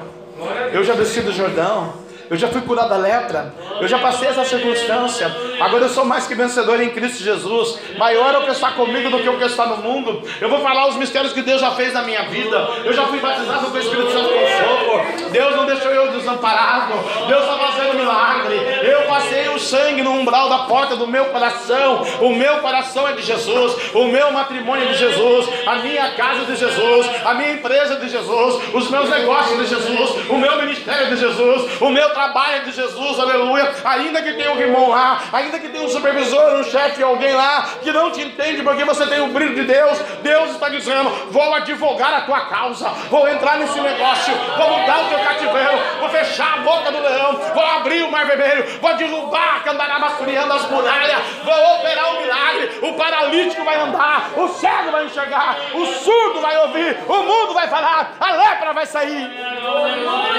Eu 0.73 0.83
já 0.83 0.95
desci 0.95 1.21
do 1.21 1.33
Jordão. 1.33 1.95
Eu 2.31 2.37
já 2.37 2.47
fui 2.47 2.61
curado 2.61 2.91
da 2.91 2.97
lepra. 2.97 3.53
Eu 3.81 3.89
já 3.89 3.99
passei 3.99 4.29
essa 4.29 4.45
circunstância. 4.45 5.27
Agora 5.61 5.87
eu 5.87 5.89
sou 5.89 6.05
mais 6.05 6.29
que 6.29 6.35
vencedor 6.37 6.81
em 6.81 6.91
Cristo 6.91 7.25
Jesus. 7.25 7.81
Maior 7.99 8.33
é 8.33 8.39
o 8.39 8.45
que 8.45 8.53
está 8.53 8.71
comigo 8.71 9.11
do 9.11 9.19
que 9.19 9.29
o 9.29 9.37
que 9.37 9.45
está 9.47 9.67
no 9.67 9.79
mundo. 9.79 10.23
Eu 10.41 10.49
vou 10.49 10.61
falar 10.61 10.87
os 10.87 10.95
mistérios 10.95 11.33
que 11.33 11.43
Deus 11.43 11.61
já 11.61 11.73
fez 11.73 11.93
na 11.93 12.03
minha 12.03 12.23
vida. 12.29 12.57
Eu 12.85 12.93
já 12.93 13.03
fui 13.09 13.19
batizado 13.19 13.67
com 13.67 13.77
o 13.77 13.81
Espírito 13.81 14.13
Santo 14.13 14.29
com 14.29 14.47
fogo. 14.47 15.31
Deus 15.33 15.57
não 15.57 15.67
deixou 15.67 15.91
eu 15.91 16.13
desamparado. 16.13 16.93
Deus 17.27 17.43
está 17.43 17.57
fazendo 17.57 17.95
milagre. 17.95 18.55
Eu 18.85 19.09
passei 19.09 19.49
o 19.49 19.59
sangue 19.59 20.01
no 20.01 20.13
umbral 20.13 20.49
da 20.49 20.59
porta 20.61 20.95
do 20.95 21.09
meu 21.09 21.25
coração. 21.27 22.07
O 22.21 22.31
meu 22.31 22.59
coração 22.59 23.09
é 23.09 23.13
de 23.15 23.23
Jesus. 23.23 23.93
O 23.93 24.05
meu 24.05 24.31
matrimônio 24.31 24.85
é 24.85 24.93
de 24.93 24.99
Jesus. 24.99 25.49
A 25.67 25.75
minha 25.77 26.13
casa 26.13 26.43
é 26.43 26.45
de 26.45 26.55
Jesus. 26.55 27.11
A 27.25 27.35
minha 27.35 27.55
empresa 27.55 27.95
é 27.95 27.97
de 27.97 28.09
Jesus. 28.09 28.63
Os 28.73 28.89
meus 28.89 29.11
negócios 29.11 29.59
é 29.59 29.63
de 29.65 29.69
Jesus. 29.69 30.29
O 30.29 30.39
meu 30.39 30.57
ministério 30.59 31.07
é 31.07 31.11
de 31.11 31.17
Jesus. 31.17 31.81
O 31.81 31.91
meu 31.91 32.09
trabalho 32.11 32.20
é 32.51 32.59
de 32.61 32.73
Jesus. 32.73 33.19
Aleluia. 33.19 33.73
Ainda 33.85 34.23
que 34.23 34.33
tenha 34.35 34.53
um 34.53 34.61
irmão 34.61 34.89
lá. 34.89 35.23
Ainda 35.33 35.59
que 35.59 35.69
tenha 35.69 35.85
um 35.85 35.89
supervisor, 35.89 36.57
um 36.57 36.65
chefe, 36.65 37.03
alguém 37.03 37.35
lá 37.35 37.69
que 37.83 37.93
não 37.93 38.11
te 38.11 38.23
entende 38.23 38.63
porque 38.63 38.85
você 38.85 39.07
tem 39.07 39.21
o 39.21 39.29
brilho 39.29 39.55
de 39.55 39.65
Deus. 39.65 39.99
Deus 40.23 40.51
está 40.51 40.69
dizendo: 40.69 41.11
vou 41.31 41.55
advogar 41.55 42.15
a 42.15 42.21
tua 42.23 42.41
causa. 42.47 42.89
Vou 43.11 43.29
entrar 43.29 43.59
nesse 43.59 43.81
negócio. 43.81 44.35
Vou 44.57 44.79
mudar 44.79 45.01
o 45.01 45.09
teu 45.09 45.19
cativeiro. 45.19 45.79
Vou 46.01 46.09
fechar 46.11 46.55
a 46.55 46.57
boca 46.59 46.93
do 46.93 47.01
leão. 47.01 47.41
Vou 47.55 47.65
abrir 47.65 48.03
o 48.03 48.11
mar 48.11 48.27
vermelho. 48.27 48.81
Vou 48.81 48.95
derrubar 48.95 49.57
a 49.57 49.61
candarabasturiando 49.61 50.53
as 50.53 50.71
muralhas. 50.71 51.19
Vou 51.45 51.77
operar 51.77 52.15
o 52.15 52.21
milagre. 52.21 52.79
O 52.83 52.93
paralítico 52.95 53.65
vai 53.65 53.81
andar. 53.81 54.31
O 54.37 54.49
cego 54.49 54.91
vai 54.91 55.07
enxergar. 55.07 55.57
O 55.75 55.87
surdo 55.87 56.41
vai 56.41 56.57
ouvir. 56.59 56.99
O 57.09 57.23
mundo 57.23 57.55
vai 57.55 57.69
falar. 57.69 58.15
A 58.21 58.33
lepra 58.33 58.73
vai 58.73 58.87
sair. 58.87 59.31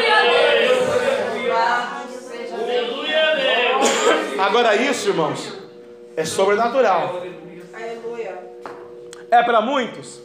Seja 0.02 0.24
bem. 0.24 1.31
Agora, 4.40 4.76
isso, 4.76 5.10
irmãos, 5.10 5.58
é 6.16 6.26
sobrenatural. 6.26 7.22
É 9.30 9.44
para 9.44 9.62
muitos? 9.62 10.22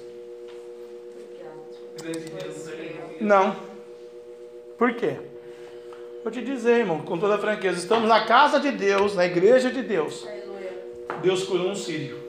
Não. 3.21 3.57
Por 4.79 4.95
quê? 4.95 5.17
Vou 6.23 6.33
te 6.33 6.43
dizer, 6.43 6.81
irmão, 6.81 7.01
com 7.01 7.19
toda 7.19 7.39
franqueza, 7.39 7.79
estamos 7.79 8.09
na 8.09 8.27
casa 8.27 8.59
de 8.59 8.73
Deus, 8.73 9.15
na 9.15 9.25
igreja 9.25 9.71
de 9.71 9.83
Deus. 9.83 10.27
Deus 11.23 11.45
curou 11.45 11.69
um 11.69 11.75
sírio. 11.77 12.26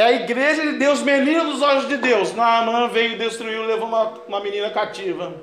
É 0.00 0.02
a 0.02 0.12
igreja 0.12 0.62
de 0.62 0.78
Deus, 0.78 1.02
menina 1.02 1.44
dos 1.44 1.60
olhos 1.60 1.86
de 1.86 1.98
Deus. 1.98 2.34
Naamã 2.34 2.88
veio, 2.88 3.18
destruiu, 3.18 3.66
levou 3.66 3.86
uma, 3.86 4.04
uma 4.26 4.40
menina 4.40 4.70
cativa. 4.70 5.34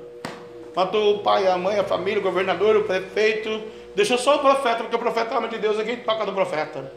Matou 0.74 1.14
o 1.14 1.18
pai, 1.20 1.46
a 1.46 1.56
mãe, 1.56 1.78
a 1.78 1.84
família, 1.84 2.18
o 2.18 2.24
governador, 2.24 2.74
o 2.74 2.82
prefeito. 2.82 3.62
Deixou 3.94 4.18
só 4.18 4.34
o 4.34 4.38
profeta, 4.40 4.78
porque 4.78 4.96
o 4.96 4.98
profeta 4.98 5.32
é 5.32 5.38
homem 5.38 5.48
de 5.48 5.58
Deus, 5.58 5.78
ninguém 5.78 5.98
toca 5.98 6.26
do 6.26 6.32
profeta. 6.32 6.92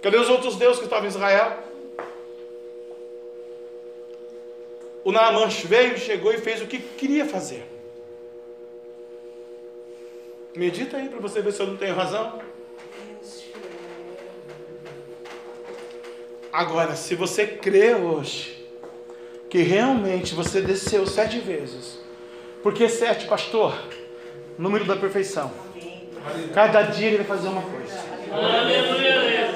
Cadê 0.00 0.16
os 0.16 0.30
outros 0.30 0.56
deuses 0.56 0.78
que 0.78 0.86
estavam 0.86 1.04
em 1.04 1.08
Israel? 1.08 1.58
O 5.04 5.12
Naamã 5.12 5.46
veio, 5.46 5.98
chegou 5.98 6.32
e 6.32 6.38
fez 6.38 6.62
o 6.62 6.66
que 6.66 6.78
queria 6.78 7.26
fazer. 7.26 7.66
Medita 10.56 10.96
aí 10.96 11.10
para 11.10 11.20
você 11.20 11.42
ver 11.42 11.52
se 11.52 11.60
eu 11.60 11.66
não 11.66 11.76
tenho 11.76 11.94
razão. 11.94 12.47
Agora, 16.58 16.96
se 16.96 17.14
você 17.14 17.46
crê 17.46 17.94
hoje 17.94 18.66
que 19.48 19.58
realmente 19.58 20.34
você 20.34 20.60
desceu 20.60 21.06
sete 21.06 21.38
vezes, 21.38 22.00
porque 22.64 22.88
sete, 22.88 23.26
pastor? 23.26 23.80
Número 24.58 24.84
da 24.84 24.96
perfeição. 24.96 25.52
Cada 26.52 26.82
dia 26.82 27.06
ele 27.06 27.18
vai 27.18 27.26
fazer 27.26 27.46
uma 27.46 27.62
coisa. 27.62 28.00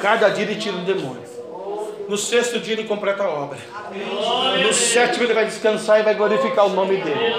Cada 0.00 0.28
dia 0.28 0.44
ele 0.44 0.54
tira 0.54 0.76
um 0.76 0.84
demônio. 0.84 1.24
No 2.08 2.16
sexto 2.16 2.60
dia 2.60 2.74
ele 2.74 2.84
completa 2.84 3.24
a 3.24 3.28
obra. 3.28 3.58
No 4.64 4.72
sétimo 4.72 5.24
ele 5.24 5.34
vai 5.34 5.46
descansar 5.46 5.98
e 5.98 6.04
vai 6.04 6.14
glorificar 6.14 6.66
o 6.66 6.68
nome 6.68 6.98
dele. 6.98 7.34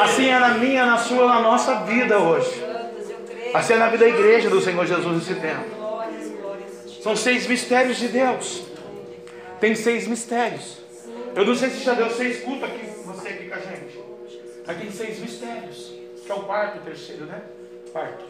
Assim 0.00 0.30
é 0.30 0.38
na 0.38 0.54
minha, 0.54 0.86
na 0.86 0.96
sua, 0.96 1.26
na 1.26 1.42
nossa 1.42 1.80
vida 1.80 2.18
hoje. 2.18 2.64
Assim 3.52 3.74
é 3.74 3.76
na 3.76 3.90
vida 3.90 4.06
da 4.06 4.10
igreja 4.10 4.48
do 4.48 4.58
Senhor 4.58 4.86
Jesus 4.86 5.16
nesse 5.16 5.38
tempo. 5.38 5.66
São 7.02 7.14
seis 7.14 7.46
mistérios 7.46 7.98
de 7.98 8.08
Deus. 8.08 8.74
Tem 9.60 9.74
seis 9.74 10.06
mistérios. 10.06 10.78
Eu 11.34 11.44
não 11.44 11.54
sei 11.54 11.70
se 11.70 11.84
já 11.84 11.94
deu, 11.94 12.08
você 12.08 12.28
escuta 12.28 12.66
aqui, 12.66 12.86
você 13.04 13.28
aqui 13.28 13.48
com 13.48 13.54
a 13.54 13.58
gente. 13.58 14.00
Aqui 14.66 14.80
tem 14.80 14.90
seis 14.90 15.18
mistérios. 15.18 15.94
Que 16.24 16.32
é 16.32 16.34
o 16.34 16.40
quarto, 16.40 16.78
o 16.78 16.80
terceiro, 16.80 17.26
né? 17.26 17.42
Quarto. 17.92 18.24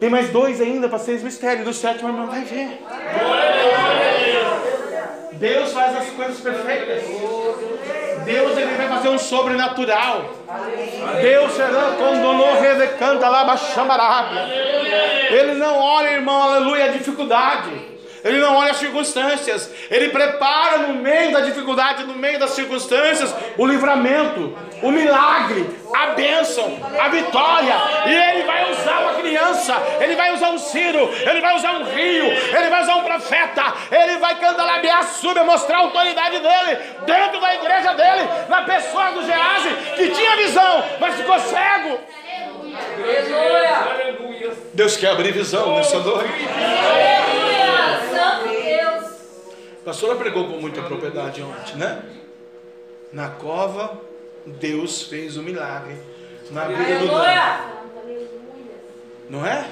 Tem 0.00 0.10
mais 0.10 0.30
dois 0.30 0.60
ainda 0.60 0.88
para 0.88 0.98
seis 0.98 1.22
mistérios. 1.22 1.64
Do 1.64 1.72
sétimo 1.72 2.08
irmão 2.08 2.26
vai 2.26 2.42
ver. 2.44 2.80
Deus 5.32 5.72
faz 5.72 5.96
as 5.96 6.10
coisas 6.10 6.40
perfeitas. 6.40 7.02
Deus 8.24 8.58
ele 8.58 8.74
vai 8.74 8.88
fazer 8.88 9.08
um 9.08 9.18
sobrenatural. 9.18 10.34
Deus 11.22 11.52
será 11.52 11.94
condonou 11.96 12.60
redecanta 12.60 13.28
lá 13.28 13.44
baixamarabe. 13.44 14.36
Ele 15.30 15.54
não 15.54 15.78
olha, 15.78 16.08
irmão, 16.08 16.42
aleluia, 16.42 16.86
a 16.86 16.88
dificuldade. 16.88 17.95
Ele 18.26 18.40
não 18.40 18.56
olha 18.56 18.72
as 18.72 18.78
circunstâncias. 18.78 19.70
Ele 19.90 20.08
prepara 20.08 20.78
no 20.78 20.94
meio 20.94 21.32
da 21.32 21.40
dificuldade, 21.40 22.04
no 22.04 22.14
meio 22.14 22.38
das 22.38 22.50
circunstâncias, 22.50 23.34
o 23.56 23.64
livramento, 23.64 24.56
o 24.82 24.90
milagre, 24.90 25.70
a 25.94 26.08
bênção, 26.08 26.78
a 27.00 27.08
vitória. 27.08 27.74
E 28.06 28.12
ele 28.12 28.42
vai 28.42 28.70
usar 28.72 28.98
uma 29.00 29.14
criança, 29.14 29.74
ele 30.00 30.16
vai 30.16 30.34
usar 30.34 30.50
um 30.50 30.58
Ciro, 30.58 31.08
ele 31.28 31.40
vai 31.40 31.56
usar 31.56 31.72
um 31.72 31.84
rio, 31.84 32.26
ele 32.26 32.68
vai 32.68 32.82
usar 32.82 32.96
um 32.96 33.04
profeta, 33.04 33.62
ele 33.90 34.18
vai 34.18 34.34
candalabear, 34.36 35.04
subir, 35.04 35.44
mostrar 35.44 35.76
a 35.76 35.80
autoridade 35.80 36.38
dele 36.40 36.78
dentro 37.06 37.40
da 37.40 37.54
igreja 37.54 37.94
dele, 37.94 38.28
na 38.48 38.62
pessoa 38.62 39.12
do 39.12 39.22
Gease, 39.22 39.68
que 39.96 40.08
tinha 40.10 40.36
visão, 40.36 40.84
mas 40.98 41.14
ficou 41.14 41.38
cego. 41.38 42.00
Aleluia. 42.80 44.52
Deus 44.74 44.96
quer 44.96 45.08
abrir 45.10 45.32
visão 45.32 45.74
nessa 45.76 45.98
noite. 46.00 46.28
Aleluia! 46.48 48.00
Santo 48.10 48.48
Deus! 48.48 49.04
A 49.82 49.84
pastora 49.84 50.16
pregou 50.16 50.44
com 50.48 50.58
muita 50.58 50.82
propriedade 50.82 51.42
ontem, 51.42 51.76
né? 51.76 52.02
Na 53.12 53.28
cova, 53.28 54.00
Deus 54.44 55.02
fez 55.02 55.36
o 55.36 55.42
milagre 55.42 55.96
na 56.50 56.64
vida 56.64 56.98
do 56.98 57.06
Dani. 57.06 57.40
Não 59.30 59.46
é? 59.46 59.66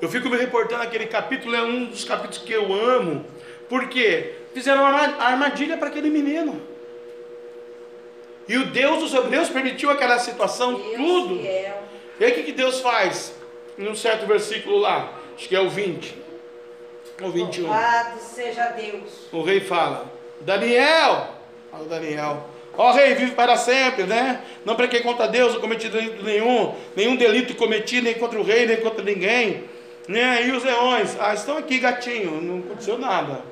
Eu 0.00 0.08
fico 0.08 0.28
me 0.28 0.36
reportando 0.36 0.82
aquele 0.82 1.06
capítulo, 1.06 1.54
é 1.56 1.62
um 1.62 1.86
dos 1.86 2.04
capítulos 2.04 2.38
que 2.38 2.52
eu 2.52 2.72
amo, 2.72 3.24
porque 3.68 4.34
fizeram 4.54 4.82
uma 4.82 4.90
arma- 4.90 5.22
armadilha 5.24 5.76
para 5.76 5.88
aquele 5.88 6.10
menino. 6.10 6.60
E 8.48 8.56
o 8.56 8.66
Deus 8.66 9.00
dos 9.00 9.12
Hebreus 9.14 9.48
permitiu 9.48 9.90
aquela 9.90 10.18
situação, 10.18 10.78
tudo. 10.78 11.40
Fiel. 11.40 11.82
E 12.18 12.24
aí 12.24 12.32
o 12.32 12.34
que, 12.34 12.42
que 12.44 12.52
Deus 12.52 12.80
faz? 12.80 13.34
Em 13.78 13.86
um 13.88 13.94
certo 13.94 14.26
versículo 14.26 14.78
lá, 14.78 15.12
acho 15.36 15.48
que 15.48 15.54
é 15.54 15.60
o 15.60 15.68
20, 15.68 16.16
ou 17.22 17.30
21. 17.30 17.64
Louvado 17.64 18.20
seja 18.20 18.68
Deus. 18.68 19.28
O 19.30 19.42
rei 19.42 19.60
fala: 19.60 20.10
Daniel, 20.40 21.34
fala 21.70 21.84
o 21.84 21.88
Daniel, 21.88 22.46
ó 22.76 22.92
rei, 22.92 23.14
vive 23.14 23.32
para 23.32 23.56
sempre, 23.56 24.04
né? 24.04 24.40
Não 24.64 24.74
prequei 24.74 25.00
contra 25.00 25.28
Deus, 25.28 25.54
não 25.54 25.60
cometi 25.60 25.88
delito 25.90 26.22
nenhum, 26.22 26.74
nenhum 26.94 27.16
delito 27.16 27.54
cometi, 27.54 28.00
nem 28.00 28.14
contra 28.14 28.38
o 28.38 28.42
rei, 28.42 28.64
nem 28.64 28.78
contra 28.78 29.04
ninguém, 29.04 29.64
né? 30.08 30.46
E 30.46 30.52
os 30.52 30.64
leões, 30.64 31.16
ah, 31.20 31.34
estão 31.34 31.58
aqui, 31.58 31.78
gatinho, 31.78 32.40
não 32.40 32.60
aconteceu 32.60 32.96
nada, 32.96 33.42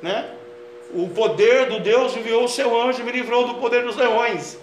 né? 0.00 0.30
O 0.94 1.08
poder 1.08 1.66
do 1.66 1.80
Deus 1.80 2.16
enviou 2.16 2.44
o 2.44 2.48
seu 2.48 2.80
anjo 2.80 3.00
e 3.00 3.04
me 3.04 3.10
livrou 3.10 3.48
do 3.48 3.54
poder 3.54 3.82
dos 3.82 3.96
leões. 3.96 4.56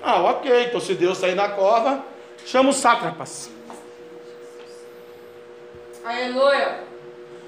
Ah, 0.00 0.22
ok, 0.22 0.66
então 0.66 0.80
se 0.80 0.94
Deus 0.94 1.18
sair 1.18 1.34
na 1.34 1.48
cova, 1.48 2.04
chama 2.46 2.70
os 2.70 2.76
sátrapas. 2.76 3.50
Aleluia. 6.04 6.84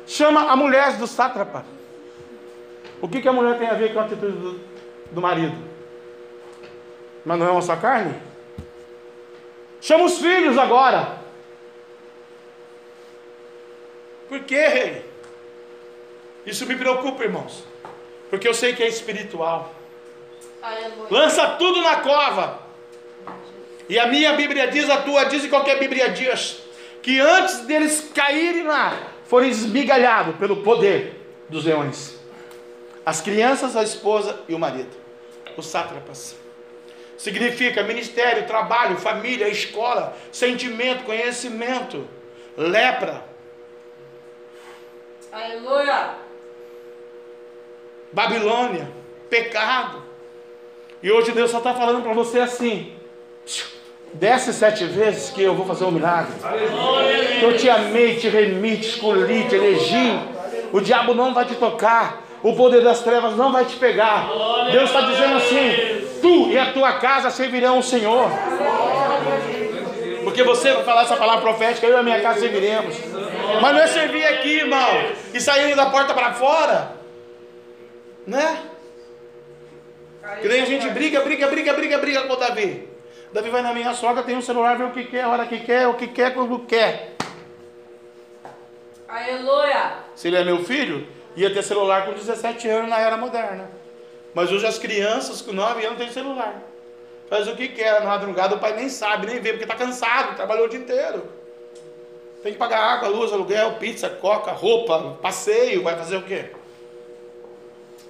Chama 0.06 0.50
a 0.50 0.56
mulher 0.56 0.96
do 0.96 1.06
sátrapa. 1.06 1.64
O 3.00 3.08
que, 3.08 3.20
que 3.20 3.28
a 3.28 3.32
mulher 3.32 3.58
tem 3.58 3.68
a 3.68 3.74
ver 3.74 3.92
com 3.92 4.00
a 4.00 4.04
atitude 4.04 4.36
do, 4.36 4.60
do 5.10 5.20
marido? 5.20 5.56
Mas 7.24 7.38
não 7.38 7.46
é 7.46 7.50
uma 7.50 7.62
só 7.62 7.76
carne? 7.76 8.14
Chama 9.80 10.04
os 10.04 10.18
filhos 10.18 10.56
agora. 10.56 11.18
Por 14.28 14.40
quê, 14.44 14.66
rei? 14.66 15.12
Isso 16.46 16.66
me 16.66 16.76
preocupa, 16.76 17.24
irmãos. 17.24 17.64
Porque 18.30 18.46
eu 18.46 18.54
sei 18.54 18.74
que 18.74 18.82
é 18.82 18.88
espiritual. 18.88 19.72
Aleluia. 20.62 21.08
Lança 21.10 21.48
tudo 21.58 21.82
na 21.82 21.96
cova. 21.96 22.61
E 23.88 23.98
a 23.98 24.06
minha 24.06 24.32
Bíblia 24.34 24.68
diz, 24.68 24.88
a 24.88 25.02
tua 25.02 25.24
diz 25.24 25.44
e 25.44 25.48
qualquer 25.48 25.78
Bíblia 25.78 26.10
diz, 26.10 26.62
que 27.02 27.18
antes 27.20 27.60
deles 27.60 28.10
caírem 28.14 28.64
lá, 28.64 28.96
foram 29.24 29.46
esmigalhados 29.46 30.36
pelo 30.36 30.58
poder 30.58 31.20
dos 31.48 31.64
leões. 31.64 32.18
As 33.04 33.20
crianças, 33.20 33.76
a 33.76 33.82
esposa 33.82 34.40
e 34.48 34.54
o 34.54 34.58
marido. 34.58 34.90
Os 35.56 35.66
sátrapas. 35.66 36.36
Significa 37.18 37.82
ministério, 37.82 38.46
trabalho, 38.46 38.96
família, 38.96 39.48
escola, 39.48 40.16
sentimento, 40.30 41.04
conhecimento, 41.04 42.08
lepra, 42.56 43.24
Aleluia. 45.32 46.10
Babilônia, 48.12 48.92
pecado. 49.30 50.02
E 51.02 51.10
hoje 51.10 51.32
Deus 51.32 51.50
só 51.50 51.56
está 51.56 51.72
falando 51.72 52.02
para 52.02 52.12
você 52.12 52.40
assim: 52.40 52.94
desce 54.14 54.52
sete 54.52 54.84
vezes 54.84 55.30
que 55.30 55.42
eu 55.42 55.54
vou 55.54 55.66
fazer 55.66 55.84
um 55.84 55.90
milagre. 55.90 56.32
Que 57.38 57.44
eu 57.44 57.56
te 57.56 57.68
amei, 57.68 58.16
te 58.16 58.28
remi, 58.28 58.76
te 58.76 58.88
escolhi, 58.88 59.48
te 59.48 59.54
elegi. 59.54 60.18
O 60.72 60.80
diabo 60.80 61.14
não 61.14 61.32
vai 61.34 61.44
te 61.44 61.54
tocar. 61.54 62.22
O 62.42 62.54
poder 62.56 62.82
das 62.82 63.00
trevas 63.00 63.36
não 63.36 63.52
vai 63.52 63.64
te 63.64 63.76
pegar. 63.76 64.28
Deus 64.72 64.84
está 64.84 65.02
dizendo 65.02 65.36
assim: 65.36 66.08
tu 66.20 66.50
e 66.50 66.58
a 66.58 66.72
tua 66.72 66.94
casa 66.94 67.30
servirão 67.30 67.78
o 67.78 67.82
Senhor. 67.82 68.28
Porque 70.24 70.42
você 70.42 70.72
vai 70.72 70.84
falar 70.84 71.02
essa 71.02 71.16
palavra 71.16 71.40
profética, 71.40 71.86
eu 71.86 71.96
e 71.96 72.00
a 72.00 72.02
minha 72.02 72.20
casa 72.20 72.40
serviremos. 72.40 72.96
Mas 73.60 73.74
não 73.74 73.80
é 73.80 73.86
servir 73.86 74.24
aqui, 74.24 74.58
irmão, 74.58 74.88
e 75.32 75.40
sair 75.40 75.74
da 75.76 75.86
porta 75.86 76.14
para 76.14 76.32
fora. 76.32 76.96
Né? 78.26 78.58
Que 80.40 80.48
nem 80.48 80.62
a 80.62 80.66
gente 80.66 80.88
briga, 80.90 81.20
briga, 81.20 81.48
briga, 81.48 81.72
briga, 81.74 81.98
briga 81.98 82.22
com 82.22 82.32
o 82.32 82.36
Davi. 82.36 82.91
Davi 83.32 83.48
vai 83.48 83.62
na 83.62 83.72
minha 83.72 83.94
sogra, 83.94 84.22
tem 84.22 84.36
um 84.36 84.42
celular, 84.42 84.76
vê 84.76 84.84
o 84.84 84.90
que 84.90 85.04
quer, 85.04 85.22
a 85.22 85.28
hora 85.28 85.46
que 85.46 85.60
quer, 85.60 85.88
o 85.88 85.94
que 85.94 86.06
quer, 86.06 86.34
quando 86.34 86.58
quer. 86.60 87.16
Aleluia. 89.08 89.94
Se 90.14 90.28
ele 90.28 90.36
é 90.36 90.44
meu 90.44 90.62
filho, 90.64 91.06
ia 91.34 91.52
ter 91.52 91.62
celular 91.62 92.04
com 92.04 92.12
17 92.12 92.68
anos 92.68 92.90
na 92.90 92.98
era 92.98 93.16
moderna. 93.16 93.70
Mas 94.34 94.52
hoje 94.52 94.66
as 94.66 94.78
crianças 94.78 95.40
com 95.40 95.52
9 95.52 95.84
anos 95.84 95.98
têm 95.98 96.10
celular. 96.10 96.62
Faz 97.28 97.48
o 97.48 97.56
que 97.56 97.68
quer, 97.68 98.00
na 98.00 98.10
madrugada 98.10 98.56
o 98.56 98.58
pai 98.58 98.76
nem 98.76 98.90
sabe, 98.90 99.26
nem 99.26 99.40
vê, 99.40 99.50
porque 99.50 99.64
está 99.64 99.74
cansado, 99.74 100.36
trabalhou 100.36 100.66
o 100.66 100.68
dia 100.68 100.78
inteiro. 100.78 101.26
Tem 102.42 102.52
que 102.52 102.58
pagar 102.58 102.80
água, 102.80 103.08
luz, 103.08 103.32
aluguel, 103.32 103.74
pizza, 103.74 104.10
coca, 104.10 104.50
roupa, 104.52 105.16
passeio, 105.22 105.82
vai 105.82 105.96
fazer 105.96 106.16
o 106.16 106.22
quê? 106.22 106.50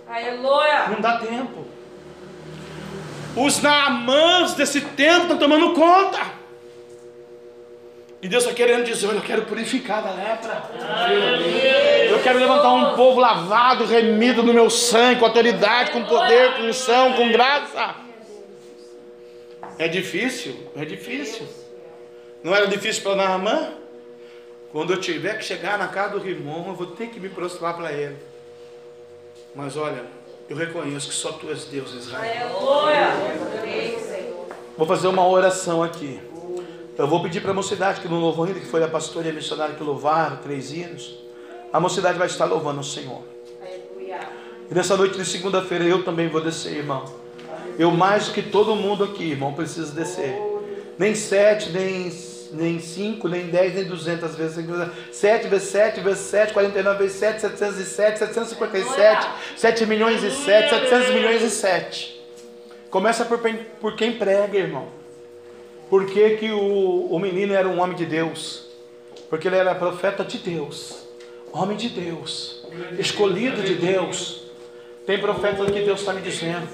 Aleluia. 0.08 0.88
Não 0.88 1.00
dá 1.00 1.18
tempo. 1.18 1.64
Os 3.36 3.62
naamãs 3.62 4.54
desse 4.54 4.80
tempo 4.80 5.22
estão 5.22 5.38
tomando 5.38 5.72
conta. 5.72 6.42
E 8.20 8.28
Deus 8.28 8.44
está 8.44 8.54
querendo 8.54 8.84
dizer: 8.84 9.08
Olha, 9.08 9.16
eu 9.16 9.22
quero 9.22 9.42
purificar 9.42 10.02
da 10.02 10.12
lepra. 10.12 10.62
Eu 12.08 12.22
quero 12.22 12.38
levantar 12.38 12.72
um 12.72 12.94
povo 12.94 13.18
lavado, 13.18 13.84
remido 13.84 14.42
no 14.42 14.52
meu 14.52 14.70
sangue, 14.70 15.18
com 15.18 15.26
autoridade, 15.26 15.90
com 15.90 16.04
poder, 16.04 16.54
com 16.54 16.62
unção, 16.62 17.14
com 17.14 17.32
graça. 17.32 17.96
É 19.78 19.88
difícil, 19.88 20.70
é 20.76 20.84
difícil. 20.84 21.48
Não 22.44 22.54
era 22.54 22.66
difícil 22.66 23.02
para 23.02 23.16
Naamã? 23.16 23.72
Quando 24.70 24.92
eu 24.92 25.00
tiver 25.00 25.38
que 25.38 25.44
chegar 25.44 25.78
na 25.78 25.88
casa 25.88 26.12
do 26.12 26.18
Rimon, 26.18 26.68
eu 26.68 26.74
vou 26.74 26.86
ter 26.88 27.08
que 27.08 27.18
me 27.18 27.28
prostrar 27.28 27.74
para 27.74 27.92
ele. 27.92 28.16
Mas 29.54 29.76
olha, 29.76 30.04
eu 30.52 30.56
reconheço 30.56 31.08
que 31.08 31.14
só 31.14 31.32
tu 31.32 31.48
és 31.48 31.64
Deus, 31.64 31.94
Israel. 31.94 32.58
Aleluia. 32.58 33.08
Vou 34.76 34.86
fazer 34.86 35.08
uma 35.08 35.26
oração 35.26 35.82
aqui. 35.82 36.20
Eu 36.98 37.08
vou 37.08 37.22
pedir 37.22 37.40
para 37.40 37.52
a 37.52 37.54
mocidade 37.54 38.02
que 38.02 38.08
não 38.08 38.20
louvou 38.20 38.44
ainda, 38.44 38.60
que 38.60 38.66
foi 38.66 38.84
a 38.84 38.88
pastora 38.88 39.28
e 39.28 39.30
a 39.30 39.32
missionária 39.32 39.74
que 39.74 39.82
louvaram, 39.82 40.36
três 40.36 40.70
hinos. 40.70 41.18
A 41.72 41.80
mocidade 41.80 42.18
vai 42.18 42.26
estar 42.26 42.44
louvando 42.44 42.80
o 42.80 42.84
Senhor. 42.84 43.22
E 44.70 44.74
nessa 44.74 44.94
noite 44.94 45.16
de 45.16 45.24
segunda-feira 45.24 45.84
eu 45.84 46.04
também 46.04 46.28
vou 46.28 46.42
descer, 46.42 46.76
irmão. 46.76 47.06
Eu 47.78 47.90
mais 47.90 48.28
do 48.28 48.34
que 48.34 48.42
todo 48.42 48.76
mundo 48.76 49.04
aqui, 49.04 49.30
irmão, 49.30 49.54
preciso 49.54 49.94
descer. 49.94 50.38
Nem 50.98 51.14
sete, 51.14 51.70
nem, 51.70 52.10
nem 52.52 52.78
cinco, 52.78 53.28
nem 53.28 53.46
dez, 53.46 53.74
nem 53.74 53.84
duzentas 53.84 54.36
vezes. 54.36 54.64
Sete 55.10 55.48
vezes 55.48 55.68
sete 55.68 56.00
vezes 56.00 56.20
sete, 56.20 56.52
quarenta 56.52 56.78
e 56.78 56.82
nove 56.82 56.98
vezes 57.04 57.18
sete, 57.18 57.40
setecentos 57.40 57.78
e 57.78 57.84
sete, 57.84 58.18
setecentos 58.18 58.48
e 58.50 58.54
cinquenta 58.54 58.78
e 58.78 58.84
sete, 58.84 59.26
sete 59.56 59.86
milhões 59.86 60.22
e 60.22 60.30
sete, 60.30 60.70
setecentos 60.70 61.08
milhões 61.14 61.42
e 61.42 61.50
sete. 61.50 62.20
Começa 62.90 63.24
por, 63.24 63.40
quem- 63.40 63.66
por 63.80 63.96
quem 63.96 64.12
prega, 64.12 64.58
irmão. 64.58 64.88
Por 65.88 66.06
que, 66.06 66.36
que 66.36 66.50
o, 66.50 67.06
o 67.10 67.18
menino 67.18 67.54
era 67.54 67.68
um 67.68 67.80
homem 67.80 67.96
de 67.96 68.04
Deus? 68.06 68.66
Porque 69.30 69.48
ele 69.48 69.56
era 69.56 69.74
profeta 69.74 70.22
de 70.24 70.38
Deus, 70.38 71.06
homem 71.52 71.76
de 71.76 71.88
Deus, 71.88 72.62
escolhido 72.98 73.62
de 73.62 73.74
Deus. 73.74 74.41
Tem 75.06 75.18
profeta 75.18 75.64
que 75.66 75.80
Deus 75.80 76.00
está 76.00 76.12
me 76.12 76.20
dizendo. 76.20 76.66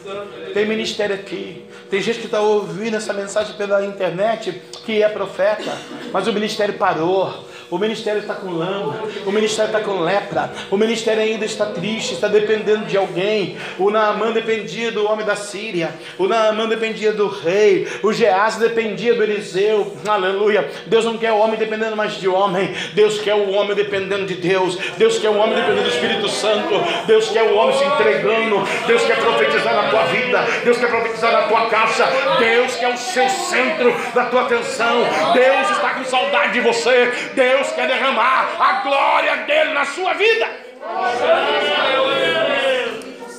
Tem 0.52 0.66
ministério 0.66 1.14
aqui. 1.14 1.64
Tem 1.88 2.02
gente 2.02 2.18
que 2.18 2.26
está 2.26 2.40
ouvindo 2.40 2.96
essa 2.96 3.12
mensagem 3.12 3.56
pela 3.56 3.84
internet 3.84 4.60
que 4.84 5.02
é 5.02 5.08
profeta, 5.08 5.72
mas 6.12 6.26
o 6.26 6.32
ministério 6.32 6.74
parou. 6.74 7.46
O 7.70 7.76
ministério 7.76 8.20
está 8.20 8.34
com 8.34 8.50
lama, 8.50 8.98
o 9.26 9.30
ministério 9.30 9.70
está 9.70 9.80
com 9.80 10.00
lepra, 10.00 10.50
o 10.70 10.76
ministério 10.76 11.22
ainda 11.22 11.44
está 11.44 11.66
triste, 11.66 12.14
está 12.14 12.26
dependendo 12.26 12.86
de 12.86 12.96
alguém. 12.96 13.58
O 13.78 13.90
Naamã 13.90 14.32
dependia 14.32 14.90
do 14.90 15.04
homem 15.06 15.26
da 15.26 15.36
Síria, 15.36 15.90
o 16.18 16.26
Naamã 16.26 16.66
dependia 16.66 17.12
do 17.12 17.28
rei, 17.28 17.86
o 18.02 18.10
Geás 18.10 18.56
dependia 18.56 19.14
do 19.14 19.22
Eliseu. 19.22 19.94
Aleluia. 20.06 20.70
Deus 20.86 21.04
não 21.04 21.18
quer 21.18 21.32
o 21.32 21.38
homem 21.38 21.58
dependendo 21.58 21.94
mais 21.94 22.14
de 22.14 22.26
homem, 22.26 22.74
Deus 22.94 23.20
quer 23.20 23.34
o 23.34 23.50
homem 23.50 23.76
dependendo 23.76 24.24
de 24.24 24.34
Deus, 24.34 24.78
Deus 24.96 25.18
quer 25.18 25.28
o 25.28 25.36
homem 25.36 25.54
dependendo 25.54 25.82
do 25.82 25.90
Espírito 25.90 26.28
Santo, 26.28 26.74
Deus 27.06 27.28
quer 27.28 27.42
o 27.42 27.54
homem 27.54 27.76
se 27.76 27.84
entregando, 27.84 28.66
Deus 28.86 29.02
quer 29.02 29.18
profetizar 29.18 29.74
na 29.74 29.90
tua 29.90 30.04
vida, 30.04 30.42
Deus 30.64 30.78
quer 30.78 30.88
profetizar 30.88 31.32
na 31.32 31.42
tua 31.42 31.66
casa, 31.66 32.06
Deus 32.38 32.76
quer 32.76 32.94
o 32.94 32.96
seu 32.96 33.28
centro 33.28 33.94
da 34.14 34.24
tua 34.24 34.42
atenção, 34.42 35.04
Deus 35.34 35.70
está 35.70 35.90
com 35.90 36.04
saudade 36.04 36.54
de 36.54 36.60
você, 36.60 37.12
Deus 37.34 37.57
quer 37.74 37.86
derramar 37.86 38.60
a 38.60 38.82
glória 38.82 39.36
dele 39.44 39.72
na 39.72 39.84
sua 39.84 40.14
vida. 40.14 40.46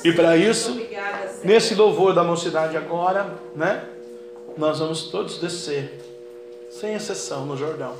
E 0.04 0.12
para 0.12 0.36
isso, 0.36 0.80
nesse 1.44 1.74
louvor 1.74 2.14
da 2.14 2.24
mocidade 2.24 2.76
agora, 2.76 3.34
né? 3.54 3.84
Nós 4.56 4.78
vamos 4.78 5.04
todos 5.04 5.38
descer, 5.38 6.00
sem 6.70 6.94
exceção, 6.94 7.46
no 7.46 7.56
Jordão. 7.56 7.94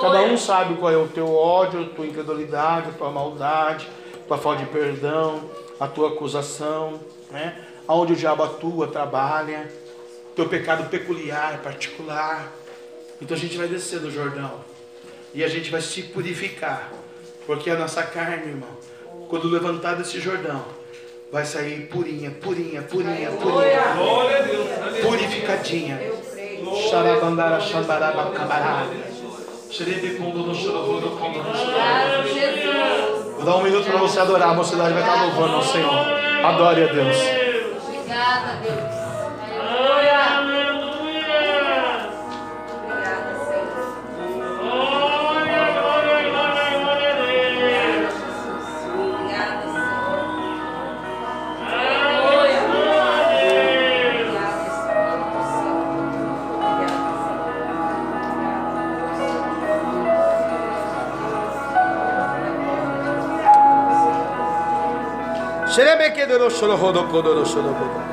Cada 0.00 0.22
um 0.22 0.36
sabe 0.36 0.74
qual 0.76 0.92
é 0.92 0.96
o 0.96 1.08
teu 1.08 1.34
ódio, 1.34 1.82
a 1.82 1.94
tua 1.94 2.06
incredulidade, 2.06 2.90
a 2.90 2.92
tua 2.92 3.10
maldade, 3.10 3.88
a 4.14 4.26
tua 4.26 4.38
falta 4.38 4.64
de 4.64 4.70
perdão, 4.70 5.42
a 5.78 5.86
tua 5.86 6.08
acusação, 6.08 7.00
né? 7.30 7.56
Aonde 7.86 8.12
o 8.12 8.16
diabo 8.16 8.42
atua, 8.42 8.86
trabalha, 8.86 9.70
teu 10.34 10.48
pecado 10.48 10.88
peculiar, 10.88 11.58
particular. 11.58 12.50
Então 13.20 13.36
a 13.36 13.40
gente 13.40 13.56
vai 13.56 13.68
descer 13.68 14.00
no 14.00 14.10
Jordão 14.10 14.69
e 15.34 15.44
a 15.44 15.48
gente 15.48 15.70
vai 15.70 15.80
se 15.80 16.02
purificar, 16.02 16.90
porque 17.46 17.70
a 17.70 17.76
nossa 17.76 18.02
carne, 18.02 18.48
irmão, 18.48 18.68
quando 19.28 19.48
levantar 19.48 19.94
desse 19.94 20.20
Jordão, 20.20 20.64
vai 21.30 21.44
sair 21.44 21.86
purinha, 21.86 22.30
purinha, 22.30 22.82
purinha, 22.82 23.30
purinha, 23.30 23.82
purificadinha. 25.02 26.00
Xarabandara, 26.90 27.60
xambaraba, 27.60 28.30
cabará. 28.32 28.86
Vou 33.36 33.44
dar 33.44 33.56
um 33.56 33.62
minuto 33.62 33.86
para 33.86 33.98
você 33.98 34.20
adorar. 34.20 34.50
A 34.50 34.54
mocidade 34.54 34.92
vai 34.92 35.02
estar 35.02 35.22
louvando 35.22 35.54
ao 35.54 35.62
Senhor. 35.62 36.20
Adore 36.44 36.82
a 36.82 36.92
Deus. 36.92 37.16
Obrigada, 37.86 38.60
Deus. 38.62 38.99
সেরে 65.74 65.94
বেঁকে 66.00 66.24
দোরো 66.30 66.46
ষোলো 66.50 66.74
হোদো 66.76 67.02
কোদোরো 67.12 67.44
ষোলো 67.44 67.72
কোদো 67.78 68.09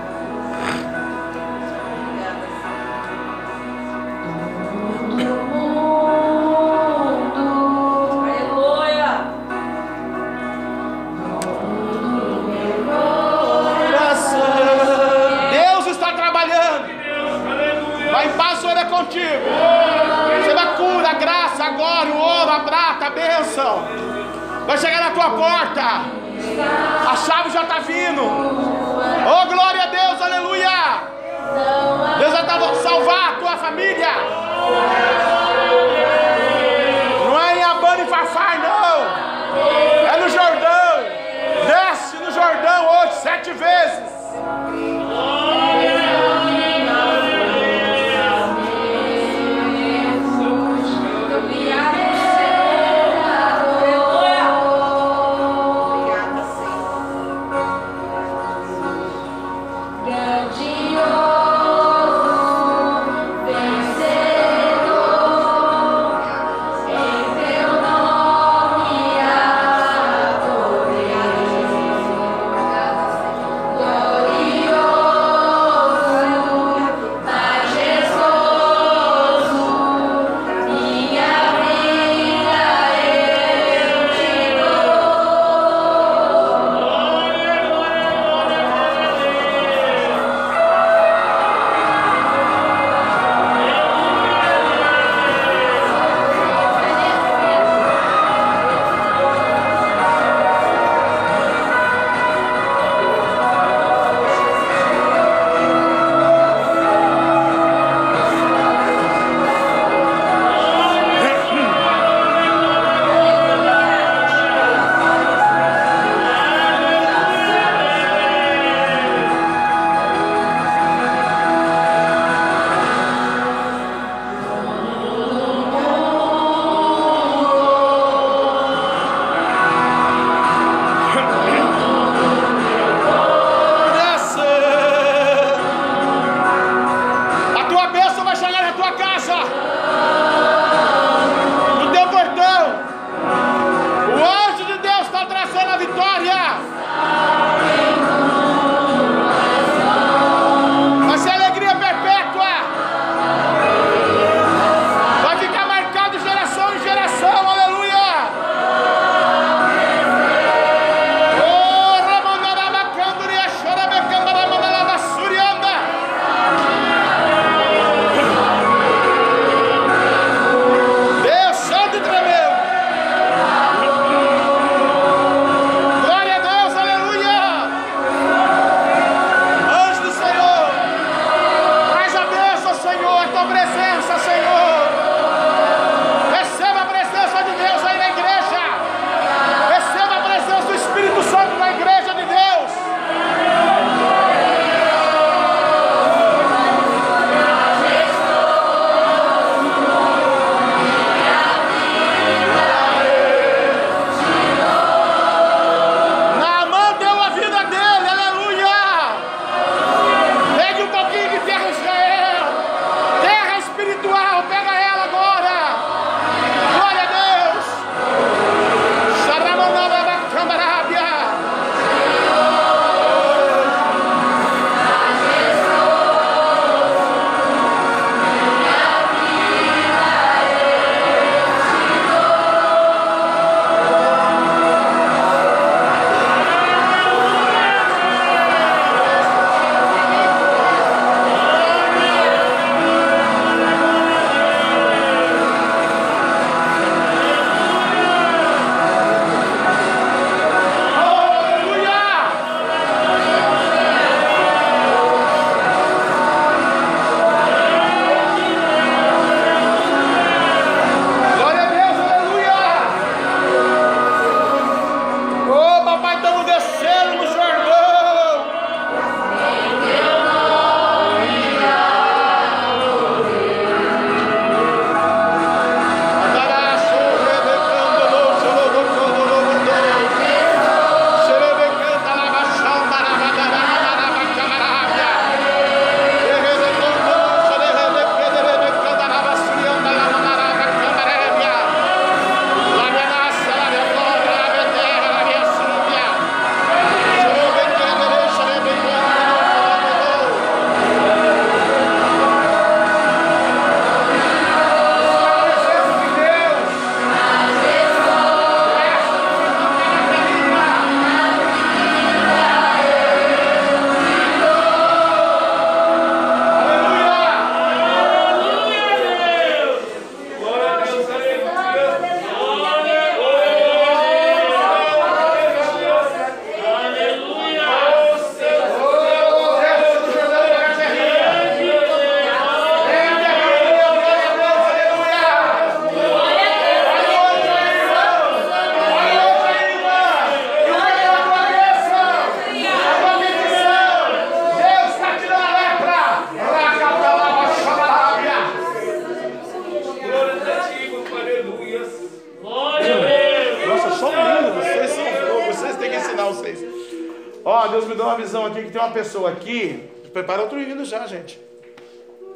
pessoa 358.97 359.31
aqui. 359.31 359.83
Prepara 360.11 360.41
outro 360.41 360.59
hino 360.59 360.83
já, 360.83 361.05
gente. 361.05 361.39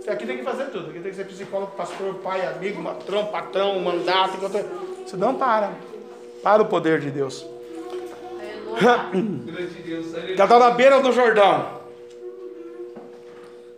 Aqui 0.08 0.26
tem 0.26 0.38
que 0.38 0.44
fazer 0.44 0.66
tudo. 0.66 0.92
Aqui 0.92 1.00
tem 1.00 1.12
que 1.12 1.16
ser 1.16 1.26
psicólogo, 1.26 1.72
pastor, 1.76 2.16
pai, 2.16 2.46
amigo, 2.46 2.84
patrão, 2.84 3.26
patrão, 3.28 3.80
mandato. 3.80 4.38
Você 4.38 5.18
não 5.18 5.36
para. 5.36 5.72
Para 6.44 6.62
o 6.62 6.66
poder 6.66 7.00
de 7.00 7.10
Deus. 7.10 7.46
Já 10.36 10.46
está 10.46 10.60
na 10.60 10.72
beira 10.72 11.00
do 11.02 11.12
Jordão. 11.12 11.82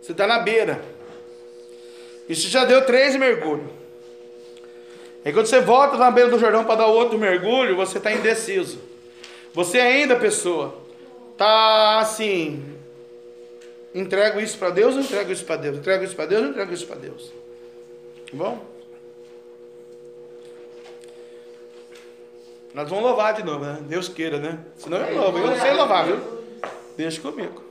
Você 0.00 0.12
está 0.12 0.26
na 0.26 0.38
beira. 0.38 0.82
E 2.28 2.34
você 2.34 2.48
já 2.48 2.64
deu 2.64 2.86
três 2.86 3.16
mergulhos. 3.16 3.70
Aí 5.24 5.32
quando 5.32 5.46
você 5.46 5.60
volta 5.60 5.96
na 5.96 6.10
beira 6.10 6.30
do 6.30 6.38
Jordão 6.38 6.64
para 6.64 6.76
dar 6.76 6.86
outro 6.86 7.18
mergulho, 7.18 7.76
você 7.76 7.98
está 7.98 8.12
indeciso. 8.12 8.78
Você 9.52 9.78
ainda, 9.78 10.16
pessoa, 10.16 10.74
tá 11.36 11.98
assim. 11.98 12.73
Entrego 13.94 14.40
isso 14.40 14.58
para 14.58 14.70
Deus 14.70 14.96
ou 14.96 15.00
entrego 15.02 15.30
isso 15.30 15.44
para 15.44 15.56
Deus? 15.56 15.78
Entrego 15.78 16.04
isso 16.04 16.16
para 16.16 16.26
Deus 16.26 16.42
ou 16.42 16.48
entrego 16.48 16.72
isso 16.72 16.86
para 16.86 16.96
Deus? 16.96 17.32
Tá 18.30 18.32
bom? 18.32 18.58
Nós 22.74 22.88
vamos 22.88 23.04
louvar 23.04 23.34
de 23.34 23.44
novo, 23.44 23.64
né? 23.64 23.78
Deus 23.82 24.08
queira, 24.08 24.38
né? 24.38 24.58
Senão 24.76 24.98
eu 24.98 25.22
louvo. 25.22 25.38
Eu 25.38 25.46
não 25.46 25.60
sei 25.60 25.72
louvar, 25.74 26.06
viu? 26.06 26.18
Deixa 26.96 27.20
comigo. 27.20 27.62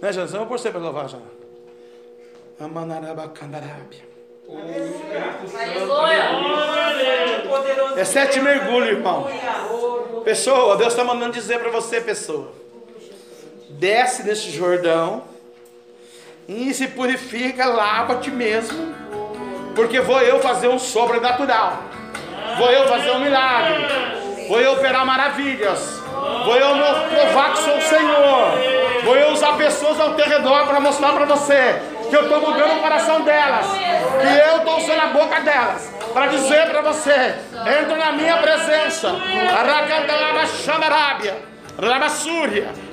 Né? 0.00 0.10
Eu 0.10 0.26
vou 0.26 0.46
por 0.46 0.58
você 0.58 0.70
para 0.70 0.80
louvar 0.80 1.06
já. 1.06 1.18
Amanarabacandarábia. 2.58 4.08
É 7.94 8.04
sete 8.04 8.40
mergulhos, 8.40 8.88
irmão. 8.88 9.26
Pessoa, 10.24 10.76
Deus 10.78 10.92
está 10.92 11.04
mandando 11.04 11.32
dizer 11.32 11.58
para 11.60 11.70
você, 11.70 12.00
pessoa. 12.00 12.52
Desce 13.80 14.22
desse 14.22 14.50
Jordão 14.50 15.22
e 16.46 16.74
se 16.74 16.86
purifica, 16.88 17.64
lava-te 17.64 18.30
mesmo. 18.30 18.94
Porque 19.74 20.02
vou 20.02 20.20
eu 20.20 20.38
fazer 20.40 20.68
um 20.68 20.78
sobrenatural. 20.78 21.84
Vou 22.58 22.70
eu 22.70 22.86
fazer 22.88 23.10
um 23.12 23.20
milagre. 23.20 23.86
Vou 24.48 24.60
eu 24.60 24.74
operar 24.74 25.06
maravilhas. 25.06 25.98
Vou 26.44 26.56
eu 26.56 26.76
provar 27.08 27.54
que 27.54 27.58
sou 27.60 27.78
o 27.78 27.80
Senhor. 27.80 29.02
Vou 29.02 29.16
eu 29.16 29.32
usar 29.32 29.56
pessoas 29.56 29.98
ao 29.98 30.12
teu 30.12 30.26
redor 30.26 30.66
para 30.66 30.78
mostrar 30.78 31.14
para 31.14 31.24
você 31.24 31.80
que 32.10 32.14
eu 32.14 32.24
estou 32.24 32.38
mudando 32.38 32.80
o 32.80 32.82
coração 32.82 33.22
delas. 33.22 33.66
Que 33.66 34.50
eu 34.50 34.56
estou 34.58 34.76
usando 34.76 35.00
a 35.00 35.06
boca 35.06 35.40
delas. 35.40 35.90
Para 36.12 36.26
dizer 36.26 36.68
para 36.68 36.82
você: 36.82 37.34
entra 37.80 37.96
na 37.96 38.12
minha 38.12 38.36
presença. 38.36 39.08
Aracandalaba 39.58 40.46
Xandarábia. 40.48 41.48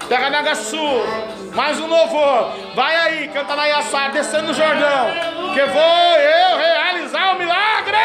Rabassúria. 0.07 0.17
Peganagaçu. 0.17 1.53
Mais 1.53 1.79
um 1.79 1.87
louvor. 1.87 2.51
Vai 2.75 2.95
aí, 2.95 3.27
canta 3.29 3.55
na 3.55 3.65
Iaçá, 3.67 4.09
descendo 4.09 4.47
no 4.47 4.53
Jordão. 4.53 5.07
Que 5.53 5.65
vou 5.65 5.81
eu 5.81 6.57
realizar 6.57 7.35
o 7.35 7.39
milagre. 7.39 7.97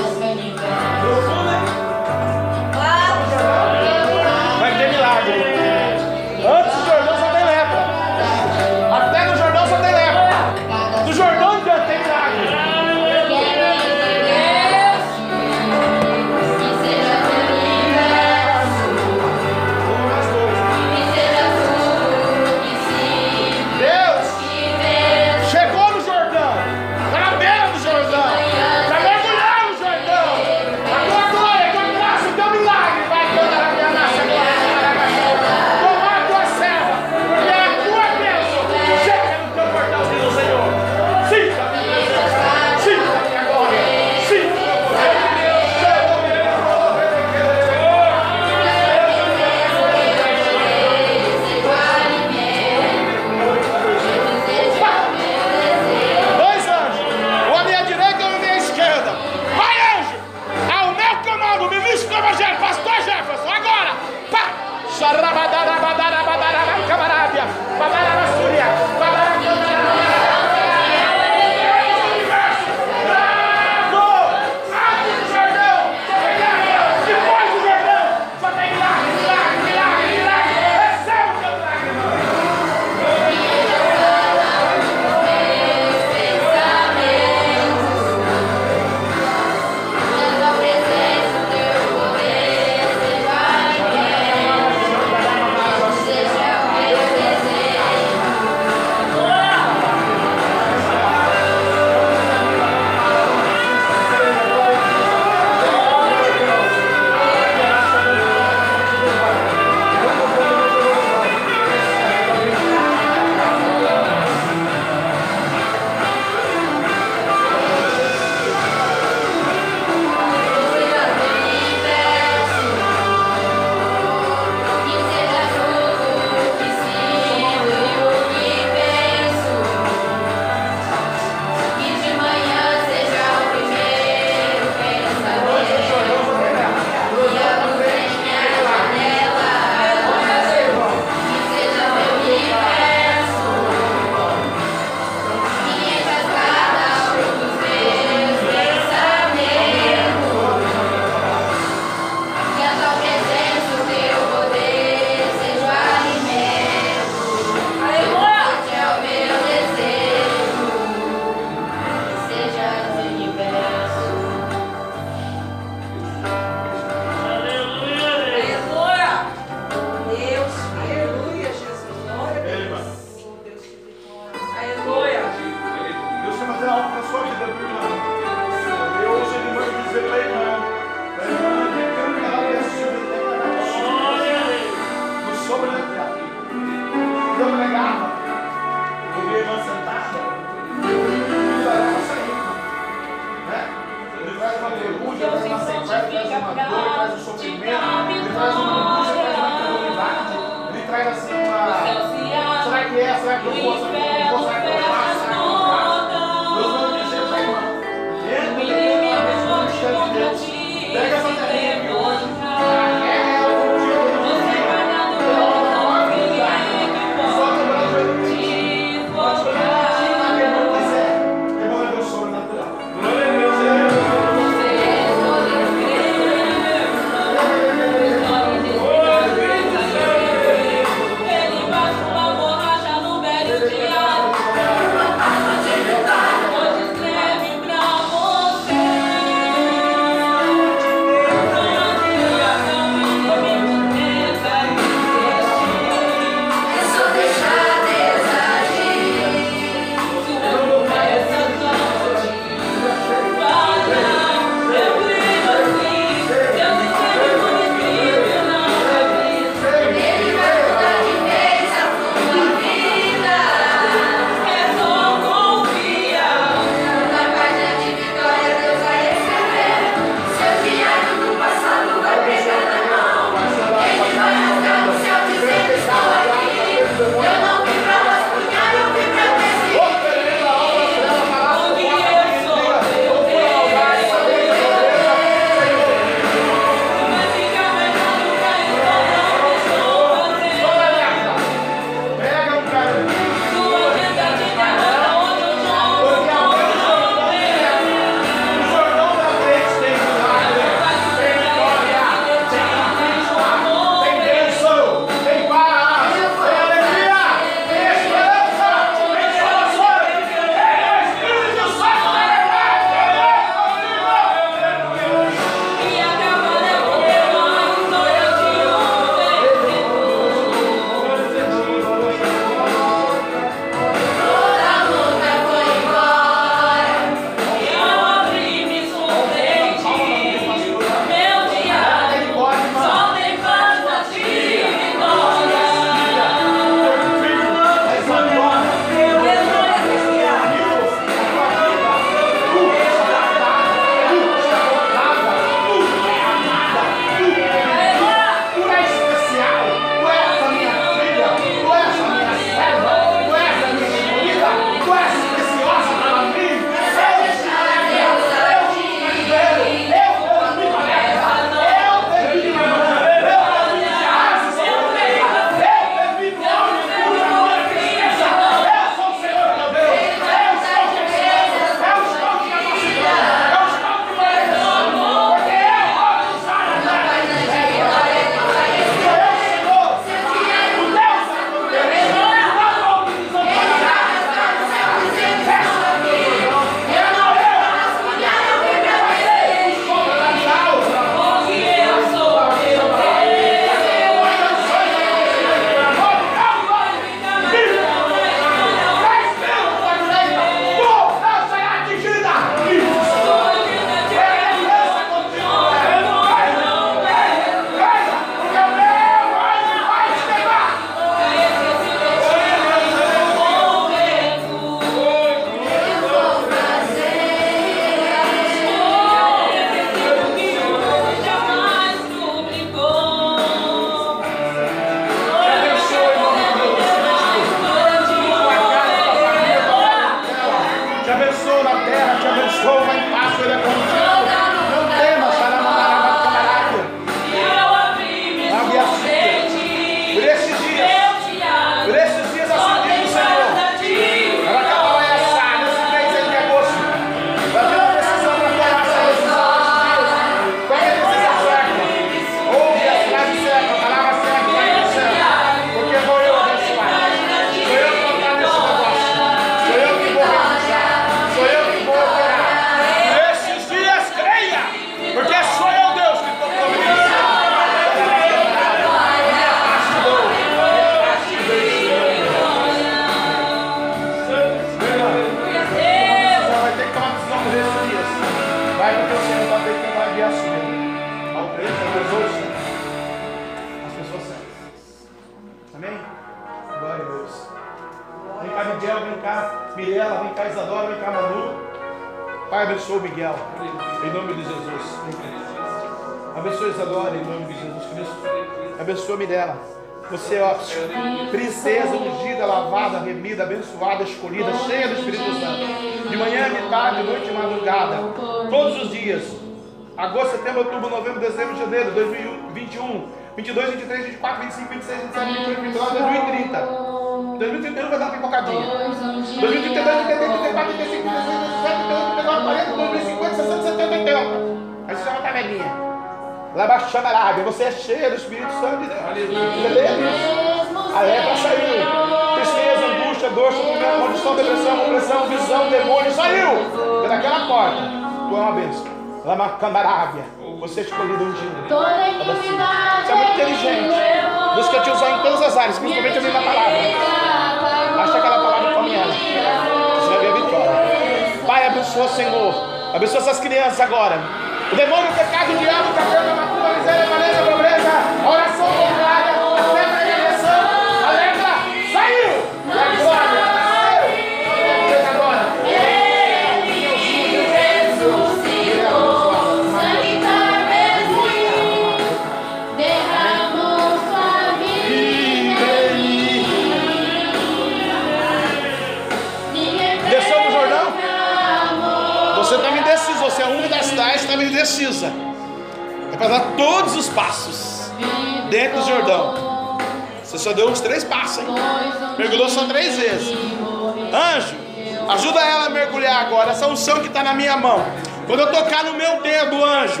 unção 596.92 597.00
que 597.00 597.08
está 597.08 597.22
na 597.22 597.34
minha 597.34 597.56
mão. 597.56 597.82
Quando 598.26 598.40
eu 598.40 598.52
tocar 598.52 598.84
no 598.84 598.94
meu 598.94 599.20
dedo, 599.22 599.64
anjo, 599.64 600.00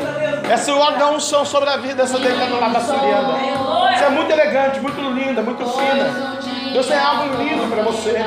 essa 0.50 0.74
hora 0.74 0.96
da 0.96 1.08
unção 1.08 1.44
sobre 1.44 1.68
a 1.70 1.76
vida 1.76 1.94
dessa 1.94 2.18
deitada 2.18 2.56
tá 2.56 2.68
da 2.68 2.80
Surianda. 2.80 3.38
Isso 3.94 4.04
é 4.04 4.08
muito 4.10 4.30
elegante, 4.30 4.80
muito 4.80 5.00
linda, 5.00 5.42
muito 5.42 5.64
fina. 5.66 6.38
Deus 6.72 6.86
tem 6.86 6.98
algo 6.98 7.42
lindo 7.42 7.66
para 7.68 7.82
você. 7.82 8.24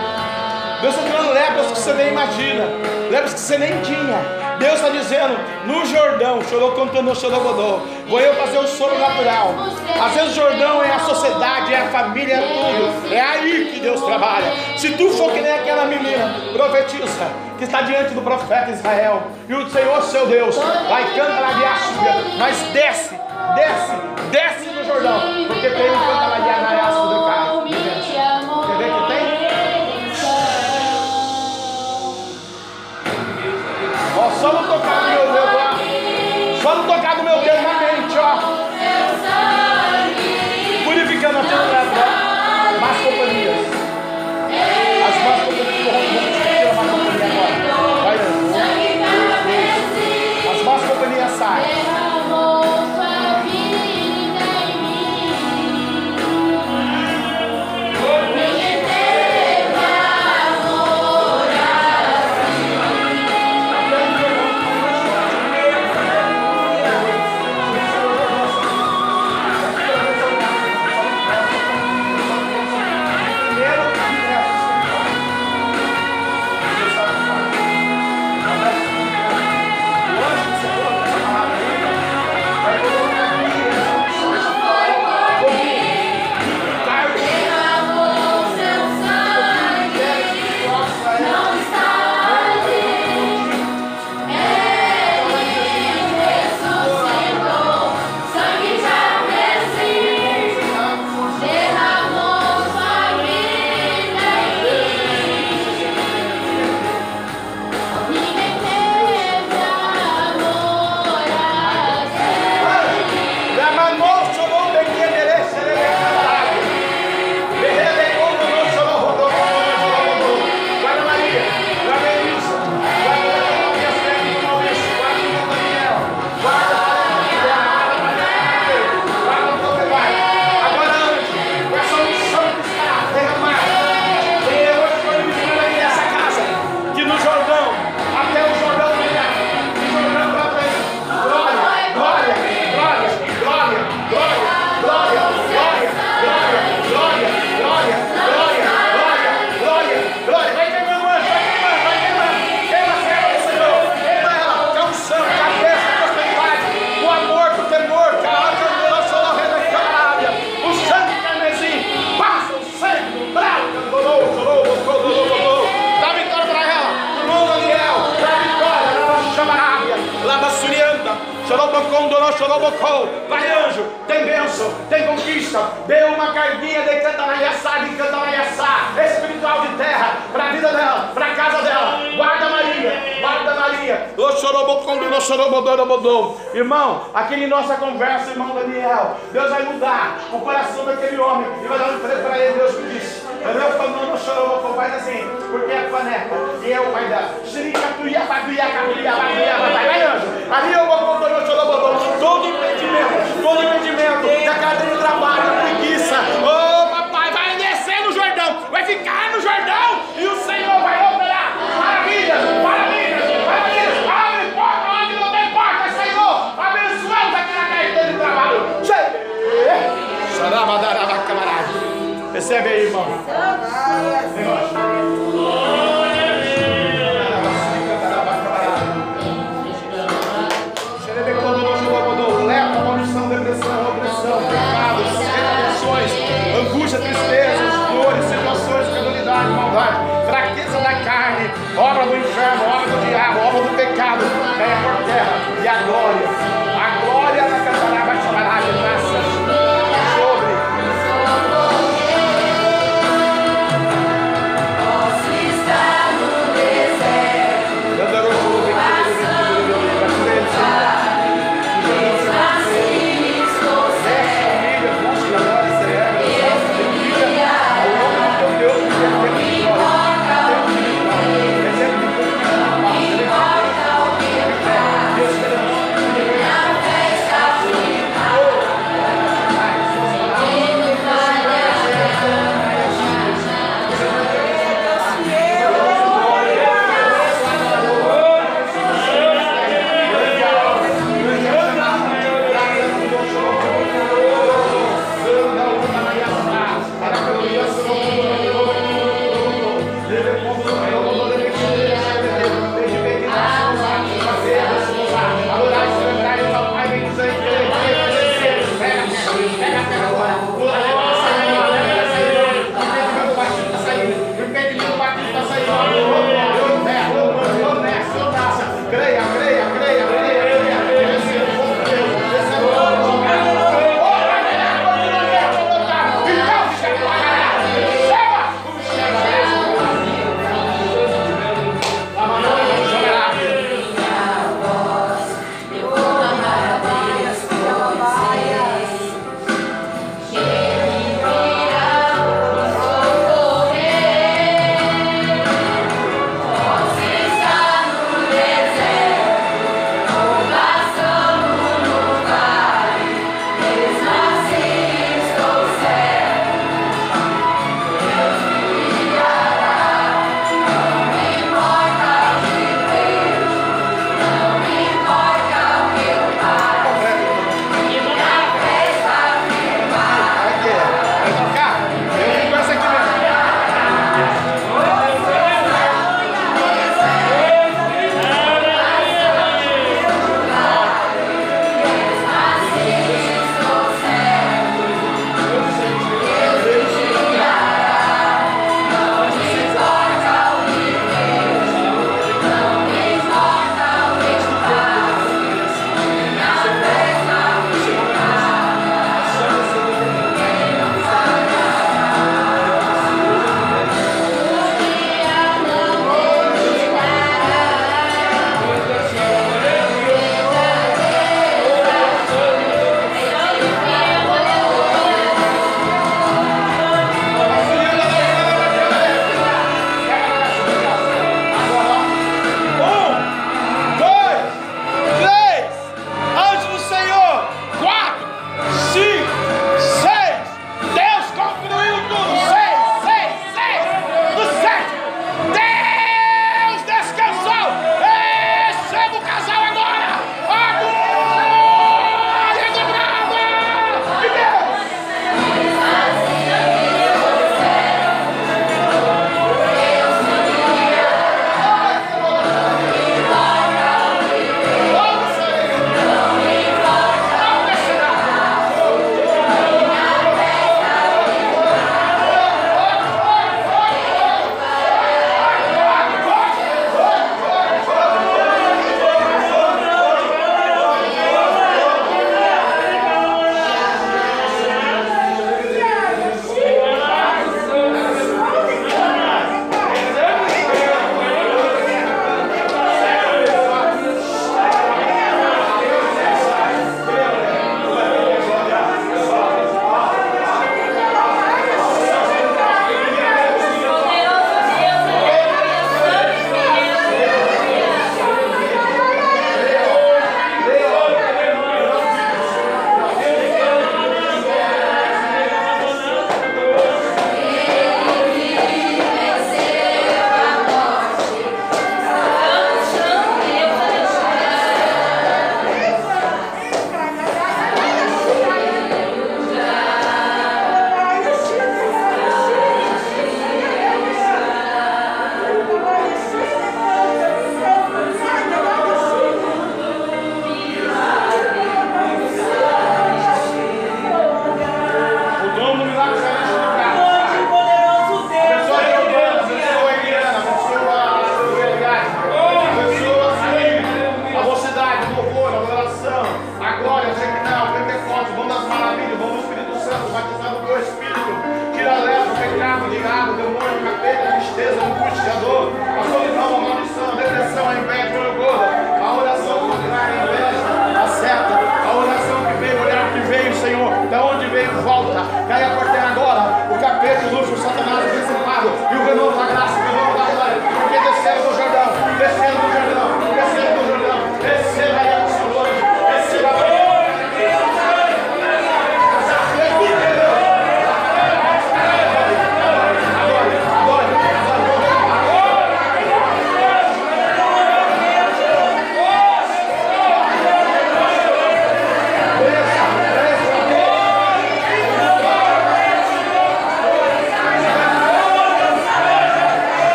Deus 0.81 0.95
está 0.95 1.07
tirando 1.07 1.33
lepras 1.33 1.67
que 1.67 1.79
você 1.79 1.93
nem 1.93 2.07
imagina, 2.09 2.65
lepras 3.09 3.33
que 3.33 3.39
você 3.39 3.57
nem 3.57 3.81
tinha. 3.81 4.45
Deus 4.59 4.75
está 4.75 4.89
dizendo, 4.89 5.37
no 5.65 5.85
Jordão, 5.85 6.41
chorou 6.49 6.71
cantando 6.73 7.15
chorobodô, 7.15 7.79
vou 8.07 8.19
eu 8.19 8.33
fazer 8.35 8.57
o 8.59 8.67
soro 8.67 8.97
natural. 8.97 9.53
Às 10.01 10.13
vezes 10.13 10.31
o 10.31 10.35
Jordão 10.35 10.83
é 10.83 10.91
a 10.91 10.99
sociedade, 10.99 11.73
é 11.73 11.81
a 11.81 11.89
família, 11.89 12.35
é 12.35 12.41
tudo. 12.41 13.13
É 13.13 13.19
aí 13.19 13.71
que 13.73 13.79
Deus 13.79 14.01
trabalha. 14.01 14.51
Se 14.85 14.91
tu 14.91 15.09
for 15.09 15.31
que 15.31 15.41
nem 15.41 15.51
aquela 15.51 15.85
menina, 15.85 16.31
profetiza, 16.53 17.27
que 17.57 17.63
está 17.63 17.81
diante 17.81 18.13
do 18.13 18.21
profeta 18.21 18.69
Israel, 18.69 19.23
e 19.49 19.53
o 19.55 19.67
Senhor 19.67 19.99
seu 20.03 20.27
Deus 20.27 20.55
vai 20.87 21.03
cantar 21.15 21.43
a 21.43 21.75
Síria, 21.79 22.37
mas 22.37 22.55
desce, 22.71 23.15
desce, 23.55 23.93
desce 24.29 24.69
no 24.69 24.83
Jordão, 24.85 25.47
porque 25.47 25.67
tem 25.71 25.89
um 25.89 25.99
cantar 26.05 26.34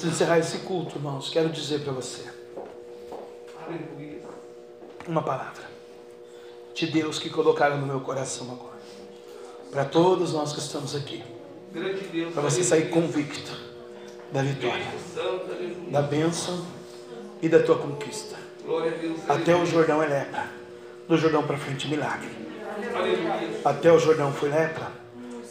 antes 0.00 0.08
de 0.08 0.08
encerrar 0.08 0.38
esse 0.38 0.58
culto, 0.58 0.96
irmãos, 0.96 1.28
quero 1.28 1.50
dizer 1.50 1.80
para 1.80 1.92
você 1.92 2.22
uma 5.06 5.22
palavra 5.22 5.62
de 6.74 6.86
Deus 6.86 7.18
que 7.18 7.28
colocaram 7.28 7.78
no 7.78 7.86
meu 7.86 8.00
coração 8.00 8.50
agora. 8.50 8.80
Para 9.70 9.84
todos 9.84 10.32
nós 10.32 10.52
que 10.52 10.58
estamos 10.58 10.94
aqui, 10.96 11.22
para 12.32 12.42
você 12.42 12.64
sair 12.64 12.88
convicto 12.88 13.52
da 14.32 14.42
vitória, 14.42 14.86
da 15.90 16.00
bênção 16.00 16.64
e 17.42 17.48
da 17.48 17.62
tua 17.62 17.76
conquista. 17.76 18.36
Até 19.28 19.54
o 19.54 19.66
Jordão 19.66 20.02
é 20.02 20.06
lepra, 20.06 20.50
do 21.08 21.16
Jordão 21.18 21.46
para 21.46 21.58
frente 21.58 21.88
milagre. 21.88 22.30
Até 23.64 23.92
o 23.92 23.98
Jordão 23.98 24.32
foi 24.32 24.48
lepra, 24.48 24.90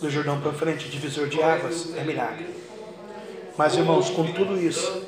do 0.02 0.10
Jordão 0.10 0.42
para 0.42 0.54
frente 0.54 0.90
divisor 0.90 1.28
de 1.28 1.42
águas 1.42 1.96
é 1.96 2.04
milagre. 2.04 2.69
Mas 3.60 3.76
irmãos, 3.76 4.10
com 4.10 4.24
tudo 4.32 4.58
isso, 4.58 5.06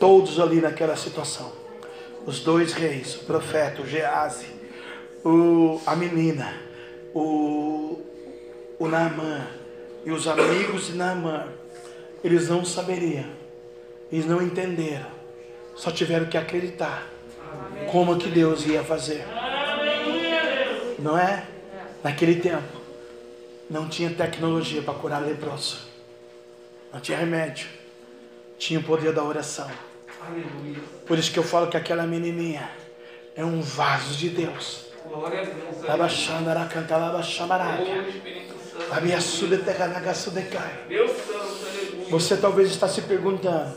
todos 0.00 0.40
ali 0.40 0.60
naquela 0.60 0.96
situação, 0.96 1.52
os 2.26 2.40
dois 2.40 2.72
reis, 2.72 3.14
o 3.14 3.18
profeta, 3.20 3.80
o 3.80 3.86
Gease, 3.86 4.46
o, 5.24 5.80
a 5.86 5.94
menina, 5.94 6.52
o, 7.14 7.96
o 8.76 8.88
Naamã 8.88 9.46
e 10.04 10.10
os 10.10 10.26
amigos 10.26 10.88
de 10.88 10.94
Naamã, 10.94 11.46
eles 12.24 12.48
não 12.48 12.64
saberiam, 12.64 13.26
eles 14.10 14.26
não 14.26 14.42
entenderam, 14.42 15.06
só 15.76 15.92
tiveram 15.92 16.26
que 16.26 16.36
acreditar 16.36 17.06
como 17.92 18.18
que 18.18 18.28
Deus 18.28 18.66
ia 18.66 18.82
fazer. 18.82 19.24
Não 20.98 21.16
é? 21.16 21.46
Naquele 22.02 22.40
tempo, 22.40 22.80
não 23.70 23.88
tinha 23.88 24.10
tecnologia 24.10 24.82
para 24.82 24.94
curar 24.94 25.22
leproso. 25.22 25.89
Não 26.92 27.00
tinha 27.00 27.18
remédio. 27.18 27.68
Tinha 28.58 28.80
o 28.80 28.82
poder 28.82 29.12
da 29.12 29.22
oração. 29.22 29.70
Aleluia. 30.20 30.82
Por 31.06 31.18
isso 31.18 31.32
que 31.32 31.38
eu 31.38 31.42
falo 31.42 31.68
que 31.68 31.76
aquela 31.76 32.04
menininha 32.04 32.70
é 33.34 33.44
um 33.44 33.60
vaso 33.60 34.16
de 34.16 34.28
Deus. 34.28 34.86
Glória 35.08 35.40
a 35.40 35.44
Deus. 35.44 35.82
Labaxanda, 35.82 36.50
aracanta. 36.50 36.94
Deus 40.88 41.10
Santo, 41.12 41.66
aleluia. 41.66 42.10
Você 42.10 42.36
talvez 42.36 42.70
está 42.70 42.88
se 42.88 43.02
perguntando. 43.02 43.74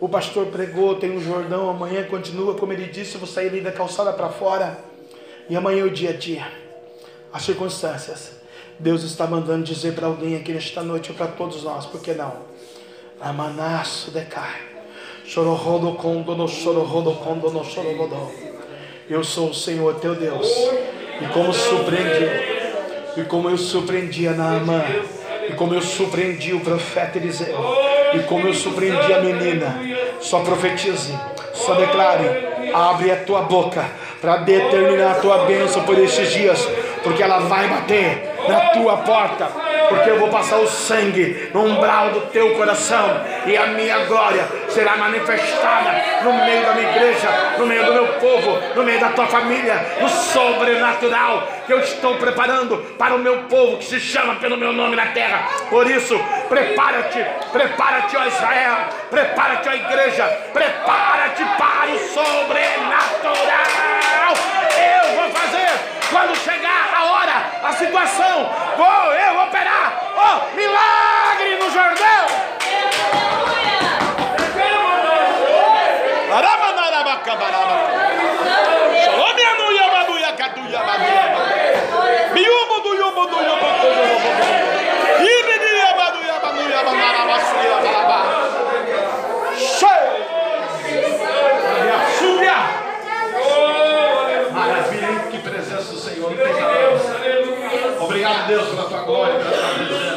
O 0.00 0.08
pastor 0.08 0.46
pregou, 0.46 0.96
tem 0.96 1.16
um 1.16 1.20
Jordão, 1.20 1.70
amanhã 1.70 2.04
continua, 2.04 2.56
como 2.56 2.72
ele 2.72 2.86
disse, 2.86 3.14
eu 3.14 3.20
vou 3.20 3.28
sair 3.28 3.48
ali 3.48 3.60
da 3.60 3.70
calçada 3.70 4.12
para 4.12 4.28
fora. 4.30 4.78
E 5.48 5.56
amanhã 5.56 5.82
é 5.82 5.84
o 5.84 5.90
dia 5.90 6.10
a 6.10 6.12
dia. 6.12 6.46
As 7.32 7.42
circunstâncias. 7.42 8.41
Deus 8.82 9.04
está 9.04 9.28
mandando 9.28 9.62
dizer 9.62 9.94
para 9.94 10.08
alguém 10.08 10.34
aqui 10.34 10.52
nesta 10.52 10.82
noite, 10.82 11.12
ou 11.12 11.16
para 11.16 11.28
todos 11.28 11.62
nós, 11.62 11.86
por 11.86 12.00
que 12.00 12.12
não? 12.14 12.32
Amanaço 13.20 14.10
decai. 14.10 14.60
Eu 19.08 19.22
sou 19.22 19.50
o 19.50 19.54
Senhor 19.54 19.94
teu 20.00 20.16
Deus. 20.16 20.48
E 21.20 21.26
como 21.32 21.54
surpreendi, 21.54 22.28
e 23.18 23.22
como 23.22 23.48
eu 23.48 23.56
surpreendi 23.56 24.26
a 24.26 24.32
Naamã, 24.32 24.82
e 25.48 25.52
como 25.52 25.74
eu 25.74 25.80
surpreendi 25.80 26.52
o 26.52 26.58
profeta 26.58 27.18
Eliseu, 27.18 27.56
e 28.14 28.18
como 28.24 28.48
eu 28.48 28.54
surpreendi 28.54 29.12
a 29.12 29.20
menina, 29.20 29.80
só 30.20 30.40
profetize, 30.40 31.16
só 31.54 31.74
declare, 31.74 32.72
abre 32.74 33.12
a 33.12 33.16
tua 33.24 33.42
boca 33.42 33.88
para 34.20 34.38
determinar 34.38 35.12
a 35.12 35.20
tua 35.20 35.44
bênção 35.44 35.84
por 35.84 35.96
estes 35.96 36.32
dias, 36.32 36.68
porque 37.04 37.22
ela 37.22 37.38
vai 37.38 37.68
bater 37.68 38.31
na 38.48 38.60
tua 38.70 38.98
porta, 38.98 39.48
porque 39.88 40.10
eu 40.10 40.18
vou 40.18 40.28
passar 40.28 40.58
o 40.58 40.66
sangue 40.66 41.50
no 41.52 41.64
umbral 41.64 42.10
do 42.10 42.20
teu 42.32 42.54
coração 42.54 43.20
e 43.46 43.56
a 43.56 43.66
minha 43.68 44.04
glória 44.06 44.46
será 44.68 44.96
manifestada 44.96 46.22
no 46.22 46.32
meio 46.44 46.64
da 46.64 46.74
minha 46.74 46.90
igreja, 46.90 47.28
no 47.58 47.66
meio 47.66 47.84
do 47.84 47.92
meu 47.92 48.06
povo, 48.14 48.58
no 48.74 48.82
meio 48.82 49.00
da 49.00 49.10
tua 49.10 49.26
família, 49.26 49.74
no 50.00 50.08
sobrenatural. 50.08 51.48
que 51.66 51.72
eu 51.72 51.80
estou 51.80 52.16
preparando 52.16 52.78
para 52.98 53.14
o 53.14 53.18
meu 53.18 53.44
povo 53.44 53.78
que 53.78 53.84
se 53.84 54.00
chama 54.00 54.36
pelo 54.36 54.56
meu 54.56 54.72
nome 54.72 54.96
na 54.96 55.06
terra. 55.06 55.48
Por 55.68 55.88
isso, 55.88 56.18
prepara-te, 56.48 57.24
prepara-te, 57.52 58.16
ó 58.16 58.26
Israel, 58.26 58.76
prepara-te, 59.10 59.68
ó 59.68 59.72
igreja, 59.72 60.24
prepara-te 60.52 61.44
para 61.58 61.90
o 61.92 61.98
sobrenatural. 61.98 63.42
Eu 64.76 65.16
vou 65.16 65.30
fazer 65.30 65.68
quando 66.10 66.36
chegar 66.36 66.51
situação, 67.72 68.50
vou 68.76 69.12
eu 69.14 69.40
operar 69.42 69.92
o 70.16 70.56
milagre 70.56 71.56
no 71.56 71.70
Jordão. 71.70 72.26
Ibidiabaduiabaduiabanarabasuiabalaba. 85.20 88.18
Cheio. 89.56 90.12
Súbia. 92.18 92.56
Maravilha, 94.52 95.06
hein? 95.06 95.20
que 95.30 95.38
presença 95.38 95.92
do 95.92 95.98
Senhor. 95.98 96.30
não 96.30 96.36
tem 96.36 96.54
tamanho. 96.54 97.00
Obrigado, 98.00 98.41
Deus, 98.52 98.68
pela 98.68 98.84
tua 98.84 99.02
glória, 99.02 99.38
pela 99.38 99.50
tua 99.50 99.74
presença. 99.74 100.12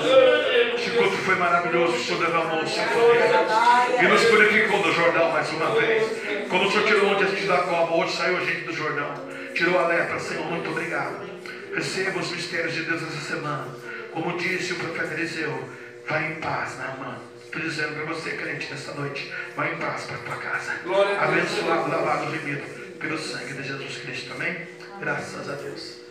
Culto 0.95 1.17
foi 1.17 1.35
maravilhoso, 1.35 1.93
o 1.93 1.99
Senhor 1.99 2.25
derramou 2.25 2.63
o 2.63 2.67
seu 2.67 2.83
poder 2.83 4.01
e 4.01 4.07
nos 4.07 4.23
purificou 4.25 4.81
do 4.81 4.93
Jordão 4.93 5.31
mais 5.31 5.49
uma 5.51 5.71
vez. 5.71 6.47
Quando 6.49 6.67
o 6.67 6.71
Senhor 6.71 6.85
tirou 6.85 7.09
onde 7.11 7.23
a 7.23 7.27
gente 7.27 7.47
da 7.47 7.57
cova, 7.59 7.93
hoje 7.95 8.15
saiu 8.15 8.37
a 8.37 8.39
gente 8.41 8.61
do 8.61 8.73
Jordão, 8.73 9.13
tirou 9.53 9.79
a 9.79 9.87
lepra, 9.87 10.19
Senhor, 10.19 10.45
muito 10.45 10.69
obrigado. 10.69 11.29
Receba 11.73 12.19
os 12.19 12.31
mistérios 12.31 12.73
de 12.73 12.83
Deus 12.83 13.03
essa 13.03 13.35
semana. 13.35 13.67
Como 14.11 14.37
disse 14.37 14.73
o 14.73 14.75
profeta 14.77 15.13
Eliseu, 15.13 15.69
vai 16.07 16.31
em 16.31 16.35
paz, 16.35 16.77
meu 16.77 16.87
irmão. 16.87 17.15
Estou 17.43 17.61
dizendo 17.61 17.95
para 17.95 18.05
você, 18.05 18.31
crente, 18.31 18.67
nesta 18.71 18.93
noite, 18.93 19.33
vai 19.55 19.73
em 19.73 19.77
paz 19.77 20.03
para 20.03 20.15
a 20.15 20.19
tua 20.19 20.35
casa. 20.37 20.71
A. 21.19 21.25
Abençoado, 21.25 21.89
lavado, 21.89 22.31
remido 22.31 22.63
pelo 22.99 23.17
sangue 23.17 23.53
de 23.53 23.63
Jesus 23.63 23.97
Cristo. 23.97 24.33
Amém? 24.33 24.55
Graças 24.99 25.49
a 25.49 25.53
Deus. 25.53 26.04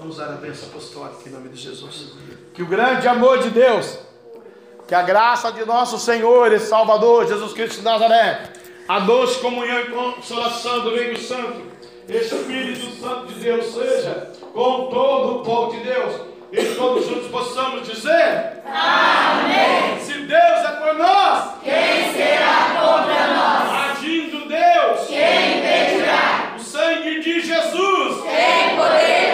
Vamos 0.00 0.16
dar 0.16 0.28
a 0.28 0.36
bênção 0.36 0.66
apostólica 0.70 1.28
em 1.28 1.30
nome 1.30 1.50
de 1.50 1.60
Jesus. 1.60 2.14
Que 2.54 2.62
o 2.62 2.66
grande 2.66 3.06
amor 3.06 3.40
de 3.40 3.50
Deus, 3.50 3.98
que 4.88 4.94
a 4.94 5.02
graça 5.02 5.52
de 5.52 5.62
nosso 5.66 5.98
Senhor 5.98 6.50
e 6.52 6.58
Salvador 6.58 7.28
Jesus 7.28 7.52
Cristo 7.52 7.80
de 7.80 7.82
Nazaré, 7.82 8.44
a 8.88 9.00
doce 9.00 9.38
comunhão 9.40 9.78
e 9.78 9.90
consolação 9.90 10.80
do 10.80 10.94
Reino 10.94 11.18
Santo, 11.18 11.66
Esse 12.08 12.34
Espírito 12.34 12.98
Santo 12.98 13.26
de 13.26 13.40
Deus, 13.40 13.74
seja 13.74 14.32
com 14.54 14.86
todo 14.86 15.36
o 15.36 15.44
povo 15.44 15.76
de 15.76 15.84
Deus 15.84 16.14
e 16.50 16.64
todos 16.76 17.06
juntos 17.06 17.28
possamos 17.28 17.86
dizer: 17.86 18.62
Amém. 18.64 20.00
Se 20.00 20.14
Deus 20.14 20.40
é 20.40 20.80
por 20.80 20.94
nós, 20.94 21.56
quem 21.62 22.12
será 22.14 22.70
contra 22.72 23.26
nós? 23.34 23.90
Agindo 23.90 24.48
Deus, 24.48 25.06
quem 25.06 25.58
impedirá? 25.58 26.54
O 26.56 26.58
sangue 26.58 27.20
de 27.20 27.40
Jesus 27.42 28.22
tem 28.22 28.76
poder. 28.76 29.29